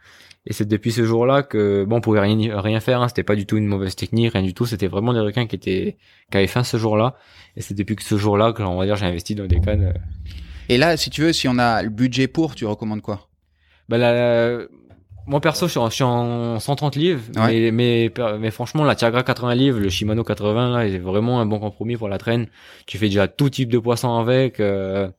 Et 0.50 0.54
c'est 0.54 0.66
depuis 0.66 0.94
ce 0.94 1.04
jour-là 1.04 1.44
que 1.44 1.84
bon, 1.84 1.98
on 1.98 2.02
pouvait 2.02 2.22
rien 2.22 2.38
rien 2.60 2.80
faire. 2.80 3.02
Hein, 3.02 3.10
c'était 3.10 3.24
pas 3.24 3.36
du 3.36 3.46
tout 3.46 3.58
une 3.58 3.68
mauvaise 3.68 3.96
technique, 3.98 4.32
rien 4.34 4.44
du 4.44 4.54
tout. 4.54 4.66
C'était 4.66 4.88
vraiment 4.88 5.14
des 5.14 5.20
requins 5.20 5.46
qui 5.46 5.58
étaient 5.58 5.98
qui 6.32 6.38
avaient 6.38 6.48
faim 6.48 6.64
ce 6.64 6.78
jour-là. 6.78 7.16
Et 7.58 7.62
c'est 7.62 7.74
depuis 7.74 7.96
que 7.98 8.04
ce 8.04 8.18
jour-là 8.18 8.54
que 8.54 8.64
on 8.64 8.78
va 8.78 8.86
dire 8.86 8.96
j'ai 8.96 9.06
investi 9.06 9.36
dans 9.36 9.46
des 9.46 9.60
cannes. 9.60 9.92
euh. 9.94 10.00
Et 10.70 10.78
là, 10.78 10.96
si 10.98 11.10
tu 11.10 11.22
veux, 11.22 11.34
si 11.34 11.48
on 11.48 11.58
a 11.60 11.82
le 11.84 11.90
budget 11.90 12.28
pour, 12.28 12.56
tu 12.56 12.66
recommandes 12.66 13.02
quoi? 13.02 13.28
Bah 13.90 13.98
moi 15.30 15.42
perso, 15.42 15.66
je 15.68 15.72
suis 15.72 15.80
en, 15.80 15.90
je 15.90 15.96
suis 15.96 16.04
en 16.06 16.58
130 16.60 16.96
livres, 16.96 17.22
mais, 17.36 17.72
mais 17.72 18.14
mais 18.40 18.50
franchement, 18.52 18.86
la 18.86 18.96
Tiagra 18.96 19.24
80 19.24 19.56
livres, 19.56 19.80
le 19.80 19.90
Shimano 19.90 20.24
80 20.24 20.70
là, 20.72 20.90
c'est 20.90 21.00
vraiment 21.00 21.42
un 21.42 21.46
bon 21.46 21.60
compromis 21.60 21.98
pour 21.98 22.08
la 22.08 22.18
traîne. 22.18 22.48
Tu 22.86 22.98
fais 22.98 23.08
déjà 23.08 23.28
tout 23.28 23.50
type 23.50 23.70
de 23.70 23.80
poisson 23.80 24.16
avec. 24.18 24.62
Euh... 24.62 25.10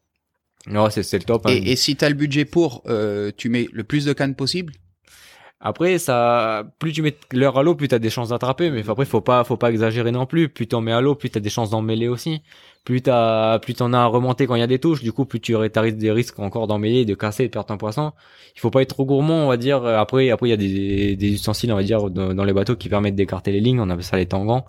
Non, 0.67 0.89
c'est 0.89 1.03
c'est 1.03 1.19
le 1.19 1.25
top. 1.25 1.45
hein. 1.47 1.51
et, 1.51 1.73
et 1.73 1.77
si 1.77 1.95
t'as 1.97 2.09
le 2.09 2.15
budget 2.15 2.47
pour, 2.47 2.83
euh, 2.89 3.31
tu 3.37 3.51
mets 3.51 3.69
le 3.73 3.85
plus 3.85 4.07
de 4.07 4.15
cannes 4.15 4.35
possible? 4.35 4.73
Après, 5.61 5.99
ça, 5.99 6.65
plus 6.79 6.93
tu 6.93 7.03
mets 7.03 7.17
l'heure 7.33 7.59
à 7.59 7.65
l'eau, 7.65 7.75
plus 7.75 7.89
t'as 7.89 7.99
des 7.99 8.11
chances 8.11 8.29
d'attraper. 8.29 8.71
Mais 8.71 8.89
après, 8.89 9.05
faut 9.05 9.21
pas, 9.21 9.43
faut 9.43 9.57
pas 9.57 9.71
exagérer 9.71 10.13
non 10.13 10.25
plus. 10.25 10.49
Plus 10.49 10.69
t'en 10.69 10.81
mets 10.81 10.93
à 10.93 11.01
l'eau, 11.01 11.17
plus 11.17 11.31
t'as 11.31 11.41
des 11.41 11.51
chances 11.51 11.71
d'en 11.71 11.83
mêler 11.83 12.07
aussi. 12.07 12.43
Plus 12.85 13.03
t'as, 13.03 13.59
plus 13.59 13.75
t'en 13.75 13.93
as 13.93 13.99
à 13.99 14.07
remonter 14.07 14.47
quand 14.47 14.55
il 14.55 14.61
y 14.61 14.63
a 14.63 14.69
des 14.69 14.79
touches. 14.79 15.03
Du 15.03 15.13
coup, 15.13 15.25
plus 15.25 15.41
tu 15.41 15.57
t'as 15.73 15.91
des 15.91 16.13
risques 16.13 16.39
encore 16.39 16.69
d'en 16.69 16.79
mêler, 16.79 17.05
de 17.05 17.15
casser, 17.15 17.45
de 17.45 17.51
perdre 17.51 17.67
ton 17.67 17.77
poisson. 17.77 18.13
Il 18.55 18.61
faut 18.61 18.71
pas 18.71 18.83
être 18.83 18.91
trop 18.91 19.05
gourmand, 19.05 19.47
on 19.47 19.49
va 19.49 19.57
dire. 19.57 19.85
Après, 19.85 20.31
après, 20.31 20.49
il 20.49 20.51
y 20.51 20.55
a 20.55 20.57
des, 20.57 21.17
des 21.17 21.33
ustensiles, 21.33 21.73
on 21.73 21.77
va 21.77 21.83
dire, 21.83 22.09
dans, 22.09 22.45
les 22.45 22.53
bateaux 22.53 22.77
qui 22.77 22.89
permettent 22.89 23.17
d'écarter 23.17 23.51
les 23.51 23.61
lignes. 23.61 23.81
On 23.81 23.91
appelle 23.91 24.05
ça 24.05 24.17
les 24.17 24.27
tangans. 24.27 24.65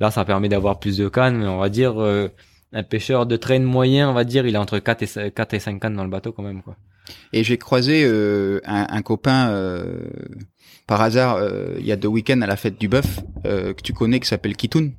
Là, 0.00 0.10
ça 0.10 0.24
permet 0.24 0.48
d'avoir 0.48 0.80
plus 0.80 0.96
de 0.96 1.08
cannes. 1.08 1.38
Mais 1.38 1.46
on 1.46 1.58
va 1.58 1.68
dire, 1.68 2.02
euh, 2.02 2.28
un 2.72 2.82
pêcheur 2.82 3.26
de 3.26 3.36
traîne 3.36 3.62
moyen, 3.64 4.10
on 4.10 4.14
va 4.14 4.24
dire, 4.24 4.46
il 4.46 4.56
a 4.56 4.60
entre 4.60 4.78
4 4.80 5.02
et 5.02 5.06
5, 5.06 5.34
4 5.34 5.54
et 5.54 5.58
5 5.60 5.80
cannes 5.80 5.96
dans 5.96 6.04
le 6.04 6.10
bateau 6.10 6.32
quand 6.32 6.42
même, 6.42 6.62
quoi. 6.62 6.76
Et 7.32 7.44
j'ai 7.44 7.58
croisé 7.58 8.04
euh, 8.04 8.60
un, 8.64 8.86
un 8.88 9.02
copain 9.02 9.48
euh, 9.50 10.00
par 10.86 11.00
hasard 11.00 11.36
euh, 11.36 11.74
il 11.78 11.86
y 11.86 11.92
a 11.92 11.96
deux 11.96 12.08
week-ends 12.08 12.40
à 12.42 12.46
la 12.46 12.56
fête 12.56 12.78
du 12.78 12.88
bœuf 12.88 13.20
euh, 13.46 13.72
que 13.74 13.82
tu 13.82 13.92
connais 13.92 14.20
qui 14.20 14.28
s'appelle 14.28 14.56
Kitoun. 14.56 14.92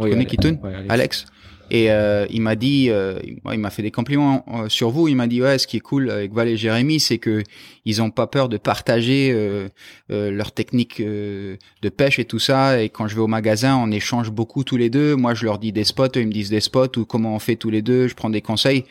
Tu 0.00 0.10
connais 0.10 0.26
Kitoun 0.26 0.58
ouais, 0.62 0.74
allez. 0.74 0.90
Alex? 0.90 1.26
Et 1.72 1.92
euh, 1.92 2.26
il 2.30 2.42
m'a 2.42 2.56
dit, 2.56 2.88
euh, 2.90 3.20
il 3.52 3.60
m'a 3.60 3.70
fait 3.70 3.82
des 3.82 3.92
compliments 3.92 4.44
euh, 4.52 4.68
sur 4.68 4.90
vous. 4.90 5.06
Il 5.06 5.14
m'a 5.14 5.28
dit 5.28 5.40
ouais, 5.40 5.56
ce 5.56 5.68
qui 5.68 5.76
est 5.76 5.80
cool 5.80 6.10
avec 6.10 6.32
Val 6.32 6.48
et 6.48 6.56
Jérémy, 6.56 6.98
c'est 6.98 7.18
que 7.18 7.44
ils 7.84 8.02
ont 8.02 8.10
pas 8.10 8.26
peur 8.26 8.48
de 8.48 8.56
partager 8.56 9.30
euh, 9.32 9.68
euh, 10.10 10.32
leur 10.32 10.50
technique 10.50 10.98
euh, 10.98 11.56
de 11.82 11.88
pêche 11.88 12.18
et 12.18 12.24
tout 12.24 12.40
ça. 12.40 12.82
Et 12.82 12.88
quand 12.88 13.06
je 13.06 13.14
vais 13.14 13.20
au 13.20 13.28
magasin, 13.28 13.76
on 13.76 13.92
échange 13.92 14.32
beaucoup 14.32 14.64
tous 14.64 14.76
les 14.76 14.90
deux. 14.90 15.14
Moi, 15.14 15.34
je 15.34 15.44
leur 15.44 15.60
dis 15.60 15.70
des 15.70 15.84
spots, 15.84 16.06
eux, 16.16 16.22
ils 16.22 16.26
me 16.26 16.32
disent 16.32 16.50
des 16.50 16.60
spots 16.60 16.96
ou 16.98 17.04
comment 17.04 17.36
on 17.36 17.38
fait 17.38 17.54
tous 17.54 17.70
les 17.70 17.82
deux. 17.82 18.08
Je 18.08 18.16
prends 18.16 18.30
des 18.30 18.42
conseils. 18.42 18.84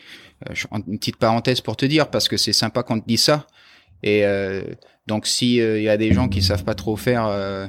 Euh, 0.48 0.54
une 0.86 0.98
petite 0.98 1.16
parenthèse 1.16 1.60
pour 1.60 1.76
te 1.76 1.84
dire 1.84 2.08
parce 2.08 2.28
que 2.28 2.36
c'est 2.36 2.52
sympa 2.52 2.82
qu'on 2.82 3.00
te 3.00 3.06
dise 3.06 3.22
ça. 3.22 3.46
Et 4.02 4.24
euh, 4.24 4.62
donc, 5.06 5.26
si 5.26 5.56
il 5.56 5.82
y 5.82 5.88
a 5.88 5.96
des 5.96 6.12
gens 6.12 6.28
qui 6.28 6.42
savent 6.42 6.64
pas 6.64 6.74
trop 6.74 6.96
faire 6.96 7.26
euh, 7.26 7.66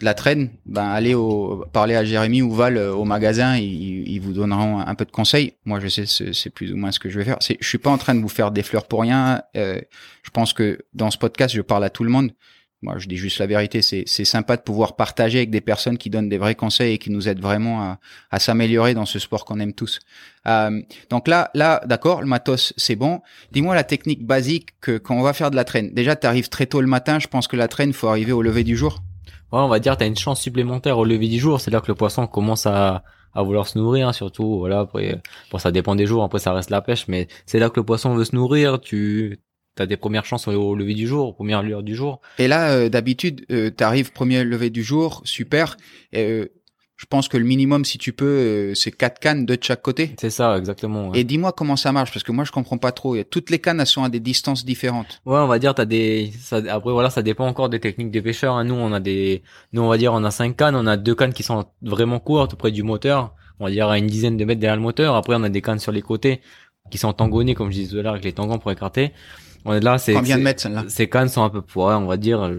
de 0.00 0.04
la 0.04 0.14
traîne, 0.14 0.50
ben 0.66 0.84
allez 0.84 1.14
au, 1.14 1.64
parler 1.72 1.94
à 1.94 2.04
Jérémy 2.04 2.42
ou 2.42 2.50
Val 2.50 2.76
euh, 2.76 2.92
au 2.92 3.04
magasin, 3.04 3.56
ils, 3.56 4.08
ils 4.08 4.18
vous 4.18 4.32
donneront 4.32 4.80
un 4.80 4.94
peu 4.94 5.04
de 5.04 5.10
conseils. 5.10 5.54
Moi, 5.64 5.80
je 5.80 5.88
sais, 5.88 6.04
c'est 6.06 6.50
plus 6.50 6.72
ou 6.72 6.76
moins 6.76 6.90
ce 6.90 6.98
que 6.98 7.08
je 7.08 7.18
vais 7.18 7.24
faire. 7.24 7.38
Je 7.40 7.66
suis 7.66 7.78
pas 7.78 7.90
en 7.90 7.98
train 7.98 8.14
de 8.14 8.20
vous 8.20 8.28
faire 8.28 8.50
des 8.50 8.62
fleurs 8.62 8.86
pour 8.86 9.02
rien. 9.02 9.42
Euh, 9.56 9.80
je 10.22 10.30
pense 10.30 10.52
que 10.52 10.78
dans 10.94 11.10
ce 11.10 11.18
podcast, 11.18 11.54
je 11.54 11.62
parle 11.62 11.84
à 11.84 11.90
tout 11.90 12.04
le 12.04 12.10
monde. 12.10 12.32
Moi, 12.84 12.98
je 12.98 13.08
dis 13.08 13.16
juste 13.16 13.38
la 13.38 13.46
vérité. 13.46 13.80
C'est, 13.80 14.24
sympa 14.26 14.58
de 14.58 14.62
pouvoir 14.62 14.94
partager 14.94 15.38
avec 15.38 15.50
des 15.50 15.62
personnes 15.62 15.96
qui 15.96 16.10
donnent 16.10 16.28
des 16.28 16.36
vrais 16.36 16.54
conseils 16.54 16.94
et 16.94 16.98
qui 16.98 17.10
nous 17.10 17.30
aident 17.30 17.40
vraiment 17.40 17.80
à, 17.80 17.98
à 18.30 18.38
s'améliorer 18.38 18.92
dans 18.92 19.06
ce 19.06 19.18
sport 19.18 19.46
qu'on 19.46 19.58
aime 19.58 19.72
tous. 19.72 20.00
Euh, 20.46 20.82
donc 21.08 21.26
là, 21.26 21.50
là, 21.54 21.80
d'accord, 21.86 22.20
le 22.20 22.26
matos, 22.26 22.74
c'est 22.76 22.94
bon. 22.94 23.22
Dis-moi 23.52 23.74
la 23.74 23.84
technique 23.84 24.26
basique 24.26 24.78
que 24.82 24.98
quand 24.98 25.16
on 25.16 25.22
va 25.22 25.32
faire 25.32 25.50
de 25.50 25.56
la 25.56 25.64
traîne. 25.64 25.94
Déjà, 25.94 26.14
tu 26.14 26.26
arrives 26.26 26.50
très 26.50 26.66
tôt 26.66 26.82
le 26.82 26.86
matin. 26.86 27.18
Je 27.18 27.26
pense 27.26 27.48
que 27.48 27.56
la 27.56 27.68
traîne, 27.68 27.94
faut 27.94 28.08
arriver 28.08 28.32
au 28.32 28.42
lever 28.42 28.64
du 28.64 28.76
jour. 28.76 29.02
Ouais, 29.50 29.60
on 29.60 29.68
va 29.68 29.78
dire 29.78 29.96
t'as 29.96 30.06
une 30.06 30.16
chance 30.16 30.42
supplémentaire 30.42 30.98
au 30.98 31.06
lever 31.06 31.28
du 31.28 31.38
jour. 31.38 31.62
C'est 31.62 31.70
là 31.70 31.80
que 31.80 31.88
le 31.88 31.94
poisson 31.94 32.26
commence 32.26 32.66
à, 32.66 33.02
à 33.32 33.42
vouloir 33.42 33.66
se 33.66 33.78
nourrir, 33.78 34.08
hein, 34.08 34.12
surtout. 34.12 34.58
Voilà, 34.58 34.80
après, 34.80 35.22
bon, 35.50 35.56
ça 35.58 35.72
dépend 35.72 35.94
des 35.94 36.06
jours. 36.06 36.22
Après, 36.22 36.38
ça 36.38 36.52
reste 36.52 36.68
la 36.68 36.82
pêche, 36.82 37.08
mais 37.08 37.28
c'est 37.46 37.58
là 37.58 37.70
que 37.70 37.80
le 37.80 37.86
poisson 37.86 38.14
veut 38.14 38.24
se 38.24 38.36
nourrir. 38.36 38.78
Tu 38.78 39.40
as 39.82 39.86
des 39.86 39.96
premières 39.96 40.24
chances 40.24 40.46
au 40.48 40.74
lever 40.74 40.94
du 40.94 41.06
jour, 41.06 41.28
aux 41.28 41.32
premières 41.32 41.62
lueurs 41.62 41.82
du 41.82 41.94
jour. 41.94 42.20
Et 42.38 42.48
là, 42.48 42.70
euh, 42.70 42.88
d'habitude, 42.88 43.44
euh, 43.50 43.70
t'arrives 43.70 44.12
premier 44.12 44.44
lever 44.44 44.70
du 44.70 44.82
jour, 44.82 45.20
super. 45.24 45.76
Euh, 46.14 46.46
je 46.96 47.06
pense 47.06 47.26
que 47.26 47.36
le 47.36 47.44
minimum, 47.44 47.84
si 47.84 47.98
tu 47.98 48.12
peux, 48.12 48.24
euh, 48.24 48.74
c'est 48.74 48.92
quatre 48.92 49.18
cannes, 49.18 49.44
deux 49.46 49.56
de 49.56 49.64
chaque 49.64 49.82
côté. 49.82 50.14
C'est 50.18 50.30
ça, 50.30 50.56
exactement. 50.56 51.08
Ouais. 51.08 51.18
Et 51.18 51.24
dis-moi 51.24 51.50
comment 51.52 51.74
ça 51.74 51.90
marche, 51.90 52.12
parce 52.12 52.22
que 52.22 52.30
moi, 52.30 52.44
je 52.44 52.52
comprends 52.52 52.78
pas 52.78 52.92
trop. 52.92 53.16
Et 53.16 53.24
Toutes 53.24 53.50
les 53.50 53.58
cannes, 53.58 53.80
elles 53.80 53.86
sont 53.86 54.04
à 54.04 54.08
des 54.08 54.20
distances 54.20 54.64
différentes. 54.64 55.20
Ouais, 55.26 55.38
on 55.38 55.48
va 55.48 55.58
dire 55.58 55.74
t'as 55.74 55.86
des. 55.86 56.30
Ça, 56.38 56.58
après 56.70 56.92
voilà, 56.92 57.10
ça 57.10 57.22
dépend 57.22 57.48
encore 57.48 57.68
des 57.68 57.80
techniques 57.80 58.12
des 58.12 58.22
pêcheurs. 58.22 58.54
hein. 58.54 58.64
Nous, 58.64 58.76
on 58.76 58.92
a 58.92 59.00
des. 59.00 59.42
Nous, 59.72 59.82
on 59.82 59.88
va 59.88 59.98
dire, 59.98 60.12
on 60.12 60.22
a 60.22 60.30
cinq 60.30 60.56
cannes. 60.56 60.76
On 60.76 60.86
a 60.86 60.96
deux 60.96 61.16
cannes 61.16 61.32
qui 61.32 61.42
sont 61.42 61.64
vraiment 61.82 62.20
courtes 62.20 62.54
près 62.54 62.70
du 62.70 62.84
moteur. 62.84 63.34
On 63.58 63.64
va 63.64 63.70
dire 63.72 63.88
à 63.88 63.98
une 63.98 64.06
dizaine 64.06 64.36
de 64.36 64.44
mètres 64.44 64.60
derrière 64.60 64.76
le 64.76 64.82
moteur. 64.82 65.16
Après, 65.16 65.34
on 65.36 65.42
a 65.42 65.48
des 65.48 65.62
cannes 65.62 65.80
sur 65.80 65.90
les 65.92 66.02
côtés 66.02 66.40
qui 66.90 66.98
sont 66.98 67.12
tangonnées, 67.12 67.54
comme 67.54 67.70
je 67.72 67.78
disais 67.78 67.90
tout 67.92 67.98
à 67.98 68.02
l'heure, 68.02 68.12
avec 68.12 68.24
les 68.24 68.32
tangans 68.32 68.58
pour 68.58 68.70
écarter. 68.70 69.12
On 69.64 69.72
est 69.74 69.80
là, 69.80 69.98
c'est. 69.98 70.12
Combien 70.14 70.36
de 70.36 70.40
c'est- 70.40 70.44
mètres, 70.44 70.62
celle-là 70.62 70.84
Ces 70.88 71.08
cannes 71.08 71.28
sont 71.28 71.42
un 71.42 71.50
peu, 71.50 71.58
ouais, 71.58 71.94
on 71.94 72.06
va 72.06 72.16
dire, 72.16 72.50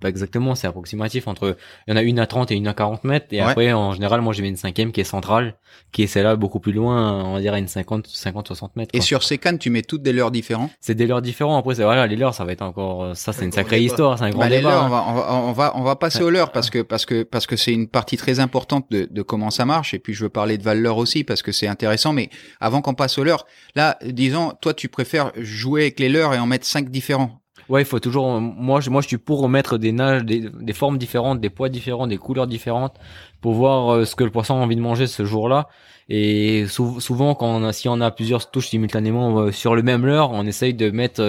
pas 0.00 0.08
exactement, 0.08 0.54
c'est 0.54 0.66
approximatif 0.66 1.28
entre, 1.28 1.56
il 1.86 1.90
y 1.90 1.94
en 1.94 1.96
a 1.96 2.02
une 2.02 2.18
à 2.18 2.26
30 2.26 2.50
et 2.50 2.54
une 2.54 2.68
à 2.68 2.74
40 2.74 3.04
mètres, 3.04 3.26
et 3.30 3.42
Ouais. 3.42 3.48
après, 3.50 3.72
en 3.72 3.92
général, 3.92 4.20
moi, 4.20 4.32
j'ai 4.32 4.42
mis 4.42 4.48
une 4.48 4.56
cinquième 4.56 4.92
qui 4.92 5.00
est 5.00 5.04
centrale, 5.04 5.54
qui 5.92 6.02
est 6.02 6.06
celle-là 6.06 6.36
beaucoup 6.36 6.60
plus 6.60 6.72
loin, 6.72 7.24
on 7.24 7.34
va 7.34 7.40
dire 7.40 7.54
à 7.54 7.58
une 7.58 7.68
50, 7.68 8.06
50, 8.06 8.46
60 8.48 8.76
mètres. 8.76 8.90
Et 8.94 8.98
quoi. 8.98 9.04
sur 9.06 9.22
ces 9.22 9.38
cannes, 9.38 9.58
tu 9.58 9.70
mets 9.70 9.82
toutes 9.82 10.02
des 10.02 10.12
leurres 10.12 10.30
différents? 10.30 10.70
C'est 10.80 10.94
des 10.94 11.06
leurres 11.06 11.22
différents, 11.22 11.56
après, 11.58 11.74
c'est, 11.74 11.82
voilà, 11.84 12.06
les 12.06 12.16
leurres, 12.16 12.34
ça 12.34 12.44
va 12.44 12.52
être 12.52 12.62
encore, 12.62 13.16
ça, 13.16 13.32
c'est 13.32 13.44
une 13.44 13.52
sacrée 13.52 13.76
débat. 13.80 13.86
histoire, 13.92 14.18
c'est 14.18 14.24
un 14.24 14.30
grand 14.30 14.40
Bah, 14.40 14.48
débat. 14.48 14.70
leurres, 14.70 14.82
on 14.82 14.86
hein. 14.86 14.88
va, 14.88 15.04
on 15.08 15.14
va, 15.14 15.32
on 15.48 15.52
va, 15.52 15.72
on 15.76 15.82
va 15.82 15.96
passer 15.96 16.22
aux 16.22 16.30
leurres 16.30 16.52
parce 16.52 16.70
que, 16.70 16.82
parce 16.82 17.06
que, 17.06 17.22
parce 17.22 17.46
que 17.46 17.56
c'est 17.56 17.72
une 17.72 17.88
partie 17.88 18.16
très 18.16 18.40
importante 18.40 18.86
de, 18.90 19.08
de 19.10 19.22
comment 19.22 19.50
ça 19.50 19.64
marche. 19.64 19.94
Et 19.94 19.98
puis, 19.98 20.14
je 20.14 20.22
veux 20.24 20.28
parler 20.30 20.58
de 20.58 20.62
valeur 20.62 20.96
aussi 20.98 21.24
parce 21.24 21.42
que 21.42 21.52
c'est 21.52 21.66
intéressant. 21.68 22.12
Mais 22.12 22.30
avant 22.60 22.82
qu'on 22.82 22.94
passe 22.94 23.18
aux 23.18 23.24
leurres, 23.24 23.46
là, 23.74 23.98
disons, 24.04 24.52
toi, 24.60 24.74
tu 24.74 24.88
préfères 24.88 25.32
jouer 25.36 25.82
avec 25.82 26.00
les 26.00 26.08
leurres 26.08 26.34
et 26.34 26.38
en 26.38 26.46
mettre 26.46 26.66
cinq 26.66 26.90
différents. 26.90 27.40
Ouais, 27.68 27.82
il 27.82 27.84
faut 27.84 27.98
toujours. 27.98 28.26
euh, 28.36 28.40
Moi, 28.40 28.80
je, 28.80 28.90
moi, 28.90 29.00
je 29.02 29.08
suis 29.08 29.18
pour 29.18 29.40
remettre 29.40 29.76
des 29.78 29.90
nages, 29.92 30.24
des, 30.24 30.72
formes 30.72 30.98
différentes, 30.98 31.40
des 31.40 31.50
poids 31.50 31.68
différents, 31.68 32.06
des 32.06 32.16
couleurs 32.18 32.46
différentes, 32.46 32.96
pour 33.40 33.54
voir 33.54 33.92
euh, 33.92 34.04
ce 34.04 34.14
que 34.14 34.22
le 34.24 34.30
poisson 34.30 34.54
a 34.54 34.58
envie 34.58 34.76
de 34.76 34.80
manger 34.80 35.06
ce 35.08 35.24
jour-là. 35.24 35.68
Et 36.08 36.66
sou- 36.68 37.00
souvent, 37.00 37.34
quand 37.34 37.46
on 37.48 37.64
a, 37.64 37.72
si 37.72 37.88
on 37.88 38.00
a 38.00 38.10
plusieurs 38.12 38.50
touches 38.50 38.68
simultanément 38.68 39.38
euh, 39.40 39.50
sur 39.52 39.74
le 39.74 39.82
même 39.82 40.06
leurre, 40.06 40.30
on 40.32 40.46
essaye 40.46 40.74
de 40.74 40.90
mettre, 40.90 41.20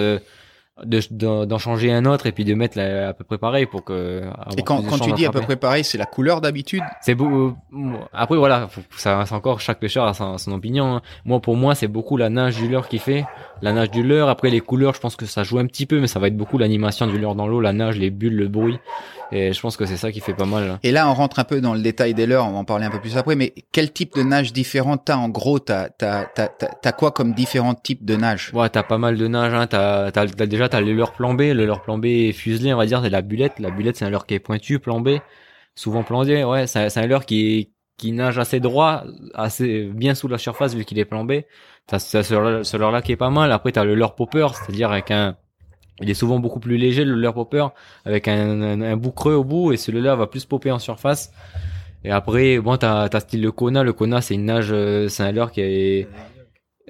euh, 0.80 0.84
de- 0.84 1.00
d'en 1.10 1.46
d'en 1.46 1.58
changer 1.58 1.92
un 1.92 2.04
autre 2.04 2.26
et 2.26 2.32
puis 2.32 2.44
de 2.44 2.54
mettre 2.54 2.76
la- 2.78 3.08
à 3.08 3.12
peu 3.12 3.24
près 3.24 3.38
pareil 3.38 3.66
pour 3.66 3.84
que. 3.84 4.22
Et 4.56 4.62
quand, 4.62 4.80
de 4.82 4.88
quand 4.88 4.98
tu 4.98 5.12
dis 5.12 5.26
à 5.26 5.30
peu 5.30 5.40
près 5.40 5.56
pareil, 5.56 5.84
c'est 5.84 5.98
la 5.98 6.06
couleur 6.06 6.40
d'habitude. 6.40 6.82
C'est 7.00 7.14
beau. 7.14 7.54
Après 8.12 8.36
voilà, 8.36 8.68
ça 8.96 9.24
c'est 9.26 9.34
encore 9.34 9.60
chaque 9.60 9.78
pêcheur 9.80 10.04
a 10.06 10.14
son, 10.14 10.38
son 10.38 10.52
opinion. 10.52 10.96
hein. 10.96 11.02
Moi 11.24 11.40
pour 11.40 11.56
moi 11.56 11.74
c'est 11.74 11.88
beaucoup 11.88 12.16
la 12.16 12.28
nage 12.30 12.56
du 12.56 12.68
leurre 12.68 12.88
qui 12.88 12.98
fait, 12.98 13.24
la 13.62 13.72
nage 13.72 13.90
du 13.90 14.02
leurre. 14.02 14.28
Après 14.28 14.50
les 14.50 14.60
couleurs, 14.60 14.94
je 14.94 15.00
pense 15.00 15.16
que 15.16 15.26
ça 15.26 15.42
joue 15.44 15.58
un 15.58 15.66
petit 15.66 15.86
peu, 15.86 16.00
mais 16.00 16.06
ça 16.06 16.18
va 16.18 16.28
être 16.28 16.36
beaucoup 16.36 16.58
l'animation 16.58 17.06
du 17.06 17.18
leurre 17.18 17.34
dans 17.34 17.46
l'eau, 17.46 17.60
la 17.60 17.72
nage, 17.72 17.96
les 17.96 18.10
bulles, 18.10 18.36
le 18.36 18.48
bruit. 18.48 18.78
Et 19.30 19.52
je 19.52 19.60
pense 19.60 19.76
que 19.76 19.84
c'est 19.84 19.98
ça 19.98 20.10
qui 20.10 20.20
fait 20.20 20.32
pas 20.32 20.46
mal. 20.46 20.70
hein. 20.70 20.78
Et 20.82 20.90
là, 20.90 21.06
on 21.06 21.12
rentre 21.12 21.38
un 21.38 21.44
peu 21.44 21.60
dans 21.60 21.74
le 21.74 21.80
détail 21.80 22.14
des 22.14 22.24
leurres, 22.24 22.46
on 22.48 22.52
va 22.52 22.58
en 22.60 22.64
parler 22.64 22.86
un 22.86 22.90
peu 22.90 22.98
plus 22.98 23.18
après, 23.18 23.36
mais 23.36 23.52
quel 23.72 23.92
type 23.92 24.14
de 24.16 24.22
nage 24.22 24.54
différent 24.54 24.96
t'as 24.96 25.16
en 25.16 25.28
gros? 25.28 25.58
T'as 25.58 25.90
t'as 25.90 26.24
t'as 26.24 26.92
quoi 26.92 27.10
comme 27.10 27.34
différents 27.34 27.74
types 27.74 28.06
de 28.06 28.16
nage? 28.16 28.50
Ouais, 28.54 28.70
t'as 28.70 28.82
pas 28.82 28.96
mal 28.96 29.18
de 29.18 29.28
nage. 29.28 29.52
Hein. 29.52 29.66
T'as, 29.66 30.10
t'as, 30.12 30.26
t'as- 30.28 30.46
t'as 30.68 30.80
le 30.80 30.92
leurre 30.92 31.12
plan 31.12 31.34
B, 31.34 31.40
le 31.40 31.66
leurre 31.66 31.82
plan 31.82 31.98
B 31.98 32.06
est 32.06 32.32
fuselé, 32.32 32.72
on 32.72 32.76
va 32.76 32.86
dire, 32.86 33.00
c'est 33.02 33.10
la 33.10 33.22
bulette. 33.22 33.58
La 33.58 33.70
bulette 33.70 33.96
c'est 33.96 34.04
un 34.04 34.10
leurre 34.10 34.26
qui 34.26 34.34
est 34.34 34.38
pointu, 34.38 34.78
plan 34.78 35.00
B, 35.00 35.18
souvent 35.74 36.02
plan 36.02 36.24
D. 36.24 36.44
Ouais, 36.44 36.66
c'est, 36.66 36.96
un 36.96 37.06
leurre 37.06 37.26
qui 37.26 37.72
qui 37.96 38.12
nage 38.12 38.38
assez 38.38 38.60
droit, 38.60 39.04
assez 39.34 39.84
bien 39.86 40.14
sous 40.14 40.28
la 40.28 40.38
surface 40.38 40.74
vu 40.74 40.84
qu'il 40.84 40.98
est 40.98 41.04
plan 41.04 41.24
B. 41.24 41.40
T'as 41.86 41.98
ce, 41.98 42.76
leurre 42.76 42.92
là 42.92 43.02
qui 43.02 43.12
est 43.12 43.16
pas 43.16 43.30
mal. 43.30 43.52
Après 43.52 43.72
t'as 43.72 43.84
le 43.84 43.94
leurre 43.94 44.14
popper, 44.14 44.48
c'est-à-dire 44.54 44.92
avec 44.92 45.10
un 45.10 45.36
il 46.00 46.08
est 46.08 46.14
souvent 46.14 46.38
beaucoup 46.38 46.60
plus 46.60 46.76
léger 46.76 47.04
le 47.04 47.14
leurre 47.14 47.34
popper 47.34 47.66
avec 48.04 48.28
un, 48.28 48.80
un, 48.82 48.96
bout 48.96 49.10
creux 49.10 49.34
au 49.34 49.42
bout 49.42 49.72
et 49.72 49.76
celui-là 49.76 50.14
va 50.14 50.28
plus 50.28 50.44
popper 50.44 50.70
en 50.70 50.78
surface. 50.78 51.32
Et 52.04 52.12
après 52.12 52.58
bon 52.60 52.76
t'as 52.76 53.08
t'as 53.08 53.20
style 53.20 53.42
le 53.42 53.50
Kona, 53.50 53.82
le 53.82 53.92
Kona 53.92 54.20
c'est 54.20 54.34
une 54.34 54.44
nage, 54.44 54.68
euh, 54.70 55.08
c'est 55.08 55.24
un 55.24 55.32
leurre 55.32 55.50
qui 55.50 55.60
est 55.60 56.08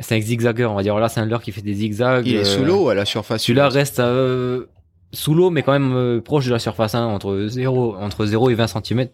c'est 0.01 0.17
un 0.17 0.21
zigzagueur, 0.21 0.73
on 0.73 0.75
va 0.75 0.83
dire. 0.83 0.99
Là, 0.99 1.09
c'est 1.09 1.21
un 1.21 1.27
leurre 1.27 1.43
qui 1.43 1.53
fait 1.53 1.63
des 1.63 1.75
zigzags. 1.75 2.27
Il 2.27 2.37
est 2.37 2.45
sous 2.45 2.63
euh, 2.63 2.67
l'eau 2.67 2.89
à 2.89 2.95
la 2.95 3.05
surface. 3.05 3.43
Celui-là 3.43 3.69
reste 3.69 4.01
euh, 4.01 4.67
sous 5.13 5.35
l'eau, 5.35 5.51
mais 5.51 5.63
quand 5.63 5.73
même 5.73 5.93
euh, 5.95 6.21
proche 6.21 6.47
de 6.47 6.53
la 6.53 6.59
surface, 6.59 6.95
hein, 6.95 7.07
entre 7.07 7.47
0, 7.49 7.97
entre 7.97 8.27
0 8.27 8.51
et 8.51 8.55
20 8.55 8.67
cm, 8.67 9.09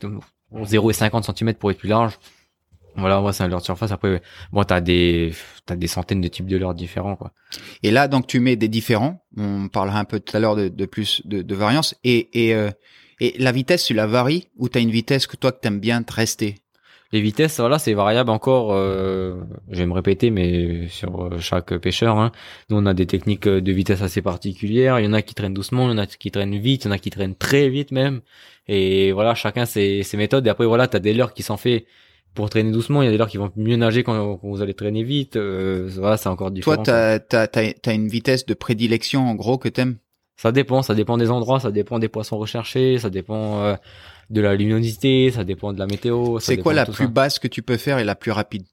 0 0.62 0.90
et 0.90 0.92
50 0.92 1.36
cm 1.36 1.54
pour 1.54 1.70
être 1.70 1.78
plus 1.78 1.88
large. 1.88 2.18
Voilà, 2.96 3.20
moi, 3.20 3.32
c'est 3.32 3.42
un 3.42 3.48
leurre 3.48 3.60
de 3.60 3.64
surface. 3.64 3.90
Après, 3.90 4.22
bon, 4.52 4.62
t'as 4.62 4.80
des, 4.80 5.32
t'as 5.66 5.74
des 5.74 5.88
centaines 5.88 6.20
de 6.20 6.28
types 6.28 6.46
de 6.46 6.56
leurres 6.56 6.74
différents, 6.74 7.16
quoi. 7.16 7.32
Et 7.82 7.90
là, 7.90 8.06
donc, 8.06 8.28
tu 8.28 8.38
mets 8.38 8.54
des 8.54 8.68
différents. 8.68 9.24
On 9.36 9.68
parlera 9.68 9.98
un 9.98 10.04
peu 10.04 10.20
tout 10.20 10.36
à 10.36 10.40
l'heure 10.40 10.54
de, 10.54 10.68
de 10.68 10.86
plus 10.86 11.20
de, 11.24 11.42
de 11.42 11.54
variance. 11.56 11.96
Et, 12.04 12.46
et, 12.46 12.54
euh, 12.54 12.70
et 13.20 13.34
la 13.38 13.50
vitesse, 13.50 13.84
tu 13.86 13.94
la 13.94 14.06
varies 14.06 14.48
ou 14.56 14.68
t'as 14.68 14.80
une 14.80 14.90
vitesse 14.90 15.26
que 15.26 15.36
toi 15.36 15.50
que 15.50 15.60
t'aimes 15.60 15.80
bien 15.80 16.02
te 16.04 16.12
rester? 16.12 16.56
Les 17.12 17.20
vitesses, 17.20 17.60
voilà, 17.60 17.78
c'est 17.78 17.94
variable 17.94 18.30
encore. 18.30 18.72
Euh, 18.72 19.36
je 19.70 19.78
vais 19.78 19.86
me 19.86 19.92
répéter, 19.92 20.30
mais 20.30 20.88
sur 20.88 21.26
euh, 21.26 21.38
chaque 21.38 21.76
pêcheur, 21.78 22.18
hein. 22.18 22.32
nous 22.70 22.76
on 22.76 22.86
a 22.86 22.94
des 22.94 23.06
techniques 23.06 23.46
de 23.46 23.72
vitesse 23.72 24.02
assez 24.02 24.20
particulières. 24.20 24.98
Il 24.98 25.04
y 25.04 25.08
en 25.08 25.12
a 25.12 25.22
qui 25.22 25.34
traînent 25.34 25.54
doucement, 25.54 25.88
il 25.88 25.92
y 25.92 25.94
en 25.94 25.98
a 25.98 26.06
qui 26.06 26.30
traînent 26.30 26.58
vite, 26.58 26.84
il 26.84 26.88
y 26.88 26.90
en 26.90 26.92
a 26.92 26.98
qui 26.98 27.10
traînent 27.10 27.36
très 27.36 27.68
vite 27.68 27.92
même. 27.92 28.20
Et 28.66 29.12
voilà, 29.12 29.34
chacun 29.34 29.66
ses, 29.66 30.02
ses 30.02 30.16
méthodes. 30.16 30.46
Et 30.46 30.50
après 30.50 30.66
voilà, 30.66 30.88
t'as 30.88 30.98
des 30.98 31.14
leurres 31.14 31.34
qui 31.34 31.42
s'en 31.42 31.56
fait 31.56 31.86
pour 32.34 32.50
traîner 32.50 32.72
doucement. 32.72 33.02
Il 33.02 33.06
y 33.06 33.08
a 33.08 33.12
des 33.12 33.18
leurres 33.18 33.28
qui 33.28 33.36
vont 33.36 33.52
mieux 33.56 33.76
nager 33.76 34.02
quand, 34.02 34.40
vous 34.42 34.62
allez 34.62 34.74
traîner 34.74 35.04
vite. 35.04 35.36
Euh, 35.36 35.88
voilà, 35.96 36.16
c'est 36.16 36.28
encore 36.28 36.50
différent. 36.50 36.82
Toi, 36.82 37.18
t'as 37.20 37.46
t'as 37.46 37.46
t'as 37.46 37.94
une 37.94 38.08
vitesse 38.08 38.44
de 38.44 38.54
prédilection 38.54 39.26
en 39.26 39.34
gros 39.34 39.58
que 39.58 39.68
t'aimes? 39.68 39.98
Ça 40.36 40.50
dépend, 40.50 40.82
ça 40.82 40.94
dépend 40.96 41.16
des 41.16 41.30
endroits, 41.30 41.60
ça 41.60 41.70
dépend 41.70 42.00
des 42.00 42.08
poissons 42.08 42.38
recherchés, 42.38 42.98
ça 42.98 43.08
dépend 43.08 43.62
euh, 43.62 43.76
de 44.34 44.40
la 44.42 44.54
luminosité, 44.54 45.30
ça 45.30 45.44
dépend 45.44 45.72
de 45.72 45.78
la 45.78 45.86
météo. 45.86 46.38
C'est 46.40 46.58
quoi 46.58 46.74
la 46.74 46.84
plus 46.84 47.08
basse 47.08 47.38
que 47.38 47.48
tu 47.48 47.62
peux 47.62 47.78
faire 47.78 47.98
et 47.98 48.04
la 48.04 48.14
plus 48.14 48.32
rapide? 48.32 48.64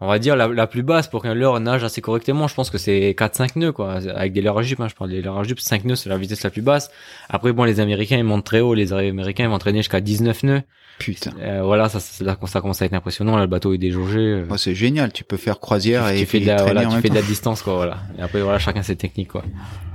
On 0.00 0.06
va 0.06 0.20
dire 0.20 0.36
la, 0.36 0.66
plus 0.68 0.84
basse 0.84 1.08
pour 1.08 1.22
qu'un 1.22 1.34
leurre 1.34 1.58
nage 1.58 1.82
assez 1.82 2.00
correctement, 2.00 2.46
je 2.46 2.54
pense 2.54 2.70
que 2.70 2.78
c'est 2.78 3.16
4-5 3.18 3.58
nœuds 3.58 3.72
quoi, 3.72 3.94
avec 3.94 4.32
des 4.32 4.40
leurres 4.40 4.58
à 4.58 4.62
jupe, 4.62 4.78
hein, 4.78 4.86
je 4.86 4.94
parle 4.94 5.10
des 5.10 5.20
leurres 5.20 5.40
à 5.40 5.42
jupe, 5.42 5.58
5 5.58 5.84
nœuds 5.84 5.96
c'est 5.96 6.08
la 6.08 6.16
vitesse 6.16 6.44
la 6.44 6.50
plus 6.50 6.62
basse. 6.62 6.92
Après 7.28 7.52
bon 7.52 7.64
les 7.64 7.80
Américains 7.80 8.16
ils 8.16 8.22
montent 8.22 8.46
très 8.46 8.60
haut, 8.60 8.74
les 8.74 8.92
Américains 8.92 9.44
ils 9.44 9.50
vont 9.50 9.58
traîner 9.58 9.80
jusqu'à 9.80 10.00
19 10.00 10.42
nœuds. 10.44 10.62
Putain. 10.98 11.30
Euh, 11.40 11.62
voilà, 11.62 11.88
ça, 11.88 12.00
ça, 12.00 12.36
ça 12.46 12.60
commence 12.60 12.82
à 12.82 12.84
être 12.86 12.92
impressionnant. 12.94 13.36
Là, 13.36 13.42
le 13.42 13.48
bateau 13.48 13.72
est 13.72 13.78
déjaugé. 13.78 14.18
Euh. 14.18 14.56
c'est 14.56 14.74
génial. 14.74 15.12
Tu 15.12 15.24
peux 15.24 15.36
faire 15.36 15.60
croisière 15.60 16.08
et 16.08 16.18
tu 16.18 16.26
fais 16.26 16.40
de 16.40 16.46
la, 16.46 16.62
voilà, 16.62 16.86
tu 16.86 17.00
fais 17.00 17.08
de 17.08 17.14
la 17.14 17.22
distance, 17.22 17.62
quoi. 17.62 17.76
Voilà. 17.76 17.98
Et 18.18 18.22
après, 18.22 18.42
voilà, 18.42 18.58
chacun 18.58 18.82
ses 18.82 18.96
techniques, 18.96 19.28
quoi. 19.28 19.44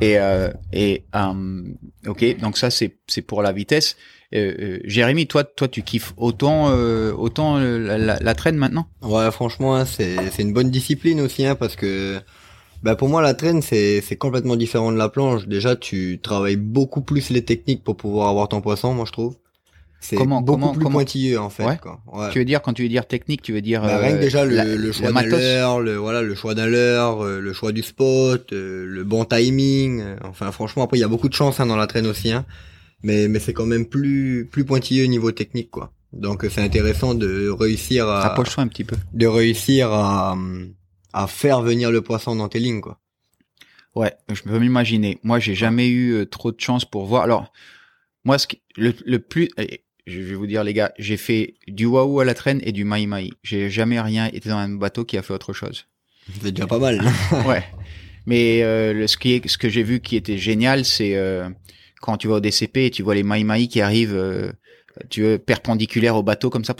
Et 0.01 0.18
euh, 0.18 0.49
et 0.72 1.04
euh, 1.16 1.64
ok, 2.08 2.39
donc 2.39 2.58
ça 2.58 2.70
c'est 2.70 2.97
c'est 3.08 3.22
pour 3.22 3.41
la 3.41 3.51
vitesse. 3.51 3.97
Euh, 4.34 4.54
euh, 4.60 4.80
Jérémy, 4.86 5.28
toi, 5.28 5.43
toi, 5.43 5.68
tu 5.68 5.84
kiffes 5.84 6.14
autant, 6.18 6.74
autant 6.74 7.60
la, 7.60 7.97
la, 7.97 8.18
la, 8.20 8.34
traîne 8.34 8.56
maintenant? 8.56 8.88
Ouais, 9.01 9.30
franchement, 9.32 9.76
hein, 9.76 9.86
c'est 9.86 10.16
c'est 10.32 10.41
une 10.41 10.54
bonne 10.54 10.72
discipline 10.72 11.22
aussi, 11.22 11.45
hein, 11.45 11.56
parce 11.56 11.76
que 11.76 12.20
bah 12.82 12.95
pour 12.95 13.08
moi 13.08 13.22
la 13.22 13.34
traîne 13.34 13.62
c'est 13.62 14.01
c'est 14.01 14.18
complètement 14.18 14.58
différent 14.58 14.91
de 14.91 14.97
la 14.97 15.08
planche. 15.08 15.47
Déjà, 15.47 15.76
tu 15.76 16.20
travailles 16.22 16.58
beaucoup 16.58 17.01
plus 17.01 17.30
les 17.30 17.45
techniques 17.45 17.84
pour 17.84 17.95
pouvoir 17.95 18.30
avoir 18.30 18.49
ton 18.49 18.62
poisson, 18.62 18.93
moi 18.93 19.06
je 19.06 19.12
trouve. 19.12 19.36
C'est 20.04 20.18
beaucoup 20.18 20.43
comment, 20.45 20.74
plus 20.74 20.84
pointilleux 20.84 21.39
en 21.39 21.49
fait. 21.49 21.80
Quoi. 21.80 22.01
Ouais. 22.12 22.30
Tu 22.32 22.39
veux 22.39 22.43
dire 22.43 22.62
quand 22.62 22.74
tu 22.74 22.84
veux 22.84 22.89
dire 22.89 23.08
technique, 23.08 23.41
tu 23.41 23.54
veux 23.54 23.62
dire 23.62 23.82
bah, 23.84 23.99
rien 23.99 24.18
que 24.18 24.22
déjà 24.22 24.43
le, 24.43 24.76
le 24.76 24.91
choix 24.91 25.14
d'un 25.14 25.22
leurre, 25.22 25.80
le 25.80 25.95
voilà 25.95 26.22
le 26.22 26.36
choix 26.36 26.54
d'un 26.54 26.68
leurre, 26.68 27.24
euh, 27.24 27.39
le 27.39 27.54
choix 27.54 27.72
du 27.72 27.84
spot, 27.84 28.51
euh, 28.51 28.86
le 28.86 29.04
bon 29.06 29.24
timing. 29.24 30.01
Euh, 30.01 30.18
enfin 30.26 30.51
franchement 30.51 30.84
après 30.84 30.97
il 30.97 31.01
y 31.01 31.06
a 31.06 31.08
beaucoup 31.08 31.30
de 31.30 31.34
chance 31.34 31.62
hein, 31.62 31.68
dans 31.68 31.78
la 31.78 31.88
traîne 31.88 32.06
aussi, 32.06 32.34
hein, 32.34 32.45
mais 33.01 33.30
mais 33.30 33.39
c'est 33.39 33.54
quand 33.54 33.66
même 33.66 33.86
plus 33.86 34.45
plus 34.51 34.66
pointilleux 34.66 35.06
niveau 35.06 35.32
technique 35.32 35.72
quoi. 35.72 35.93
Donc 36.12 36.45
c'est 36.49 36.62
intéressant 36.62 37.16
de 37.16 37.47
réussir 37.47 38.10
à 38.10 38.26
approche 38.26 38.60
un 38.60 38.68
petit 38.68 38.84
peu, 38.84 38.97
de 39.14 39.26
réussir 39.26 39.89
à 39.93 40.38
à 41.14 41.28
faire 41.28 41.62
venir 41.62 41.91
le 41.91 42.01
poisson 42.01 42.36
dans 42.36 42.49
tes 42.49 42.60
lignes 42.60 42.82
quoi. 42.82 42.99
Ouais, 43.95 44.14
je 44.34 44.41
peux 44.41 44.60
m'imaginer. 44.60 45.20
Moi 45.24 45.39
j'ai 45.39 45.56
jamais 45.56 45.88
eu 45.88 46.28
trop 46.28 46.51
de 46.51 46.60
chance 46.60 46.84
pour 46.84 47.06
voir. 47.06 47.24
Alors 47.24 47.54
moi 48.26 48.38
ce 48.38 48.47
qui, 48.47 48.62
le, 48.76 48.93
le 49.06 49.20
plus 49.20 49.49
je 50.06 50.20
vais 50.20 50.36
vous 50.36 50.47
dire 50.47 50.64
les 50.64 50.74
gars, 50.74 50.93
j'ai 50.97 51.18
fait 51.18 51.56
du 51.68 51.86
waouh 51.86 52.20
à 52.20 52.26
la 52.26 52.34
traîne 52.34 52.60
et 52.64 52.72
du 52.72 52.84
mai 52.84 53.06
mai. 53.06 53.30
J'ai 53.43 53.70
jamais 53.70 53.99
rien 53.99 54.28
été 54.28 54.49
dans 54.49 54.58
un 54.58 54.70
bateau 54.70 55.06
qui 55.06 55.18
a 55.18 55.22
fait 55.22 55.34
autre 55.34 55.54
chose. 55.54 55.86
C'est 56.41 56.51
déjà 56.51 56.68
pas 56.68 56.80
mal. 56.80 57.01
ouais. 57.47 57.64
Mais 58.26 58.64
euh, 58.64 59.08
ce 59.08 59.18
qui 59.18 59.34
est, 59.34 59.47
ce 59.47 59.58
que 59.58 59.70
j'ai 59.70 59.84
vu 59.84 59.99
qui 59.99 60.16
était 60.16 60.38
génial, 60.38 60.86
c'est 60.86 61.16
euh, 61.16 61.49
quand 62.01 62.18
tu 62.18 62.28
vas 62.28 62.36
au 62.36 62.39
DCP 62.39 62.86
et 62.86 62.91
tu 62.91 63.04
vois 63.04 63.16
les 63.16 63.24
mai 63.24 63.43
mai 63.43 63.68
qui 63.68 63.82
arrivent, 63.82 64.16
euh, 64.16 64.51
tu 65.10 65.22
veux 65.22 65.38
perpendiculaire 65.38 66.16
au 66.16 66.24
bateau 66.24 66.49
comme 66.49 66.64
ça, 66.64 66.76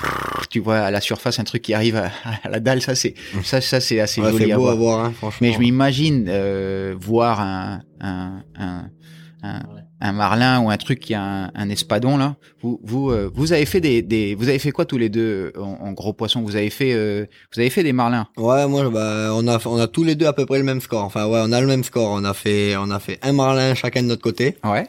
tu 0.50 0.60
vois 0.60 0.80
à 0.80 0.92
la 0.92 1.02
surface 1.02 1.40
un 1.40 1.44
truc 1.44 1.62
qui 1.64 1.74
arrive 1.74 1.96
à, 1.96 2.12
la 2.50 2.60
dalle. 2.60 2.82
Ça 2.82 2.96
c'est, 2.96 3.16
ça, 3.44 3.60
ça 3.60 3.80
c'est 3.80 4.00
assez 4.00 4.22
joli 4.22 4.52
à 4.52 4.58
voir. 4.58 4.72
À 4.74 4.76
voir 4.76 5.06
hein, 5.06 5.14
franchement. 5.16 5.48
Mais 5.48 5.54
je 5.54 5.60
m'imagine 5.60 6.26
euh, 6.30 6.96
voir 7.00 7.42
un, 7.42 7.82
un, 8.00 8.44
un, 8.56 8.90
un 9.44 9.62
un 10.04 10.12
marlin 10.12 10.60
ou 10.60 10.70
un 10.70 10.78
truc 10.78 11.00
qui 11.00 11.14
a 11.14 11.24
un, 11.24 11.52
un 11.56 11.70
espadon 11.70 12.18
là. 12.18 12.36
Vous 12.62 12.80
vous 12.84 13.10
euh, 13.10 13.32
vous 13.34 13.54
avez 13.54 13.66
fait 13.66 13.80
des, 13.80 14.02
des 14.02 14.36
vous 14.36 14.50
avez 14.50 14.60
fait 14.60 14.72
quoi 14.72 14.86
tous 14.86 14.98
les 14.98 15.10
deux 15.10 15.54
en, 15.58 15.94
gros 15.94 16.12
poisson? 16.12 16.42
Vous 16.42 16.58
avez 16.58 16.70
fait 16.70 16.94
euh, 16.94 17.26
vous 17.54 17.62
avez 17.62 17.70
fait 17.70 17.84
des 17.84 17.94
marlins? 17.94 18.28
Ouais, 18.38 18.68
moi 18.68 18.90
bah 18.90 19.30
on 19.34 19.48
a 19.48 19.60
on 19.66 19.80
a 19.80 19.88
tous 19.88 20.04
les 20.04 20.16
deux 20.16 20.26
à 20.26 20.34
peu 20.34 20.46
près 20.46 20.58
le 20.58 20.66
même 20.66 20.82
score. 20.82 21.04
Enfin 21.04 21.26
ouais, 21.28 21.42
on 21.42 21.52
a 21.54 21.62
le 21.62 21.68
même 21.68 21.86
score. 21.86 22.10
On 22.10 22.26
a 22.26 22.34
fait 22.34 22.76
on 22.78 22.92
a 22.92 23.00
fait 23.00 23.20
un 23.22 23.32
marlin 23.32 23.74
chacun 23.76 24.04
de 24.04 24.08
notre 24.08 24.22
côté. 24.22 24.58
Ouais. 24.64 24.88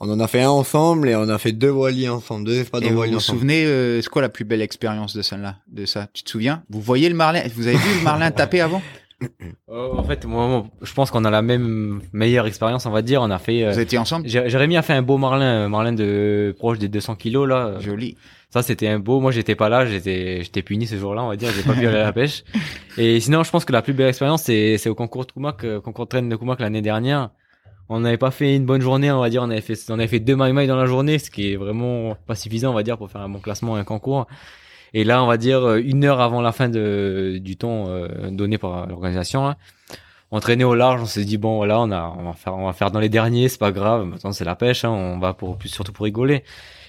On 0.00 0.10
en 0.10 0.20
a 0.20 0.28
fait 0.28 0.42
un 0.42 0.50
ensemble 0.50 1.08
et 1.08 1.16
on 1.16 1.28
a 1.28 1.38
fait 1.38 1.52
deux 1.52 1.68
voiliers 1.68 2.08
ensemble, 2.08 2.46
deux 2.46 2.58
espadons 2.58 2.88
vous 2.88 2.94
voiliers 2.94 3.12
vous 3.12 3.18
ensemble. 3.18 3.36
Vous 3.36 3.42
souvenez 3.42 3.64
euh, 3.64 4.02
c'est 4.02 4.08
quoi 4.08 4.22
la 4.22 4.28
plus 4.28 4.44
belle 4.44 4.60
expérience 4.60 5.16
de 5.16 5.22
celle-là, 5.22 5.56
de 5.68 5.86
ça? 5.86 6.08
Tu 6.12 6.24
te 6.24 6.30
souviens? 6.30 6.64
Vous 6.68 6.80
voyez 6.80 7.08
le 7.08 7.14
marlin? 7.14 7.42
Vous 7.54 7.68
avez 7.68 7.76
vu 7.76 7.98
le 7.98 8.02
marlin 8.02 8.30
taper 8.32 8.60
avant? 8.60 8.82
Euh, 9.70 9.92
en 9.96 10.02
fait, 10.02 10.24
moi, 10.24 10.64
je 10.82 10.92
pense 10.94 11.10
qu'on 11.10 11.24
a 11.24 11.30
la 11.30 11.42
même 11.42 12.00
meilleure 12.12 12.46
expérience, 12.46 12.86
on 12.86 12.90
va 12.90 13.02
dire. 13.02 13.22
On 13.22 13.30
a 13.30 13.38
fait. 13.38 13.64
Euh, 13.64 13.72
Vous 13.72 13.80
étiez 13.80 13.98
ensemble 13.98 14.28
Jérémy 14.28 14.76
a 14.76 14.82
fait 14.82 14.92
un 14.92 15.02
beau 15.02 15.18
marlin, 15.18 15.64
un 15.64 15.68
marlin 15.68 15.92
de 15.92 16.54
proche 16.58 16.78
des 16.78 16.88
200 16.88 17.16
kilos 17.16 17.48
là. 17.48 17.78
Joli. 17.80 18.16
Ça, 18.50 18.62
c'était 18.62 18.88
un 18.88 19.00
beau. 19.00 19.20
Moi, 19.20 19.32
j'étais 19.32 19.56
pas 19.56 19.68
là, 19.68 19.84
j'étais, 19.84 20.42
j'étais 20.42 20.62
puni 20.62 20.86
ce 20.86 20.96
jour-là, 20.96 21.24
on 21.24 21.28
va 21.28 21.36
dire. 21.36 21.50
J'ai 21.54 21.62
pas 21.62 21.72
pu 21.74 21.86
aller 21.86 21.98
à 21.98 22.04
la 22.04 22.12
pêche. 22.20 22.44
Et 22.96 23.18
sinon, 23.18 23.42
je 23.42 23.50
pense 23.50 23.64
que 23.64 23.72
la 23.72 23.82
plus 23.82 23.94
belle 23.94 24.08
expérience, 24.08 24.42
c'est, 24.44 24.78
c'est 24.78 24.88
au 24.88 24.94
concours 24.94 25.26
de 25.26 25.32
Koumak, 25.32 25.64
euh, 25.64 25.80
concours 25.80 26.04
de 26.04 26.10
traîne 26.10 26.28
de 26.28 26.36
Koumak 26.36 26.60
l'année 26.60 26.82
dernière. 26.82 27.30
On 27.88 28.00
n'avait 28.00 28.16
pas 28.16 28.30
fait 28.30 28.54
une 28.56 28.64
bonne 28.64 28.80
journée, 28.80 29.10
on 29.10 29.20
va 29.20 29.28
dire. 29.28 29.42
On 29.42 29.50
avait 29.50 29.60
fait, 29.60 29.74
on 29.90 29.94
avait 29.94 30.06
fait 30.06 30.20
deux 30.20 30.36
mailles 30.36 30.66
dans 30.66 30.76
la 30.76 30.86
journée, 30.86 31.18
ce 31.18 31.30
qui 31.30 31.52
est 31.52 31.56
vraiment 31.56 32.16
pas 32.26 32.34
suffisant, 32.34 32.70
on 32.70 32.74
va 32.74 32.82
dire, 32.82 32.96
pour 32.96 33.10
faire 33.10 33.20
un 33.20 33.28
bon 33.28 33.40
classement, 33.40 33.74
un 33.76 33.84
concours. 33.84 34.26
Et 34.94 35.02
là, 35.02 35.22
on 35.22 35.26
va 35.26 35.36
dire 35.36 35.62
euh, 35.64 35.82
une 35.84 36.04
heure 36.04 36.20
avant 36.20 36.40
la 36.40 36.52
fin 36.52 36.68
de, 36.68 37.38
du 37.42 37.56
temps 37.56 37.86
euh, 37.88 38.30
donné 38.30 38.58
par 38.58 38.86
l'organisation, 38.86 39.54
on 40.30 40.40
traînait 40.40 40.64
au 40.64 40.76
large. 40.76 41.02
On 41.02 41.06
s'est 41.06 41.24
dit 41.24 41.36
bon, 41.36 41.56
voilà, 41.56 41.80
on 41.80 41.90
a, 41.90 42.14
on 42.16 42.22
va 42.22 42.32
faire, 42.32 42.54
on 42.54 42.66
va 42.66 42.72
faire 42.72 42.92
dans 42.92 43.00
les 43.00 43.08
derniers, 43.08 43.48
c'est 43.48 43.58
pas 43.58 43.72
grave. 43.72 44.06
Maintenant, 44.06 44.32
c'est 44.32 44.44
la 44.44 44.54
pêche, 44.54 44.84
hein, 44.84 44.90
on 44.90 45.18
va 45.18 45.34
pour 45.34 45.58
plus 45.58 45.68
surtout 45.68 45.92
pour 45.92 46.04
rigoler. 46.04 46.44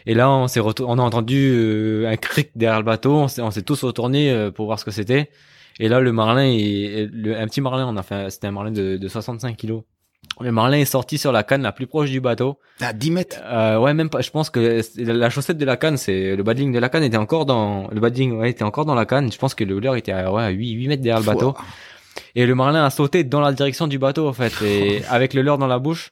Et 0.05 0.13
là, 0.13 0.29
on 0.29 0.47
s'est 0.47 0.61
on 0.61 0.99
a 0.99 1.01
entendu 1.01 1.51
euh, 1.55 2.07
un 2.07 2.15
cric 2.15 2.51
derrière 2.55 2.79
le 2.79 2.85
bateau. 2.85 3.15
On 3.15 3.27
s'est, 3.27 3.41
on 3.41 3.49
s'est 3.49 3.63
tous 3.63 3.83
retournés 3.83 4.51
pour 4.53 4.67
voir 4.67 4.79
ce 4.79 4.85
que 4.85 4.91
c'était. 4.91 5.31
Et 5.79 5.89
là, 5.89 5.99
le 5.99 6.11
marlin, 6.11 6.45
et 6.45 7.09
le, 7.11 7.37
un 7.37 7.47
petit 7.47 7.59
marlin, 7.59 7.87
on 7.87 7.97
a 7.97 8.03
fait, 8.03 8.29
c'était 8.29 8.47
un 8.47 8.51
marlin 8.51 8.71
de, 8.71 8.97
de 8.97 9.07
65 9.07 9.57
kilos. 9.57 9.81
Le 10.41 10.51
marlin 10.51 10.77
est 10.77 10.85
sorti 10.85 11.17
sur 11.17 11.31
la 11.31 11.43
canne 11.43 11.61
la 11.61 11.71
plus 11.71 11.87
proche 11.87 12.09
du 12.09 12.19
bateau. 12.19 12.57
À 12.81 12.93
10 12.93 13.11
mètres 13.11 13.37
euh, 13.43 13.77
Ouais, 13.77 13.93
même 13.93 14.09
pas. 14.09 14.21
Je 14.21 14.31
pense 14.31 14.49
que 14.49 14.81
la 14.97 15.29
chaussette 15.29 15.57
de 15.57 15.65
la 15.65 15.77
canne, 15.77 15.97
c'est 15.97 16.35
le 16.35 16.43
badling 16.43 16.73
de 16.73 16.79
la 16.79 16.89
canne 16.89 17.03
était 17.03 17.17
encore 17.17 17.45
dans 17.45 17.87
le 17.89 17.99
badling, 17.99 18.33
ouais, 18.37 18.49
était 18.49 18.63
encore 18.63 18.85
dans 18.85 18.95
la 18.95 19.05
canne. 19.05 19.31
Je 19.31 19.37
pense 19.37 19.55
que 19.55 19.63
le 19.63 19.79
leurre 19.79 19.95
était 19.95 20.11
à, 20.11 20.31
ouais, 20.31 20.51
8, 20.51 20.71
8 20.71 20.87
mètres 20.87 21.03
derrière 21.03 21.19
le 21.19 21.25
bateau. 21.25 21.55
Et 22.35 22.45
le 22.45 22.55
marlin 22.55 22.83
a 22.83 22.89
sauté 22.89 23.23
dans 23.23 23.41
la 23.41 23.53
direction 23.53 23.87
du 23.87 23.97
bateau 23.97 24.27
en 24.27 24.33
fait, 24.33 24.53
et 24.61 25.03
avec 25.09 25.33
le 25.33 25.41
leurre 25.41 25.57
dans 25.57 25.67
la 25.67 25.79
bouche. 25.79 26.11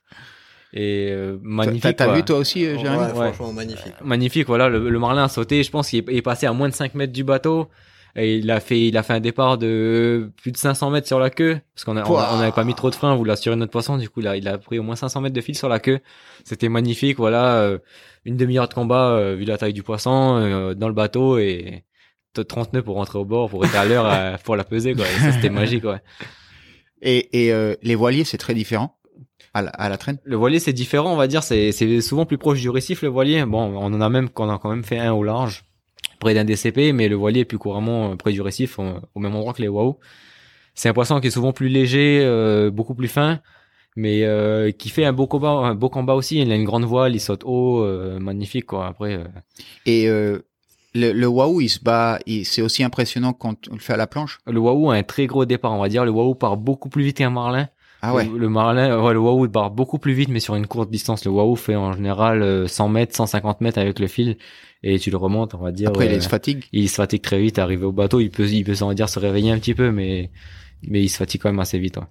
Et 0.74 1.09
euh, 1.11 1.38
magnifique. 1.43 1.95
T'as 1.97 2.14
vu 2.14 2.24
toi 2.24 2.38
aussi, 2.38 2.66
euh, 2.66 2.78
Jérémy? 2.80 3.03
ouais, 3.03 3.34
Franchement 3.34 3.53
magnifique. 3.53 3.93
Magnifique, 4.03 4.47
voilà. 4.47 4.70
Le, 4.70 4.89
le, 4.89 4.99
marlin 4.99 5.26
a 5.26 5.30
sauté. 5.30 5.61
Je 5.61 5.70
pense 5.70 5.89
qu'il 5.89 6.03
est 6.07 6.22
passé 6.24 6.47
à 6.47 6.53
moins 6.53 6.68
de 6.68 6.74
5 6.74 6.95
mètres 6.95 7.14
du 7.14 7.24
bateau. 7.24 7.68
Et 8.16 8.38
il 8.38 8.51
a 8.51 8.59
fait, 8.59 8.88
il 8.88 8.95
a 8.95 9.01
fait 9.01 9.14
un 9.14 9.20
départ 9.20 9.57
de 9.57 10.32
plus 10.38 10.51
de 10.51 10.57
500 10.57 10.91
mètres 10.91 11.07
sur 11.07 11.20
la 11.20 11.32
queue, 11.32 11.59
parce 11.74 11.84
qu'on 11.84 11.97
on 11.97 12.38
n'avait 12.38 12.51
pas 12.51 12.64
mis 12.64 12.76
trop 12.76 12.91
de 12.91 12.95
frein, 12.95 13.11
on 13.11 13.16
voulait 13.16 13.34
assurer 13.34 13.55
notre 13.55 13.72
poisson, 13.72 13.97
du 13.97 14.07
coup, 14.07 14.20
il 14.20 14.28
a, 14.28 14.38
il 14.38 14.47
a 14.47 14.59
pris 14.59 14.78
au 14.78 14.84
moins 14.84 14.95
500 14.95 15.22
mètres 15.22 15.36
de 15.36 15.41
fil 15.41 15.57
sur 15.57 15.68
la 15.68 15.80
queue. 15.80 15.99
C'était 16.43 16.70
magnifique, 16.70 17.18
voilà, 17.18 17.55
euh, 17.55 17.80
une 18.26 18.38
demi-heure 18.38 18.68
de 18.68 18.74
combat, 18.74 19.09
euh, 19.09 19.36
vu 19.36 19.45
la 19.45 19.57
taille 19.57 19.74
du 19.74 19.82
poisson, 19.82 20.38
euh, 20.38 20.76
dans 20.76 20.88
le 20.88 20.93
bateau, 20.93 21.39
et 21.39 21.86
30 22.36 22.74
nœuds 22.74 22.84
pour 22.84 22.95
rentrer 22.95 23.18
au 23.18 23.26
bord, 23.26 23.49
pour 23.49 23.66
être 23.66 23.76
à 23.76 23.86
l'heure, 23.86 24.38
pour 24.43 24.55
la 24.55 24.64
peser, 24.64 24.93
quoi. 24.93 25.05
c'était 25.32 25.49
magique, 25.49 25.84
ouais. 25.84 26.01
Et, 27.01 27.47
et 27.47 27.76
les 27.82 27.95
voiliers, 27.95 28.26
c'est 28.26 28.38
très 28.38 28.53
différent 28.53 28.99
à 29.55 29.64
la, 29.64 29.70
à 29.72 29.89
la, 29.89 29.97
traîne? 29.97 30.20
Le 30.24 30.36
voilier, 30.36 30.59
c'est 30.59 30.72
différent, 30.72 31.11
on 31.11 31.18
va 31.18 31.28
dire, 31.28 31.41
c'est 31.41 32.01
souvent 32.01 32.26
plus 32.28 32.38
proche 32.38 32.61
du 32.61 32.70
récif, 32.70 33.01
le 33.01 33.09
voilier. 33.09 33.43
Bon, 33.45 33.76
on 33.76 33.91
en 33.91 34.01
a 34.01 34.09
même, 34.09 34.30
qu'on 34.30 34.49
a 34.53 34.59
quand 34.59 34.70
même 34.70 34.84
fait 34.84 34.99
un 34.99 35.13
au 35.13 35.24
large 35.24 35.66
près 36.20 36.34
d'un 36.34 36.46
DCP, 36.46 36.94
mais 36.94 37.08
le 37.08 37.16
voilier 37.16 37.42
est 37.42 37.46
plus 37.46 37.58
couramment 37.58 38.12
euh, 38.12 38.16
près 38.16 38.32
du 38.32 38.42
récif, 38.42 38.80
au 38.80 39.20
même 39.20 39.36
endroit 39.36 39.54
que 39.54 39.62
les 39.62 39.68
wow. 39.68 40.00
C'est 40.76 40.90
un 40.90 40.94
poisson 40.94 41.20
qui 41.20 41.28
est 41.28 41.32
souvent 41.32 41.54
plus 41.54 41.70
léger, 41.70 42.22
euh, 42.24 42.72
beaucoup 42.72 42.96
plus 42.96 43.08
fin, 43.08 43.40
mais 43.96 44.24
euh, 44.24 44.72
qui 44.72 44.90
fait 44.90 45.06
un 45.06 45.14
beau 45.14 45.28
combat, 45.28 45.50
un 45.50 45.76
beau 45.76 45.90
combat 45.90 46.16
aussi. 46.16 46.42
Il 46.42 46.52
a 46.52 46.56
une 46.56 46.64
grande 46.64 46.86
voile, 46.86 47.16
il 47.16 47.20
saute 47.20 47.44
haut, 47.46 47.86
magnifique 48.20 48.66
quoi. 48.66 48.88
Après. 48.88 49.20
Et 49.86 50.08
le, 50.08 50.44
le 50.94 51.28
waouh, 51.28 51.62
il 51.62 51.70
se 51.70 51.80
bat, 51.80 52.20
c'est 52.44 52.64
aussi 52.64 52.84
impressionnant 52.84 53.34
quand 53.34 53.68
on 53.70 53.74
le 53.74 53.80
fait 53.80 53.94
à 53.94 53.98
la 53.98 54.08
planche? 54.08 54.40
Le 54.48 54.60
waouh 54.60 54.90
a 54.90 54.96
un 54.96 55.04
très 55.04 55.28
gros 55.28 55.46
départ, 55.46 55.74
on 55.74 55.80
va 55.80 55.90
dire. 55.90 56.06
Le 56.06 56.12
waouh 56.12 56.34
part 56.34 56.58
beaucoup 56.58 56.90
plus 56.90 57.04
vite 57.04 57.18
qu'un 57.18 57.30
marlin. 57.30 57.70
Ah 58.05 58.13
ouais. 58.13 58.30
Le, 58.36 58.50
marlin, 58.50 59.01
ouais, 59.01 59.13
le 59.13 59.20
waouh 59.20 59.47
part 59.47 59.71
beaucoup 59.71 59.97
plus 59.97 60.13
vite, 60.13 60.30
mais 60.30 60.42
sur 60.42 60.55
une 60.55 60.67
courte 60.67 60.92
distance. 60.92 61.24
Le 61.24 61.32
waouh 61.32 61.55
fait 61.55 61.75
en 61.75 61.93
général 61.93 62.67
100 62.67 62.89
mètres, 62.89 63.16
150 63.16 63.62
mètres 63.62 63.80
avec 63.80 64.00
le 64.00 64.08
fil 64.08 64.38
et 64.84 65.00
tu 65.00 65.09
le 65.09 65.17
remontes, 65.17 65.55
on 65.55 65.59
va 65.59 65.71
dire. 65.71 65.89
Après, 65.89 66.13
il 66.13 66.21
se 66.21 66.28
fatigue. 66.28 66.66
Il 66.74 66.89
se 66.89 66.96
fatigue 66.96 67.21
très 67.21 67.39
vite, 67.39 67.58
arrivé 67.58 67.86
au 67.86 67.92
bateau, 67.92 68.20
il 68.20 68.30
peut, 68.30 68.46
il 68.46 68.66
peut, 68.66 68.75
s'en 68.75 68.93
dire, 68.93 69.09
se 69.09 69.20
réveiller 69.20 69.51
un 69.51 69.58
petit 69.58 69.74
peu, 69.74 69.92
mais, 69.92 70.30
mais 70.84 71.01
il 71.01 71.09
se 71.09 71.17
fatigue 71.17 71.42
quand 71.42 71.50
même 71.50 71.59
assez 71.59 71.80
vite. 71.80 71.97
Ouais. 71.97 72.04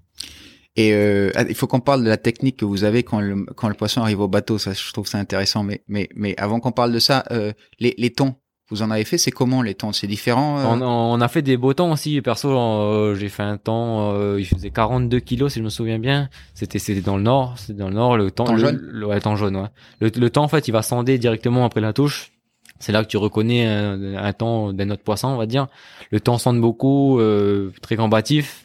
Et 0.76 0.94
euh, 0.94 1.30
ah, 1.34 1.44
il 1.46 1.54
faut 1.54 1.66
qu'on 1.66 1.80
parle 1.80 2.02
de 2.02 2.08
la 2.08 2.16
technique 2.16 2.56
que 2.56 2.64
vous 2.64 2.84
avez 2.84 3.02
quand 3.02 3.20
le, 3.20 3.44
quand 3.56 3.68
le 3.68 3.74
poisson 3.74 4.00
arrive 4.00 4.20
au 4.20 4.28
bateau. 4.28 4.56
Ça, 4.56 4.72
je 4.72 4.92
trouve 4.92 5.06
ça 5.06 5.18
intéressant. 5.18 5.62
Mais, 5.62 5.82
mais, 5.86 6.08
mais 6.14 6.34
avant 6.38 6.60
qu'on 6.60 6.72
parle 6.72 6.92
de 6.92 6.98
ça, 6.98 7.24
euh, 7.30 7.52
les, 7.78 7.94
les 7.98 8.10
tons, 8.10 8.36
vous 8.72 8.82
en 8.82 8.90
avez 8.90 9.04
fait. 9.04 9.18
C'est 9.18 9.30
comment 9.30 9.62
les 9.62 9.74
temps? 9.74 9.92
C'est 9.92 10.06
différent 10.06 10.58
euh? 10.58 10.64
On, 10.66 10.82
on 10.82 11.20
a 11.20 11.28
fait 11.28 11.42
des 11.42 11.56
beaux 11.56 11.74
temps 11.74 11.92
aussi. 11.92 12.20
Perso, 12.22 12.48
euh, 12.50 13.14
j'ai 13.14 13.28
fait 13.28 13.42
un 13.42 13.56
temps, 13.58 14.12
euh, 14.14 14.36
il 14.40 14.44
faisait 14.46 14.70
42 14.70 15.20
kilos 15.20 15.52
si 15.52 15.58
je 15.60 15.64
me 15.64 15.68
souviens 15.68 15.98
bien. 15.98 16.28
C'était 16.54 16.78
c'était 16.78 17.00
dans 17.02 17.16
le 17.16 17.22
nord, 17.22 17.54
c'était 17.58 17.78
dans 17.78 17.88
le 17.88 17.94
nord. 17.94 18.16
Le 18.16 18.30
temps, 18.30 18.44
Temps 18.44 18.52
le- 18.54 18.58
jaune? 18.58 18.80
le, 18.82 19.06
ouais, 19.06 19.20
temps 19.20 19.36
jaune. 19.36 19.56
Ouais. 19.56 19.68
Le, 20.00 20.10
le 20.14 20.30
temps 20.30 20.42
en 20.44 20.48
fait, 20.48 20.66
il 20.68 20.72
va 20.72 20.82
sonder 20.82 21.18
directement 21.18 21.64
après 21.64 21.80
la 21.80 21.92
touche. 21.92 22.32
C'est 22.80 22.90
là 22.92 23.04
que 23.04 23.08
tu 23.08 23.16
reconnais 23.16 23.64
un, 23.66 24.16
un 24.16 24.32
temps 24.32 24.72
d'un 24.72 24.90
autre 24.90 25.02
poisson, 25.04 25.28
on 25.28 25.36
va 25.36 25.46
dire. 25.46 25.68
Le 26.10 26.18
temps 26.18 26.38
sonde 26.38 26.60
beaucoup, 26.60 27.20
euh, 27.20 27.70
très 27.80 27.94
combatif. 27.96 28.64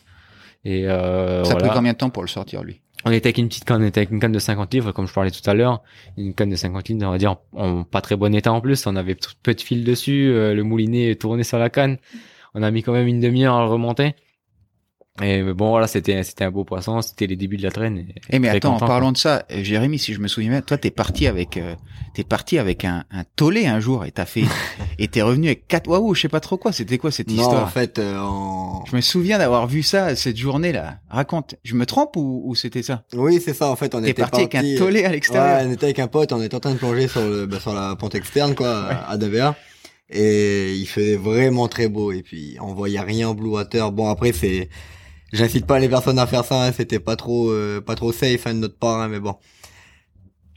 Et 0.66 0.88
euh, 0.88 1.44
Ça 1.44 1.52
a 1.52 1.54
voilà. 1.54 1.68
pris 1.70 1.78
combien 1.78 1.94
de 1.94 1.98
temps 1.98 2.10
pour 2.10 2.24
le 2.24 2.28
sortir 2.28 2.64
lui? 2.64 2.82
On 3.06 3.12
était 3.12 3.28
avec 3.28 3.38
une 3.38 3.48
petite 3.48 3.66
canne, 3.66 3.84
on 3.84 3.86
était 3.86 4.00
avec 4.00 4.12
une 4.12 4.20
canne 4.20 4.32
de 4.32 4.40
50 4.40 4.74
livres, 4.74 4.92
comme 4.92 5.08
je 5.08 5.14
parlais 5.14 5.32
tout 5.32 5.48
à 5.50 5.54
l'heure. 5.54 5.82
Une 6.18 6.34
canne 6.34 6.50
de 6.50 6.56
50 6.56 6.90
livres, 6.90 7.06
on 7.06 7.12
va 7.12 7.18
dire, 7.18 7.38
en 7.54 7.84
pas 7.84 8.02
très 8.02 8.16
bon 8.16 8.34
état 8.34 8.52
en 8.52 8.60
plus. 8.60 8.88
On 8.88 8.96
avait 8.96 9.16
peu 9.44 9.54
de 9.54 9.62
fil 9.62 9.84
dessus, 9.84 10.30
euh, 10.30 10.54
le 10.54 10.64
moulinet 10.64 11.16
tourné 11.16 11.44
sur 11.44 11.60
la 11.60 11.70
canne. 11.70 11.98
On 12.54 12.64
a 12.64 12.72
mis 12.72 12.82
quand 12.82 12.94
même 12.94 13.08
une 13.08 13.20
demi-heure 13.20 13.56
à 13.56 13.64
le 13.64 13.70
remonter. 13.70 14.16
Et 15.22 15.42
mais 15.42 15.54
bon, 15.54 15.70
voilà, 15.70 15.88
c'était 15.88 16.22
c'était 16.24 16.44
un 16.44 16.52
beau 16.52 16.64
poisson, 16.64 17.02
c'était 17.02 17.26
les 17.28 17.36
débuts 17.36 17.58
de 17.58 17.64
la 17.64 17.72
traîne. 17.72 17.98
et 17.98 18.06
Eh 18.30 18.40
mais 18.40 18.50
attends, 18.50 18.70
en 18.70 18.74
content, 18.74 18.86
parlant 18.88 19.12
de 19.12 19.18
ça, 19.18 19.46
euh, 19.52 19.64
Jérémy, 19.64 19.98
si 19.98 20.14
je 20.14 20.20
me 20.20 20.28
souviens 20.28 20.52
bien, 20.52 20.62
toi 20.62 20.78
t'es 20.78 20.92
parti 20.92 21.26
avec 21.26 21.58
euh, 21.58 21.74
t'es 22.14 22.24
parti 22.24 22.60
avec 22.60 22.86
un, 22.86 23.04
un 23.12 23.24
tollé 23.36 23.66
un 23.66 23.80
jour 23.80 24.06
et 24.06 24.12
t'as 24.12 24.26
fait 24.26 24.44
et 25.00 25.08
t'es 25.08 25.22
revenu 25.24 25.48
avec 25.48 25.68
quatre 25.68 25.88
waouh, 25.90 26.14
je 26.14 26.22
sais 26.22 26.30
pas 26.30 26.40
trop 26.40 26.58
quoi. 26.58 26.72
C'était 26.72 26.98
quoi 27.00 27.10
cette 27.12 27.30
Non, 27.32 27.42
histoire 27.42 27.64
en 27.64 27.68
fait, 27.68 27.98
euh, 27.98 28.20
en... 28.20 28.86
Je 28.86 28.96
me 28.96 29.02
souviens 29.02 29.38
d'avoir 29.40 29.66
vu 29.66 29.82
ça 29.82 30.16
cette 30.16 30.38
journée-là. 30.38 31.00
Raconte. 31.10 31.56
Je 31.64 31.74
me 31.74 31.86
trompe 31.88 32.16
ou, 32.16 32.44
ou 32.46 32.54
c'était 32.54 32.84
ça? 32.84 33.04
Oui, 33.14 33.42
c'est 33.44 33.54
ça. 33.56 33.70
En 33.70 33.76
fait, 33.76 33.96
on 33.96 34.02
T'es 34.02 34.12
était 34.12 34.22
parti 34.22 34.42
avec 34.42 34.54
un 34.56 34.62
tollé 34.78 35.04
à 35.04 35.08
Ouais, 35.08 35.14
l'extérieur. 35.14 35.62
on 35.68 35.72
était 35.72 35.86
avec 35.86 36.00
un 36.00 36.08
pote, 36.08 36.32
on 36.32 36.42
était 36.44 36.56
en 36.56 36.60
train 36.60 36.74
de 36.74 36.78
plonger 36.78 37.08
sur 37.08 37.22
le, 37.22 37.46
bah, 37.48 37.60
sur 37.60 37.74
la 37.74 37.96
pente 37.96 38.14
externe, 38.16 38.54
quoi, 38.54 38.90
à 39.10 39.18
Devers. 39.18 39.56
Et 40.10 40.74
il 40.76 40.86
faisait 40.86 41.18
vraiment 41.18 41.68
très 41.68 41.90
beau. 41.90 42.12
Et 42.12 42.22
puis, 42.22 42.56
on 42.62 42.74
voyait 42.74 43.00
rien 43.02 43.30
en 43.30 43.34
blue 43.34 43.50
water. 43.50 43.92
Bon, 43.92 44.10
après, 44.10 44.32
c'est, 44.32 44.70
j'incite 45.34 45.66
pas 45.66 45.80
les 45.80 45.90
personnes 45.90 46.20
à 46.20 46.28
faire 46.28 46.46
ça, 46.46 46.64
hein, 46.64 46.72
c'était 46.72 47.00
pas 47.00 47.16
trop, 47.16 47.50
euh, 47.50 47.82
pas 47.82 47.96
trop 47.96 48.12
safe, 48.12 48.48
hein, 48.48 48.54
de 48.54 48.60
notre 48.60 48.78
part, 48.78 49.00
hein, 49.02 49.08
mais 49.08 49.20
bon. 49.20 49.36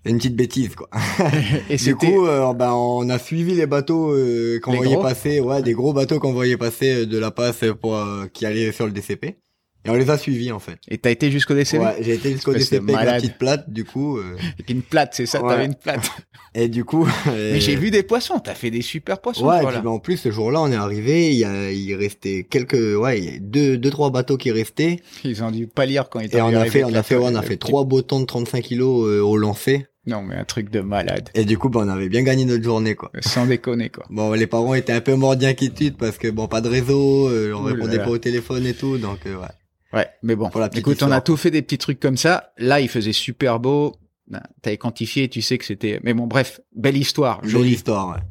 Une 0.06 0.16
petite 0.16 0.36
bêtise, 0.36 0.74
quoi. 0.74 0.88
et 1.68 1.76
Du 1.76 1.94
coup, 1.94 2.26
euh, 2.26 2.54
ben, 2.54 2.72
on 2.72 3.08
a 3.10 3.18
suivi 3.18 3.54
les 3.54 3.66
bateaux 3.66 4.12
euh, 4.12 4.58
qu'on 4.60 4.74
voyait 4.74 4.94
gros 4.94 5.02
passer, 5.02 5.40
ouais, 5.40 5.62
des 5.62 5.74
gros 5.74 5.92
bateaux 5.92 6.18
qu'on 6.18 6.32
voyait 6.32 6.56
passer 6.56 7.02
euh, 7.02 7.06
de 7.06 7.18
la 7.18 7.30
passe 7.30 7.64
pour 7.80 7.96
euh, 7.96 8.26
qui 8.32 8.46
allaient 8.46 8.72
sur 8.72 8.86
le 8.86 8.92
DCP. 8.92 9.36
Et 9.84 9.90
on 9.90 9.94
les 9.94 10.10
a 10.10 10.18
suivis 10.18 10.52
en 10.52 10.58
fait. 10.58 10.78
et 10.88 10.98
t'as 10.98 11.10
été 11.10 11.30
jusqu'au 11.30 11.54
DCV 11.54 11.82
Ouais, 11.82 11.96
j'ai 12.00 12.14
été 12.14 12.32
jusqu'au 12.32 12.52
DCP 12.52 12.92
avec 12.94 13.06
la 13.06 13.16
petite 13.16 13.38
plate, 13.38 13.70
du 13.70 13.84
coup. 13.84 14.18
euh, 14.18 14.36
avec 14.54 14.68
une 14.68 14.82
plate, 14.82 15.14
c'est 15.14 15.26
ça 15.26 15.42
Ouais. 15.42 15.48
T'avais 15.48 15.64
une 15.66 15.74
plate. 15.74 16.10
et 16.54 16.68
du 16.68 16.84
coup. 16.84 17.08
Mais 17.26 17.60
j'ai 17.60 17.76
vu 17.76 17.90
des 17.90 18.02
poissons. 18.02 18.38
T'as 18.40 18.54
fait 18.54 18.70
des 18.70 18.82
super 18.82 19.20
poissons. 19.20 19.46
Ouais, 19.46 19.62
et 19.62 19.66
puis, 19.66 19.78
ben, 19.82 19.90
en 19.90 19.98
plus 19.98 20.18
ce 20.18 20.30
jour-là, 20.30 20.60
on 20.60 20.70
est 20.70 20.76
arrivé, 20.76 21.30
il 21.32 21.38
y 21.38 21.44
a, 21.44 21.70
il 21.72 21.94
restait 21.94 22.46
quelques, 22.48 22.74
ouais, 22.74 23.18
il 23.18 23.24
y 23.24 23.36
a 23.36 23.38
deux, 23.40 23.78
deux 23.78 23.90
trois 23.90 24.10
bateaux 24.10 24.36
qui 24.36 24.50
restaient. 24.50 25.00
Ils 25.24 25.42
ont 25.42 25.50
dû 25.50 25.66
pas 25.66 25.86
lire 25.86 26.10
quand 26.10 26.20
ils 26.20 26.34
Et 26.34 26.42
on 26.42 26.48
a 26.54 26.58
arrivés 26.58 26.70
fait, 26.70 26.84
on 26.84 26.94
a 26.94 27.02
fait, 27.02 27.16
ouais, 27.16 27.24
on 27.24 27.28
a 27.34 27.40
tolle, 27.40 27.48
fait 27.48 27.56
trois 27.56 27.84
beaux 27.84 28.02
temps 28.02 28.20
de 28.20 28.26
35 28.26 28.62
kilos 28.62 29.06
euh, 29.08 29.20
au 29.22 29.36
lancer. 29.38 29.86
Non 30.06 30.22
mais 30.22 30.34
un 30.34 30.44
truc 30.44 30.70
de 30.70 30.80
malade. 30.80 31.28
Et 31.34 31.44
du 31.44 31.56
coup, 31.58 31.68
ben, 31.68 31.86
on 31.86 31.88
avait 31.88 32.08
bien 32.08 32.22
gagné 32.22 32.44
notre 32.44 32.64
journée, 32.64 32.94
quoi. 32.94 33.10
Sans 33.20 33.46
déconner 33.46 33.88
quoi. 33.90 34.04
Bon, 34.10 34.32
les 34.32 34.46
parents 34.46 34.74
étaient 34.74 34.92
un 34.94 35.00
peu 35.02 35.14
morts 35.14 35.36
d'inquiétude 35.36 35.96
parce 35.96 36.18
que 36.18 36.28
bon, 36.28 36.48
pas 36.48 36.60
de 36.60 36.68
réseau, 36.68 37.28
euh, 37.28 37.52
on 37.54 37.60
Ouh 37.62 37.64
répondait 37.64 37.98
là. 37.98 38.04
pas 38.04 38.10
au 38.10 38.18
téléphone 38.18 38.66
et 38.66 38.74
tout, 38.74 38.98
donc 38.98 39.20
euh, 39.26 39.36
ouais. 39.36 39.46
Ouais, 39.92 40.08
mais 40.22 40.36
bon. 40.36 40.50
Pour 40.50 40.60
la 40.60 40.68
petite 40.68 40.80
Écoute, 40.80 41.02
on 41.02 41.10
a 41.10 41.20
tout 41.20 41.36
fait 41.36 41.50
des 41.50 41.62
petits 41.62 41.78
trucs 41.78 42.00
comme 42.00 42.16
ça. 42.16 42.52
Là, 42.58 42.80
il 42.80 42.88
faisait 42.88 43.12
super 43.12 43.58
beau. 43.58 43.96
Ben, 44.28 44.42
T'avais 44.62 44.76
quantifié, 44.76 45.28
tu 45.28 45.42
sais 45.42 45.58
que 45.58 45.64
c'était. 45.64 46.00
Mais 46.04 46.14
bon, 46.14 46.26
bref, 46.26 46.60
belle 46.74 46.96
histoire, 46.96 47.40
Jolie 47.42 47.72
histoire. 47.72 48.10
Ouais. 48.10 48.22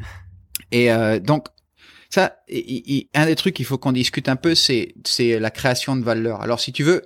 Et 0.71 0.91
euh, 0.91 1.19
donc, 1.19 1.47
ça, 2.09 2.37
un 3.13 3.25
des 3.25 3.35
trucs 3.35 3.55
qu'il 3.55 3.65
faut 3.65 3.77
qu'on 3.77 3.91
discute 3.91 4.29
un 4.29 4.37
peu, 4.37 4.55
c'est 4.55 4.95
c'est 5.05 5.39
la 5.39 5.51
création 5.51 5.95
de 5.95 6.03
valeur. 6.03 6.41
Alors, 6.41 6.59
si 6.59 6.71
tu 6.71 6.83
veux, 6.83 7.03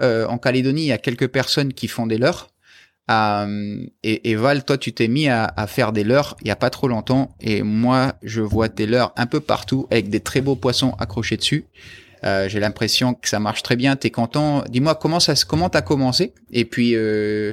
euh, 0.00 0.26
en 0.26 0.38
Calédonie, 0.38 0.82
il 0.82 0.86
y 0.86 0.92
a 0.92 0.98
quelques 0.98 1.28
personnes 1.28 1.72
qui 1.72 1.86
font 1.86 2.06
des 2.06 2.18
leurres. 2.18 2.48
Euh, 3.10 3.84
et, 4.02 4.30
et 4.30 4.36
Val, 4.36 4.64
toi, 4.64 4.78
tu 4.78 4.92
t'es 4.92 5.08
mis 5.08 5.28
à, 5.28 5.44
à 5.44 5.66
faire 5.66 5.92
des 5.92 6.04
leurres 6.04 6.36
il 6.40 6.48
y 6.48 6.50
a 6.50 6.56
pas 6.56 6.70
trop 6.70 6.88
longtemps. 6.88 7.36
Et 7.40 7.62
moi, 7.62 8.14
je 8.22 8.40
vois 8.40 8.68
tes 8.68 8.86
leurres 8.86 9.12
un 9.16 9.26
peu 9.26 9.40
partout 9.40 9.86
avec 9.90 10.08
des 10.08 10.20
très 10.20 10.40
beaux 10.40 10.56
poissons 10.56 10.92
accrochés 10.98 11.36
dessus. 11.36 11.64
Euh, 12.24 12.48
J'ai 12.48 12.60
l'impression 12.60 13.14
que 13.14 13.28
ça 13.28 13.40
marche 13.40 13.62
très 13.62 13.76
bien. 13.76 13.96
T'es 13.96 14.10
content? 14.10 14.62
Dis-moi 14.68 14.94
comment 14.94 15.20
ça, 15.20 15.34
comment 15.46 15.68
t'as 15.68 15.82
commencé? 15.82 16.34
Et 16.50 16.64
puis, 16.64 16.94
euh, 16.94 17.52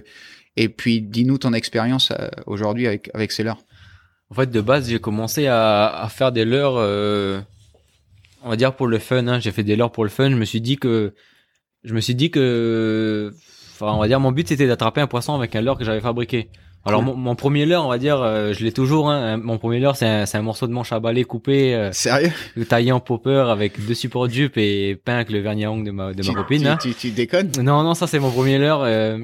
et 0.56 0.70
puis, 0.70 1.02
dis-nous 1.02 1.38
ton 1.40 1.54
expérience 1.54 2.12
euh, 2.12 2.28
aujourd'hui 2.46 2.86
avec 2.88 3.10
avec 3.14 3.32
ces 3.32 3.44
leurres. 3.44 3.64
En 4.30 4.36
fait, 4.36 4.52
de 4.52 4.62
base, 4.62 4.90
j'ai 4.90 5.00
commencé 5.00 5.48
à, 5.48 5.88
à 5.88 6.08
faire 6.10 6.32
des 6.32 6.46
leurres, 6.46 6.78
euh, 6.78 7.42
on 8.44 8.50
va 8.50 8.56
dire 8.56 8.76
pour 8.76 8.86
le 8.88 9.00
fun. 9.00 9.26
Hein. 9.28 9.40
J'ai 9.40 9.52
fait 9.52 9.64
des 9.64 9.76
leurres 9.76 9.92
pour 9.92 10.04
le 10.04 10.12
fun. 10.12 10.30
Je 10.30 10.36
me 10.36 10.46
suis 10.46 10.62
dit 10.62 10.78
que, 10.78 11.16
je 11.84 11.94
me 11.96 12.00
suis 12.02 12.14
dit 12.14 12.30
que, 12.30 13.34
enfin, 13.74 13.92
on 13.94 14.00
va 14.00 14.08
dire, 14.08 14.20
mon 14.20 14.32
but 14.32 14.48
c'était 14.48 14.68
d'attraper 14.68 15.02
un 15.02 15.08
poisson 15.08 15.34
avec 15.34 15.56
un 15.56 15.62
leurre 15.62 15.80
que 15.80 15.84
j'avais 15.86 16.02
fabriqué. 16.02 16.50
Alors 16.86 17.04
mon, 17.04 17.16
mon 17.16 17.36
premier 17.36 17.66
leurre, 17.66 17.86
on 17.86 17.90
va 17.90 17.98
dire, 17.98 18.22
euh, 18.22 18.54
je 18.54 18.64
l'ai 18.64 18.72
toujours. 18.72 19.10
Hein. 19.10 19.38
Mon 19.38 19.58
premier 19.58 19.80
leurre, 19.80 19.96
c'est 19.96 20.06
un, 20.08 20.24
un 20.32 20.42
morceau 20.42 20.66
de 20.66 20.72
manche 20.72 20.92
à 20.92 21.00
balai 21.00 21.24
coupé, 21.24 21.76
euh, 21.76 21.92
Sérieux? 21.92 22.32
taillé 22.68 22.92
en 22.92 23.00
popper 23.00 23.46
avec 23.50 23.86
deux 23.86 23.94
supports 23.94 24.28
de 24.28 24.34
jupe 24.34 24.58
et 24.58 24.96
peint 24.96 25.16
avec 25.16 25.30
le 25.30 25.40
vernis 25.40 25.66
à 25.66 25.72
ongles 25.72 25.86
de 25.86 25.92
ma, 25.92 26.14
de 26.14 26.26
ma 26.26 26.34
copine. 26.34 26.62
tu, 26.62 26.68
hein. 26.68 26.78
tu, 26.82 26.94
tu 26.96 27.12
déconnes? 27.12 27.52
Non, 27.62 27.84
non, 27.84 27.94
ça 27.94 28.08
c'est 28.08 28.20
mon 28.20 28.32
premier 28.32 28.58
leurre. 28.58 28.82
euh, 28.84 29.20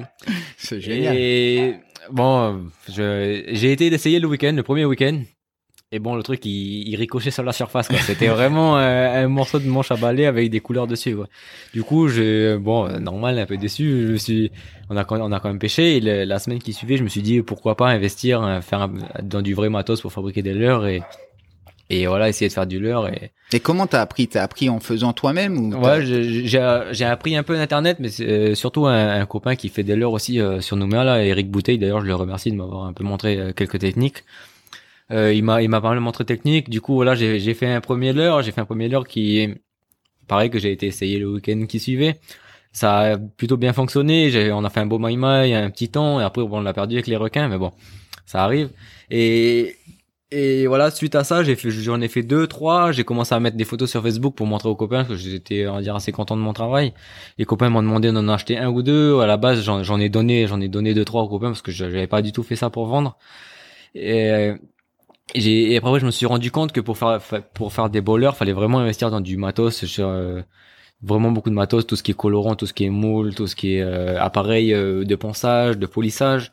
C'est 0.58 0.80
génial. 0.80 1.16
et 1.16 1.74
bon, 2.10 2.66
je- 2.88 3.42
j'ai 3.52 3.72
été 3.72 3.88
l'essayer 3.90 4.20
le 4.20 4.28
week-end, 4.28 4.52
le 4.54 4.62
premier 4.62 4.84
week-end. 4.84 5.20
Et 5.92 6.00
bon, 6.00 6.16
le 6.16 6.22
truc, 6.24 6.44
il, 6.44 6.88
il 6.88 6.96
ricochait 6.96 7.30
sur 7.30 7.44
la 7.44 7.52
surface. 7.52 7.88
C'était 8.06 8.26
vraiment 8.26 8.76
euh, 8.76 9.24
un 9.24 9.28
morceau 9.28 9.60
de 9.60 9.68
manche 9.68 9.92
à 9.92 9.96
balai 9.96 10.26
avec 10.26 10.50
des 10.50 10.58
couleurs 10.58 10.88
dessus. 10.88 11.14
Quoi. 11.14 11.28
Du 11.72 11.84
coup, 11.84 12.08
j'ai 12.08 12.56
bon, 12.58 12.86
euh, 12.88 12.98
normal, 12.98 13.38
un 13.38 13.46
peu 13.46 13.56
déçu. 13.56 14.06
Je 14.08 14.12
me 14.12 14.16
suis, 14.16 14.50
on 14.90 14.96
a 14.96 15.04
quand- 15.04 15.20
on 15.20 15.30
a 15.30 15.38
quand 15.38 15.48
même 15.48 15.60
pêché. 15.60 15.96
Et 15.96 16.00
le- 16.00 16.24
la 16.24 16.40
semaine 16.40 16.58
qui 16.58 16.72
suivait, 16.72 16.96
je 16.96 17.04
me 17.04 17.08
suis 17.08 17.22
dit 17.22 17.40
pourquoi 17.40 17.76
pas 17.76 17.86
investir, 17.88 18.42
euh, 18.42 18.60
faire 18.62 18.82
un- 18.82 18.92
dans 19.22 19.42
du 19.42 19.54
vrai 19.54 19.68
matos 19.68 20.00
pour 20.00 20.12
fabriquer 20.12 20.42
des 20.42 20.54
leurres 20.54 20.86
et 20.86 21.02
et 21.88 22.08
voilà, 22.08 22.28
essayer 22.28 22.48
de 22.48 22.52
faire 22.52 22.66
du 22.66 22.80
leurre 22.80 23.06
et 23.06 23.30
Et 23.52 23.60
comment 23.60 23.86
t'as 23.86 24.00
appris? 24.00 24.26
T'as 24.26 24.42
appris 24.42 24.68
en 24.68 24.80
faisant 24.80 25.12
toi-même 25.12 25.56
ou 25.72 25.76
Ouais, 25.78 26.04
j'ai 26.04 27.04
appris 27.04 27.36
un 27.36 27.44
peu 27.44 27.54
d'internet, 27.54 27.98
mais 28.00 28.08
euh, 28.22 28.56
surtout 28.56 28.86
un, 28.86 29.20
un 29.20 29.24
copain 29.26 29.54
qui 29.54 29.68
fait 29.68 29.84
des 29.84 29.94
leurres 29.94 30.14
aussi 30.14 30.40
euh, 30.40 30.60
sur 30.60 30.74
Nouméa 30.76 31.04
là, 31.04 31.24
Eric 31.24 31.48
Bouteille. 31.48 31.78
D'ailleurs, 31.78 32.00
je 32.00 32.06
le 32.06 32.14
remercie 32.16 32.50
de 32.50 32.56
m'avoir 32.56 32.86
un 32.86 32.92
peu 32.92 33.04
montré 33.04 33.38
euh, 33.38 33.52
quelques 33.52 33.78
techniques. 33.78 34.24
Euh, 35.12 35.32
il 35.32 35.44
m'a 35.44 35.62
il 35.62 35.68
m'a 35.68 35.80
pas 35.80 35.90
mal 35.90 36.00
montré 36.00 36.24
technique. 36.24 36.68
Du 36.70 36.80
coup, 36.80 36.94
voilà, 36.94 37.14
j'ai 37.14 37.40
j'ai 37.40 37.54
fait 37.54 37.72
un 37.72 37.80
premier 37.80 38.12
leurre. 38.12 38.42
J'ai 38.42 38.52
fait 38.52 38.60
un 38.60 38.64
premier 38.64 38.88
leurre 38.88 39.06
qui 39.06 39.38
est 39.38 39.62
pareil 40.28 40.50
que 40.50 40.58
j'ai 40.58 40.72
été 40.72 40.86
essayer 40.86 41.18
le 41.18 41.30
week-end 41.34 41.66
qui 41.68 41.80
suivait. 41.80 42.20
Ça 42.72 42.98
a 42.98 43.18
plutôt 43.18 43.56
bien 43.56 43.72
fonctionné. 43.72 44.52
On 44.52 44.64
a 44.64 44.70
fait 44.70 44.80
un 44.80 44.86
beau 44.86 44.98
maï 44.98 45.54
un 45.54 45.70
petit 45.70 45.90
temps 45.90 46.20
et 46.20 46.24
après 46.24 46.42
bon, 46.42 46.58
on 46.58 46.62
l'a 46.62 46.74
perdu 46.74 46.96
avec 46.96 47.06
les 47.06 47.16
requins, 47.16 47.48
mais 47.48 47.58
bon, 47.58 47.72
ça 48.26 48.44
arrive. 48.44 48.70
Et 49.10 49.76
et 50.32 50.66
voilà, 50.66 50.90
suite 50.90 51.14
à 51.14 51.22
ça, 51.22 51.44
j'ai 51.44 51.54
fait, 51.54 51.70
j'en 51.70 52.00
ai 52.00 52.08
fait 52.08 52.22
deux, 52.24 52.48
trois. 52.48 52.90
J'ai 52.90 53.04
commencé 53.04 53.32
à 53.32 53.38
mettre 53.38 53.56
des 53.56 53.64
photos 53.64 53.88
sur 53.88 54.02
Facebook 54.02 54.34
pour 54.34 54.46
montrer 54.46 54.68
aux 54.68 54.74
copains 54.74 55.04
parce 55.04 55.22
que 55.22 55.30
j'étais, 55.30 55.68
on 55.68 55.74
va 55.74 55.82
dire, 55.82 55.94
assez 55.94 56.10
content 56.10 56.36
de 56.36 56.42
mon 56.42 56.52
travail. 56.52 56.92
Les 57.38 57.44
copains 57.44 57.68
m'ont 57.70 57.82
demandé 57.82 58.10
d'en 58.10 58.28
acheter 58.28 58.58
un 58.58 58.68
ou 58.70 58.82
deux. 58.82 59.20
À 59.20 59.26
la 59.26 59.36
base, 59.36 59.62
j'en, 59.62 60.00
ai 60.00 60.08
donné, 60.08 60.48
j'en 60.48 60.60
ai 60.60 60.68
donné 60.68 60.94
deux, 60.94 61.04
trois 61.04 61.22
aux 61.22 61.28
copains 61.28 61.48
parce 61.48 61.62
que 61.62 61.70
j'avais 61.70 62.08
pas 62.08 62.22
du 62.22 62.32
tout 62.32 62.42
fait 62.42 62.56
ça 62.56 62.70
pour 62.70 62.86
vendre. 62.86 63.16
Et, 63.94 64.52
j'ai, 65.34 65.72
et 65.72 65.76
après, 65.76 66.00
je 66.00 66.06
me 66.06 66.10
suis 66.10 66.26
rendu 66.26 66.50
compte 66.50 66.72
que 66.72 66.80
pour 66.80 66.96
faire, 66.98 67.20
pour 67.54 67.72
faire 67.72 67.90
des 67.90 68.00
bowlers, 68.00 68.32
fallait 68.36 68.52
vraiment 68.52 68.78
investir 68.78 69.10
dans 69.10 69.20
du 69.20 69.36
matos, 69.36 69.84
sur, 69.84 70.08
euh, 70.08 70.40
vraiment 71.02 71.32
beaucoup 71.32 71.50
de 71.50 71.54
matos, 71.54 71.86
tout 71.86 71.96
ce 71.96 72.02
qui 72.02 72.12
est 72.12 72.14
colorant, 72.14 72.56
tout 72.56 72.66
ce 72.66 72.74
qui 72.74 72.84
est 72.84 72.90
moule, 72.90 73.34
tout 73.34 73.46
ce 73.46 73.56
qui 73.56 73.76
est 73.76 73.82
euh, 73.82 74.20
appareil 74.22 74.74
euh, 74.74 75.04
de 75.04 75.16
ponçage, 75.16 75.78
de 75.78 75.86
polissage. 75.86 76.52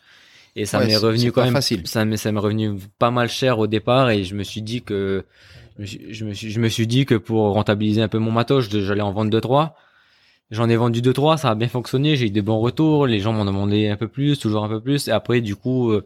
Et 0.56 0.66
ça 0.66 0.80
Ouais, 0.80 0.88
m'est 0.88 0.98
revenu 0.98 1.32
quand 1.32 1.44
même 1.44 1.54
facile. 1.54 1.84
ça 1.86 2.06
m'est 2.06 2.18
ça 2.18 2.32
m'est 2.32 2.40
revenu 2.40 2.78
pas 3.00 3.12
mal 3.12 3.30
cher 3.30 3.60
au 3.60 3.68
départ 3.68 4.10
et 4.12 4.24
je 4.24 4.36
me 4.36 4.44
suis 4.44 4.62
dit 4.62 4.84
que 4.84 5.26
je 5.80 6.26
me 6.26 6.34
suis, 6.34 6.52
je 6.52 6.60
me 6.62 6.70
suis, 6.70 6.84
je 6.84 6.88
dit 6.90 7.06
que 7.06 7.16
pour 7.16 7.54
rentabiliser 7.54 8.02
un 8.02 8.08
peu 8.10 8.20
mon 8.20 8.32
matos, 8.32 8.70
je- 8.72 8.82
j'allais 8.82 9.02
en 9.02 9.12
vendre 9.14 9.32
deux 9.32 9.42
trois. 9.42 9.76
J'en 10.52 10.70
ai 10.70 10.76
vendu 10.76 11.02
deux 11.02 11.14
trois, 11.14 11.38
ça 11.38 11.50
a 11.52 11.56
bien 11.56 11.68
fonctionné, 11.68 12.16
j'ai 12.16 12.28
eu 12.28 12.30
des 12.30 12.42
bons 12.44 12.60
retours, 12.60 13.08
les 13.08 13.20
gens 13.20 13.34
m'en 13.34 13.46
demandaient 13.46 13.90
un 13.90 13.98
peu 13.98 14.08
plus, 14.08 14.38
toujours 14.40 14.64
un 14.64 14.70
peu 14.70 14.82
plus 14.82 15.08
et 15.08 15.12
après 15.12 15.42
du 15.42 15.56
coup 15.56 15.92
euh, 15.92 16.06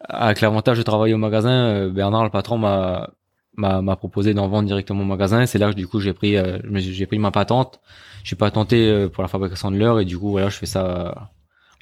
avec 0.00 0.40
l'avantage 0.40 0.78
de 0.78 0.82
travailler 0.82 1.14
au 1.14 1.18
magasin, 1.18 1.50
euh, 1.50 1.90
Bernard 1.90 2.24
le 2.24 2.30
patron 2.30 2.58
m'a 2.58 3.10
m'a 3.56 3.82
m'a 3.82 3.96
proposé 3.96 4.34
d'en 4.34 4.48
vendre 4.48 4.68
directement 4.68 5.02
au 5.02 5.06
magasin, 5.06 5.44
c'est 5.46 5.58
là 5.58 5.70
que 5.70 5.74
du 5.76 5.88
coup 5.88 6.00
j'ai 6.00 6.12
pris 6.14 6.36
euh, 6.36 6.58
j'ai 6.76 7.06
pris 7.06 7.18
ma 7.18 7.30
patente. 7.30 7.80
Je 8.22 8.28
suis 8.28 8.36
patenté 8.36 8.88
euh, 8.88 9.08
pour 9.08 9.22
la 9.22 9.28
fabrication 9.28 9.70
de 9.70 9.76
l'heure 9.76 9.98
et 10.00 10.04
du 10.04 10.18
coup 10.18 10.30
voilà, 10.30 10.48
je 10.48 10.56
fais 10.56 10.66
ça 10.66 11.30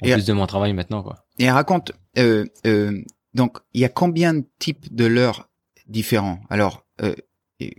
en 0.01 0.07
Et- 0.07 0.13
plus 0.13 0.25
de 0.25 0.33
mon 0.33 0.47
travail 0.47 0.73
maintenant 0.73 1.03
quoi. 1.03 1.25
Et 1.39 1.49
raconte, 1.51 1.91
euh, 2.17 2.45
euh, 2.65 2.91
donc 3.35 3.57
il 3.73 3.81
y 3.81 3.85
a 3.85 3.89
combien 3.89 4.33
de 4.33 4.45
types 4.59 4.93
de 4.95 5.05
leurres 5.05 5.49
différents? 5.87 6.39
Alors, 6.49 6.83
euh, 7.03 7.13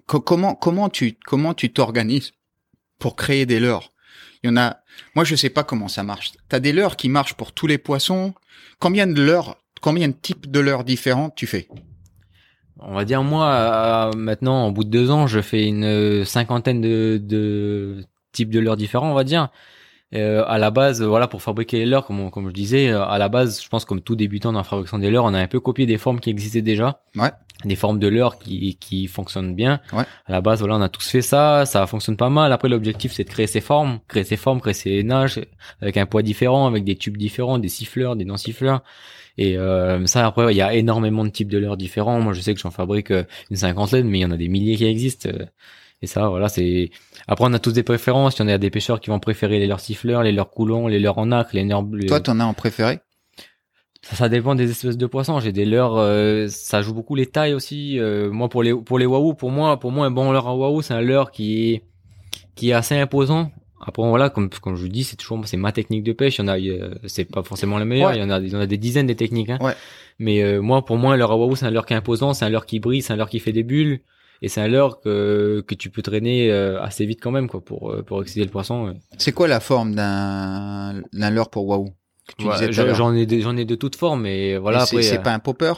co- 0.07 0.21
comment 0.21 0.55
comment 0.55 0.89
tu 0.89 1.19
comment 1.27 1.55
tu 1.55 1.73
t'organises 1.73 2.33
pour 3.01 3.17
créer 3.17 3.47
des 3.47 3.59
leurres 3.61 3.93
Il 4.43 4.51
y 4.51 4.53
en 4.53 4.57
a. 4.57 4.79
Moi, 5.15 5.25
je 5.25 5.35
sais 5.37 5.51
pas 5.51 5.65
comment 5.65 5.89
ça 5.89 6.03
marche. 6.05 6.33
T'as 6.49 6.59
des 6.61 6.73
leurres 6.73 6.97
qui 6.97 7.09
marchent 7.09 7.35
pour 7.35 7.53
tous 7.53 7.67
les 7.67 7.79
poissons. 7.79 8.35
Combien 8.81 9.07
de 9.09 9.21
leurres 9.23 9.57
Combien 9.81 10.09
de 10.09 10.15
types 10.15 10.51
de 10.51 10.61
leurres 10.61 10.85
différents 10.85 11.31
tu 11.31 11.47
fais 11.47 11.69
on 12.81 12.95
va 12.95 13.05
dire 13.05 13.23
moi 13.25 13.47
euh, 13.51 14.13
maintenant 14.17 14.65
en 14.67 14.71
bout 14.71 14.85
de 14.85 14.91
deux 14.91 15.11
ans 15.11 15.27
je 15.27 15.41
fais 15.41 15.67
une 15.67 16.25
cinquantaine 16.25 16.81
de, 16.81 17.21
de 17.21 18.05
types 18.33 18.51
de 18.51 18.61
leurres 18.61 18.77
différents 18.77 19.11
on 19.11 19.15
va 19.15 19.25
dire. 19.25 19.49
Euh, 20.15 20.43
à 20.47 20.57
la 20.57 20.71
base 20.71 21.03
voilà 21.03 21.27
pour 21.29 21.43
fabriquer 21.43 21.81
les 21.81 21.85
leurres 21.87 22.07
comme 22.07 22.31
comme 22.31 22.49
je 22.49 22.55
disais 22.55 22.89
euh, 22.89 23.05
à 23.05 23.19
la 23.19 23.29
base 23.29 23.63
je 23.63 23.69
pense 23.69 23.85
comme 23.85 24.01
tout 24.01 24.17
débutant 24.17 24.53
dans 24.53 24.61
la 24.61 24.65
fabrication 24.65 24.99
des 24.99 25.11
leurres 25.11 25.27
on 25.27 25.35
a 25.35 25.39
un 25.39 25.49
peu 25.49 25.61
copié 25.61 25.85
des 25.85 25.99
formes 25.99 26.19
qui 26.19 26.31
existaient 26.31 26.63
déjà. 26.63 27.03
Ouais. 27.15 27.31
des 27.67 27.77
formes 27.77 27.99
de 27.99 28.09
leurres 28.09 28.39
qui 28.39 28.77
qui 28.81 29.07
fonctionnent 29.07 29.55
bien. 29.55 29.81
Ouais. 29.93 30.05
à 30.25 30.33
la 30.33 30.41
base 30.41 30.61
voilà 30.61 30.77
on 30.77 30.81
a 30.81 30.89
tous 30.89 31.07
fait 31.07 31.21
ça 31.21 31.67
ça 31.67 31.87
fonctionne 31.87 32.17
pas 32.17 32.31
mal. 32.31 32.53
Après 32.55 32.71
l'objectif 32.71 33.13
c'est 33.13 33.25
de 33.25 33.29
créer 33.29 33.47
ces 33.47 33.61
formes 33.61 33.99
créer 34.09 34.25
ces 34.25 34.39
formes 34.39 34.63
créer 34.63 34.73
ces 34.73 35.03
nages 35.03 35.43
avec 35.83 35.99
un 35.99 36.07
poids 36.07 36.23
différent 36.23 36.67
avec 36.67 36.85
des 36.85 36.97
tubes 36.97 37.19
différents 37.19 37.59
des 37.59 37.69
siffleurs 37.69 38.17
des 38.17 38.25
non 38.25 38.39
siffleurs 38.39 38.83
et 39.39 39.57
euh, 39.57 40.05
ça, 40.07 40.27
après, 40.27 40.53
il 40.53 40.57
y 40.57 40.63
a 40.63 40.75
énormément 40.75 41.25
de 41.25 41.31
types 41.31 41.49
de 41.49 41.59
leurres 41.59 41.77
différents. 41.77 42.21
Moi, 42.21 42.33
je 42.35 42.41
sais 42.41 42.53
que 42.55 42.61
j'en 42.61 42.71
fabrique 42.71 43.11
euh, 43.13 43.23
une 43.51 43.57
cinquantaine, 43.57 44.09
mais 44.09 44.19
il 44.19 44.23
y 44.23 44.25
en 44.27 44.33
a 44.33 44.37
des 44.37 44.49
milliers 44.49 44.77
qui 44.77 44.85
existent. 44.85 45.31
euh, 45.31 45.47
Et 46.03 46.07
ça, 46.07 46.29
voilà, 46.29 46.49
c'est. 46.49 46.91
Après, 47.27 47.45
on 47.47 47.53
a 47.53 47.59
tous 47.59 47.73
des 47.73 47.83
préférences. 47.83 48.39
Il 48.39 48.43
y 48.43 48.45
en 48.45 48.49
a 48.49 48.59
des 48.59 48.71
pêcheurs 48.71 49.01
qui 49.01 49.11
vont 49.11 49.21
préférer 49.21 49.59
les 49.59 49.67
leurres 49.67 49.81
siffleurs, 49.81 50.23
les 50.23 50.33
leurres 50.33 50.51
coulons, 50.51 50.87
les 50.89 50.99
leurres 51.01 51.19
en 51.19 51.33
acre, 51.33 51.51
les 51.55 51.65
leurres 51.65 51.83
bleus. 51.83 52.07
Toi, 52.07 52.21
t'en 52.21 52.39
as 52.41 52.45
en 52.45 52.55
préféré? 52.55 53.01
Ça, 54.03 54.15
ça 54.15 54.29
dépend 54.29 54.55
des 54.55 54.71
espèces 54.71 54.97
de 54.97 55.07
poissons. 55.07 55.41
J'ai 55.41 55.53
des 55.53 55.65
leurres, 55.65 55.99
euh, 55.99 56.47
ça 56.49 56.83
joue 56.83 56.95
beaucoup 56.95 57.17
les 57.17 57.27
tailles 57.27 57.55
aussi. 57.55 57.99
Euh, 57.99 58.31
moi, 58.31 58.49
pour 58.49 58.63
les 58.63 58.73
pour 58.73 58.99
les 58.99 59.07
wahoo, 59.07 59.35
pour 59.35 59.51
moi, 59.51 59.79
pour 59.79 59.91
moi, 59.91 60.07
un 60.07 60.11
bon 60.13 60.31
leurre 60.31 60.47
à 60.47 60.55
wahoo, 60.55 60.83
c'est 60.83 60.95
un 60.95 61.01
leurre 61.01 61.31
qui 61.33 61.73
est 61.73 61.83
qui 62.55 62.71
est 62.71 62.75
assez 62.75 62.97
imposant. 62.97 63.51
Après, 63.81 64.03
voilà, 64.03 64.31
comme 64.31 64.51
comme 64.51 64.77
je 64.77 64.83
vous 64.83 64.89
dis, 64.89 65.05
c'est 65.05 65.17
toujours 65.17 65.41
c'est 65.47 65.57
ma 65.57 65.73
technique 65.73 66.03
de 66.03 66.13
pêche. 66.13 66.39
Il 66.39 66.43
y 66.43 66.45
en 66.45 66.49
a, 66.49 66.57
c'est 67.07 67.25
pas 67.25 67.43
forcément 67.43 67.79
la 67.79 67.85
meilleure. 67.85 68.11
Ouais. 68.11 68.17
Il 68.17 68.21
y 68.21 68.25
en 68.25 68.31
a, 68.31 68.39
il 68.41 68.53
y 68.53 68.57
en 68.57 68.61
a 68.61 68.67
des 68.67 68.79
dizaines 68.79 69.07
des 69.07 69.17
techniques. 69.17 69.51
Hein. 69.51 69.59
Ouais. 69.61 69.75
Mais 70.19 70.43
euh, 70.43 70.61
moi, 70.61 70.85
pour 70.85 70.97
moi, 70.97 71.15
un 71.15 71.17
leurre 71.17 71.33
à 71.33 71.37
wahoo, 71.37 71.55
c'est 71.55 71.67
un 71.67 71.71
leurre 71.71 71.87
qui 71.87 71.95
est 71.95 71.97
imposant, 71.97 72.35
c'est 72.35 72.45
un 72.45 72.49
leurre 72.49 72.67
qui 72.67 72.81
brille, 72.81 73.03
c'est 73.03 73.13
un 73.13 73.17
leurre 73.17 73.31
qui 73.31 73.39
fait 73.39 73.53
des 73.53 73.63
bulles. 73.63 74.01
Et 74.41 74.49
c'est 74.49 74.61
un 74.61 74.69
leurre 74.69 75.01
que, 75.01 75.65
que 75.67 75.75
tu 75.75 75.91
peux 75.91 76.03
traîner 76.03 76.51
euh, 76.53 76.81
assez 76.81 77.05
vite 77.07 77.21
quand 77.21 77.33
même 77.33 77.49
quoi 77.49 77.61
pour 77.61 77.91
euh, 77.91 78.03
pour 78.03 78.23
exciter 78.23 78.45
le 78.45 78.51
poisson. 78.51 78.95
C'est 79.17 79.33
quoi 79.33 79.49
la 79.49 79.59
forme 79.59 79.95
d'un 79.97 81.03
d'un 81.13 81.31
leurre 81.31 81.51
pour 81.51 81.75
à 81.75 81.79
j'en 82.95 83.15
ai 83.15 83.41
j'en 83.41 83.57
ai 83.57 83.65
de 83.65 83.75
toutes 83.75 83.97
formes 83.97 84.23
mais 84.23 84.57
voilà 84.59 84.87
C'est 84.87 85.19
euh, 85.19 85.21
pas 85.21 85.33
un 85.33 85.39
popper? 85.39 85.73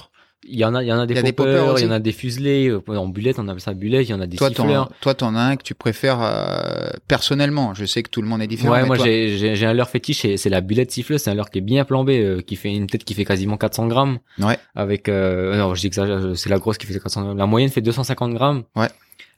Il 0.48 0.58
y 0.58 0.64
en 0.64 0.74
a, 0.74 0.82
il 0.82 0.86
y 0.88 0.92
en 0.92 0.98
a 0.98 1.04
des 1.06 1.14
Il 1.20 1.32
poppers, 1.34 1.78
il 1.78 1.84
y 1.84 1.86
en 1.86 1.90
a 1.90 1.98
des 1.98 2.12
fuselés, 2.12 2.68
euh, 2.68 2.80
en 2.88 3.08
bullette, 3.08 3.38
on 3.38 3.46
appelle 3.46 3.60
ça 3.60 3.74
bullette, 3.74 4.08
il 4.08 4.10
y 4.10 4.14
en 4.14 4.20
a 4.22 4.26
des 4.26 4.38
Toi, 4.38 4.48
siffleurs. 4.48 4.90
toi, 5.02 5.12
t'en 5.14 5.34
as 5.34 5.40
un 5.40 5.56
que 5.56 5.62
tu 5.62 5.74
préfères 5.74 6.18
euh, 6.22 6.88
personnellement. 7.08 7.74
Je 7.74 7.84
sais 7.84 8.02
que 8.02 8.08
tout 8.08 8.22
le 8.22 8.28
monde 8.28 8.40
est 8.40 8.46
différent. 8.46 8.72
Ouais, 8.72 8.84
moi 8.86 8.96
toi- 8.96 9.04
j'ai, 9.06 9.66
un 9.66 9.74
leurre 9.74 9.90
fétiche, 9.90 10.24
et 10.24 10.38
c'est 10.38 10.48
la 10.48 10.62
bullette 10.62 10.90
siffleuse, 10.90 11.20
c'est 11.20 11.30
un 11.30 11.34
leurre 11.34 11.50
qui 11.50 11.58
est 11.58 11.62
bien 11.62 11.84
plombé, 11.84 12.20
euh, 12.24 12.40
qui 12.40 12.56
fait 12.56 12.72
une 12.72 12.86
tête 12.86 13.04
qui 13.04 13.12
fait 13.14 13.26
quasiment 13.26 13.58
400 13.58 13.86
grammes. 13.88 14.18
Ouais. 14.38 14.58
Avec, 14.74 15.08
euh, 15.10 15.56
non, 15.58 15.74
je 15.74 15.80
dis 15.82 15.90
que 15.90 16.34
c'est 16.34 16.48
la 16.48 16.58
grosse 16.58 16.78
qui 16.78 16.86
fait 16.86 16.98
400 16.98 17.22
grammes. 17.22 17.38
La 17.38 17.46
moyenne 17.46 17.68
fait 17.70 17.82
250 17.82 18.32
grammes. 18.32 18.62
Ouais. 18.76 18.88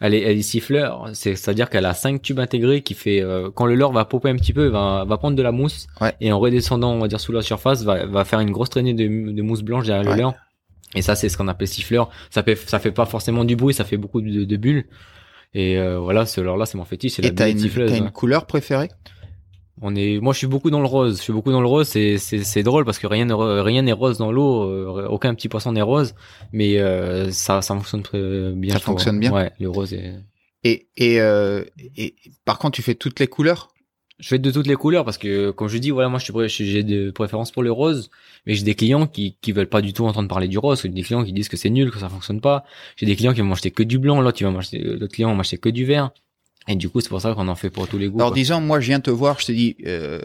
Elle 0.05 0.15
est, 0.15 0.23
elle 0.23 0.37
est 0.39 0.43
siffleur, 0.43 1.11
c'est, 1.15 1.37
c'est-à-dire 1.37 1.69
qu'elle 1.71 1.85
a 1.87 1.95
cinq 1.95 2.23
tubes 2.23 2.41
intégrés 2.41 2.83
qui 2.83 2.95
fait, 2.95 3.21
euh, 3.23 3.51
quand 3.55 3.67
le 3.67 3.75
leurre 3.77 3.93
va 3.93 4.05
popper 4.05 4.31
un 4.31 4.37
petit 4.37 4.53
peu, 4.53 4.67
va, 4.67 5.05
va 5.07 5.17
prendre 5.17 5.37
de 5.37 5.43
la 5.43 5.53
mousse. 5.53 5.87
Ouais. 6.01 6.13
Et 6.21 6.33
en 6.33 6.41
redescendant, 6.41 6.93
on 6.93 6.99
va 6.99 7.07
dire, 7.09 7.21
sous 7.21 7.31
la 7.33 7.43
surface, 7.43 7.83
va, 7.85 8.07
va 8.07 8.25
faire 8.25 8.41
une 8.41 8.51
grosse 8.51 8.71
traînée 8.71 8.95
de, 8.95 9.05
de 9.33 9.43
mousse 9.43 9.63
blanche 9.63 9.87
derrière 9.87 10.05
Ouais. 10.07 10.13
le 10.17 10.23
leurre. 10.23 10.35
Et 10.95 11.03
ça, 11.03 11.15
c'est 11.15 11.29
ce 11.29 11.37
qu'on 11.37 11.49
appelle 11.49 11.69
siffleur. 11.69 12.11
Ça 12.31 12.43
fait, 12.43 12.57
ça 12.57 12.79
fait 12.79 12.93
pas 12.93 13.07
forcément 13.07 13.45
du 13.45 13.57
bruit, 13.57 13.73
ça 13.75 13.85
fait 13.85 13.97
beaucoup 13.97 14.21
de, 14.21 14.45
de 14.45 14.57
bulles. 14.57 14.85
Et 15.55 15.79
euh, 15.79 15.99
voilà, 15.99 16.27
ce 16.27 16.41
leurre-là, 16.41 16.67
c'est 16.67 16.79
mon 16.79 16.85
fétiche, 16.85 17.13
c'est 17.15 17.23
la 17.23 17.29
Et 17.29 17.35
t'as 17.35 17.51
une, 17.51 17.59
siffleuse. 17.59 17.91
t'as 17.91 17.97
ouais. 17.99 18.05
une 18.05 18.11
couleur 18.11 18.47
préférée? 18.47 18.89
On 19.81 19.97
est, 19.97 20.21
moi, 20.21 20.33
je 20.33 20.39
suis 20.39 20.47
beaucoup 20.47 20.71
dans 20.71 20.81
le 20.81 20.87
rose. 20.87 21.17
Je 21.19 21.23
suis 21.23 21.33
beaucoup 21.33 21.51
dans 21.51 21.61
le 21.61 21.67
rose. 21.67 21.89
C'est, 21.89 22.19
c'est, 22.19 22.45
c'est 22.45 22.63
drôle 22.63 22.85
parce 22.85 22.99
que 22.99 23.07
rien, 23.07 23.27
rien 23.63 23.83
n'est 23.83 23.93
rose 23.93 24.19
dans 24.19 24.31
l'eau. 24.31 24.65
euh, 24.65 25.07
aucun 25.09 25.35
petit 25.35 25.49
poisson 25.49 25.73
n'est 25.73 25.83
rose. 25.83 26.15
Mais 26.53 26.79
euh, 26.79 27.31
ça, 27.31 27.63
ça 27.63 27.75
fonctionne 27.75 28.03
très 28.03 28.53
bien. 28.53 28.75
Ça 28.75 28.79
fonctionne 28.81 29.19
bien 29.19 29.33
Ouais, 29.33 29.51
le 29.59 29.71
rose. 29.71 29.93
Est... 29.95 30.15
et, 30.63 30.89
et, 30.97 31.21
euh, 31.21 31.65
et 31.97 32.15
par 32.45 32.59
contre, 32.59 32.77
tu 32.77 32.83
fais 32.83 32.95
toutes 32.95 33.19
les 33.19 33.27
couleurs? 33.27 33.71
Je 34.23 34.29
fais 34.29 34.39
de 34.39 34.51
toutes 34.53 34.69
les 34.69 34.77
couleurs 34.77 35.05
parce 35.05 35.19
que, 35.19 35.51
comme 35.51 35.67
je 35.67 35.79
dis, 35.79 35.91
voilà, 35.91 36.09
moi, 36.09 36.21
je 36.21 36.47
suis, 36.47 36.71
j'ai 36.71 36.85
de 36.85 37.11
préférence 37.11 37.51
pour 37.51 37.65
le 37.65 37.73
rose. 37.73 38.09
Mais 38.47 38.55
j'ai 38.55 38.63
des 38.63 38.77
clients 38.77 39.09
qui, 39.09 39.37
qui 39.41 39.51
veulent 39.51 39.69
pas 39.69 39.83
du 39.83 39.93
tout 39.93 40.07
entendre 40.07 40.29
parler 40.29 40.47
du 40.47 40.59
rose. 40.59 40.81
J'ai 40.81 40.89
des 40.89 41.03
clients 41.03 41.25
qui 41.25 41.33
disent 41.33 41.49
que 41.49 41.57
c'est 41.57 41.71
nul, 41.71 41.91
que 41.91 41.99
ça 41.99 42.09
fonctionne 42.09 42.41
pas. 42.41 42.65
J'ai 42.97 43.05
des 43.05 43.17
clients 43.17 43.35
qui 43.35 43.41
vont 43.41 43.49
m'acheter 43.49 43.73
que 43.73 43.83
du 43.83 43.99
blanc. 43.99 44.21
L'autre, 44.21 44.45
m'acheter, 44.47 44.79
l'autre 44.79 45.13
client 45.13 45.29
va 45.29 45.35
m'acheter 45.35 45.59
que 45.59 45.69
du 45.69 45.85
vert. 45.85 46.13
Et 46.69 46.77
du 46.77 46.89
coup, 46.89 47.01
c'est 47.01 47.09
pour 47.09 47.21
ça 47.21 47.35
qu'on 47.35 47.49
en 47.49 47.57
fait 47.57 47.71
pour 47.71 47.89
tous 47.89 47.99
les 47.99 48.09
goûts. 48.09 48.21
Alors 48.21 48.31
quoi. 48.31 48.37
disons, 48.37 48.61
moi, 48.61 48.79
je 48.79 48.87
viens 48.87 49.01
te 49.01 49.11
voir, 49.11 49.41
je 49.41 49.47
te 49.47 49.53
dis, 49.53 49.77
euh, 49.87 50.21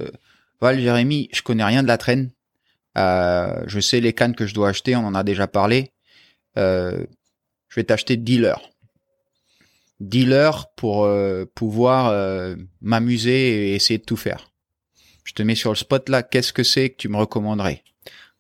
Val, 0.62 0.80
Jérémy, 0.80 1.30
je 1.34 1.42
connais 1.42 1.64
rien 1.64 1.82
de 1.82 1.88
la 1.88 1.98
traîne. 1.98 2.30
Euh, 2.98 3.64
je 3.66 3.80
sais 3.80 4.00
les 4.00 4.14
cannes 4.14 4.36
que 4.36 4.46
je 4.46 4.54
dois 4.54 4.70
acheter, 4.70 4.96
on 4.96 5.06
en 5.06 5.16
a 5.16 5.24
déjà 5.24 5.48
parlé. 5.48 5.92
Euh, 6.58 7.04
je 7.70 7.76
vais 7.76 7.84
t'acheter 7.84 8.18
dealer. 8.18 8.60
Dealer 10.00 10.68
pour 10.76 11.06
euh, 11.06 11.46
pouvoir 11.56 12.08
euh, 12.08 12.56
m'amuser 12.82 13.72
et 13.72 13.76
essayer 13.76 13.98
de 13.98 14.04
tout 14.06 14.18
faire. 14.18 14.52
Je 15.24 15.34
te 15.34 15.44
mets 15.44 15.56
sur 15.56 15.72
le 15.72 15.76
spot 15.76 16.08
là, 16.10 16.24
qu'est-ce 16.24 16.54
que 16.54 16.64
c'est 16.64 16.90
que 16.90 16.98
tu 16.98 17.10
me 17.10 17.18
recommanderais? 17.18 17.84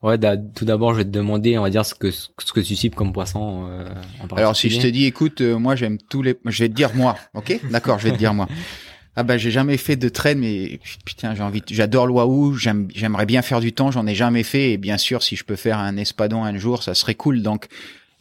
Ouais, 0.03 0.17
tout 0.55 0.63
d'abord, 0.65 0.93
je 0.93 0.99
vais 0.99 1.05
te 1.05 1.09
demander, 1.09 1.57
on 1.57 1.63
va 1.63 1.71
dire, 1.71 1.83
ce 1.85 1.95
que, 1.95 2.11
ce 2.11 2.29
que 2.53 2.59
tu 2.59 2.75
cibles 2.75 2.95
comme 2.95 3.11
poisson, 3.11 3.67
euh, 3.67 3.89
en 4.21 4.35
Alors 4.35 4.55
si 4.55 4.69
je 4.69 4.79
te 4.79 4.87
dis, 4.87 5.05
écoute, 5.05 5.41
euh, 5.41 5.57
moi 5.57 5.75
j'aime 5.75 5.97
tous 5.97 6.21
les, 6.21 6.35
je 6.45 6.63
vais 6.63 6.69
te 6.69 6.75
dire 6.75 6.93
moi, 6.93 7.17
ok? 7.33 7.59
D'accord, 7.71 7.97
je 7.97 8.05
vais 8.05 8.11
te 8.11 8.17
dire 8.17 8.33
moi. 8.33 8.47
Ah 9.15 9.23
bah 9.23 9.39
j'ai 9.39 9.49
jamais 9.49 9.77
fait 9.77 9.95
de 9.95 10.09
traîne, 10.09 10.37
mais 10.37 10.79
putain 11.03 11.33
j'ai 11.33 11.41
envie, 11.41 11.61
de- 11.61 11.73
j'adore 11.73 12.05
le 12.05 12.13
j'aimerais 12.93 13.25
bien 13.25 13.41
faire 13.41 13.59
du 13.59 13.73
temps, 13.73 13.89
j'en 13.89 14.05
ai 14.05 14.13
jamais 14.13 14.43
fait, 14.43 14.73
et 14.73 14.77
bien 14.77 14.99
sûr 14.99 15.23
si 15.23 15.35
je 15.35 15.43
peux 15.43 15.55
faire 15.55 15.79
un 15.79 15.97
espadon 15.97 16.43
un 16.43 16.55
jour, 16.59 16.83
ça 16.83 16.93
serait 16.93 17.15
cool. 17.15 17.41
Donc 17.41 17.65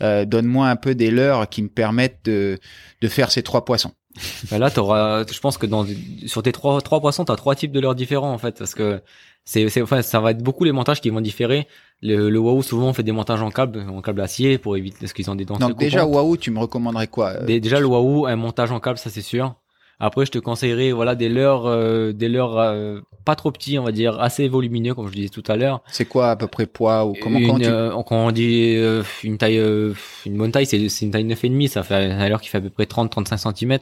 euh, 0.02 0.24
donne-moi 0.24 0.68
un 0.68 0.76
peu 0.76 0.94
des 0.94 1.10
leurres 1.10 1.48
qui 1.48 1.62
me 1.62 1.68
permettent 1.68 2.20
de, 2.24 2.58
de 3.00 3.08
faire 3.08 3.30
ces 3.30 3.42
trois 3.42 3.64
poissons. 3.64 3.92
Bah 4.50 4.58
là, 4.58 4.70
t'auras, 4.70 5.24
je 5.30 5.40
pense 5.40 5.58
que 5.58 5.66
dans, 5.66 5.86
sur 6.26 6.42
tes 6.42 6.52
trois, 6.52 6.80
trois 6.80 7.00
poissons, 7.00 7.24
t'as 7.24 7.36
trois 7.36 7.54
types 7.54 7.72
de 7.72 7.80
leurres 7.80 7.94
différents, 7.94 8.32
en 8.32 8.38
fait, 8.38 8.56
parce 8.58 8.74
que 8.74 9.02
c'est, 9.44 9.68
c'est, 9.68 9.82
enfin, 9.82 10.02
ça 10.02 10.20
va 10.20 10.30
être 10.32 10.42
beaucoup 10.42 10.64
les 10.64 10.72
montages 10.72 11.00
qui 11.00 11.10
vont 11.10 11.20
différer. 11.20 11.66
Le, 12.02 12.30
le 12.30 12.38
wahoo, 12.38 12.62
souvent, 12.62 12.88
on 12.88 12.92
fait 12.92 13.02
des 13.02 13.12
montages 13.12 13.42
en 13.42 13.50
câble, 13.50 13.80
en 13.88 14.00
câble 14.02 14.20
acier 14.20 14.58
pour 14.58 14.76
éviter, 14.76 14.96
parce 15.00 15.12
qu'ils 15.12 15.30
ont 15.30 15.34
des 15.34 15.44
dents 15.44 15.58
Donc 15.58 15.76
déjà 15.78 16.04
wahoo, 16.06 16.36
tu 16.36 16.50
me 16.50 16.58
recommanderais 16.58 17.06
quoi 17.08 17.30
Euh, 17.30 17.44
Dé- 17.46 17.60
Déjà, 17.60 17.78
le 17.78 17.86
wahoo, 17.86 18.26
un 18.26 18.36
montage 18.36 18.70
en 18.72 18.80
câble, 18.80 18.98
ça 18.98 19.10
c'est 19.10 19.22
sûr. 19.22 19.54
Après, 19.98 20.26
je 20.26 20.30
te 20.30 20.38
conseillerais, 20.38 20.92
voilà, 20.92 21.14
des 21.14 21.28
leurres, 21.30 21.66
euh, 21.66 22.12
des 22.12 22.28
leurres, 22.28 22.58
euh, 22.58 23.00
pas 23.24 23.34
trop 23.34 23.50
petits, 23.50 23.78
on 23.78 23.84
va 23.84 23.92
dire, 23.92 24.20
assez 24.20 24.46
volumineux, 24.46 24.94
comme 24.94 25.08
je 25.08 25.14
disais 25.14 25.28
tout 25.30 25.42
à 25.48 25.56
l'heure. 25.56 25.80
C'est 25.90 26.04
quoi 26.04 26.30
à 26.30 26.36
peu 26.36 26.46
près 26.48 26.66
poids 26.66 27.06
ou 27.06 27.14
comment 27.22 27.38
une, 27.38 27.58
tu... 27.60 27.64
euh, 27.66 27.90
quand 28.06 28.16
on 28.26 28.30
dit 28.30 28.74
euh, 28.76 29.02
une 29.24 29.38
taille, 29.38 29.58
euh, 29.58 29.94
une 30.26 30.36
bonne 30.36 30.52
taille, 30.52 30.66
c'est, 30.66 30.76
une 31.02 31.10
taille 31.10 31.24
9,5, 31.24 31.68
ça 31.68 31.82
fait 31.82 31.94
un 31.94 32.28
leurre 32.28 32.42
qui 32.42 32.50
fait 32.50 32.58
à 32.58 32.60
peu 32.60 32.68
près 32.70 32.84
30-35 32.84 33.54
cm. 33.56 33.78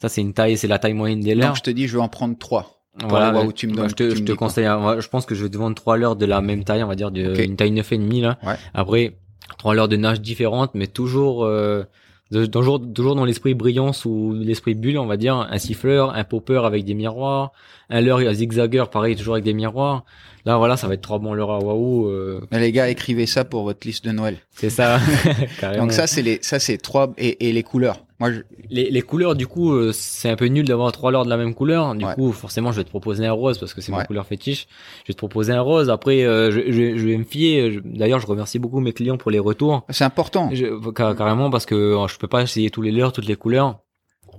Ça, 0.00 0.08
c'est 0.08 0.22
une 0.22 0.32
taille, 0.32 0.56
c'est 0.56 0.68
la 0.68 0.78
taille 0.78 0.94
moyenne 0.94 1.20
des 1.20 1.34
leurres. 1.34 1.48
Donc 1.48 1.56
je 1.58 1.62
te 1.62 1.70
dis, 1.70 1.86
je 1.86 1.96
vais 1.98 2.02
en 2.02 2.08
prendre 2.08 2.36
trois. 2.38 2.78
Voilà, 3.08 3.32
mais 3.32 3.52
tu 3.52 3.66
me 3.68 3.72
moi, 3.74 3.82
donnes- 3.82 3.90
je 3.90 3.94
te, 3.94 4.02
tu 4.10 4.16
je 4.16 4.22
me 4.22 4.26
te 4.26 4.32
quoi 4.32 4.48
conseille, 4.48 4.66
hein, 4.66 4.96
je 5.00 5.08
pense 5.08 5.24
que 5.26 5.34
je 5.34 5.44
vais 5.44 5.50
te 5.50 5.56
vendre 5.56 5.74
trois 5.74 5.96
leurres 5.96 6.16
de 6.16 6.26
la 6.26 6.40
même 6.40 6.64
taille, 6.64 6.82
on 6.82 6.88
va 6.88 6.94
dire, 6.94 7.10
de, 7.10 7.40
une 7.42 7.56
taille 7.56 7.72
9,5 7.72 8.20
là. 8.22 8.38
Ouais. 8.42 8.54
Après, 8.74 9.18
trois 9.58 9.74
leurres 9.74 9.88
de 9.88 9.96
nage 9.96 10.20
différentes, 10.20 10.70
mais 10.74 10.86
toujours, 10.86 11.44
euh, 11.44 11.84
de- 12.32 12.46
toujours, 12.46 12.80
toujours 12.92 13.14
dans 13.14 13.24
l'esprit 13.24 13.54
brillance 13.54 14.04
ou 14.04 14.34
l'esprit 14.34 14.74
bulle, 14.74 14.98
on 14.98 15.06
va 15.06 15.16
dire, 15.16 15.36
un 15.36 15.58
siffleur, 15.58 16.14
un 16.14 16.24
popper 16.24 16.62
avec 16.64 16.84
des 16.84 16.94
miroirs, 16.94 17.52
un 17.90 18.00
leurre 18.00 18.20
à 18.28 18.34
zigzagger, 18.34 18.84
pareil, 18.90 19.14
toujours 19.16 19.34
avec 19.34 19.44
des 19.44 19.54
miroirs. 19.54 20.04
Là, 20.44 20.56
voilà, 20.56 20.76
ça 20.76 20.88
va 20.88 20.94
être 20.94 21.02
trois 21.02 21.20
bons 21.20 21.34
leurres 21.34 21.52
à 21.52 21.58
waouh, 21.60 22.08
euh, 22.08 22.40
Mais 22.50 22.58
les 22.58 22.72
gars, 22.72 22.88
écrivez 22.88 23.26
ça 23.26 23.44
pour 23.44 23.62
votre 23.62 23.86
liste 23.86 24.04
de 24.04 24.10
Noël. 24.10 24.38
c'est 24.50 24.70
ça. 24.70 24.98
Donc 25.78 25.92
ça 25.92 26.08
c'est 26.08 26.22
les, 26.22 26.38
ça 26.42 26.58
c'est 26.58 26.78
trois 26.78 27.12
et, 27.16 27.48
et 27.48 27.52
les 27.52 27.62
couleurs. 27.62 27.98
Moi 28.22 28.32
je, 28.32 28.40
Les, 28.70 28.90
les 28.90 29.02
couleurs, 29.02 29.34
du 29.34 29.46
coup, 29.46 29.72
euh, 29.72 29.90
c'est 29.92 30.30
un 30.30 30.36
peu 30.36 30.46
nul 30.46 30.64
d'avoir 30.64 30.90
trois 30.92 31.10
leurres 31.10 31.24
de 31.24 31.30
la 31.30 31.36
même 31.36 31.54
couleur. 31.54 31.94
Du 31.94 32.04
Ouais. 32.04 32.14
coup, 32.14 32.32
forcément, 32.32 32.70
je 32.72 32.78
vais 32.78 32.84
te 32.84 32.88
proposer 32.88 33.26
un 33.26 33.32
rose 33.32 33.58
parce 33.58 33.74
que 33.74 33.80
c'est 33.80 33.92
Ouais. 33.92 33.98
ma 33.98 34.04
couleur 34.04 34.24
fétiche. 34.26 34.66
Je 35.04 35.08
vais 35.08 35.14
te 35.14 35.18
proposer 35.18 35.52
un 35.52 35.60
rose. 35.60 35.90
Après, 35.90 36.22
euh, 36.22 36.50
je, 36.50 36.60
je, 36.70 36.96
je 36.96 37.06
vais 37.06 37.16
me 37.16 37.24
fier. 37.24 37.80
D'ailleurs, 37.84 38.20
je 38.20 38.26
remercie 38.26 38.58
beaucoup 38.58 38.80
mes 38.80 38.92
clients 38.92 39.16
pour 39.18 39.30
les 39.30 39.38
retours. 39.40 39.84
c'est 39.90 40.04
important. 40.04 40.50
Car- 40.94 41.16
carrément 41.16 41.50
parce 41.50 41.66
que 41.66 41.74
euh, 41.74 42.06
je 42.08 42.16
peux 42.18 42.28
pas 42.28 42.42
essayer 42.42 42.70
tous 42.70 42.82
les 42.82 42.92
leurres, 42.92 43.12
toutes 43.12 43.26
les 43.26 43.36
couleurs. 43.36 43.80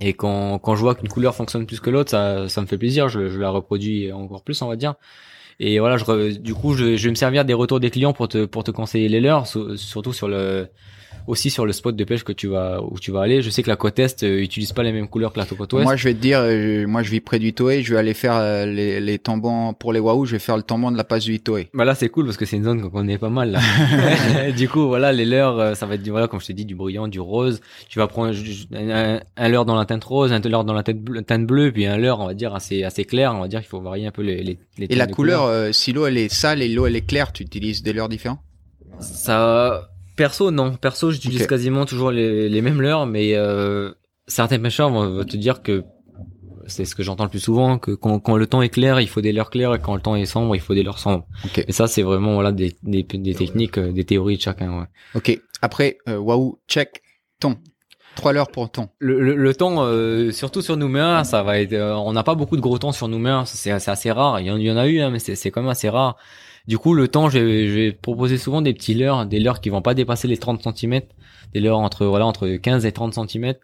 Et 0.02 0.14
quand, 0.14 0.58
quand 0.60 0.76
je 0.76 0.82
vois 0.82 0.96
qu'une 0.96 1.08
couleur 1.10 1.36
fonctionne 1.36 1.66
plus 1.68 1.80
que 1.80 1.90
l'autre, 1.92 2.10
ça, 2.10 2.50
ça 2.50 2.62
me 2.62 2.66
fait 2.66 2.78
plaisir. 2.80 3.10
Je, 3.10 3.30
je 3.30 3.40
la 3.40 3.50
reproduis 3.52 4.12
encore 4.12 4.44
plus, 4.44 4.60
on 4.62 4.68
va 4.68 4.76
dire. 4.76 4.96
Et 5.60 5.78
voilà, 5.80 5.98
je, 5.98 6.38
du 6.38 6.56
coup, 6.56 6.74
je, 6.74 6.96
je 6.96 7.04
vais 7.04 7.10
me 7.12 7.16
servir 7.16 7.46
des 7.46 7.54
retours 7.54 7.80
des 7.80 7.92
clients 7.92 8.12
pour 8.14 8.28
te, 8.28 8.46
pour 8.46 8.64
te 8.64 8.72
conseiller 8.72 9.08
les 9.08 9.22
leurs, 9.22 9.46
sur- 9.46 9.78
surtout 9.78 10.12
sur 10.12 10.28
le, 10.28 10.68
aussi 11.28 11.50
sur 11.50 11.66
le 11.66 11.72
spot 11.72 11.96
de 11.96 12.04
pêche 12.04 12.24
que 12.24 12.34
tu 12.34 12.48
vas, 12.48 12.82
où 12.82 13.00
tu 13.00 13.12
vas 13.12 13.22
aller. 13.22 13.42
Je 13.42 13.50
sais 13.50 13.64
que 13.64 13.70
la 13.70 13.76
côte 13.76 14.00
est 14.00 14.24
euh, 14.24 14.42
utilise 14.42 14.74
pas 14.74 14.84
les 14.84 14.92
mêmes 14.92 15.08
couleurs 15.08 15.34
que 15.34 15.40
la 15.40 15.46
côte 15.46 15.74
ouest. 15.74 15.84
Moi, 15.84 15.96
je 15.96 16.04
vais 16.06 16.14
te 16.14 16.20
dire, 16.20 16.40
euh, 16.42 16.86
moi, 16.88 17.04
je 17.04 17.12
vis 17.12 17.22
près 17.22 17.40
du 17.40 17.54
Toé. 17.54 17.82
Je 17.82 17.94
vais 17.94 18.00
aller 18.00 18.14
faire 18.14 18.36
euh, 18.36 18.66
les, 18.66 19.00
les 19.00 19.20
tambans 19.20 19.74
pour 19.74 19.94
les 19.94 20.00
Wahoo. 20.00 20.26
Je 20.26 20.34
vais 20.34 20.40
faire 20.40 20.58
le 20.58 20.64
tamban 20.64 20.92
de 20.92 20.98
la 20.98 21.04
passe 21.04 21.24
du 21.26 21.40
Toé. 21.40 21.70
Bah 21.74 21.86
là 21.86 21.96
c'est 21.96 22.10
cool 22.10 22.26
parce 22.26 22.38
que 22.38 22.46
c'est 22.46 22.58
une 22.58 22.64
zone 22.64 22.82
qu'on 22.82 22.90
connaît 22.90 23.18
pas 23.18 23.30
mal 23.30 23.52
là. 23.52 23.60
du 24.58 24.68
coup 24.70 24.88
voilà 24.88 25.12
les 25.12 25.26
leurres 25.26 25.60
euh, 25.60 25.76
ça 25.76 25.86
va 25.86 25.96
être 25.96 26.04
du 26.04 26.12
voilà 26.12 26.28
comme 26.28 26.40
je 26.40 26.48
t'ai 26.48 26.54
dit 26.54 26.66
du 26.66 26.76
brillant, 26.76 27.08
du 27.08 27.20
rose. 27.20 27.62
Tu 27.90 28.00
vas 28.00 28.08
prendre 28.08 28.34
un, 28.76 29.20
un 29.38 29.50
leurre 29.50 29.66
dans 29.66 29.76
la 29.76 29.86
teinte 29.86 30.04
rose, 30.04 30.32
un 30.32 30.40
leurre 30.40 30.66
dans 30.66 30.74
la 30.74 30.84
teinte 30.84 31.00
bleue, 31.00 31.22
teinte 31.22 31.46
bleue 31.46 31.72
puis 31.72 31.86
un 31.86 31.98
leurre 31.98 32.20
on 32.20 32.28
va 32.28 32.34
dire 32.34 32.54
assez 32.54 32.84
assez 32.84 33.06
clair. 33.06 33.34
On 33.36 33.42
va 33.42 33.48
dire 33.48 33.60
qu'il 33.60 33.70
faut 33.70 33.82
varier 33.82 34.08
un 34.08 34.12
peu 34.12 34.22
les 34.22 34.44
les, 34.44 34.58
les 34.78 34.86
Et 34.90 34.96
la 34.96 35.08
couleur, 35.08 35.44
euh, 35.44 35.72
si 35.72 35.94
l'eau 35.94 36.06
elle 36.06 36.18
est 36.18 36.34
sale 36.34 36.62
et 36.62 36.70
l'eau 36.70 36.86
elle 36.86 36.96
est 36.96 37.06
claire, 37.06 37.32
tu 37.32 37.44
utilises 37.44 37.84
des 37.84 37.94
leurres 37.94 38.10
différents? 38.10 38.40
Ça 39.00 39.90
Perso, 40.16 40.52
non. 40.52 40.76
Perso, 40.76 41.12
j'utilise 41.12 41.44
Ok. 41.44 41.48
quasiment 41.48 41.86
toujours 41.86 42.12
les, 42.12 42.50
les 42.50 42.62
mêmes 42.62 42.82
leurres, 42.82 43.06
mais 43.06 43.36
euh, 43.36 43.92
certains 44.28 44.60
pêcheurs 44.60 44.90
vont, 44.90 45.24
te 45.24 45.38
dire 45.38 45.62
que 45.64 45.84
c'est 46.68 46.86
ce 46.86 46.96
que 46.96 47.04
j'entends 47.04 47.26
le 47.26 47.30
plus 47.30 47.40
souvent, 47.40 47.78
que 47.78 47.92
quand, 47.92 48.20
quand 48.20 48.38
le 48.38 48.48
temps 48.48 48.62
est 48.62 48.70
clair, 48.70 49.02
il 49.02 49.08
faut 49.10 49.22
des 49.22 49.32
leurres 49.34 49.50
clairs, 49.50 49.74
et 49.76 49.80
quand 49.80 49.96
le 49.96 50.02
temps 50.02 50.16
est 50.16 50.26
sombre, 50.26 50.56
il 50.56 50.62
faut 50.62 50.74
des 50.74 50.84
leurres 50.84 51.00
sombres. 51.00 51.26
Et 51.68 51.72
ça, 51.74 51.88
c'est 51.88 52.04
vraiment 52.04 52.36
voilà 52.36 52.52
des, 52.52 52.76
des, 52.84 53.04
des 53.04 53.36
techniques, 53.36 53.78
euh, 53.78 53.92
des 53.92 54.06
théories 54.06 54.38
de 54.38 54.42
chacun. 54.42 54.80
Ouais. 54.80 54.86
Ok. 55.16 55.40
Après, 55.62 55.98
euh, 56.08 56.18
waouh, 56.18 56.60
check, 56.68 57.02
ton. 57.40 57.58
Trois 58.16 58.32
leurres 58.32 58.52
pour 58.52 58.70
ton. 58.72 58.90
Le, 59.00 59.20
le, 59.20 59.36
le 59.36 59.54
temps, 59.56 59.78
euh, 59.80 60.32
surtout 60.32 60.62
sur 60.62 60.78
Nouméa, 60.78 61.24
ça 61.24 61.42
va 61.42 61.60
être. 61.60 61.74
euh, 61.74 61.96
on 61.96 62.14
n'a 62.14 62.22
pas 62.24 62.36
beaucoup 62.36 62.56
de 62.56 62.62
gros 62.62 62.78
temps 62.78 62.92
sur 62.92 63.08
Nouméa, 63.08 63.44
c'est 63.48 63.72
assez 63.72 64.12
rare. 64.12 64.40
Il 64.40 64.46
y 64.46 64.52
en, 64.52 64.58
il 64.58 64.64
y 64.64 64.72
en 64.72 64.78
a 64.78 64.88
eu, 64.88 65.00
hein, 65.02 65.10
mais 65.10 65.18
c'est 65.18 65.36
c'est 65.36 65.50
quand 65.50 65.62
même 65.62 65.72
assez 65.72 65.90
rare. 65.90 66.16
Du 66.68 66.78
coup, 66.78 66.94
le 66.94 67.08
temps, 67.10 67.30
je 67.30 67.40
vais, 67.40 67.68
je 67.68 67.74
vais 67.74 67.92
proposer 67.92 68.38
souvent 68.38 68.62
des 68.62 68.74
petits 68.74 68.94
leurres, 68.94 69.26
des 69.26 69.40
leurres 69.40 69.60
qui 69.60 69.70
vont 69.70 69.82
pas 69.82 69.94
dépasser 69.94 70.28
les 70.28 70.38
30 70.38 70.64
cm, 70.78 71.02
des 71.54 71.60
leurres 71.60 71.80
entre 71.80 72.06
voilà 72.06 72.26
entre 72.26 72.48
15 72.48 72.86
et 72.86 72.92
30 72.92 73.14
cm. 73.30 73.56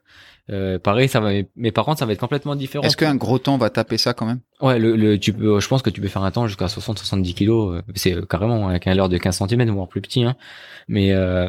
Euh, 0.51 0.80
pareil, 0.80 1.07
ça 1.07 1.19
va. 1.19 1.30
Mais 1.55 1.71
par 1.71 1.85
contre, 1.85 1.99
ça 1.99 2.05
va 2.05 2.13
être 2.13 2.19
complètement 2.19 2.55
différent. 2.55 2.84
Est-ce 2.84 2.97
qu'un 2.97 3.15
gros 3.15 3.38
temps 3.39 3.57
va 3.57 3.69
taper 3.69 3.97
ça 3.97 4.13
quand 4.13 4.26
même? 4.26 4.39
Ouais, 4.61 4.80
le, 4.80 4.95
le, 4.95 5.17
tu 5.19 5.31
peux, 5.31 5.59
je 5.59 5.67
pense 5.67 5.81
que 5.81 5.89
tu 5.89 6.01
peux 6.01 6.07
faire 6.07 6.23
un 6.23 6.31
temps 6.31 6.47
jusqu'à 6.47 6.65
60-70 6.65 7.34
kilos. 7.34 7.76
euh, 7.76 7.81
C'est 7.95 8.15
euh, 8.15 8.26
carrément 8.26 8.67
avec 8.67 8.88
un 8.88 8.95
leurre 8.95 9.09
de 9.09 9.17
15 9.17 9.43
cm, 9.47 9.69
voire 9.69 9.88
plus 9.88 10.01
petit. 10.01 10.23
Hein. 10.23 10.35
Mais 10.88 11.11
euh, 11.11 11.47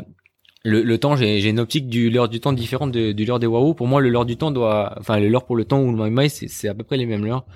le, 0.64 0.82
le 0.82 0.98
temps, 0.98 1.16
j'ai 1.16 1.40
j'ai 1.40 1.48
une 1.48 1.58
optique 1.60 1.88
du 1.88 2.10
leurre 2.10 2.28
du 2.28 2.40
temps 2.40 2.52
différente 2.52 2.92
de, 2.92 3.12
du 3.12 3.24
leurre 3.24 3.38
des 3.40 3.46
Wahoo. 3.46 3.74
Pour 3.74 3.86
moi, 3.86 4.00
le 4.00 4.10
leurre 4.10 4.26
du 4.26 4.36
temps 4.36 4.50
doit, 4.50 4.94
enfin 5.00 5.18
le 5.18 5.28
leurre 5.28 5.46
pour 5.46 5.56
le 5.56 5.64
temps 5.64 5.80
ou 5.80 5.92
le 5.96 6.28
c'est 6.28 6.48
c'est 6.48 6.68
à 6.68 6.74
peu 6.74 6.84
près 6.84 6.98
les 6.98 7.06
mêmes 7.06 7.24
leurres. 7.24 7.46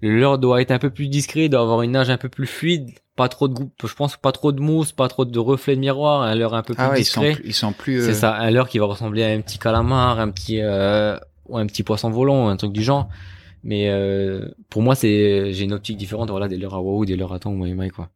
Le 0.00 0.18
leurre 0.20 0.38
doit 0.38 0.62
être 0.62 0.70
un 0.70 0.78
peu 0.78 0.90
plus 0.90 1.08
discret, 1.08 1.48
doit 1.48 1.62
avoir 1.62 1.82
une 1.82 1.92
nage 1.92 2.10
un 2.10 2.18
peu 2.18 2.28
plus 2.28 2.46
fluide, 2.46 2.90
pas 3.16 3.28
trop 3.28 3.48
de 3.48 3.54
goût, 3.54 3.70
je 3.82 3.94
pense 3.94 4.16
pas 4.16 4.30
trop 4.32 4.52
de 4.52 4.60
mousse, 4.60 4.92
pas 4.92 5.08
trop 5.08 5.24
de 5.24 5.38
reflets 5.38 5.74
de 5.74 5.80
miroir, 5.80 6.22
un 6.22 6.34
leurre 6.34 6.54
un 6.54 6.62
peu 6.62 6.74
plus 6.74 6.82
Ah 6.84 6.90
ouais, 6.90 7.00
ils 7.00 7.04
sont, 7.04 7.24
ils 7.44 7.54
sont 7.54 7.72
plus. 7.72 8.02
euh, 8.02 8.06
C'est 8.06 8.14
ça, 8.14 8.34
un 8.36 8.50
leurre 8.50 8.68
qui 8.68 8.78
va 8.78 8.84
ressembler 8.86 9.24
à 9.24 9.28
un 9.28 9.40
petit 9.40 9.58
calamar, 9.58 10.20
un 10.20 10.28
petit 10.30 10.60
euh, 10.60 11.16
ou 11.48 11.56
un 11.58 11.66
petit 11.66 11.82
poisson 11.82 12.10
volant, 12.10 12.48
un 12.48 12.56
truc 12.56 12.72
du 12.72 12.82
genre. 12.82 13.08
Mais 13.64 13.88
euh, 13.88 14.46
pour 14.70 14.82
moi, 14.82 14.94
c'est 14.94 15.52
j'ai 15.52 15.64
une 15.64 15.72
optique 15.72 15.96
différente, 15.96 16.30
voilà, 16.30 16.46
des 16.46 16.56
leurres 16.56 16.74
à 16.74 16.80
Wahoo, 16.80 17.04
des 17.04 17.16
leurres 17.16 17.32
à 17.32 17.38
thon 17.38 17.50
ou 17.50 17.64
Mai 17.74 17.90
quoi. 17.90 18.10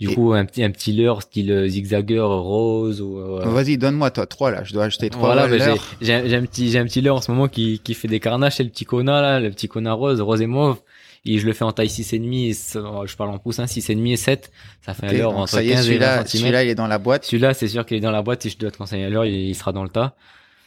Du 0.00 0.10
Et- 0.10 0.14
coup, 0.14 0.32
un 0.32 0.44
petit 0.44 0.64
un 0.64 0.70
petit 0.70 0.92
leurre 0.92 1.22
style 1.22 1.52
euh, 1.52 1.68
zigzagger 1.68 2.20
rose 2.20 3.00
ou 3.00 3.18
euh, 3.18 3.44
Vas-y, 3.44 3.76
donne-moi 3.78 4.10
toi 4.10 4.26
trois 4.26 4.50
là. 4.50 4.64
Je 4.64 4.72
dois 4.72 4.84
acheter 4.84 5.10
trois 5.10 5.34
voilà, 5.34 5.46
bah, 5.46 5.56
j'ai 6.00 6.12
un 6.14 6.42
petit 6.46 6.70
j'ai 6.70 6.78
un 6.78 6.84
petit 6.84 7.00
leurre 7.00 7.16
en 7.16 7.20
ce 7.20 7.30
moment 7.30 7.48
qui 7.48 7.80
qui 7.84 7.94
fait 7.94 8.08
des 8.08 8.18
carnages, 8.20 8.54
c'est 8.56 8.64
le 8.64 8.70
petit 8.70 8.84
Kona 8.84 9.20
là, 9.20 9.40
le 9.40 9.50
petit 9.50 9.68
Kona 9.68 9.92
rose, 9.92 10.20
rose 10.20 10.40
et 10.42 10.46
mauve. 10.46 10.78
Et 11.26 11.38
je 11.38 11.46
le 11.46 11.52
fais 11.54 11.64
en 11.64 11.72
taille 11.72 11.88
6 11.88 12.12
et 12.12 12.18
demi, 12.18 12.48
et 12.48 12.52
ça- 12.52 12.82
je 13.06 13.16
parle 13.16 13.30
en 13.30 13.38
pouce, 13.38 13.58
hein, 13.58 13.66
6 13.66 13.88
et 13.88 13.94
demi 13.94 14.12
et 14.12 14.16
7. 14.16 14.50
Ça 14.84 14.92
fait 14.92 15.06
Ok, 15.06 15.12
un 15.14 15.16
leurre 15.16 15.30
donc 15.32 15.40
entre 15.42 15.52
ça 15.52 15.62
y 15.62 15.70
est, 15.70 15.72
15 15.72 15.78
et 15.88 15.98
20 15.98 16.00
celui-là, 16.00 16.26
celui-là, 16.26 16.64
il 16.64 16.68
est 16.70 16.74
dans 16.74 16.86
la 16.86 16.98
boîte. 16.98 17.24
Celui-là, 17.24 17.54
c'est 17.54 17.68
sûr 17.68 17.86
qu'il 17.86 17.96
est 17.96 18.00
dans 18.00 18.10
la 18.10 18.20
boîte. 18.22 18.42
Si 18.42 18.50
je 18.50 18.58
dois 18.58 18.70
te 18.70 18.76
conseiller 18.76 19.04
un 19.04 19.08
leurre, 19.10 19.24
il, 19.24 19.34
il 19.34 19.54
sera 19.54 19.72
dans 19.72 19.82
le 19.84 19.88
tas. 19.88 20.14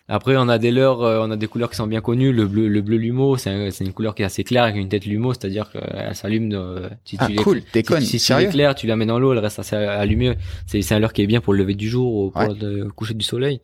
Après, 0.10 0.38
on 0.38 0.48
a 0.48 0.58
des 0.58 0.72
leurres, 0.72 1.04
euh, 1.04 1.20
on 1.22 1.30
a 1.32 1.36
des 1.36 1.48
couleurs 1.48 1.70
qui 1.70 1.76
sont 1.76 1.86
bien 1.86 2.00
connues. 2.02 2.32
Le 2.32 2.48
bleu, 2.48 2.70
le 2.70 2.82
bleu 2.82 2.96
lumeau, 2.98 3.36
c'est 3.38 3.50
un- 3.50 3.70
une 3.70 3.92
couleur 3.94 4.16
qui 4.16 4.22
est 4.22 4.26
assez 4.26 4.44
claire 4.46 4.64
avec 4.64 4.78
une 4.78 4.88
tête 4.88 5.06
lumeau, 5.06 5.34
c'est-à-dire 5.34 5.70
qu'elle 5.70 6.16
s'allume. 6.16 6.50
De, 6.50 6.90
si 7.04 7.18
Ah 7.20 7.28
tu 7.28 7.36
cool, 7.36 7.60
si, 7.60 7.66
déconne, 7.74 8.02
si 8.02 8.12
tu 8.12 8.20
sérieux 8.20 8.48
l'éclaires, 8.48 8.74
tu 8.74 8.88
la 8.88 8.96
mets 8.96 9.06
dans 9.06 9.20
l'eau, 9.20 9.34
elle 9.34 9.40
reste 9.40 9.60
assez 9.60 9.76
allumée. 9.76 10.38
C'est 10.66 10.82
c'est 10.82 10.96
un 10.96 11.00
leurre 11.00 11.12
qui 11.14 11.22
est 11.24 11.28
bien 11.28 11.42
pour 11.42 11.54
le 11.54 11.60
lever 11.60 11.76
du 11.76 11.90
jour 11.90 12.16
ou 12.16 12.32
pour 12.32 12.42
Ouais. 12.42 12.56
le 12.60 12.88
coucher 12.90 13.14
du 13.16 13.26
soleil. 13.26 13.60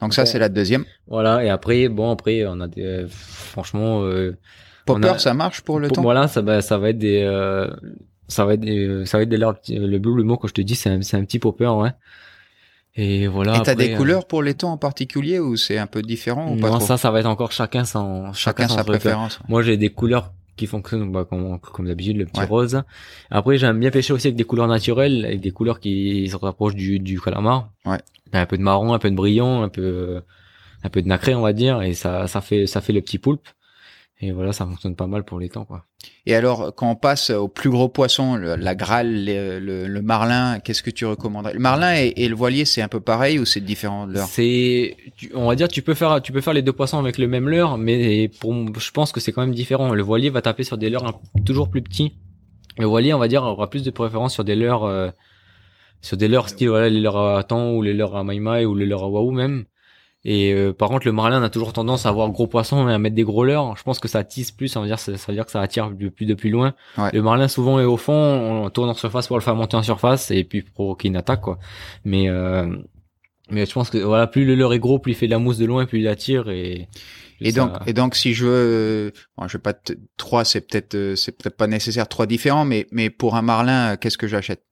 Donc 0.00 0.12
ça, 0.12 0.24
Bon. 0.24 0.26
c'est 0.30 0.38
la 0.40 0.48
deuxième. 0.48 0.84
Voilà. 1.06 1.44
Et 1.44 1.48
après, 1.50 1.88
bon, 1.88 2.10
après, 2.10 2.44
on 2.46 2.60
a 2.60 2.66
des, 2.66 2.82
euh, 2.82 3.06
franchement, 3.08 4.02
euh, 4.02 4.36
Popper, 4.94 5.08
a- 5.08 5.18
ça 5.18 5.34
marche 5.34 5.60
pour 5.62 5.78
le 5.78 5.88
pour- 5.88 5.96
temps 5.96 6.02
Voilà, 6.02 6.28
ça 6.28 6.42
va, 6.42 6.60
ça 6.62 6.78
va 6.78 6.90
être 6.90 6.98
des, 6.98 7.22
euh, 7.22 7.68
ça 8.28 8.44
va 8.44 8.54
être 8.54 8.60
des, 8.60 9.04
ça 9.06 9.18
va 9.18 9.22
être 9.22 9.28
des 9.28 9.38
petits- 9.38 9.76
Le 9.76 9.98
bleu, 9.98 10.14
le 10.14 10.22
mot, 10.24 10.36
quand 10.36 10.48
je 10.48 10.54
te 10.54 10.60
dis, 10.60 10.74
c'est 10.74 10.90
un, 10.90 11.02
c'est 11.02 11.16
un 11.16 11.24
petit 11.24 11.38
popper, 11.38 11.66
ouais. 11.68 11.90
Et 12.96 13.28
voilà. 13.28 13.56
Et 13.58 13.62
t'as 13.62 13.74
des 13.76 13.94
euh, 13.94 13.96
couleurs 13.96 14.26
pour 14.26 14.42
les 14.42 14.54
temps 14.54 14.72
en 14.72 14.76
particulier 14.76 15.38
ou 15.38 15.56
c'est 15.56 15.78
un 15.78 15.86
peu 15.86 16.02
différent 16.02 16.52
ou 16.52 16.56
pas 16.60 16.68
trop 16.70 16.80
ça, 16.80 16.96
ça 16.96 17.10
va 17.10 17.20
être 17.20 17.26
encore 17.26 17.52
chacun 17.52 17.84
son, 17.84 18.32
Chacun 18.32 18.66
son 18.68 18.74
sa 18.76 18.84
truc. 18.84 18.98
préférence. 19.00 19.38
Moi, 19.48 19.62
j'ai 19.62 19.76
des 19.76 19.90
couleurs 19.90 20.32
qui 20.56 20.66
fonctionnent 20.66 21.10
bah, 21.10 21.24
comme, 21.28 21.58
comme 21.60 21.86
d'habitude, 21.86 22.16
le 22.18 22.26
petit 22.26 22.40
Ouais. 22.40 22.46
rose. 22.46 22.82
Après, 23.30 23.56
j'aime 23.58 23.78
bien 23.78 23.90
pêcher 23.90 24.12
aussi 24.12 24.26
avec 24.26 24.36
des 24.36 24.44
couleurs 24.44 24.66
naturelles, 24.66 25.24
avec 25.24 25.40
des 25.40 25.52
couleurs 25.52 25.78
qui 25.80 26.28
se 26.28 26.36
rapprochent 26.36 26.74
du, 26.74 26.98
du 26.98 27.20
calamar. 27.20 27.70
Ouais. 27.86 27.98
Un 28.32 28.44
peu 28.46 28.58
de 28.58 28.62
marron, 28.62 28.92
un 28.92 28.98
peu 28.98 29.10
de 29.10 29.16
brillant, 29.16 29.62
un 29.62 29.68
peu, 29.68 30.20
un 30.82 30.88
peu 30.90 31.00
de 31.00 31.06
nacré, 31.08 31.34
on 31.34 31.40
va 31.42 31.52
dire, 31.52 31.80
et 31.82 31.94
ça, 31.94 32.26
ça 32.26 32.40
fait, 32.40 32.66
ça 32.66 32.80
fait 32.80 32.92
le 32.92 33.00
petit 33.00 33.18
poulpe. 33.18 33.46
Et 34.22 34.32
voilà, 34.32 34.52
ça 34.52 34.66
fonctionne 34.66 34.96
pas 34.96 35.06
mal 35.06 35.24
pour 35.24 35.40
les 35.40 35.48
temps, 35.48 35.64
quoi. 35.64 35.84
Et 36.26 36.34
alors, 36.34 36.74
quand 36.74 36.90
on 36.90 36.94
passe 36.94 37.30
au 37.30 37.48
plus 37.48 37.70
gros 37.70 37.88
poisson, 37.88 38.36
le- 38.36 38.54
la 38.56 38.74
gralle, 38.74 39.24
le, 39.24 39.58
le- 39.58 39.86
le 39.88 40.02
marlin, 40.02 40.58
qu'est-ce 40.60 40.82
que 40.82 40.90
tu 40.90 41.06
recommanderais? 41.06 41.54
Le 41.54 41.58
marlin 41.60 41.94
et, 41.96 42.12
et 42.16 42.28
le 42.28 42.34
voilier, 42.34 42.66
c'est 42.66 42.82
un 42.82 42.88
peu 42.88 43.00
pareil 43.00 43.38
ou 43.38 43.46
c'est 43.46 43.62
différent 43.62 44.06
de 44.06 44.12
leur 44.12 44.26
C'est, 44.28 44.96
on 45.34 45.46
va 45.48 45.54
dire, 45.56 45.68
tu 45.68 45.80
peux 45.80 45.94
faire, 45.94 46.20
tu 46.20 46.32
peux 46.32 46.42
faire 46.42 46.52
les 46.52 46.60
deux 46.60 46.72
poissons 46.74 46.98
avec 46.98 47.16
le 47.16 47.28
même 47.28 47.48
leurre, 47.48 47.78
mais 47.78 48.28
pour, 48.40 48.54
je 48.78 48.90
pense 48.90 49.10
que 49.10 49.20
c'est 49.20 49.32
quand 49.32 49.40
même 49.40 49.54
différent. 49.54 49.94
Le 49.94 50.02
voilier 50.02 50.28
va 50.28 50.42
taper 50.42 50.64
sur 50.64 50.76
des 50.76 50.90
leurres 50.90 51.18
toujours 51.46 51.70
plus 51.70 51.80
petits. 51.82 52.12
Le 52.78 52.84
voilier, 52.86 53.14
on 53.14 53.18
va 53.18 53.28
dire, 53.28 53.42
aura 53.42 53.70
plus 53.70 53.84
de 53.84 53.90
préférence 53.90 54.34
sur 54.34 54.44
des 54.44 54.54
leurres, 54.54 54.84
euh, 54.84 55.10
sur 56.02 56.18
des 56.18 56.28
leurres 56.28 56.50
style, 56.50 56.68
voilà, 56.68 56.90
les 56.90 57.00
leurres 57.00 57.36
à 57.38 57.44
thon 57.44 57.74
ou 57.76 57.82
les 57.82 57.94
leurres 57.94 58.16
à 58.16 58.24
maïmaï 58.24 58.66
ou 58.66 58.74
les 58.74 58.84
leurres 58.86 59.04
à 59.04 59.08
wahoo 59.08 59.30
même. 59.30 59.64
Et 60.24 60.52
euh, 60.52 60.72
par 60.74 60.90
contre, 60.90 61.06
le 61.06 61.12
marlin 61.12 61.42
a 61.42 61.48
toujours 61.48 61.72
tendance 61.72 62.04
à 62.04 62.10
avoir 62.10 62.28
gros 62.30 62.46
poissons 62.46 62.88
et 62.88 62.92
à 62.92 62.98
mettre 62.98 63.16
des 63.16 63.22
gros 63.22 63.44
leurres. 63.44 63.74
Je 63.78 63.82
pense 63.82 63.98
que 63.98 64.06
ça 64.08 64.22
tisse 64.22 64.50
plus, 64.52 64.68
ça 64.68 64.80
veut 64.80 64.86
dire, 64.86 64.98
ça, 64.98 65.16
ça 65.16 65.32
veut 65.32 65.34
dire 65.36 65.46
que 65.46 65.50
ça 65.52 65.60
attire 65.62 65.90
de 65.90 66.08
plus 66.10 66.26
de 66.26 66.34
plus 66.34 66.50
loin. 66.50 66.74
Ouais. 66.98 67.10
Le 67.12 67.22
marlin 67.22 67.48
souvent 67.48 67.80
est 67.80 67.84
au 67.84 67.96
fond, 67.96 68.12
on 68.12 68.68
tourne 68.70 68.90
en 68.90 68.94
surface 68.94 69.26
pour 69.28 69.38
le 69.38 69.42
faire 69.42 69.56
monter 69.56 69.76
en 69.76 69.82
surface 69.82 70.30
et 70.30 70.44
puis 70.44 70.60
provoquer 70.62 71.08
une 71.08 71.16
attaque, 71.16 71.40
quoi. 71.40 71.58
Mais 72.04 72.28
euh, 72.28 72.66
mais 73.50 73.66
je 73.66 73.72
pense 73.72 73.90
que 73.90 73.98
voilà, 73.98 74.26
plus 74.26 74.44
le 74.44 74.54
leurre 74.54 74.74
est 74.74 74.78
gros, 74.78 74.98
plus 74.98 75.12
il 75.12 75.14
fait 75.16 75.26
de 75.26 75.32
la 75.32 75.38
mousse 75.38 75.58
de 75.58 75.64
loin, 75.66 75.86
plus 75.86 76.00
il 76.00 76.08
attire 76.08 76.50
et 76.50 76.88
Et 77.40 77.50
ça- 77.52 77.60
donc, 77.66 77.72
et 77.86 77.92
donc, 77.94 78.14
si 78.14 78.34
je 78.34 78.44
veux, 78.44 78.52
euh, 78.52 79.10
bon, 79.38 79.48
je 79.48 79.56
vais 79.56 79.62
pas 79.62 79.72
te- 79.72 79.94
trois, 80.18 80.44
c'est 80.44 80.60
peut-être, 80.60 80.94
euh, 80.94 81.16
c'est 81.16 81.32
peut-être 81.32 81.56
pas 81.56 81.66
nécessaire 81.66 82.06
trois 82.08 82.26
différents, 82.26 82.66
mais 82.66 82.86
mais 82.92 83.08
pour 83.08 83.36
un 83.36 83.42
marlin, 83.42 83.96
qu'est-ce 83.96 84.18
que 84.18 84.28
j'achète? 84.28 84.62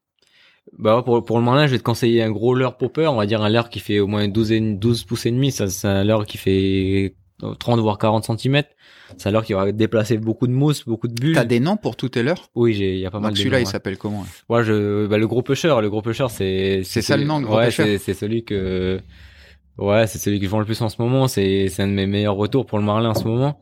Bah 0.79 1.03
pour 1.05 1.25
pour 1.25 1.39
le 1.39 1.45
marlin, 1.45 1.67
je 1.67 1.73
vais 1.73 1.79
te 1.79 1.83
conseiller 1.85 2.23
un 2.23 2.31
gros 2.31 2.55
leurre 2.55 2.77
popper, 2.77 3.07
on 3.07 3.17
va 3.17 3.27
dire 3.27 3.43
un 3.43 3.49
leurre 3.49 3.71
qui 3.71 3.81
fait 3.81 4.01
au 4.01 4.07
moins 4.07 4.29
12 4.29 4.53
et, 4.53 4.61
12 4.61 5.05
pouces 5.05 5.27
et 5.27 5.31
demi, 5.31 5.51
ça 5.53 5.69
c'est 5.69 5.89
un 5.89 6.05
leurre 6.05 6.27
qui 6.27 6.37
fait 6.39 7.15
30 7.61 7.81
voire 7.81 7.99
40 7.99 8.25
cm. 8.39 8.63
C'est 9.17 9.29
un 9.29 9.33
leurre 9.33 9.45
qui 9.45 9.55
va 9.55 9.73
déplacer 9.73 10.19
beaucoup 10.19 10.47
de 10.47 10.53
mousse, 10.53 10.85
beaucoup 10.85 11.09
de 11.09 11.15
bulles. 11.15 11.35
T'as 11.35 11.45
des 11.47 11.61
noms 11.61 11.77
pour 11.79 11.97
toutes 11.97 12.17
les 12.17 12.23
leurs 12.23 12.51
Oui, 12.55 12.75
j'ai 12.75 12.95
il 12.95 13.01
y 13.01 13.07
a 13.07 13.11
pas 13.11 13.21
mal 13.21 13.31
Donc 13.31 13.37
de 13.37 13.39
celui-là, 13.39 13.57
noms, 13.59 13.63
il 13.63 13.67
ouais. 13.67 13.73
s'appelle 13.73 13.97
comment 13.97 14.23
hein 14.23 14.27
Ouais, 14.51 14.63
je, 14.65 15.07
bah, 15.07 15.17
le 15.17 15.27
gros 15.27 15.41
pêcheur, 15.43 15.81
le 15.81 15.89
gros 15.89 16.03
pêcheur, 16.03 16.31
c'est, 16.31 16.83
C'est 16.85 17.01
ça 17.01 17.15
celui- 17.15 17.23
le 17.25 17.29
nom, 17.29 17.41
gros 17.41 17.57
ouais, 17.57 17.67
pêcheur 17.67 17.87
c'est, 17.87 17.99
c'est 17.99 18.13
celui 18.15 18.45
que, 18.45 19.01
ouais, 19.79 20.07
c'est 20.07 20.19
celui 20.19 20.39
que 20.41 20.45
je 20.45 20.51
vends 20.51 20.59
le 20.59 20.67
plus 20.67 20.83
en 20.83 20.89
ce 20.91 21.01
moment. 21.01 21.27
C'est, 21.29 21.69
c'est 21.69 21.83
un 21.85 21.87
de 21.87 21.93
mes 21.93 22.07
meilleurs 22.07 22.37
retours 22.37 22.67
pour 22.67 22.79
le 22.79 22.85
marlin 22.85 23.11
en 23.11 23.15
ce 23.15 23.25
moment. 23.25 23.59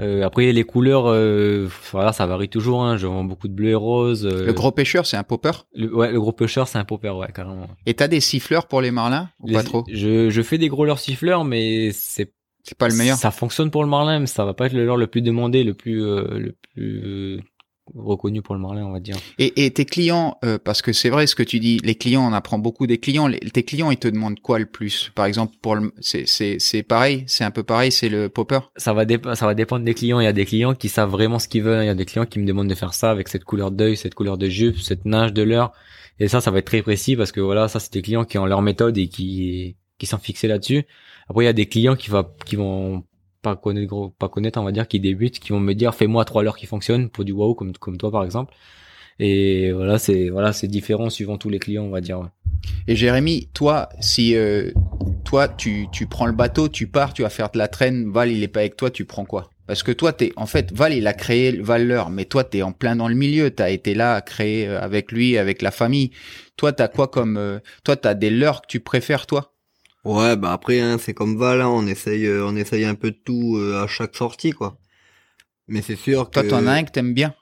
Euh, 0.00 0.22
après, 0.24 0.50
les 0.52 0.64
couleurs, 0.64 1.06
euh, 1.06 1.68
voilà, 1.92 2.12
ça 2.12 2.26
varie 2.26 2.48
toujours, 2.48 2.82
hein. 2.84 2.96
Je 2.96 3.06
vends 3.06 3.22
beaucoup 3.24 3.46
de 3.48 3.52
bleu 3.52 3.68
et 3.70 3.74
rose. 3.74 4.26
euh, 4.26 4.44
Le 4.44 4.52
gros 4.52 4.72
pêcheur, 4.72 5.06
c'est 5.06 5.16
un 5.16 5.22
popper? 5.22 5.52
le- 5.74 5.94
ouais, 5.94 6.10
le 6.10 6.20
gros 6.20 6.32
pêcheur, 6.32 6.66
c'est 6.66 6.78
un 6.78 6.84
popper, 6.84 7.10
ouais, 7.10 7.28
carrément. 7.32 7.68
Et 7.86 7.94
t'as 7.94 8.08
des 8.08 8.20
siffleurs 8.20 8.66
pour 8.66 8.80
les 8.80 8.90
marlins 8.90 9.30
ou 9.40 9.46
Les- 9.48 9.54
pas 9.54 9.62
trop 9.62 9.84
Je, 9.92 10.30
je 10.30 10.42
fais 10.42 10.58
des 10.58 10.68
gros 10.68 10.84
leurres 10.84 10.98
siffleurs, 10.98 11.44
mais 11.44 11.92
c'est 11.92 12.32
C'est 12.64 12.76
pas 12.76 12.88
le 12.88 12.96
meilleur. 12.96 13.16
Ça 13.18 13.30
fonctionne 13.30 13.70
pour 13.70 13.84
le 13.84 13.88
marlin, 13.90 14.18
mais 14.20 14.26
ça 14.26 14.44
va 14.44 14.52
pas 14.54 14.66
être 14.66 14.72
le 14.72 14.84
leurre 14.84 14.96
le 14.96 15.06
plus 15.06 15.22
demandé, 15.22 15.62
le 15.62 15.74
plus, 15.74 16.02
euh, 16.04 16.38
le 16.38 16.56
plus 16.74 17.40
reconnu 17.94 18.42
pour 18.42 18.54
le 18.54 18.60
marlin, 18.60 18.84
on 18.86 18.92
va 18.92 19.00
dire. 19.00 19.16
Et, 19.38 19.64
et 19.66 19.70
tes 19.70 19.84
clients, 19.84 20.38
euh, 20.44 20.58
parce 20.62 20.82
que 20.82 20.92
c'est 20.92 21.10
vrai 21.10 21.26
ce 21.26 21.34
que 21.34 21.42
tu 21.42 21.60
dis, 21.60 21.78
les 21.84 21.94
clients, 21.94 22.26
on 22.26 22.32
apprend 22.32 22.58
beaucoup 22.58 22.86
des 22.86 22.98
clients. 22.98 23.26
Les- 23.26 23.38
tes 23.38 23.62
clients, 23.62 23.90
ils 23.90 23.98
te 23.98 24.08
demandent 24.08 24.40
quoi 24.40 24.58
le 24.58 24.66
plus? 24.66 25.10
Par 25.14 25.26
exemple, 25.26 25.54
pour 25.60 25.76
le, 25.76 25.92
c'est 26.00 26.26
c'est 26.26 26.58
c'est 26.58 26.82
pareil, 26.82 27.24
c'est 27.26 27.44
un 27.44 27.50
peu 27.50 27.62
pareil, 27.62 27.92
c'est 27.92 28.08
le 28.08 28.28
popper? 28.28 28.60
ça 28.76 28.92
va 28.94 29.04
ça 29.34 29.46
va 29.46 29.54
dépendre 29.54 29.84
des 29.84 29.94
clients. 29.94 30.20
Il 30.20 30.24
y 30.24 30.26
a 30.26 30.32
des 30.32 30.46
clients 30.46 30.74
qui 30.74 30.88
savent 30.88 31.10
vraiment 31.10 31.38
ce 31.38 31.48
qu'ils 31.48 31.62
veulent. 31.62 31.82
Il 31.82 31.86
y 31.86 31.90
a 31.90 31.94
des 31.94 32.04
clients 32.06 32.26
qui 32.26 32.38
me 32.38 32.46
demandent 32.46 32.68
de 32.68 32.74
faire 32.74 32.94
ça 32.94 33.10
avec 33.10 33.28
cette 33.28 33.44
couleur 33.44 33.70
d'œil, 33.70 33.96
cette 33.96 34.14
couleur 34.14 34.38
de 34.38 34.48
jupe, 34.48 34.78
cette 34.78 35.04
nage 35.04 35.32
de 35.32 35.42
l'heure. 35.42 35.72
Et 36.18 36.28
ça, 36.28 36.40
ça 36.40 36.50
va 36.50 36.58
être 36.60 36.66
très 36.66 36.82
précis 36.82 37.16
parce 37.16 37.32
que 37.32 37.40
voilà, 37.40 37.68
ça 37.68 37.80
c'est 37.80 37.92
des 37.92 38.02
clients 38.02 38.24
qui 38.24 38.38
ont 38.38 38.46
leur 38.46 38.62
méthode 38.62 38.96
et 38.98 39.08
qui 39.08 39.76
qui 39.98 40.06
sont 40.06 40.18
fixés 40.18 40.48
là-dessus. 40.48 40.84
Après, 41.28 41.44
il 41.44 41.46
y 41.46 41.50
a 41.50 41.52
des 41.52 41.66
clients 41.66 41.96
qui 41.96 42.10
va 42.10 42.34
qui 42.46 42.56
vont 42.56 43.04
pas 43.44 43.56
connaître 43.56 44.12
pas 44.18 44.28
connaître, 44.28 44.58
on 44.60 44.64
va 44.64 44.72
dire, 44.72 44.88
qui 44.88 44.98
débutent, 45.00 45.38
qui 45.38 45.50
vont 45.52 45.60
me 45.60 45.74
dire 45.74 45.94
fais-moi 45.94 46.24
trois 46.24 46.42
leurres 46.42 46.56
qui 46.56 46.66
fonctionnent 46.66 47.08
pour 47.10 47.24
du 47.24 47.32
wow 47.32 47.54
comme 47.54 47.72
comme 47.74 47.98
toi 47.98 48.10
par 48.10 48.24
exemple. 48.24 48.54
Et 49.20 49.70
voilà, 49.72 49.98
c'est 49.98 50.28
voilà, 50.30 50.52
c'est 50.52 50.68
différent 50.68 51.10
suivant 51.10 51.38
tous 51.38 51.50
les 51.50 51.60
clients, 51.60 51.84
on 51.84 51.90
va 51.90 52.00
dire. 52.00 52.18
ouais. 52.20 52.28
Et 52.88 52.96
Jérémy, 52.96 53.48
toi, 53.54 53.88
si 54.00 54.34
euh, 54.36 54.70
toi 55.24 55.48
tu 55.48 55.86
tu 55.92 56.06
prends 56.06 56.26
le 56.26 56.32
bateau, 56.32 56.68
tu 56.68 56.86
pars, 56.88 57.12
tu 57.14 57.22
vas 57.22 57.30
faire 57.30 57.50
de 57.50 57.58
la 57.58 57.68
traîne, 57.68 58.10
Val 58.10 58.30
il 58.32 58.42
est 58.42 58.48
pas 58.48 58.60
avec 58.60 58.76
toi, 58.76 58.90
tu 58.90 59.04
prends 59.04 59.24
quoi? 59.24 59.50
Parce 59.66 59.82
que 59.82 59.92
toi 59.92 60.12
t'es 60.12 60.32
en 60.36 60.46
fait 60.46 60.72
Val 60.72 60.92
il 60.92 61.06
a 61.06 61.14
créé 61.14 61.52
le 61.52 61.62
Valeur, 61.62 62.10
mais 62.10 62.24
toi 62.26 62.44
t'es 62.44 62.62
en 62.62 62.72
plein 62.72 62.96
dans 62.96 63.08
le 63.08 63.14
milieu, 63.14 63.50
t'as 63.50 63.70
été 63.70 63.94
là 63.94 64.14
à 64.16 64.20
créer 64.20 64.68
euh, 64.68 64.80
avec 64.80 65.12
lui, 65.12 65.38
avec 65.38 65.62
la 65.62 65.70
famille. 65.70 66.10
Toi 66.56 66.72
t'as 66.72 66.88
quoi 66.88 67.08
comme 67.08 67.36
euh, 67.38 67.60
toi 67.84 67.96
t'as 67.96 68.14
des 68.14 68.30
leurres 68.30 68.62
que 68.62 68.68
tu 68.68 68.80
préfères 68.80 69.26
toi? 69.26 69.53
Ouais, 70.04 70.36
bah 70.36 70.52
après, 70.52 70.80
hein, 70.80 70.98
c'est 70.98 71.14
comme 71.14 71.36
Val, 71.36 71.60
hein, 71.62 71.68
on 71.68 71.86
essaye, 71.86 72.26
euh, 72.26 72.46
on 72.46 72.56
essaye 72.56 72.84
un 72.84 72.94
peu 72.94 73.10
de 73.10 73.16
tout 73.16 73.56
euh, 73.56 73.82
à 73.82 73.86
chaque 73.86 74.14
sortie, 74.14 74.52
quoi. 74.52 74.78
Mais 75.66 75.82
c'est 75.82 75.96
sûr 75.96 76.30
que. 76.30 76.40
Toi 76.40 76.44
t'en 76.44 76.66
as 76.66 76.72
un 76.72 76.84
que 76.84 76.90
t'aimes 76.90 77.14
bien 77.14 77.34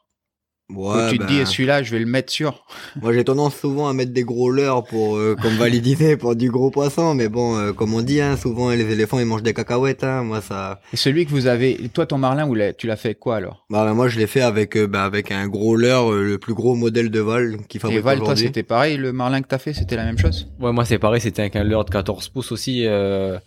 Ouais, 0.71 1.11
tu 1.11 1.19
te 1.19 1.23
ben, 1.25 1.27
dis, 1.29 1.45
celui-là, 1.47 1.83
je 1.83 1.91
vais 1.91 1.99
le 1.99 2.07
mettre 2.07 2.33
sur. 2.33 2.65
Moi, 3.03 3.13
j'ai 3.13 3.25
tendance 3.25 3.55
souvent 3.57 3.89
à 3.89 3.93
mettre 3.93 4.13
des 4.13 4.23
gros 4.23 4.51
leurres 4.51 4.85
pour, 4.85 5.17
euh, 5.17 5.37
comme 5.43 5.53
validité 5.57 6.17
pour 6.17 6.35
du 6.35 6.51
gros 6.51 6.71
poisson. 6.71 7.15
Mais 7.15 7.29
bon, 7.29 7.59
euh, 7.59 7.73
comme 7.73 7.93
on 7.93 8.01
dit, 8.01 8.21
hein, 8.23 8.37
souvent 8.39 8.71
les 8.71 8.91
éléphants 8.91 9.19
ils 9.19 9.27
mangent 9.27 9.43
des 9.43 9.53
cacahuètes. 9.53 10.03
Hein. 10.03 10.23
Moi, 10.23 10.41
ça. 10.41 10.81
Et 10.93 10.97
celui 10.97 11.27
que 11.27 11.31
vous 11.31 11.47
avez, 11.47 11.77
toi, 11.93 12.07
ton 12.07 12.17
marlin, 12.17 12.49
l'as- 12.55 12.73
tu 12.73 12.87
l'as 12.87 12.97
fait 12.97 13.15
quoi 13.15 13.37
alors? 13.37 13.67
Bah, 13.69 13.85
ben, 13.85 13.93
moi, 13.93 14.09
je 14.09 14.19
l'ai 14.19 14.27
fait 14.27 14.41
avec, 14.41 14.77
euh, 14.77 14.87
bah, 14.87 15.05
avec 15.05 15.31
un 15.31 15.47
gros 15.47 15.77
leurre, 15.77 16.11
euh, 16.13 16.23
le 16.25 16.39
plus 16.39 16.55
gros 16.55 16.75
modèle 16.75 17.11
de 17.11 17.21
Val 17.21 17.59
qui 17.69 17.77
Et 17.77 17.81
fabrique 17.81 18.01
Val, 18.01 18.19
toi, 18.21 18.37
c'était 18.37 18.63
pareil, 18.63 18.97
le 18.97 19.13
marlin 19.13 19.43
que 19.43 19.49
t'as 19.49 19.59
fait, 19.59 19.75
c'était 19.75 19.97
la 19.97 20.05
même 20.05 20.19
chose? 20.19 20.47
Ouais, 20.59 20.73
moi 20.73 20.85
c'est 20.87 20.99
pareil, 20.99 21.21
c'était 21.21 21.43
avec 21.43 21.57
un 21.57 21.65
leurre 21.65 21.85
de 21.85 21.91
14 21.91 22.29
pouces 22.29 22.51
aussi. 22.53 22.87
euh, 22.87 23.39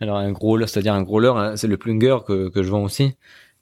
alors 0.00 0.18
un 0.18 0.30
gros 0.32 0.58
leurre, 0.58 0.68
c'est-à-dire 0.68 0.92
un 0.92 1.02
gros 1.02 1.20
leurre, 1.20 1.38
hein, 1.38 1.56
c'est 1.56 1.68
le 1.68 1.78
plunger 1.78 2.18
que, 2.26 2.50
que 2.50 2.62
je 2.62 2.68
vends 2.68 2.82
aussi. 2.84 3.14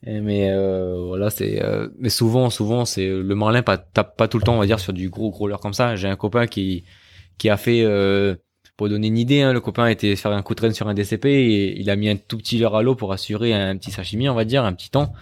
Mais 0.07 0.51
euh, 0.51 1.03
voilà, 1.07 1.31
c'est 1.31 1.63
euh, 1.63 1.89
mais 1.99 2.11
souvent, 2.11 2.51
souvent 2.51 2.85
c'est 2.85 3.09
le 3.09 3.35
marlin 3.35 3.63
pas 3.63 3.79
tape 3.79 4.17
pas 4.17 4.29
tout 4.29 4.39
le 4.39 4.45
temps, 4.45 4.57
on 4.57 4.59
va 4.59 4.67
dire 4.67 4.79
sur 4.79 4.93
du 4.93 5.09
gros 5.09 5.31
gros 5.31 5.49
leurre 5.49 5.61
comme 5.61 5.73
ça. 5.73 5.97
J'ai 5.97 6.09
un 6.09 6.17
copain 6.17 6.47
qui 6.47 6.85
qui 7.39 7.49
a 7.49 7.57
fait 7.57 7.83
euh, 7.83 8.37
pour 8.77 8.89
donner 8.89 9.07
une 9.09 9.19
idée, 9.19 9.43
hein, 9.43 9.53
le 9.53 9.61
copain 9.61 9.87
était 9.87 10.15
faire 10.17 10.33
un 10.33 10.43
coup 10.43 10.55
de 10.55 10.59
traîne 10.59 10.75
sur 10.75 10.89
un 10.89 10.95
DCP 10.95 11.27
et 11.27 11.81
il 11.81 11.89
a 11.91 11.97
mis 11.97 12.09
un 12.09 12.17
tout 12.17 12.37
petit 12.37 12.59
leurre 12.59 12.77
à 12.77 12.83
l'eau 12.83 12.95
pour 12.95 13.13
assurer 13.13 13.55
un 13.55 13.77
petit 13.77 13.91
sashimi, 13.91 14.29
on 14.29 14.35
va 14.35 14.45
dire, 14.45 14.65
un 14.65 14.73
petit 14.73 14.91
temps. 14.91 15.13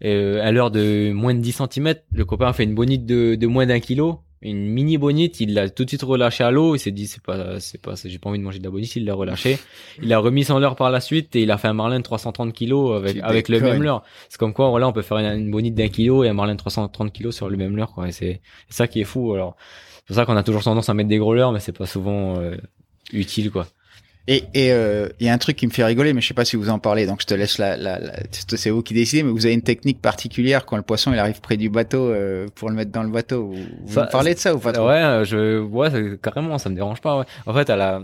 Et, 0.00 0.12
euh, 0.12 0.42
à 0.42 0.52
l'heure 0.52 0.70
de 0.70 1.12
moins 1.12 1.34
de 1.34 1.40
10 1.40 1.62
cm, 1.70 1.94
le 2.12 2.24
copain 2.24 2.48
a 2.48 2.52
fait 2.52 2.64
une 2.64 2.74
bonite 2.74 3.06
de, 3.06 3.34
de 3.34 3.46
moins 3.46 3.66
d'un 3.66 3.80
kilo, 3.80 4.20
une 4.42 4.66
mini 4.66 4.98
bonite, 4.98 5.40
il 5.40 5.54
l'a 5.54 5.70
tout 5.70 5.84
de 5.84 5.88
suite 5.88 6.02
relâché 6.02 6.42
à 6.44 6.50
l'eau, 6.50 6.74
il 6.74 6.78
s'est 6.78 6.90
dit 6.90 7.06
c'est 7.06 7.22
pas 7.22 7.60
c'est 7.60 7.80
pas 7.80 7.94
j'ai 8.04 8.18
pas 8.18 8.28
envie 8.28 8.38
de 8.38 8.44
manger 8.44 8.58
de 8.58 8.64
la 8.64 8.70
bonite, 8.70 8.94
il 8.96 9.04
l'a 9.04 9.14
relâché. 9.14 9.58
Il 10.02 10.12
a 10.12 10.18
remis 10.18 10.44
son 10.44 10.58
leurre 10.58 10.76
par 10.76 10.90
la 10.90 11.00
suite 11.00 11.34
et 11.36 11.42
il 11.42 11.50
a 11.50 11.58
fait 11.58 11.68
un 11.68 11.72
marlin 11.74 11.98
de 11.98 12.04
330 12.04 12.52
kilos 12.52 12.96
avec 12.96 13.14
Tu 13.14 13.20
avec 13.20 13.48
le 13.48 13.60
même 13.60 13.82
leurre. 13.82 14.02
C'est 14.28 14.38
comme 14.38 14.52
quoi 14.52 14.68
voilà, 14.70 14.88
on 14.88 14.92
peut 14.92 15.02
faire 15.02 15.18
une, 15.18 15.26
une 15.38 15.50
bonite 15.50 15.74
d'un 15.74 15.88
kilo 15.88 16.24
et 16.24 16.28
un 16.28 16.34
marlin 16.34 16.54
de 16.54 16.58
330 16.58 17.12
kilos 17.12 17.34
sur 17.34 17.48
le 17.48 17.56
même 17.56 17.76
leurre 17.76 17.92
quoi. 17.92 18.08
Et 18.08 18.12
c'est 18.12 18.40
c'est 18.68 18.76
ça 18.76 18.88
qui 18.88 19.00
est 19.00 19.04
fou 19.04 19.32
alors. 19.32 19.56
C'est 19.98 20.06
pour 20.06 20.16
ça 20.16 20.26
qu'on 20.26 20.36
a 20.36 20.42
toujours 20.42 20.64
tendance 20.64 20.88
à 20.88 20.94
mettre 20.94 21.08
des 21.08 21.18
gros 21.18 21.34
leurres 21.34 21.52
mais 21.52 21.60
c'est 21.60 21.76
pas 21.76 21.86
souvent 21.86 22.38
euh, 22.40 22.56
utile 23.12 23.50
quoi. 23.50 23.66
Et 24.28 24.44
et 24.54 24.70
euh, 24.72 25.08
il 25.18 25.26
y 25.26 25.28
a 25.28 25.32
un 25.32 25.38
truc 25.38 25.56
qui 25.56 25.66
me 25.66 25.72
fait 25.72 25.84
rigoler, 25.84 26.12
mais 26.12 26.20
je 26.20 26.28
sais 26.28 26.34
pas 26.34 26.44
si 26.44 26.54
vous 26.56 26.68
en 26.70 26.78
parlez, 26.78 27.06
donc 27.06 27.20
je 27.22 27.26
te 27.26 27.34
laisse 27.34 27.58
la, 27.58 27.76
la, 27.76 27.98
la- 27.98 28.12
c'est 28.30 28.70
vous 28.70 28.82
qui 28.82 28.94
décidez, 28.94 29.24
mais 29.24 29.32
vous 29.32 29.46
avez 29.46 29.54
une 29.54 29.62
technique 29.62 30.00
particulière 30.00 30.64
quand 30.64 30.76
le 30.76 30.82
poisson 30.82 31.12
il 31.12 31.18
arrive 31.18 31.40
près 31.40 31.56
du 31.56 31.68
bateau 31.70 32.08
euh, 32.08 32.46
pour 32.54 32.68
le 32.68 32.76
mettre 32.76 32.92
dans 32.92 33.02
le 33.02 33.08
bateau. 33.10 33.48
Vous, 33.48 33.56
vous 33.86 33.92
Ça- 33.94 34.06
parlez 34.06 34.34
de 34.34 34.38
ça 34.38 34.54
ou 34.54 34.58
pas 34.60 34.72
trop? 34.72 34.86
Ouais, 34.86 35.02
euh, 35.02 35.24
je, 35.24 35.60
ouais, 35.60 36.18
carrément, 36.22 36.56
ça 36.58 36.70
me 36.70 36.76
dérange 36.76 37.00
pas. 37.00 37.18
Ouais. 37.18 37.24
En 37.46 37.52
fait, 37.54 37.68
à 37.68 37.74
la, 37.76 38.02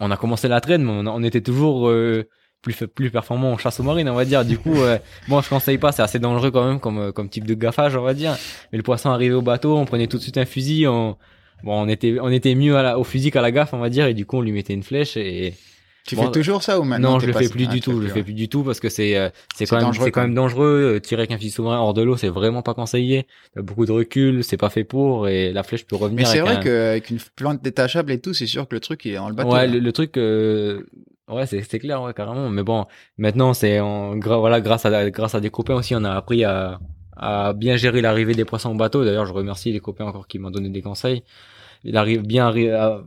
on 0.00 0.10
a 0.10 0.16
commencé 0.16 0.48
la 0.48 0.60
traîne, 0.60 0.82
mais 0.82 0.90
on, 0.90 1.06
on 1.06 1.22
était 1.22 1.40
toujours 1.42 1.88
euh, 1.88 2.24
plus 2.62 2.74
plus 2.92 3.10
performant 3.12 3.52
en 3.52 3.56
chasse 3.58 3.78
aux 3.78 3.84
marines, 3.84 4.08
on 4.08 4.14
va 4.14 4.24
dire. 4.24 4.44
Du 4.44 4.58
coup, 4.58 4.74
euh, 4.74 4.98
bon, 5.28 5.40
je 5.42 5.48
conseille 5.48 5.78
pas, 5.78 5.92
c'est 5.92 6.02
assez 6.02 6.18
dangereux 6.18 6.50
quand 6.50 6.66
même 6.66 6.80
comme 6.80 7.12
comme 7.12 7.28
type 7.28 7.46
de 7.46 7.54
gaffage, 7.54 7.94
on 7.94 8.02
va 8.02 8.14
dire. 8.14 8.36
Mais 8.72 8.78
le 8.78 8.82
poisson 8.82 9.10
arrivait 9.10 9.34
au 9.36 9.42
bateau, 9.42 9.76
on 9.76 9.84
prenait 9.84 10.08
tout 10.08 10.16
de 10.16 10.22
suite 10.22 10.38
un 10.38 10.44
fusil, 10.44 10.88
on 10.88 11.16
bon, 11.62 11.82
on 11.82 11.88
était 11.88 12.18
on 12.20 12.30
était 12.30 12.54
mieux 12.54 12.76
à 12.76 12.82
la, 12.82 12.98
au 12.98 13.04
fusil 13.04 13.30
qu'à 13.30 13.42
la 13.42 13.50
gaffe, 13.52 13.72
on 13.74 13.78
va 13.78 13.90
dire, 13.90 14.06
et 14.06 14.14
du 14.14 14.26
coup, 14.26 14.36
on 14.38 14.42
lui 14.42 14.52
mettait 14.52 14.74
une 14.74 14.82
flèche 14.82 15.16
et 15.16 15.54
Tu 16.06 16.14
Bon, 16.14 16.26
fais 16.26 16.30
toujours 16.32 16.62
ça 16.62 16.78
ou 16.78 16.84
maintenant 16.84 17.14
non, 17.14 17.18
je 17.20 17.26
le 17.26 17.32
fais 17.32 17.48
plus 17.48 17.66
du 17.66 17.80
tout. 17.80 18.00
Je 18.00 18.06
le 18.06 18.12
fais 18.12 18.22
plus 18.22 18.32
du 18.34 18.48
tout 18.48 18.62
parce 18.62 18.78
que 18.78 18.88
c'est 18.88 19.16
euh, 19.16 19.28
c'est 19.56 19.66
C'est 19.66 19.66
quand 19.66 19.76
même 19.76 19.86
dangereux, 19.86 20.04
c'est 20.04 20.10
quand 20.12 20.20
même 20.22 20.34
dangereux. 20.34 20.94
Euh, 20.96 21.00
Tirer 21.00 21.22
avec 21.22 21.32
un 21.32 21.36
fusil 21.38 21.50
sous-marin 21.50 21.78
hors 21.80 21.94
de 21.94 22.02
l'eau, 22.02 22.16
c'est 22.16 22.28
vraiment 22.28 22.62
pas 22.62 22.74
conseillé. 22.74 23.26
Beaucoup 23.56 23.86
de 23.86 23.92
recul, 23.92 24.44
c'est 24.44 24.56
pas 24.56 24.70
fait 24.70 24.84
pour 24.84 25.26
et 25.28 25.52
la 25.52 25.62
flèche 25.64 25.84
peut 25.84 25.96
Mais 25.96 26.02
revenir. 26.02 26.26
c'est 26.26 26.38
avec 26.38 26.42
vrai 26.42 26.56
un- 26.58 26.62
qu'avec 26.62 27.10
une 27.10 27.18
plante 27.34 27.62
détachable 27.62 28.12
et 28.12 28.20
tout, 28.20 28.34
c'est 28.34 28.46
sûr 28.46 28.68
que 28.68 28.74
le 28.76 28.80
truc 28.80 29.04
il 29.04 29.12
est 29.12 29.16
dans 29.16 29.28
le 29.28 29.34
bateau. 29.34 29.50
ouais, 29.50 29.66
le, 29.66 29.80
le 29.80 29.92
truc, 29.92 30.16
euh, 30.16 30.82
ouais, 31.28 31.46
c'est 31.46 31.62
c'est 31.62 31.80
clair, 31.80 32.00
ouais, 32.02 32.14
carrément. 32.14 32.48
Mais 32.50 32.62
bon, 32.62 32.86
maintenant 33.18 33.52
c'est 33.54 33.80
en 33.80 34.16
gra- 34.16 34.38
voilà 34.38 34.60
grâce 34.60 34.86
à 34.86 35.10
grâce 35.10 35.34
à 35.34 35.40
des 35.40 35.50
copains 35.50 35.74
aussi, 35.74 35.94
on 35.96 36.04
a 36.04 36.12
appris 36.12 36.44
à 36.44 36.78
à 37.16 37.52
bien 37.52 37.76
gérer 37.76 38.00
l'arrivée 38.00 38.34
des 38.34 38.44
poissons 38.44 38.70
au 38.70 38.74
bateau. 38.76 39.04
D'ailleurs, 39.04 39.26
je 39.26 39.32
remercie 39.32 39.72
les 39.72 39.80
copains 39.80 40.04
encore 40.04 40.26
qui 40.26 40.38
m'ont 40.38 40.50
donné 40.50 40.68
des 40.68 40.82
conseils. 40.82 41.22
Il 41.84 41.96
arrive 41.96 42.22
bien 42.22 42.48
à, 42.48 43.00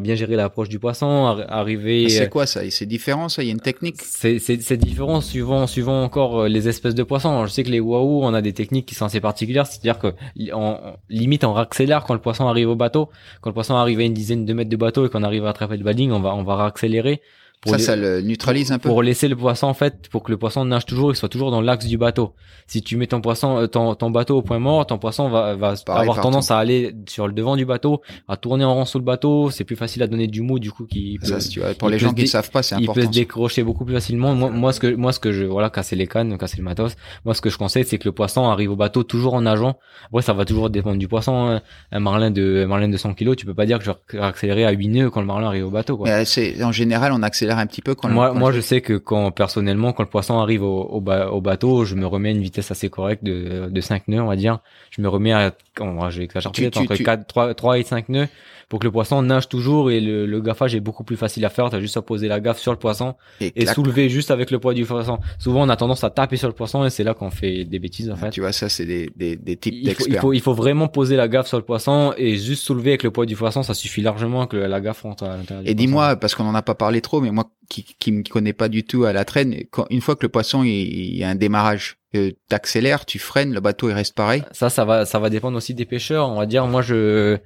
bien 0.00 0.14
gérer 0.14 0.36
l'approche 0.36 0.68
du 0.68 0.78
poisson, 0.78 1.06
arri- 1.06 1.46
arriver. 1.48 2.02
Ah, 2.02 2.12
euh, 2.12 2.18
C'est 2.18 2.28
quoi 2.28 2.46
ça? 2.46 2.60
C'est 2.70 2.86
différent 2.86 3.28
ça? 3.28 3.42
Il 3.42 3.46
y 3.46 3.48
a 3.48 3.52
une 3.52 3.60
technique? 3.60 3.96
C'est 4.00 4.76
différent 4.76 5.20
suivant 5.20 5.66
suivant 5.66 6.02
encore 6.02 6.40
euh, 6.42 6.48
les 6.48 6.68
espèces 6.68 6.94
de 6.94 7.02
poissons. 7.02 7.46
Je 7.46 7.50
sais 7.50 7.62
que 7.64 7.70
les 7.70 7.80
waouh, 7.80 8.22
on 8.22 8.34
a 8.34 8.42
des 8.42 8.52
techniques 8.52 8.86
qui 8.86 8.94
sont 8.94 9.06
assez 9.06 9.20
particulières, 9.20 9.66
c'est-à-dire 9.66 9.98
que 9.98 10.12
on, 10.52 10.78
limite 11.08 11.44
on 11.44 11.56
accélère 11.56 12.04
quand 12.04 12.14
le 12.14 12.20
poisson 12.20 12.46
arrive 12.46 12.68
au 12.68 12.76
bateau. 12.76 13.08
Quand 13.40 13.50
le 13.50 13.54
poisson 13.54 13.74
arrive 13.74 14.00
à 14.00 14.04
une 14.04 14.14
dizaine 14.14 14.44
de 14.44 14.52
mètres 14.52 14.70
de 14.70 14.76
bateau 14.76 15.06
et 15.06 15.08
qu'on 15.08 15.22
arrive 15.22 15.44
à 15.46 15.50
attraper 15.50 15.76
le 15.76 15.84
badding, 15.84 16.10
on 16.12 16.20
va 16.20 16.34
on 16.34 16.42
va 16.42 16.64
accélérer 16.64 17.16
pour 17.16 17.24
Ça, 17.66 17.78
ça 17.78 17.96
le 17.96 18.20
neutralise 18.20 18.72
un 18.72 18.78
peu. 18.78 18.88
pour 18.88 19.02
laisser 19.02 19.28
le 19.28 19.36
poisson 19.36 19.66
en 19.66 19.74
fait 19.74 20.08
pour 20.10 20.22
que 20.22 20.30
le 20.30 20.36
poisson 20.38 20.64
nage 20.64 20.86
toujours 20.86 21.12
et 21.12 21.14
soit 21.14 21.28
toujours 21.28 21.50
dans 21.50 21.60
l'axe 21.60 21.86
du 21.86 21.96
bateau. 21.98 22.34
Si 22.66 22.82
tu 22.82 22.96
mets 22.96 23.06
ton 23.06 23.20
poisson 23.20 23.58
euh, 23.58 23.66
ton, 23.66 23.94
ton 23.94 24.10
bateau 24.10 24.38
au 24.38 24.42
point 24.42 24.58
mort, 24.58 24.86
ton 24.86 24.98
poisson 24.98 25.28
va 25.28 25.54
va 25.54 25.74
Pareil 25.84 26.02
avoir 26.02 26.16
partout. 26.16 26.22
tendance 26.22 26.50
à 26.50 26.58
aller 26.58 26.94
sur 27.08 27.26
le 27.26 27.32
devant 27.32 27.56
du 27.56 27.64
bateau, 27.66 28.00
à 28.28 28.36
tourner 28.36 28.64
en 28.64 28.74
rond 28.74 28.84
sous 28.84 28.98
le 28.98 29.04
bateau, 29.04 29.50
c'est 29.50 29.64
plus 29.64 29.76
facile 29.76 30.02
à 30.02 30.06
donner 30.06 30.26
du 30.26 30.40
mou 30.40 30.58
du 30.58 30.70
coup 30.70 30.86
qui 30.86 31.18
Ça, 31.22 31.34
peut- 31.34 31.40
si 31.40 31.48
tu 31.50 31.60
vois, 31.60 31.74
pour 31.74 31.88
il 31.88 31.92
les 31.92 31.98
gens 31.98 32.12
qui 32.12 32.22
ne 32.22 32.26
savent 32.26 32.50
pas, 32.50 32.62
c'est 32.62 32.76
il 32.76 32.86
peut 32.86 32.90
important. 32.92 33.06
se 33.12 33.12
décrocher 33.18 33.62
beaucoup 33.62 33.84
plus 33.84 33.94
facilement. 33.94 34.34
Moi, 34.34 34.50
moi, 34.50 34.72
ce 34.72 34.80
que, 34.80 34.94
moi, 34.94 35.12
ce 35.12 35.20
que 35.20 35.32
je, 35.32 35.44
voilà, 35.44 35.70
casser 35.70 35.96
les 35.96 36.06
cannes, 36.06 36.36
casser 36.38 36.56
le 36.58 36.62
matos. 36.64 36.94
Moi, 37.24 37.34
ce 37.34 37.40
que 37.40 37.50
je 37.50 37.58
conseille, 37.58 37.84
c'est 37.84 37.98
que 37.98 38.08
le 38.08 38.12
poisson 38.12 38.44
arrive 38.48 38.70
au 38.72 38.76
bateau 38.76 39.02
toujours 39.02 39.34
en 39.34 39.42
nageant. 39.42 39.78
Après, 40.06 40.22
ça 40.22 40.32
va 40.32 40.44
toujours 40.44 40.70
dépendre 40.70 40.98
du 40.98 41.08
poisson. 41.08 41.34
hein. 41.50 41.62
Un 41.92 42.00
marlin 42.00 42.30
de, 42.30 42.62
un 42.64 42.66
marlin 42.66 42.88
de 42.88 42.96
100 42.96 43.14
kilos, 43.14 43.36
tu 43.36 43.46
peux 43.46 43.54
pas 43.54 43.66
dire 43.66 43.78
que 43.78 43.84
je 43.84 43.90
vais 44.16 44.22
accélérer 44.22 44.64
à 44.64 44.70
8 44.72 44.88
nœuds 44.88 45.10
quand 45.10 45.20
le 45.20 45.26
marlin 45.26 45.46
arrive 45.48 45.66
au 45.66 45.70
bateau, 45.70 45.96
quoi. 45.96 46.06
Mais 46.08 46.12
euh, 46.14 46.24
c'est 46.24 46.62
en 46.64 46.72
général, 46.72 47.12
on 47.12 47.22
accélère 47.22 47.53
un 47.58 47.66
petit 47.66 47.82
peu 47.82 47.94
quand 47.94 48.08
le- 48.08 48.14
moi, 48.14 48.28
quand 48.28 48.34
moi, 48.38 48.50
le- 48.50 48.56
je 48.56 48.60
sais 48.60 48.80
que 48.80 48.94
quand, 48.94 49.30
personnellement, 49.30 49.92
quand 49.92 50.02
le 50.02 50.08
poisson 50.08 50.38
arrive 50.38 50.62
au, 50.62 50.82
au, 50.82 51.00
ba- 51.00 51.30
au 51.30 51.40
bateau, 51.40 51.84
je 51.84 51.94
me 51.94 52.06
remets 52.06 52.28
à 52.30 52.32
une 52.32 52.42
vitesse 52.42 52.70
assez 52.70 52.88
correcte 52.90 53.24
de, 53.24 53.68
de 53.70 53.80
5 53.80 54.08
nœuds, 54.08 54.20
on 54.22 54.26
va 54.28 54.36
dire. 54.36 54.58
Je 54.90 55.00
me 55.02 55.08
remets 55.08 55.32
à, 55.32 55.52
on, 55.80 56.10
je 56.10 56.18
vais 56.18 56.24
exagérer 56.24 56.50
entre 56.80 56.94
tu- 56.96 57.02
4, 57.04 57.26
3, 57.26 57.54
3 57.54 57.78
et 57.78 57.82
5 57.82 58.08
nœuds 58.08 58.28
pour 58.74 58.80
que 58.80 58.86
le 58.88 58.90
poisson 58.90 59.22
nage 59.22 59.48
toujours 59.48 59.92
et 59.92 60.00
le, 60.00 60.26
le 60.26 60.40
gaffage 60.40 60.74
est 60.74 60.80
beaucoup 60.80 61.04
plus 61.04 61.14
facile 61.16 61.44
à 61.44 61.48
faire. 61.48 61.70
T'as 61.70 61.78
juste 61.78 61.96
à 61.96 62.02
poser 62.02 62.26
la 62.26 62.40
gaffe 62.40 62.58
sur 62.58 62.72
le 62.72 62.76
poisson 62.76 63.14
et 63.40 63.66
soulever 63.66 64.08
juste 64.08 64.32
avec 64.32 64.50
le 64.50 64.58
poids 64.58 64.74
du 64.74 64.84
poisson. 64.84 65.20
Souvent, 65.38 65.62
on 65.62 65.68
a 65.68 65.76
tendance 65.76 66.02
à 66.02 66.10
taper 66.10 66.36
sur 66.36 66.48
le 66.48 66.54
poisson 66.54 66.84
et 66.84 66.90
c'est 66.90 67.04
là 67.04 67.14
qu'on 67.14 67.30
fait 67.30 67.64
des 67.64 67.78
bêtises 67.78 68.10
en 68.10 68.16
fait. 68.16 68.30
Tu 68.30 68.40
vois, 68.40 68.50
ça, 68.50 68.68
c'est 68.68 68.84
des, 68.84 69.12
des, 69.14 69.36
des 69.36 69.56
types 69.56 69.74
Il 69.76 69.82
faut, 69.82 69.84
il, 69.84 69.84
d'experts. 69.84 70.20
faut, 70.22 70.32
il 70.32 70.40
faut 70.40 70.54
vraiment 70.54 70.88
poser 70.88 71.14
la 71.14 71.28
gaffe 71.28 71.46
sur 71.46 71.56
le 71.56 71.62
poisson 71.62 72.14
et 72.16 72.36
juste 72.36 72.64
soulever 72.64 72.90
avec 72.90 73.04
le 73.04 73.12
poids 73.12 73.26
du 73.26 73.36
poisson, 73.36 73.62
ça 73.62 73.74
suffit 73.74 74.00
largement 74.00 74.48
que 74.48 74.56
la 74.56 74.80
gaffe 74.80 75.02
rentre 75.02 75.22
à 75.22 75.36
l'intérieur 75.36 75.62
Et 75.68 75.74
dis-moi, 75.74 76.16
parce 76.16 76.34
qu'on 76.34 76.44
en 76.44 76.56
a 76.56 76.62
pas 76.62 76.74
parlé 76.74 77.00
trop, 77.00 77.20
mais 77.20 77.30
moi 77.30 77.44
qui 77.68 77.84
qui 78.00 78.10
me 78.10 78.24
connais 78.24 78.54
pas 78.54 78.68
du 78.68 78.82
tout 78.82 79.04
à 79.04 79.12
la 79.12 79.24
traîne, 79.24 79.54
quand, 79.70 79.86
une 79.90 80.00
fois 80.00 80.16
que 80.16 80.24
le 80.26 80.30
poisson 80.30 80.64
il, 80.64 80.70
il 80.70 81.16
y 81.16 81.22
a 81.22 81.28
un 81.28 81.36
démarrage, 81.36 81.98
euh, 82.16 82.30
t'accélères, 82.48 83.06
tu 83.06 83.18
freines, 83.18 83.52
le 83.52 83.60
bateau 83.60 83.88
il 83.88 83.92
reste 83.92 84.14
pareil? 84.14 84.42
Ça, 84.52 84.68
ça 84.68 84.84
va, 84.84 85.04
ça 85.04 85.18
va 85.18 85.30
dépendre 85.30 85.56
aussi 85.56 85.74
des 85.74 85.84
pêcheurs. 85.84 86.28
On 86.28 86.36
va 86.36 86.46
dire, 86.46 86.66
moi, 86.66 86.80
je, 86.80 87.38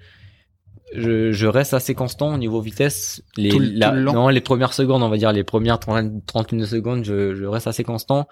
je, 0.95 1.33
je 1.33 1.47
reste 1.47 1.75
assez 1.75 1.95
constant 1.95 2.35
au 2.35 2.39
niveau 2.39 2.61
vitesse. 2.61 3.23
Les, 3.37 3.51
Tout 3.51 3.59
le- 3.59 3.71
la- 3.75 3.89
tout 3.91 3.95
le 3.97 4.03
long 4.03 4.13
non, 4.15 4.29
les 4.29 4.41
premières 4.41 4.73
secondes, 4.73 5.03
on 5.03 5.09
va 5.09 5.17
dire, 5.17 5.33
les 5.33 5.45
premières 5.45 5.79
30, 5.79 6.25
31 6.27 6.65
secondes, 6.67 7.05
je, 7.05 7.35
je 7.35 7.45
reste 7.45 7.67
assez 7.67 7.85
constant. 7.85 8.27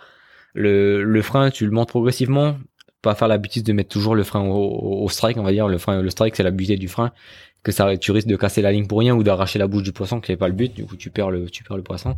Le, 0.54 1.02
le 1.02 1.22
frein, 1.22 1.50
tu 1.50 1.64
le 1.66 1.70
montes 1.72 1.88
progressivement. 1.88 2.56
Pas 3.02 3.14
faire 3.14 3.28
la 3.28 3.38
bêtise 3.38 3.62
de 3.62 3.72
mettre 3.72 3.90
toujours 3.90 4.14
le 4.14 4.22
frein 4.24 4.40
au, 4.40 4.54
au- 4.54 5.04
au 5.04 5.08
strike, 5.08 5.36
on 5.36 5.42
va 5.42 5.52
dire. 5.52 5.68
Le 5.68 5.78
frein, 5.78 6.00
le 6.02 6.10
strike, 6.10 6.34
c'est 6.36 6.42
la 6.42 6.50
butée 6.50 6.76
du 6.76 6.88
frein. 6.88 7.12
Que 7.62 7.72
ça, 7.72 7.96
tu 7.96 8.10
risques 8.12 8.28
de 8.28 8.36
casser 8.36 8.62
la 8.62 8.72
ligne 8.72 8.86
pour 8.86 9.00
rien 9.00 9.14
ou 9.14 9.22
d'arracher 9.22 9.58
la 9.58 9.66
bouche 9.66 9.82
du 9.82 9.92
poisson, 9.92 10.20
qui 10.20 10.32
n'est 10.32 10.36
pas 10.36 10.48
le 10.48 10.54
but. 10.54 10.72
Du 10.74 10.86
coup, 10.86 10.96
tu 10.96 11.10
perds 11.10 11.30
le, 11.30 11.50
tu 11.50 11.62
perds 11.64 11.76
le 11.76 11.82
poisson. 11.82 12.16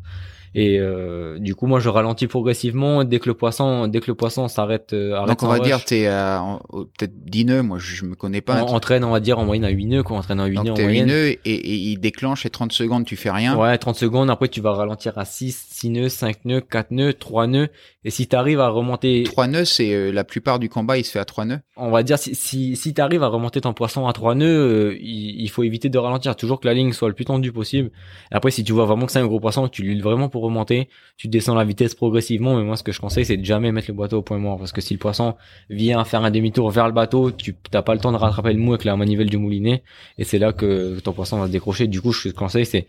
Et 0.54 0.78
euh, 0.80 1.38
du 1.38 1.54
coup, 1.54 1.66
moi, 1.66 1.78
je 1.80 1.88
ralentis 1.88 2.26
progressivement 2.26 3.04
dès 3.04 3.18
que 3.20 3.28
le 3.28 3.34
poisson, 3.34 3.86
dès 3.86 4.00
que 4.00 4.06
le 4.08 4.14
poisson 4.14 4.48
s'arrête. 4.48 4.92
euh, 4.92 5.26
Donc 5.26 5.42
on 5.42 5.46
va 5.46 5.54
rush. 5.56 5.62
dire 5.66 5.84
t'es 5.84 6.06
à 6.06 6.40
en- 6.42 6.60
au- 6.70 6.84
peut-être 6.86 7.12
10 7.24 7.44
nœuds, 7.44 7.62
moi 7.62 7.78
je, 7.78 8.04
me 8.06 8.14
connais 8.14 8.40
pas. 8.40 8.62
on 8.64 8.68
entraîne, 8.74 9.04
on 9.04 9.10
va 9.10 9.20
dire, 9.20 9.38
en 9.38 9.44
moyenne 9.44 9.64
à 9.64 9.68
8 9.70 9.86
nœuds, 9.86 10.02
quoi. 10.02 10.16
On 10.16 10.20
entraîne 10.20 10.40
en 10.40 10.46
8 10.46 10.56
nœuds 10.56 10.64
Donc 10.64 10.72
en 10.72 10.74
t'es 10.74 10.82
8 10.82 10.86
moyenne. 10.88 11.06
nœuds 11.08 11.28
et, 11.28 11.38
et 11.44 11.74
il 11.74 11.98
déclenche 11.98 12.46
et 12.46 12.50
30 12.50 12.72
secondes 12.72 13.04
tu 13.04 13.16
fais 13.16 13.30
rien. 13.30 13.56
Ouais, 13.56 13.76
30 13.78 13.96
secondes. 13.96 14.30
Après, 14.30 14.48
tu 14.48 14.60
vas 14.60 14.72
ralentir 14.72 15.18
à 15.18 15.24
6, 15.24 15.66
6 15.70 15.90
nœuds, 15.90 16.08
5 16.08 16.44
nœuds, 16.44 16.60
4 16.60 16.90
nœuds, 16.92 17.12
3 17.12 17.46
nœuds. 17.46 17.68
Et 18.04 18.10
si 18.10 18.28
t'arrives 18.28 18.60
à 18.60 18.68
remonter, 18.68 19.24
3 19.24 19.48
nœuds, 19.48 19.64
c'est 19.64 19.92
euh, 19.92 20.12
la 20.12 20.22
plupart 20.22 20.60
du 20.60 20.68
combat 20.68 20.96
il 20.98 21.04
se 21.04 21.10
fait 21.10 21.18
à 21.18 21.24
3 21.24 21.44
nœuds. 21.46 21.58
on 21.76 21.90
va 21.90 22.04
dire, 22.04 22.16
si, 22.16 22.32
si, 22.34 22.76
si 22.76 22.94
t'arrives 22.94 23.24
à 23.24 23.26
remonter 23.26 23.60
ton 23.60 23.72
poisson 23.72 24.06
à 24.06 24.12
3 24.12 24.36
nœuds, 24.36 24.46
euh, 24.92 24.96
il, 25.00 25.40
il 25.40 25.50
faut 25.50 25.64
éviter 25.64 25.88
de 25.88 25.98
ralentir. 25.98 26.36
Toujours 26.36 26.60
que 26.60 26.68
la 26.68 26.74
ligne 26.74 26.92
soit 26.92 27.08
le 27.08 27.14
plus 27.14 27.24
tendue 27.24 27.50
possible. 27.50 27.90
Et 28.30 28.36
après, 28.36 28.52
si 28.52 28.62
tu 28.62 28.72
vois 28.72 28.84
vraiment 28.84 29.06
que 29.06 29.10
c'est 29.12 29.18
un 29.18 29.26
gros 29.26 29.40
poisson, 29.40 29.66
tu 29.66 29.82
l'huiles 29.82 30.02
vraiment 30.02 30.28
pour 30.28 30.42
remonter, 30.44 30.88
tu 31.16 31.26
descends 31.26 31.56
la 31.56 31.64
vitesse 31.64 31.96
progressivement. 31.96 32.56
Mais 32.56 32.62
moi, 32.62 32.76
ce 32.76 32.84
que 32.84 32.92
je 32.92 33.00
conseille, 33.00 33.24
c'est 33.24 33.36
de 33.36 33.44
jamais 33.44 33.72
mettre 33.72 33.88
le 33.90 33.94
bateau 33.96 34.18
au 34.18 34.22
point 34.22 34.38
mort. 34.38 34.58
Parce 34.58 34.70
que 34.72 34.80
si 34.80 34.94
le 34.94 35.00
poisson 35.00 35.34
vient 35.68 36.04
faire 36.04 36.22
un 36.22 36.30
demi-tour 36.30 36.70
vers 36.70 36.86
le 36.86 36.92
bateau, 36.92 37.32
tu 37.32 37.56
t'as 37.70 37.82
pas 37.82 37.94
le 37.94 38.00
temps 38.00 38.12
de 38.12 38.16
rattraper 38.16 38.52
le 38.52 38.60
mou 38.60 38.74
avec 38.74 38.84
la 38.84 38.96
manivelle 38.96 39.28
du 39.28 39.38
moulinet. 39.38 39.82
Et 40.18 40.24
c'est 40.24 40.38
là 40.38 40.52
que 40.52 41.00
ton 41.00 41.12
poisson 41.12 41.38
va 41.40 41.48
se 41.48 41.52
décrocher. 41.52 41.88
Du 41.88 42.00
coup, 42.00 42.12
ce 42.12 42.22
que 42.22 42.28
je 42.28 42.34
te 42.34 42.38
conseille, 42.38 42.64
c'est 42.66 42.86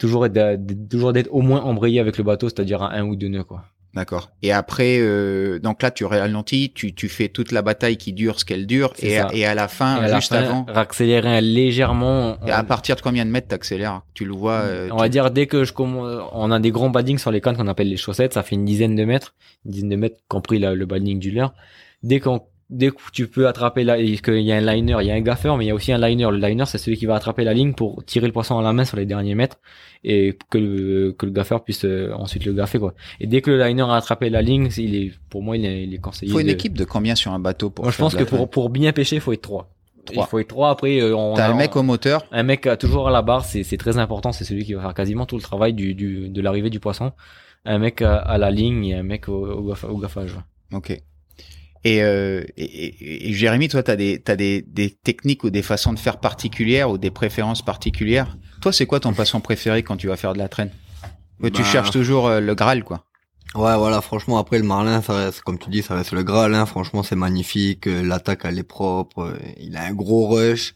toujours 0.00 0.26
être, 0.26 0.32
d'être- 0.32 0.88
toujours 0.90 1.12
d'être 1.12 1.32
au 1.32 1.42
moins 1.42 1.60
embrayé 1.62 2.00
avec 2.00 2.18
le 2.18 2.24
bateau, 2.24 2.48
c'est-à-dire 2.48 2.82
à 2.82 2.92
un 2.94 3.04
ou 3.06 3.14
deux 3.14 3.28
nœuds, 3.28 3.44
quoi. 3.44 3.62
D'accord. 3.94 4.30
Et 4.42 4.52
après, 4.52 4.98
euh, 5.00 5.58
donc 5.58 5.82
là 5.82 5.90
tu 5.90 6.04
ralentis, 6.04 6.70
tu, 6.74 6.94
tu 6.94 7.08
fais 7.08 7.28
toute 7.28 7.50
la 7.50 7.62
bataille 7.62 7.96
qui 7.96 8.12
dure 8.12 8.38
ce 8.38 8.44
qu'elle 8.44 8.66
dure 8.66 8.92
et, 8.98 9.18
à- 9.18 9.28
et 9.32 9.46
à 9.46 9.54
la 9.54 9.68
fin, 9.68 9.94
à 9.96 10.08
la 10.08 10.16
juste 10.16 10.28
fin, 10.34 10.42
avant, 10.42 10.66
Accélérer 10.66 11.40
légèrement. 11.40 12.36
et 12.46 12.50
à 12.50 12.62
partir 12.62 12.96
de 12.96 13.00
combien 13.00 13.24
de 13.24 13.30
mètres 13.30 13.48
t'accélères 13.48 14.02
Tu 14.12 14.24
le 14.26 14.32
vois 14.34 14.52
euh, 14.64 14.88
on 14.90 14.96
tu- 14.96 15.00
va 15.02 15.08
dire 15.08 15.30
dès 15.30 15.46
que 15.46 15.64
je 15.64 15.72
commence, 15.72 16.22
on 16.32 16.50
a 16.50 16.58
des 16.60 16.70
grands 16.70 16.90
baddings 16.90 17.18
sur 17.18 17.30
les 17.30 17.40
cannes 17.40 17.56
qu'on 17.56 17.68
appelle 17.68 17.88
les 17.88 17.96
chaussettes, 17.96 18.34
ça 18.34 18.42
fait 18.42 18.54
une 18.56 18.64
dizaine 18.66 18.96
de 18.96 19.04
mètres, 19.04 19.34
une 19.64 19.70
dizaine 19.72 19.88
de 19.88 19.96
mètres 19.96 20.16
compris 20.28 20.58
la- 20.58 20.74
le 20.74 20.84
badding 20.86 21.18
du 21.18 21.30
leurre. 21.30 21.54
Dès 22.02 22.20
qu'on 22.20 22.42
dès 22.68 22.90
que 22.90 22.96
tu 23.12 23.28
peux 23.28 23.46
attraper 23.46 23.84
là, 23.84 23.96
qu'il 23.96 24.40
y 24.40 24.52
a 24.52 24.56
un 24.56 24.60
liner, 24.60 24.96
il 25.00 25.06
y 25.06 25.10
a 25.10 25.14
un 25.14 25.20
gaffeur, 25.20 25.56
mais 25.56 25.64
il 25.64 25.68
y 25.68 25.70
a 25.70 25.74
aussi 25.74 25.92
un 25.92 25.98
liner. 25.98 26.28
Le 26.30 26.38
liner, 26.38 26.64
c'est 26.66 26.78
celui 26.78 26.96
qui 26.96 27.06
va 27.06 27.14
attraper 27.14 27.44
la 27.44 27.54
ligne 27.54 27.74
pour 27.74 28.04
tirer 28.04 28.26
le 28.26 28.32
poisson 28.32 28.58
à 28.58 28.62
la 28.62 28.72
main 28.72 28.84
sur 28.84 28.96
les 28.96 29.06
derniers 29.06 29.34
mètres 29.34 29.58
et 30.04 30.36
que 30.50 30.58
le, 30.58 31.12
que 31.12 31.26
le 31.26 31.32
gaffeur 31.32 31.62
puisse 31.64 31.84
euh, 31.84 32.12
ensuite 32.14 32.44
le 32.44 32.52
gaffer, 32.52 32.78
quoi. 32.78 32.94
Et 33.20 33.26
dès 33.26 33.40
que 33.40 33.50
le 33.50 33.62
liner 33.64 33.82
a 33.82 33.94
attrapé 33.94 34.30
la 34.30 34.42
ligne, 34.42 34.68
il 34.76 34.94
est, 34.94 35.12
pour 35.30 35.42
moi, 35.42 35.56
il 35.56 35.64
est, 35.64 35.84
il 35.84 35.94
est 35.94 35.98
conseillé. 35.98 36.32
Faut 36.32 36.40
une 36.40 36.46
de- 36.48 36.52
équipe 36.52 36.76
de 36.76 36.84
combien 36.84 37.14
sur 37.14 37.32
un 37.32 37.38
bateau 37.38 37.70
pour 37.70 37.84
Moi, 37.84 37.92
je 37.92 37.98
pense 37.98 38.14
que 38.14 38.20
la 38.20 38.26
pour, 38.26 38.50
pour 38.50 38.70
bien 38.70 38.92
pêcher, 38.92 39.16
il 39.16 39.20
faut 39.22 39.32
être 39.32 39.42
trois. 39.42 39.70
Il 40.12 40.22
faut 40.22 40.38
être 40.38 40.46
trois. 40.48 40.70
Après, 40.70 41.00
euh, 41.00 41.16
on 41.16 41.34
T'as 41.34 41.46
a- 41.46 41.48
le 41.48 41.54
mec 41.56 41.74
au 41.74 41.82
moteur. 41.82 42.24
un 42.30 42.44
mec 42.44 42.66
a 42.68 42.76
toujours 42.76 43.08
à 43.08 43.10
la 43.10 43.22
barre, 43.22 43.44
c'est 43.44 43.64
c'est 43.64 43.76
très 43.76 43.98
important. 43.98 44.30
C'est 44.30 44.44
celui 44.44 44.64
qui 44.64 44.74
va 44.74 44.82
faire 44.82 44.94
quasiment 44.94 45.26
tout 45.26 45.34
le 45.36 45.42
travail 45.42 45.72
du, 45.72 45.94
du 45.94 46.28
de 46.28 46.40
l'arrivée 46.40 46.70
du 46.70 46.78
poisson. 46.78 47.12
Un 47.64 47.78
mec 47.78 48.02
à, 48.02 48.16
à 48.18 48.38
la 48.38 48.52
ligne 48.52 48.84
et 48.84 48.94
un 48.94 49.02
mec 49.02 49.28
au, 49.28 49.34
au, 49.44 49.74
au 49.88 49.98
gaffage. 49.98 50.36
Ok. 50.72 51.00
Et, 51.86 52.02
euh, 52.02 52.42
et, 52.56 52.64
et- 52.64 53.28
et 53.28 53.32
Jérémy, 53.32 53.68
toi, 53.68 53.80
t'as 53.82 53.94
des, 53.94 54.18
t'as 54.20 54.34
des, 54.34 54.60
des 54.62 54.90
techniques 54.90 55.44
ou 55.44 55.50
des 55.50 55.62
façons 55.62 55.92
de 55.92 55.98
faire 56.00 56.18
particulières 56.18 56.90
ou 56.90 56.98
des 56.98 57.12
préférences 57.12 57.62
particulières? 57.62 58.36
Toi, 58.60 58.72
c'est 58.72 58.86
quoi 58.86 58.98
ton 58.98 59.12
poisson 59.12 59.40
préféré 59.40 59.84
quand 59.84 59.96
tu 59.96 60.08
vas 60.08 60.16
faire 60.16 60.32
de 60.32 60.38
la 60.38 60.48
traîne? 60.48 60.70
Tu 61.44 61.50
Bah, 61.50 61.62
cherches 61.62 61.92
toujours 61.92 62.26
euh, 62.26 62.40
le 62.40 62.54
Graal, 62.56 62.82
quoi. 62.82 63.04
Ouais, 63.54 63.76
voilà, 63.76 64.00
franchement, 64.00 64.38
après, 64.38 64.58
le 64.58 64.64
marlin, 64.64 65.00
ça 65.00 65.12
reste, 65.14 65.42
comme 65.42 65.58
tu 65.60 65.70
dis, 65.70 65.82
ça 65.82 65.94
reste 65.94 66.12
le 66.12 66.24
Graal, 66.24 66.54
hein. 66.54 66.66
Franchement, 66.66 67.04
c'est 67.04 67.14
magnifique. 67.14 67.86
euh, 67.86 68.02
L'attaque, 68.02 68.40
elle 68.44 68.58
est 68.58 68.64
propre. 68.64 69.20
euh, 69.20 69.38
Il 69.60 69.76
a 69.76 69.84
un 69.84 69.92
gros 69.92 70.26
rush. 70.26 70.74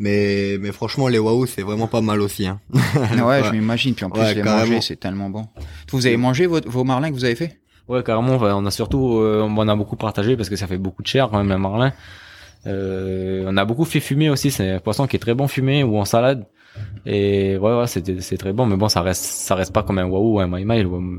Mais, 0.00 0.56
mais 0.60 0.72
franchement, 0.72 1.06
les 1.06 1.18
waouh, 1.18 1.46
c'est 1.46 1.62
vraiment 1.62 1.86
pas 1.86 2.00
mal 2.00 2.20
aussi, 2.20 2.48
hein. 2.48 2.60
ouais, 2.72 3.44
je 3.44 3.52
m'imagine. 3.52 3.94
Puis 3.94 4.04
en 4.04 4.10
plus, 4.10 4.20
Ouais, 4.20 4.34
les 4.34 4.42
manger, 4.42 4.80
c'est 4.80 4.96
tellement 4.96 5.30
bon. 5.30 5.46
Vous 5.92 6.06
avez 6.06 6.16
mangé 6.16 6.46
vos, 6.46 6.60
vos 6.66 6.82
marlins 6.82 7.10
que 7.10 7.14
vous 7.14 7.24
avez 7.24 7.36
fait? 7.36 7.60
Ouais, 7.88 8.02
carrément. 8.02 8.36
On 8.36 8.66
a 8.66 8.70
surtout, 8.70 9.18
euh, 9.18 9.42
on 9.42 9.68
a 9.68 9.76
beaucoup 9.76 9.96
partagé 9.96 10.36
parce 10.36 10.48
que 10.48 10.56
ça 10.56 10.66
fait 10.66 10.78
beaucoup 10.78 11.02
de 11.02 11.06
chair 11.06 11.28
quand 11.30 11.38
même 11.38 11.52
un 11.52 11.58
marlin. 11.58 11.92
Euh, 12.66 13.44
on 13.46 13.56
a 13.56 13.64
beaucoup 13.64 13.84
fait 13.84 14.00
fumer 14.00 14.30
aussi. 14.30 14.50
C'est 14.50 14.70
un 14.70 14.80
poisson 14.80 15.06
qui 15.06 15.16
est 15.16 15.18
très 15.18 15.34
bon 15.34 15.48
fumé 15.48 15.84
ou 15.84 15.98
en 15.98 16.04
salade. 16.04 16.46
Et 17.06 17.56
ouais, 17.58 17.78
ouais, 17.78 17.86
c'est 17.86 18.36
très 18.38 18.52
bon. 18.52 18.66
Mais 18.66 18.76
bon, 18.76 18.88
ça 18.88 19.02
reste, 19.02 19.22
ça 19.22 19.54
reste 19.54 19.72
pas 19.72 19.82
comme 19.82 19.98
un 19.98 20.06
wahoo 20.06 20.34
ou 20.34 20.40
un 20.40 20.46
maï. 20.46 20.64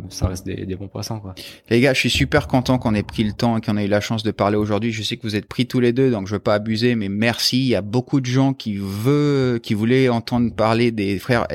Ça 0.09 0.27
reste 0.27 0.45
des, 0.45 0.65
des 0.65 0.75
bons 0.75 0.87
poissons, 0.87 1.19
quoi. 1.19 1.35
Les 1.69 1.79
gars, 1.79 1.93
je 1.93 1.99
suis 1.99 2.09
super 2.09 2.47
content 2.47 2.77
qu'on 2.77 2.95
ait 2.95 3.03
pris 3.03 3.23
le 3.23 3.33
temps 3.33 3.57
et 3.57 3.61
qu'on 3.61 3.77
ait 3.77 3.85
eu 3.85 3.89
la 3.89 4.01
chance 4.01 4.23
de 4.23 4.31
parler 4.31 4.57
aujourd'hui. 4.57 4.91
Je 4.91 5.03
sais 5.03 5.17
que 5.17 5.23
vous 5.23 5.35
êtes 5.35 5.47
pris 5.47 5.67
tous 5.67 5.79
les 5.79 5.93
deux, 5.93 6.09
donc 6.11 6.27
je 6.27 6.33
veux 6.33 6.39
pas 6.39 6.55
abuser, 6.55 6.95
mais 6.95 7.09
merci. 7.09 7.59
Il 7.59 7.67
y 7.67 7.75
a 7.75 7.81
beaucoup 7.81 8.19
de 8.19 8.25
gens 8.25 8.53
qui 8.53 8.77
veulent, 8.77 9.59
qui 9.59 9.73
voulaient 9.73 10.09
entendre 10.09 10.53
parler 10.53 10.91
des 10.91 11.19
frères. 11.19 11.47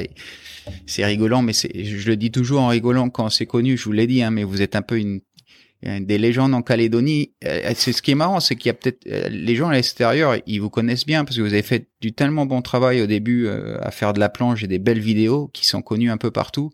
C'est 0.87 1.05
rigolant, 1.05 1.43
mais 1.43 1.53
c'est, 1.53 1.85
je 1.85 2.09
le 2.09 2.17
dis 2.17 2.31
toujours 2.31 2.61
en 2.61 2.69
rigolant 2.69 3.11
quand 3.11 3.29
c'est 3.31 3.47
connu. 3.47 3.77
Je 3.77 3.85
vous 3.85 3.93
l'ai 3.93 4.07
dit, 4.07 4.23
hein, 4.23 4.31
mais 4.31 4.45
vous 4.45 4.63
êtes 4.63 4.77
un 4.77 4.83
peu 4.83 4.99
une 4.99 5.21
des 5.83 6.19
légendes 6.19 6.55
en 6.55 6.63
Calédonie. 6.63 7.33
Euh, 7.45 7.73
C'est 7.75 7.93
ce 7.93 8.03
qui 8.03 8.11
est 8.11 8.15
marrant, 8.15 8.41
c'est 8.41 8.57
qu'il 8.57 8.67
y 8.67 8.71
a 8.71 8.75
peut-être 8.75 9.07
euh, 9.07 9.29
les 9.31 9.57
gens 9.57 9.69
à 9.69 9.73
l'extérieur, 9.73 10.37
ils 10.47 10.61
vous 10.61 10.71
connaissent 10.71 11.07
bien 11.07 11.25
parce 11.25 11.37
que 11.37 11.43
vous 11.43 11.53
avez 11.53 11.63
fait 11.63 11.87
du 12.01 12.13
tellement 12.13 12.47
bon 12.47 12.63
travail 12.63 13.01
au 13.01 13.07
début 13.07 13.47
euh, 13.47 13.79
à 13.81 13.91
faire 13.91 14.13
de 14.13 14.21
la 14.21 14.29
planche 14.29 14.63
et 14.63 14.67
des 14.67 14.79
belles 14.79 15.01
vidéos 15.01 15.49
qui 15.53 15.67
sont 15.67 15.83
connues 15.83 16.11
un 16.11 16.19
peu 16.19 16.31
partout 16.31 16.71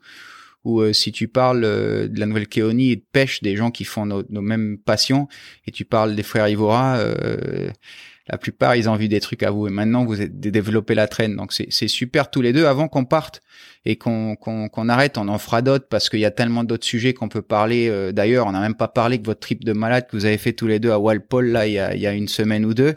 ou 0.67 0.81
euh, 0.81 0.93
si 0.93 1.13
tu 1.13 1.29
parles 1.29 1.65
euh, 1.65 2.09
de 2.09 2.19
la 2.19 2.27
Nouvelle-Calédonie 2.27 2.91
et 2.91 2.97
de 2.97 3.05
pêche, 3.13 3.41
des 3.41 3.55
gens 3.55 3.71
qui 3.71 3.85
font 3.85 4.05
nos, 4.05 4.25
mêmes 4.29 4.79
passions, 4.79 5.29
et 5.65 5.71
tu 5.71 5.85
parles 5.85 6.17
des 6.17 6.25
frères 6.25 6.49
Ivora, 6.49 6.97
euh, 6.97 7.71
la 8.29 8.39
plupart, 8.39 8.75
ils 8.77 8.89
ont 8.89 8.93
envie 8.93 9.09
des 9.09 9.21
trucs 9.21 9.43
à 9.43 9.51
vous. 9.51 9.67
Et 9.69 9.71
maintenant, 9.71 10.05
vous 10.05 10.21
êtes 10.21 10.41
développé 10.41 10.95
la 10.95 11.07
traîne. 11.07 11.37
Donc, 11.37 11.53
c'est 11.53 11.89
super 11.89 12.31
tous 12.31 12.43
les 12.43 12.53
deux. 12.53 12.67
Avant 12.67 12.89
qu'on 12.89 13.05
parte 13.05 13.41
et 13.85 13.97
qu'on 13.97 14.37
arrête, 14.89 15.17
on 15.17 15.29
en 15.29 15.39
fera 15.39 15.63
d'autres 15.63 15.87
parce 15.89 16.11
qu'il 16.11 16.19
y 16.21 16.25
a 16.25 16.31
tellement 16.33 16.65
d'autres 16.65 16.85
sujets 16.87 17.15
qu'on 17.15 17.29
peut 17.29 17.43
parler. 17.43 17.89
Euh, 17.89 18.11
D'ailleurs, 18.13 18.47
on 18.49 18.53
n'a 18.53 18.61
même 18.61 18.75
pas 18.75 18.89
parlé 18.89 19.21
que 19.21 19.27
votre 19.27 19.41
trip 19.41 19.65
de 19.65 19.73
malade 19.73 20.07
que 20.11 20.17
vous 20.17 20.25
avez 20.25 20.39
fait 20.39 20.53
tous 20.53 20.67
les 20.67 20.81
deux 20.81 20.91
à 20.91 20.99
Walpole, 20.99 21.49
là, 21.49 21.67
il 21.69 21.75
y 21.75 21.79
a, 21.79 21.95
il 21.95 22.01
y 22.01 22.07
a 22.07 22.13
une 22.13 22.27
semaine 22.29 22.65
ou 22.65 22.75
deux. 22.75 22.95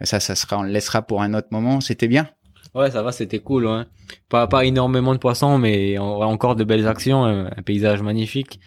Ça, 0.00 0.20
ça 0.20 0.34
sera, 0.34 0.58
on 0.58 0.62
le 0.62 0.70
laissera 0.70 1.02
pour 1.02 1.20
un 1.22 1.34
autre 1.34 1.48
moment. 1.50 1.80
C'était 1.82 2.08
bien? 2.08 2.28
Ouais, 2.74 2.90
ça 2.90 3.02
va, 3.02 3.12
c'était 3.12 3.40
cool. 3.40 3.66
Ouais. 3.66 3.82
Pas, 4.30 4.46
pas 4.46 4.64
énormément 4.64 5.12
de 5.12 5.18
poissons, 5.18 5.58
mais 5.58 5.98
en- 5.98 6.22
encore 6.22 6.56
de 6.56 6.64
belles 6.64 6.88
actions, 6.88 7.24
un, 7.24 7.46
un 7.46 7.62
paysage 7.62 8.00
magnifique. 8.00 8.58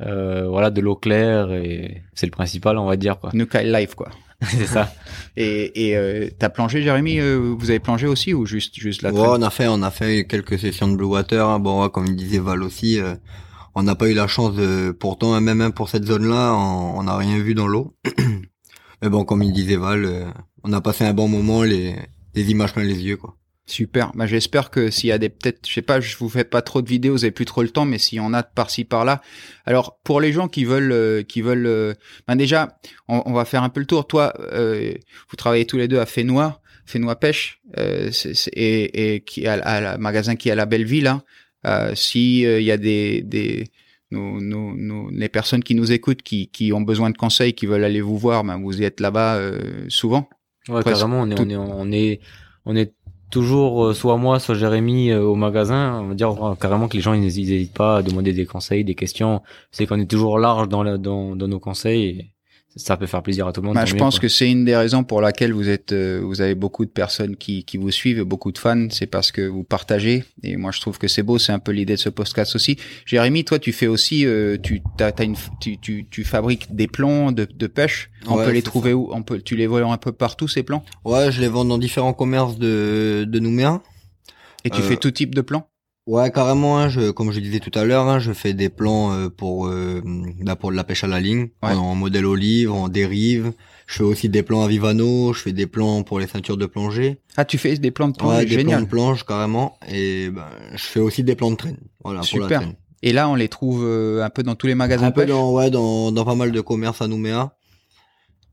Euh, 0.00 0.48
voilà, 0.48 0.70
de 0.70 0.80
l'eau 0.80 0.96
claire 0.96 1.52
et 1.52 2.02
c'est 2.14 2.26
le 2.26 2.32
principal, 2.32 2.78
on 2.78 2.86
va 2.86 2.96
dire 2.96 3.18
quoi. 3.20 3.30
Life, 3.34 3.94
quoi. 3.94 4.08
c'est 4.50 4.66
ça. 4.66 4.92
Et 5.36 5.88
et 5.88 5.96
euh, 5.96 6.28
t'as 6.38 6.48
plongé, 6.48 6.82
Jérémy 6.82 7.18
euh, 7.20 7.54
Vous 7.58 7.70
avez 7.70 7.78
plongé 7.80 8.06
aussi 8.06 8.34
ou 8.34 8.44
juste 8.46 8.74
juste 8.76 9.02
la 9.02 9.12
Ouais, 9.12 9.20
on 9.20 9.42
a 9.42 9.50
fait, 9.50 9.66
on 9.68 9.82
a 9.82 9.90
fait 9.90 10.26
quelques 10.26 10.58
sessions 10.58 10.88
de 10.88 10.96
Blue 10.96 11.06
Water. 11.06 11.48
hein. 11.48 11.58
Bon, 11.58 11.82
ouais, 11.82 11.90
comme 11.90 12.06
il 12.06 12.16
disait 12.16 12.38
Val 12.38 12.62
aussi, 12.62 12.98
euh, 13.00 13.14
on 13.74 13.82
n'a 13.82 13.94
pas 13.94 14.08
eu 14.08 14.14
la 14.14 14.26
chance 14.26 14.54
de, 14.54 14.90
pourtant, 14.92 15.34
hein, 15.34 15.40
même 15.40 15.60
hein, 15.60 15.70
pour 15.70 15.88
cette 15.88 16.04
zone-là, 16.04 16.52
on 16.54 16.98
on 16.98 17.02
n'a 17.04 17.16
rien 17.16 17.38
vu 17.38 17.54
dans 17.54 17.66
l'eau. 17.66 17.94
Mais 19.02 19.08
bon, 19.08 19.24
comme 19.24 19.42
il 19.42 19.52
disait 19.52 19.76
Val, 19.76 20.04
euh, 20.04 20.24
on 20.64 20.72
a 20.72 20.80
passé 20.80 21.04
un 21.04 21.14
bon 21.14 21.28
moment, 21.28 21.62
les, 21.62 21.96
les 22.34 22.50
images 22.50 22.72
plein 22.72 22.84
les 22.84 23.00
yeux, 23.02 23.16
quoi. 23.16 23.36
Super. 23.72 24.12
Bah, 24.14 24.26
j'espère 24.26 24.70
que 24.70 24.90
s'il 24.90 25.08
y 25.08 25.12
a 25.12 25.18
des 25.18 25.30
peut-être, 25.30 25.66
je 25.66 25.72
sais 25.72 25.80
pas, 25.82 25.98
je 26.00 26.14
vous 26.18 26.28
fais 26.28 26.44
pas 26.44 26.60
trop 26.60 26.82
de 26.82 26.88
vidéos, 26.88 27.14
vous 27.14 27.24
avez 27.24 27.30
plus 27.30 27.46
trop 27.46 27.62
le 27.62 27.70
temps, 27.70 27.86
mais 27.86 27.96
s'il 27.96 28.18
y 28.18 28.20
en 28.20 28.34
a 28.34 28.42
de 28.42 28.48
par-ci 28.54 28.84
par-là. 28.84 29.22
Alors 29.64 29.98
pour 30.04 30.20
les 30.20 30.30
gens 30.32 30.46
qui 30.46 30.64
veulent, 30.66 30.92
euh, 30.92 31.22
qui 31.22 31.40
veulent, 31.40 31.66
euh, 31.66 31.94
ben 32.28 32.36
déjà, 32.36 32.78
on, 33.08 33.22
on 33.24 33.32
va 33.32 33.44
faire 33.46 33.62
un 33.62 33.70
peu 33.70 33.80
le 33.80 33.86
tour. 33.86 34.06
Toi, 34.06 34.34
euh, 34.52 34.92
vous 35.30 35.36
travaillez 35.36 35.64
tous 35.64 35.78
les 35.78 35.88
deux 35.88 36.00
à 36.00 36.04
Fénois, 36.06 36.60
Fénois 36.84 37.16
Pêche, 37.18 37.60
euh, 37.78 38.10
c'est- 38.12 38.34
c'est- 38.34 38.50
et, 38.52 39.14
et 39.14 39.20
qui 39.22 39.46
a, 39.46 39.54
à 39.54 39.80
la 39.80 39.96
magasin 39.96 40.36
qui 40.36 40.50
est 40.50 40.52
à 40.52 40.56
la 40.56 40.66
Belleville. 40.66 41.06
Hein. 41.06 41.22
Euh, 41.66 41.94
si 41.94 42.44
euh, 42.44 42.60
il 42.60 42.66
y 42.66 42.72
a 42.72 42.76
des 42.76 43.22
des 43.22 43.68
nos, 44.10 44.38
nos, 44.40 44.74
nos- 44.76 45.08
les 45.10 45.30
personnes 45.30 45.62
qui 45.64 45.74
nous 45.74 45.90
écoutent, 45.92 46.20
qui, 46.22 46.48
qui 46.48 46.74
ont 46.74 46.82
besoin 46.82 47.08
de 47.08 47.16
conseils, 47.16 47.54
qui 47.54 47.64
veulent 47.64 47.84
aller 47.84 48.02
vous 48.02 48.18
voir, 48.18 48.44
ben 48.44 48.60
vous 48.60 48.82
y 48.82 48.84
êtes 48.84 49.00
là-bas 49.00 49.36
euh, 49.36 49.86
souvent. 49.88 50.28
Ouais, 50.68 50.82
Presque 50.82 50.98
carrément, 50.98 51.22
on 51.22 51.30
est, 51.30 51.34
tout- 51.36 51.44
on 51.44 51.48
est, 51.50 51.56
on 51.56 51.92
est, 51.92 52.20
on 52.66 52.76
est 52.76 52.92
toujours 53.32 53.86
euh, 53.86 53.94
soit 53.94 54.16
moi, 54.18 54.38
soit 54.38 54.54
Jérémy 54.54 55.10
euh, 55.10 55.22
au 55.22 55.34
magasin. 55.34 56.00
On 56.02 56.08
va 56.08 56.14
dire 56.14 56.36
carrément 56.60 56.88
que 56.88 56.96
les 56.96 57.02
gens 57.02 57.14
ils 57.14 57.20
n'hésitent 57.20 57.74
pas 57.74 57.98
à 57.98 58.02
demander 58.02 58.32
des 58.32 58.46
conseils, 58.46 58.84
des 58.84 58.94
questions. 58.94 59.42
C'est 59.72 59.86
qu'on 59.86 59.98
est 59.98 60.10
toujours 60.10 60.38
large 60.38 60.68
dans, 60.68 60.84
la, 60.84 60.98
dans, 60.98 61.34
dans 61.36 61.48
nos 61.48 61.60
conseils. 61.60 62.31
Ça 62.76 62.96
peut 62.96 63.06
faire 63.06 63.22
plaisir 63.22 63.46
à 63.46 63.52
tout 63.52 63.60
le 63.60 63.66
monde. 63.66 63.74
Bah, 63.74 63.84
je 63.84 63.92
mieux, 63.94 63.98
pense 63.98 64.14
quoi. 64.14 64.22
que 64.22 64.28
c'est 64.28 64.50
une 64.50 64.64
des 64.64 64.74
raisons 64.76 65.04
pour 65.04 65.20
laquelle 65.20 65.52
vous 65.52 65.68
êtes, 65.68 65.92
euh, 65.92 66.20
vous 66.22 66.40
avez 66.40 66.54
beaucoup 66.54 66.84
de 66.84 66.90
personnes 66.90 67.36
qui, 67.36 67.64
qui 67.64 67.76
vous 67.76 67.90
suivent, 67.90 68.22
beaucoup 68.22 68.50
de 68.52 68.58
fans. 68.58 68.88
C'est 68.90 69.06
parce 69.06 69.30
que 69.32 69.42
vous 69.42 69.64
partagez. 69.64 70.24
Et 70.42 70.56
moi, 70.56 70.70
je 70.72 70.80
trouve 70.80 70.98
que 70.98 71.08
c'est 71.08 71.22
beau. 71.22 71.38
C'est 71.38 71.52
un 71.52 71.58
peu 71.58 71.72
l'idée 71.72 71.94
de 71.94 71.98
ce 72.00 72.08
podcast 72.08 72.54
aussi. 72.54 72.76
Jérémy, 73.06 73.44
toi, 73.44 73.58
tu 73.58 73.72
fais 73.72 73.86
aussi, 73.86 74.24
euh, 74.26 74.56
tu, 74.62 74.82
t'as, 74.96 75.12
t'as 75.12 75.24
une, 75.24 75.36
tu, 75.60 75.78
tu, 75.78 76.06
tu 76.10 76.24
fabriques 76.24 76.74
des 76.74 76.86
plans 76.86 77.32
de, 77.32 77.44
de 77.52 77.66
pêche. 77.66 78.10
On 78.26 78.36
Ouais, 78.36 78.44
peut 78.46 78.52
les 78.52 78.62
trouver 78.62 78.90
ça. 78.90 78.96
où? 78.96 79.10
On 79.12 79.22
peut, 79.22 79.40
tu 79.40 79.56
les 79.56 79.66
vois 79.66 79.82
un 79.82 79.96
peu 79.98 80.12
partout 80.12 80.48
ces 80.48 80.62
plans? 80.62 80.84
Ouais, 81.04 81.30
je 81.32 81.40
les 81.40 81.48
vends 81.48 81.64
dans 81.64 81.78
différents 81.78 82.14
commerces 82.14 82.56
de, 82.58 83.26
de 83.28 83.38
Nouméa. 83.38 83.82
Et 84.64 84.70
tu 84.70 84.80
Euh, 84.80 84.82
fais 84.84 84.96
tout 84.96 85.10
type 85.10 85.34
de 85.34 85.40
plans? 85.40 85.66
Ouais, 86.06 86.30
carrément. 86.32 86.78
Hein, 86.78 86.88
je, 86.88 87.10
comme 87.12 87.30
je 87.30 87.38
disais 87.40 87.60
tout 87.60 87.76
à 87.78 87.84
l'heure, 87.84 88.08
hein, 88.08 88.18
je 88.18 88.32
fais 88.32 88.54
des 88.54 88.68
plans 88.68 89.12
euh, 89.12 89.28
pour 89.28 89.68
euh, 89.68 90.02
bah, 90.40 90.56
pour 90.56 90.70
de 90.72 90.76
la 90.76 90.82
pêche 90.84 91.04
à 91.04 91.06
la 91.06 91.20
ligne, 91.20 91.48
Ouais. 91.62 91.72
en 91.74 91.94
modèle 91.94 92.26
olive, 92.26 92.72
en 92.72 92.88
dérive. 92.88 93.52
Je 93.86 93.96
fais 93.98 94.02
aussi 94.04 94.28
des 94.28 94.42
plans 94.42 94.62
à 94.64 94.68
Vivano. 94.68 95.32
Je 95.32 95.40
fais 95.40 95.52
des 95.52 95.66
plans 95.66 96.02
pour 96.02 96.18
les 96.18 96.26
ceintures 96.26 96.56
de 96.56 96.66
plongée. 96.66 97.18
Ah, 97.36 97.44
tu 97.44 97.56
fais 97.58 97.76
des 97.76 97.90
plans 97.90 98.08
de 98.08 98.16
plongée, 98.16 98.36
ouais, 98.38 98.44
des 98.44 98.50
plans 98.54 98.58
génial. 98.62 98.80
de 98.84 98.88
planche 98.88 99.24
carrément. 99.24 99.78
Et 99.88 100.30
ben, 100.30 100.46
je 100.74 100.82
fais 100.82 101.00
aussi 101.00 101.22
des 101.22 101.36
plans 101.36 101.50
de 101.52 101.56
traîne. 101.56 101.78
Voilà, 102.02 102.20
pour 102.20 102.38
la 102.40 102.44
Super. 102.46 102.60
traîne. 102.62 102.74
Et 103.04 103.12
là, 103.12 103.28
on 103.28 103.34
les 103.34 103.48
trouve 103.48 103.82
euh, 103.84 104.24
un 104.24 104.30
peu 104.30 104.42
dans 104.42 104.54
tous 104.54 104.66
les 104.68 104.74
magasins 104.74 105.06
Un 105.06 105.10
de 105.10 105.14
peu 105.14 105.20
pêche? 105.22 105.30
dans 105.30 105.52
ouais 105.52 105.70
dans 105.70 106.12
dans 106.12 106.24
pas 106.24 106.34
mal 106.36 106.52
de 106.52 106.60
commerces 106.60 107.02
à 107.02 107.08
Nouméa. 107.08 107.52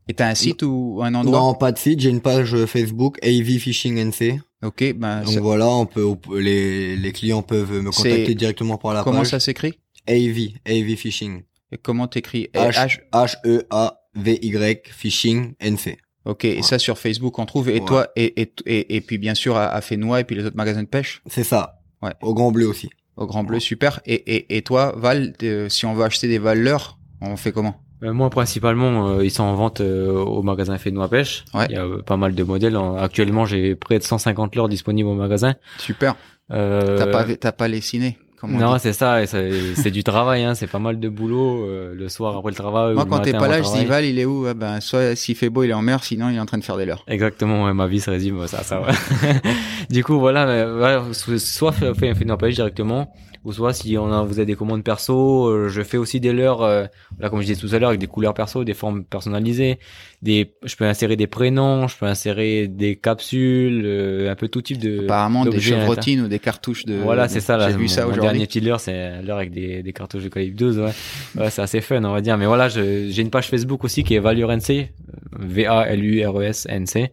Et 0.08 0.14
t'as 0.14 0.28
un 0.28 0.34
site 0.34 0.62
ou 0.62 1.00
un 1.02 1.14
endroit? 1.14 1.38
Non, 1.38 1.54
pas 1.54 1.70
de 1.72 1.78
site. 1.78 2.00
J'ai 2.00 2.10
une 2.10 2.20
page 2.20 2.56
Facebook 2.66 3.18
AV 3.24 3.58
Fishing 3.58 3.96
NC. 3.98 4.40
Ok, 4.62 4.92
ben, 4.96 5.22
Donc 5.22 5.36
voilà, 5.38 5.68
on 5.68 5.86
peut 5.86 6.06
les 6.38 6.96
les 6.96 7.12
clients 7.12 7.42
peuvent 7.42 7.72
me 7.80 7.90
contacter 7.90 8.34
directement 8.34 8.76
par 8.76 8.92
la 8.92 9.02
comment 9.04 9.18
page. 9.18 9.28
ça 9.28 9.40
s'écrit? 9.40 9.78
AV 10.08 10.50
AV 10.66 10.96
Fishing. 10.96 11.42
Et 11.72 11.78
comment 11.78 12.08
t'écris? 12.08 12.48
H 12.54 12.98
H 13.12 13.36
E 13.46 13.62
A 13.70 14.00
V 14.14 14.38
Y 14.42 14.82
Fishing 14.90 15.54
NC. 15.60 15.96
Ok, 16.26 16.44
et 16.44 16.62
ça 16.62 16.78
sur 16.78 16.98
Facebook 16.98 17.38
on 17.38 17.46
trouve. 17.46 17.70
Et 17.70 17.74
Ouais. 17.80 17.84
toi, 17.86 18.08
et, 18.16 18.42
et, 18.42 18.52
et, 18.66 18.96
et 18.96 19.00
puis 19.00 19.16
bien 19.18 19.34
sûr 19.34 19.56
à, 19.56 19.68
à 19.68 19.80
Fénois 19.80 20.20
et 20.20 20.24
puis 20.24 20.36
les 20.36 20.44
autres 20.44 20.56
magasins 20.56 20.82
de 20.82 20.88
pêche? 20.88 21.22
C'est 21.28 21.44
ça. 21.44 21.78
Ouais. 22.02 22.12
Au 22.20 22.34
Grand 22.34 22.50
Bleu 22.52 22.66
aussi. 22.68 22.90
au 23.16 23.26
Grand 23.26 23.44
Bleu, 23.44 23.60
super. 23.60 24.00
Et, 24.04 24.14
et, 24.14 24.56
et 24.56 24.62
toi, 24.62 24.92
Val, 24.96 25.34
euh, 25.42 25.68
si 25.70 25.86
on 25.86 25.94
veut 25.94 26.04
acheter 26.04 26.28
des 26.28 26.38
valeurs, 26.38 26.98
on 27.22 27.36
fait 27.36 27.52
comment? 27.52 27.76
Moi, 28.02 28.30
principalement, 28.30 29.08
euh, 29.08 29.24
ils 29.24 29.30
sont 29.30 29.42
en 29.44 29.54
vente 29.54 29.80
euh, 29.80 30.12
au 30.12 30.42
magasin 30.42 30.78
Fénois 30.78 31.08
Pêche. 31.08 31.44
Ouais. 31.54 31.66
Il 31.68 31.74
y 31.74 31.78
a 31.78 31.84
euh, 31.84 32.02
pas 32.02 32.16
mal 32.16 32.34
de 32.34 32.42
modèles. 32.42 32.76
En- 32.76 32.96
Actuellement, 32.96 33.44
j'ai 33.46 33.74
près 33.74 33.98
de 33.98 34.04
150 34.04 34.56
leurres 34.56 34.68
disponibles 34.68 35.08
au 35.08 35.14
magasin. 35.14 35.54
Super. 35.78 36.14
Euh, 36.52 36.96
T'as 36.98 37.06
pas, 37.06 37.24
t'as 37.36 37.52
pas 37.52 37.68
les 37.68 37.80
ciné 37.80 38.18
comme 38.40 38.56
Non, 38.56 38.78
c'est 38.78 38.94
ça, 38.94 39.26
c'est 39.26 39.90
du 39.90 40.02
travail, 40.02 40.44
hein, 40.44 40.54
c'est 40.54 40.66
pas 40.66 40.78
mal 40.78 40.98
de 40.98 41.08
boulot 41.10 41.62
euh, 41.66 41.92
le 41.94 42.08
soir 42.08 42.38
après 42.38 42.50
le 42.52 42.56
travail. 42.56 42.94
Moi, 42.94 43.04
ou 43.04 43.06
quand 43.06 43.18
t'es 43.20 43.32
pas 43.34 43.48
là, 43.48 43.60
je 43.62 43.70
dis. 43.70 43.84
Val, 43.84 44.02
il 44.06 44.18
est 44.18 44.24
où? 44.24 44.46
Ah 44.48 44.54
Ben, 44.54 44.80
soit 44.80 45.14
s'il 45.14 45.36
fait 45.36 45.50
beau, 45.50 45.62
il 45.62 45.68
est 45.70 45.74
en 45.74 45.82
mer, 45.82 46.02
sinon 46.02 46.30
il 46.30 46.36
est 46.36 46.40
en 46.40 46.46
train 46.46 46.56
de 46.56 46.64
faire 46.64 46.78
des 46.78 46.86
leurres. 46.86 47.04
Exactement, 47.06 47.64
ouais, 47.66 47.74
ma 47.74 47.86
vie 47.86 48.00
se 48.00 48.08
résume 48.10 48.40
à 48.40 48.46
ça, 48.46 48.62
ça 48.62 48.80
ouais. 48.80 48.92
du 49.90 50.02
coup, 50.02 50.18
voilà, 50.18 50.46
mais, 50.46 50.64
voilà, 50.64 51.04
so- 51.12 51.36
soit 51.36 51.74
une 52.22 52.32
employé 52.32 52.54
directement, 52.54 53.12
ou 53.44 53.52
soit 53.52 53.72
si 53.72 53.96
on 53.96 54.12
a, 54.12 54.22
vous 54.22 54.38
avez 54.38 54.46
des 54.46 54.54
commandes 54.54 54.84
perso, 54.84 55.46
euh, 55.46 55.68
je 55.68 55.82
fais 55.82 55.96
aussi 55.96 56.20
des 56.20 56.32
leurres, 56.32 56.62
euh, 56.62 56.84
là, 57.18 57.30
comme 57.30 57.40
je 57.40 57.46
disais 57.46 57.66
tout 57.66 57.74
à 57.74 57.78
l'heure, 57.78 57.88
avec 57.88 58.00
des 58.00 58.06
couleurs 58.06 58.34
perso, 58.34 58.64
des 58.64 58.74
formes 58.74 59.02
personnalisées, 59.02 59.78
des, 60.20 60.52
je 60.62 60.76
peux 60.76 60.84
insérer 60.84 61.16
des 61.16 61.26
prénoms, 61.26 61.88
je 61.88 61.96
peux 61.96 62.04
insérer 62.06 62.68
des 62.68 62.96
capsules, 62.96 63.82
euh, 63.84 64.30
un 64.30 64.34
peu 64.34 64.48
tout 64.48 64.60
type 64.60 64.78
de. 64.78 65.04
Apparemment, 65.04 65.46
des 65.46 65.58
chevrotines 65.58 66.20
ou 66.22 66.28
des 66.28 66.38
cartouches 66.38 66.84
de. 66.84 66.96
Voilà, 66.96 67.28
c'est 67.28 67.40
ça, 67.40 67.56
là. 67.56 67.70
J'ai 67.70 67.76
vu 67.76 67.82
mon- 67.82 67.88
ça 67.88 68.02
aujourd'hui. 68.02 68.22
dernier 68.22 68.46
petit 68.46 68.60
leurre, 68.60 68.80
c'est 68.80 69.22
l'heure 69.22 69.38
avec 69.38 69.52
des, 69.52 69.82
des 69.82 69.92
cartouches 69.94 70.24
de 70.24 70.28
calibre 70.28 70.58
12, 70.58 70.78
ouais. 70.78 70.92
ouais 71.36 71.50
c'est 71.50 71.62
assez 71.62 71.80
fun, 71.80 72.04
on 72.04 72.12
va 72.12 72.20
dire. 72.20 72.36
Mais 72.36 72.46
voilà, 72.46 72.68
j'ai 72.68 73.20
une 73.20 73.30
page 73.30 73.48
Facebook 73.48 73.84
aussi 73.84 74.04
qui 74.04 74.14
est 74.14 74.20
Valure 74.20 74.50
NC, 74.50 74.90
V-A-L-U-R-E-S-N-C. 75.38 77.10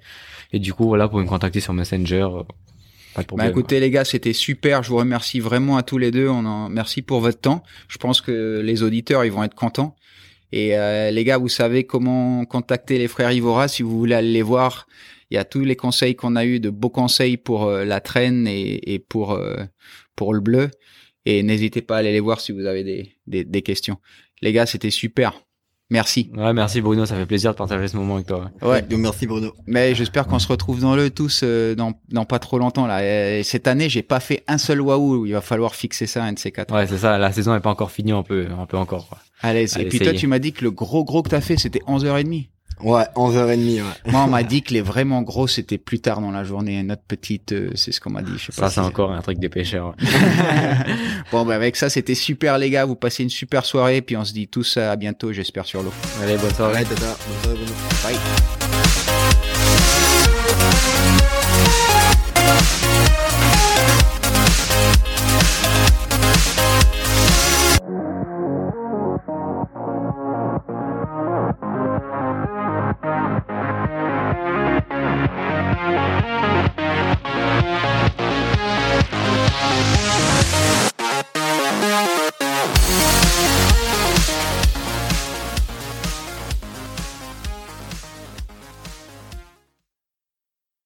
Et 0.53 0.59
du 0.59 0.73
coup, 0.73 0.87
voilà, 0.87 1.05
vous 1.05 1.11
pouvez 1.11 1.23
me 1.23 1.29
contacter 1.29 1.59
sur 1.59 1.73
Messenger. 1.73 2.27
Pas 3.17 3.23
de 3.23 3.35
Bah 3.35 3.47
écoutez 3.47 3.79
les 3.79 3.89
gars, 3.89 4.05
c'était 4.05 4.33
super. 4.33 4.83
Je 4.83 4.89
vous 4.89 4.97
remercie 4.97 5.39
vraiment 5.39 5.75
à 5.77 5.81
tous 5.81 5.97
les 5.97 6.11
deux. 6.11 6.27
On 6.29 6.45
en 6.45 6.69
merci 6.69 7.01
pour 7.01 7.19
votre 7.19 7.39
temps. 7.39 7.63
Je 7.87 7.97
pense 7.97 8.21
que 8.21 8.61
les 8.63 8.83
auditeurs 8.83 9.25
ils 9.25 9.31
vont 9.31 9.43
être 9.43 9.55
contents. 9.55 9.95
Et 10.51 10.77
euh, 10.77 11.09
les 11.09 11.23
gars, 11.23 11.39
vous 11.39 11.49
savez 11.49 11.83
comment 11.85 12.45
contacter 12.45 12.99
les 12.99 13.07
frères 13.07 13.31
Ivora 13.31 13.67
si 13.67 13.81
vous 13.81 13.97
voulez 13.97 14.13
aller 14.13 14.31
les 14.31 14.43
voir. 14.43 14.87
Il 15.31 15.35
y 15.35 15.37
a 15.37 15.45
tous 15.45 15.65
les 15.65 15.75
conseils 15.75 16.15
qu'on 16.15 16.35
a 16.35 16.45
eu, 16.45 16.59
de 16.59 16.69
beaux 16.69 16.91
conseils 16.91 17.37
pour 17.37 17.65
euh, 17.65 17.83
la 17.85 18.01
traîne 18.01 18.47
et, 18.47 18.93
et 18.93 18.99
pour 18.99 19.31
euh, 19.31 19.57
pour 20.15 20.35
le 20.35 20.39
bleu. 20.39 20.69
Et 21.25 21.41
n'hésitez 21.41 21.81
pas 21.81 21.95
à 21.95 21.99
aller 21.99 22.13
les 22.13 22.19
voir 22.19 22.39
si 22.39 22.51
vous 22.51 22.65
avez 22.65 22.83
des, 22.83 23.17
des, 23.25 23.43
des 23.43 23.61
questions. 23.63 23.97
Les 24.43 24.53
gars, 24.53 24.67
c'était 24.67 24.91
super. 24.91 25.41
Merci. 25.89 26.29
Ouais, 26.35 26.51
merci 26.51 26.81
Bruno, 26.81 27.05
ça 27.05 27.15
fait 27.15 27.25
plaisir 27.25 27.51
de 27.51 27.57
partager 27.57 27.87
ce 27.87 27.95
moment 27.95 28.15
avec 28.15 28.27
toi. 28.27 28.51
ouais. 28.61 28.67
Ouais. 28.67 28.81
Donc, 28.81 28.99
merci 28.99 29.25
Bruno. 29.25 29.53
Mais 29.67 29.95
j'espère 29.95 30.27
qu'on 30.27 30.39
se 30.39 30.47
retrouve 30.49 30.81
dans 30.81 30.95
le 30.97 31.09
tous 31.09 31.41
euh, 31.43 31.75
dans, 31.75 31.93
dans 32.09 32.25
pas 32.25 32.39
trop 32.39 32.59
longtemps 32.59 32.87
là. 32.87 33.37
Et 33.37 33.43
cette 33.43 33.67
année, 33.67 33.87
j'ai 33.87 34.03
pas 34.03 34.19
fait 34.19 34.43
un 34.47 34.57
seul 34.57 34.81
waouh. 34.81 35.25
Il 35.25 35.31
va 35.31 35.39
falloir 35.41 35.75
fixer 35.75 36.05
ça 36.05 36.23
un 36.23 36.33
de 36.33 36.39
ces 36.39 36.51
quatre. 36.51 36.73
Ouais, 36.75 36.85
c'est 36.87 36.97
ça, 36.97 37.17
la 37.17 37.31
saison 37.31 37.55
est 37.55 37.61
pas 37.61 37.69
encore 37.69 37.91
finie, 37.91 38.11
on 38.11 38.23
peut, 38.23 38.47
on 38.59 38.65
peut 38.65 38.77
encore, 38.77 39.07
quoi. 39.07 39.19
Allez, 39.41 39.73
Allez, 39.75 39.85
et 39.85 39.89
puis 39.89 39.99
toi, 39.99 40.13
tu 40.13 40.27
m'as 40.27 40.39
dit 40.39 40.51
que 40.51 40.63
le 40.65 40.71
gros 40.71 41.05
gros 41.05 41.23
que 41.23 41.29
t'as 41.29 41.41
fait, 41.41 41.57
c'était 41.57 41.81
11h30. 41.87 42.47
Ouais, 42.79 43.05
11h30, 43.15 43.81
ouais. 43.81 43.81
Moi, 44.11 44.23
on 44.23 44.27
m'a 44.27 44.43
dit 44.43 44.61
que 44.61 44.73
les 44.73 44.81
vraiment 44.81 45.23
gros, 45.23 45.47
c'était 45.47 45.79
plus 45.79 45.99
tard 45.99 46.21
dans 46.21 46.31
la 46.31 46.43
journée. 46.43 46.83
Notre 46.83 47.01
petite, 47.01 47.51
euh, 47.51 47.71
c'est 47.73 47.91
ce 47.91 47.99
qu'on 47.99 48.11
m'a 48.11 48.21
dit. 48.21 48.33
Je 48.37 48.51
sais 48.51 48.51
ça, 48.51 48.69
c'est 48.69 48.81
encore 48.81 49.11
un 49.11 49.21
truc 49.21 49.39
des 49.39 49.49
pêcheurs. 49.49 49.95
bon, 51.31 51.45
bah, 51.45 51.55
avec 51.55 51.75
ça, 51.75 51.89
c'était 51.89 52.15
super, 52.15 52.57
les 52.57 52.69
gars. 52.69 52.85
Vous 52.85 52.95
passez 52.95 53.23
une 53.23 53.29
super 53.29 53.65
soirée. 53.65 54.01
Puis 54.01 54.15
on 54.15 54.23
se 54.23 54.33
dit 54.33 54.47
tous 54.47 54.77
à 54.77 54.95
bientôt, 54.95 55.33
j'espère, 55.33 55.65
sur 55.65 55.81
l'eau. 55.81 55.93
Allez, 56.21 56.37
bonne 56.37 56.53
soirée. 56.53 56.83
Tata. 56.83 57.17
Bye. 58.03 58.15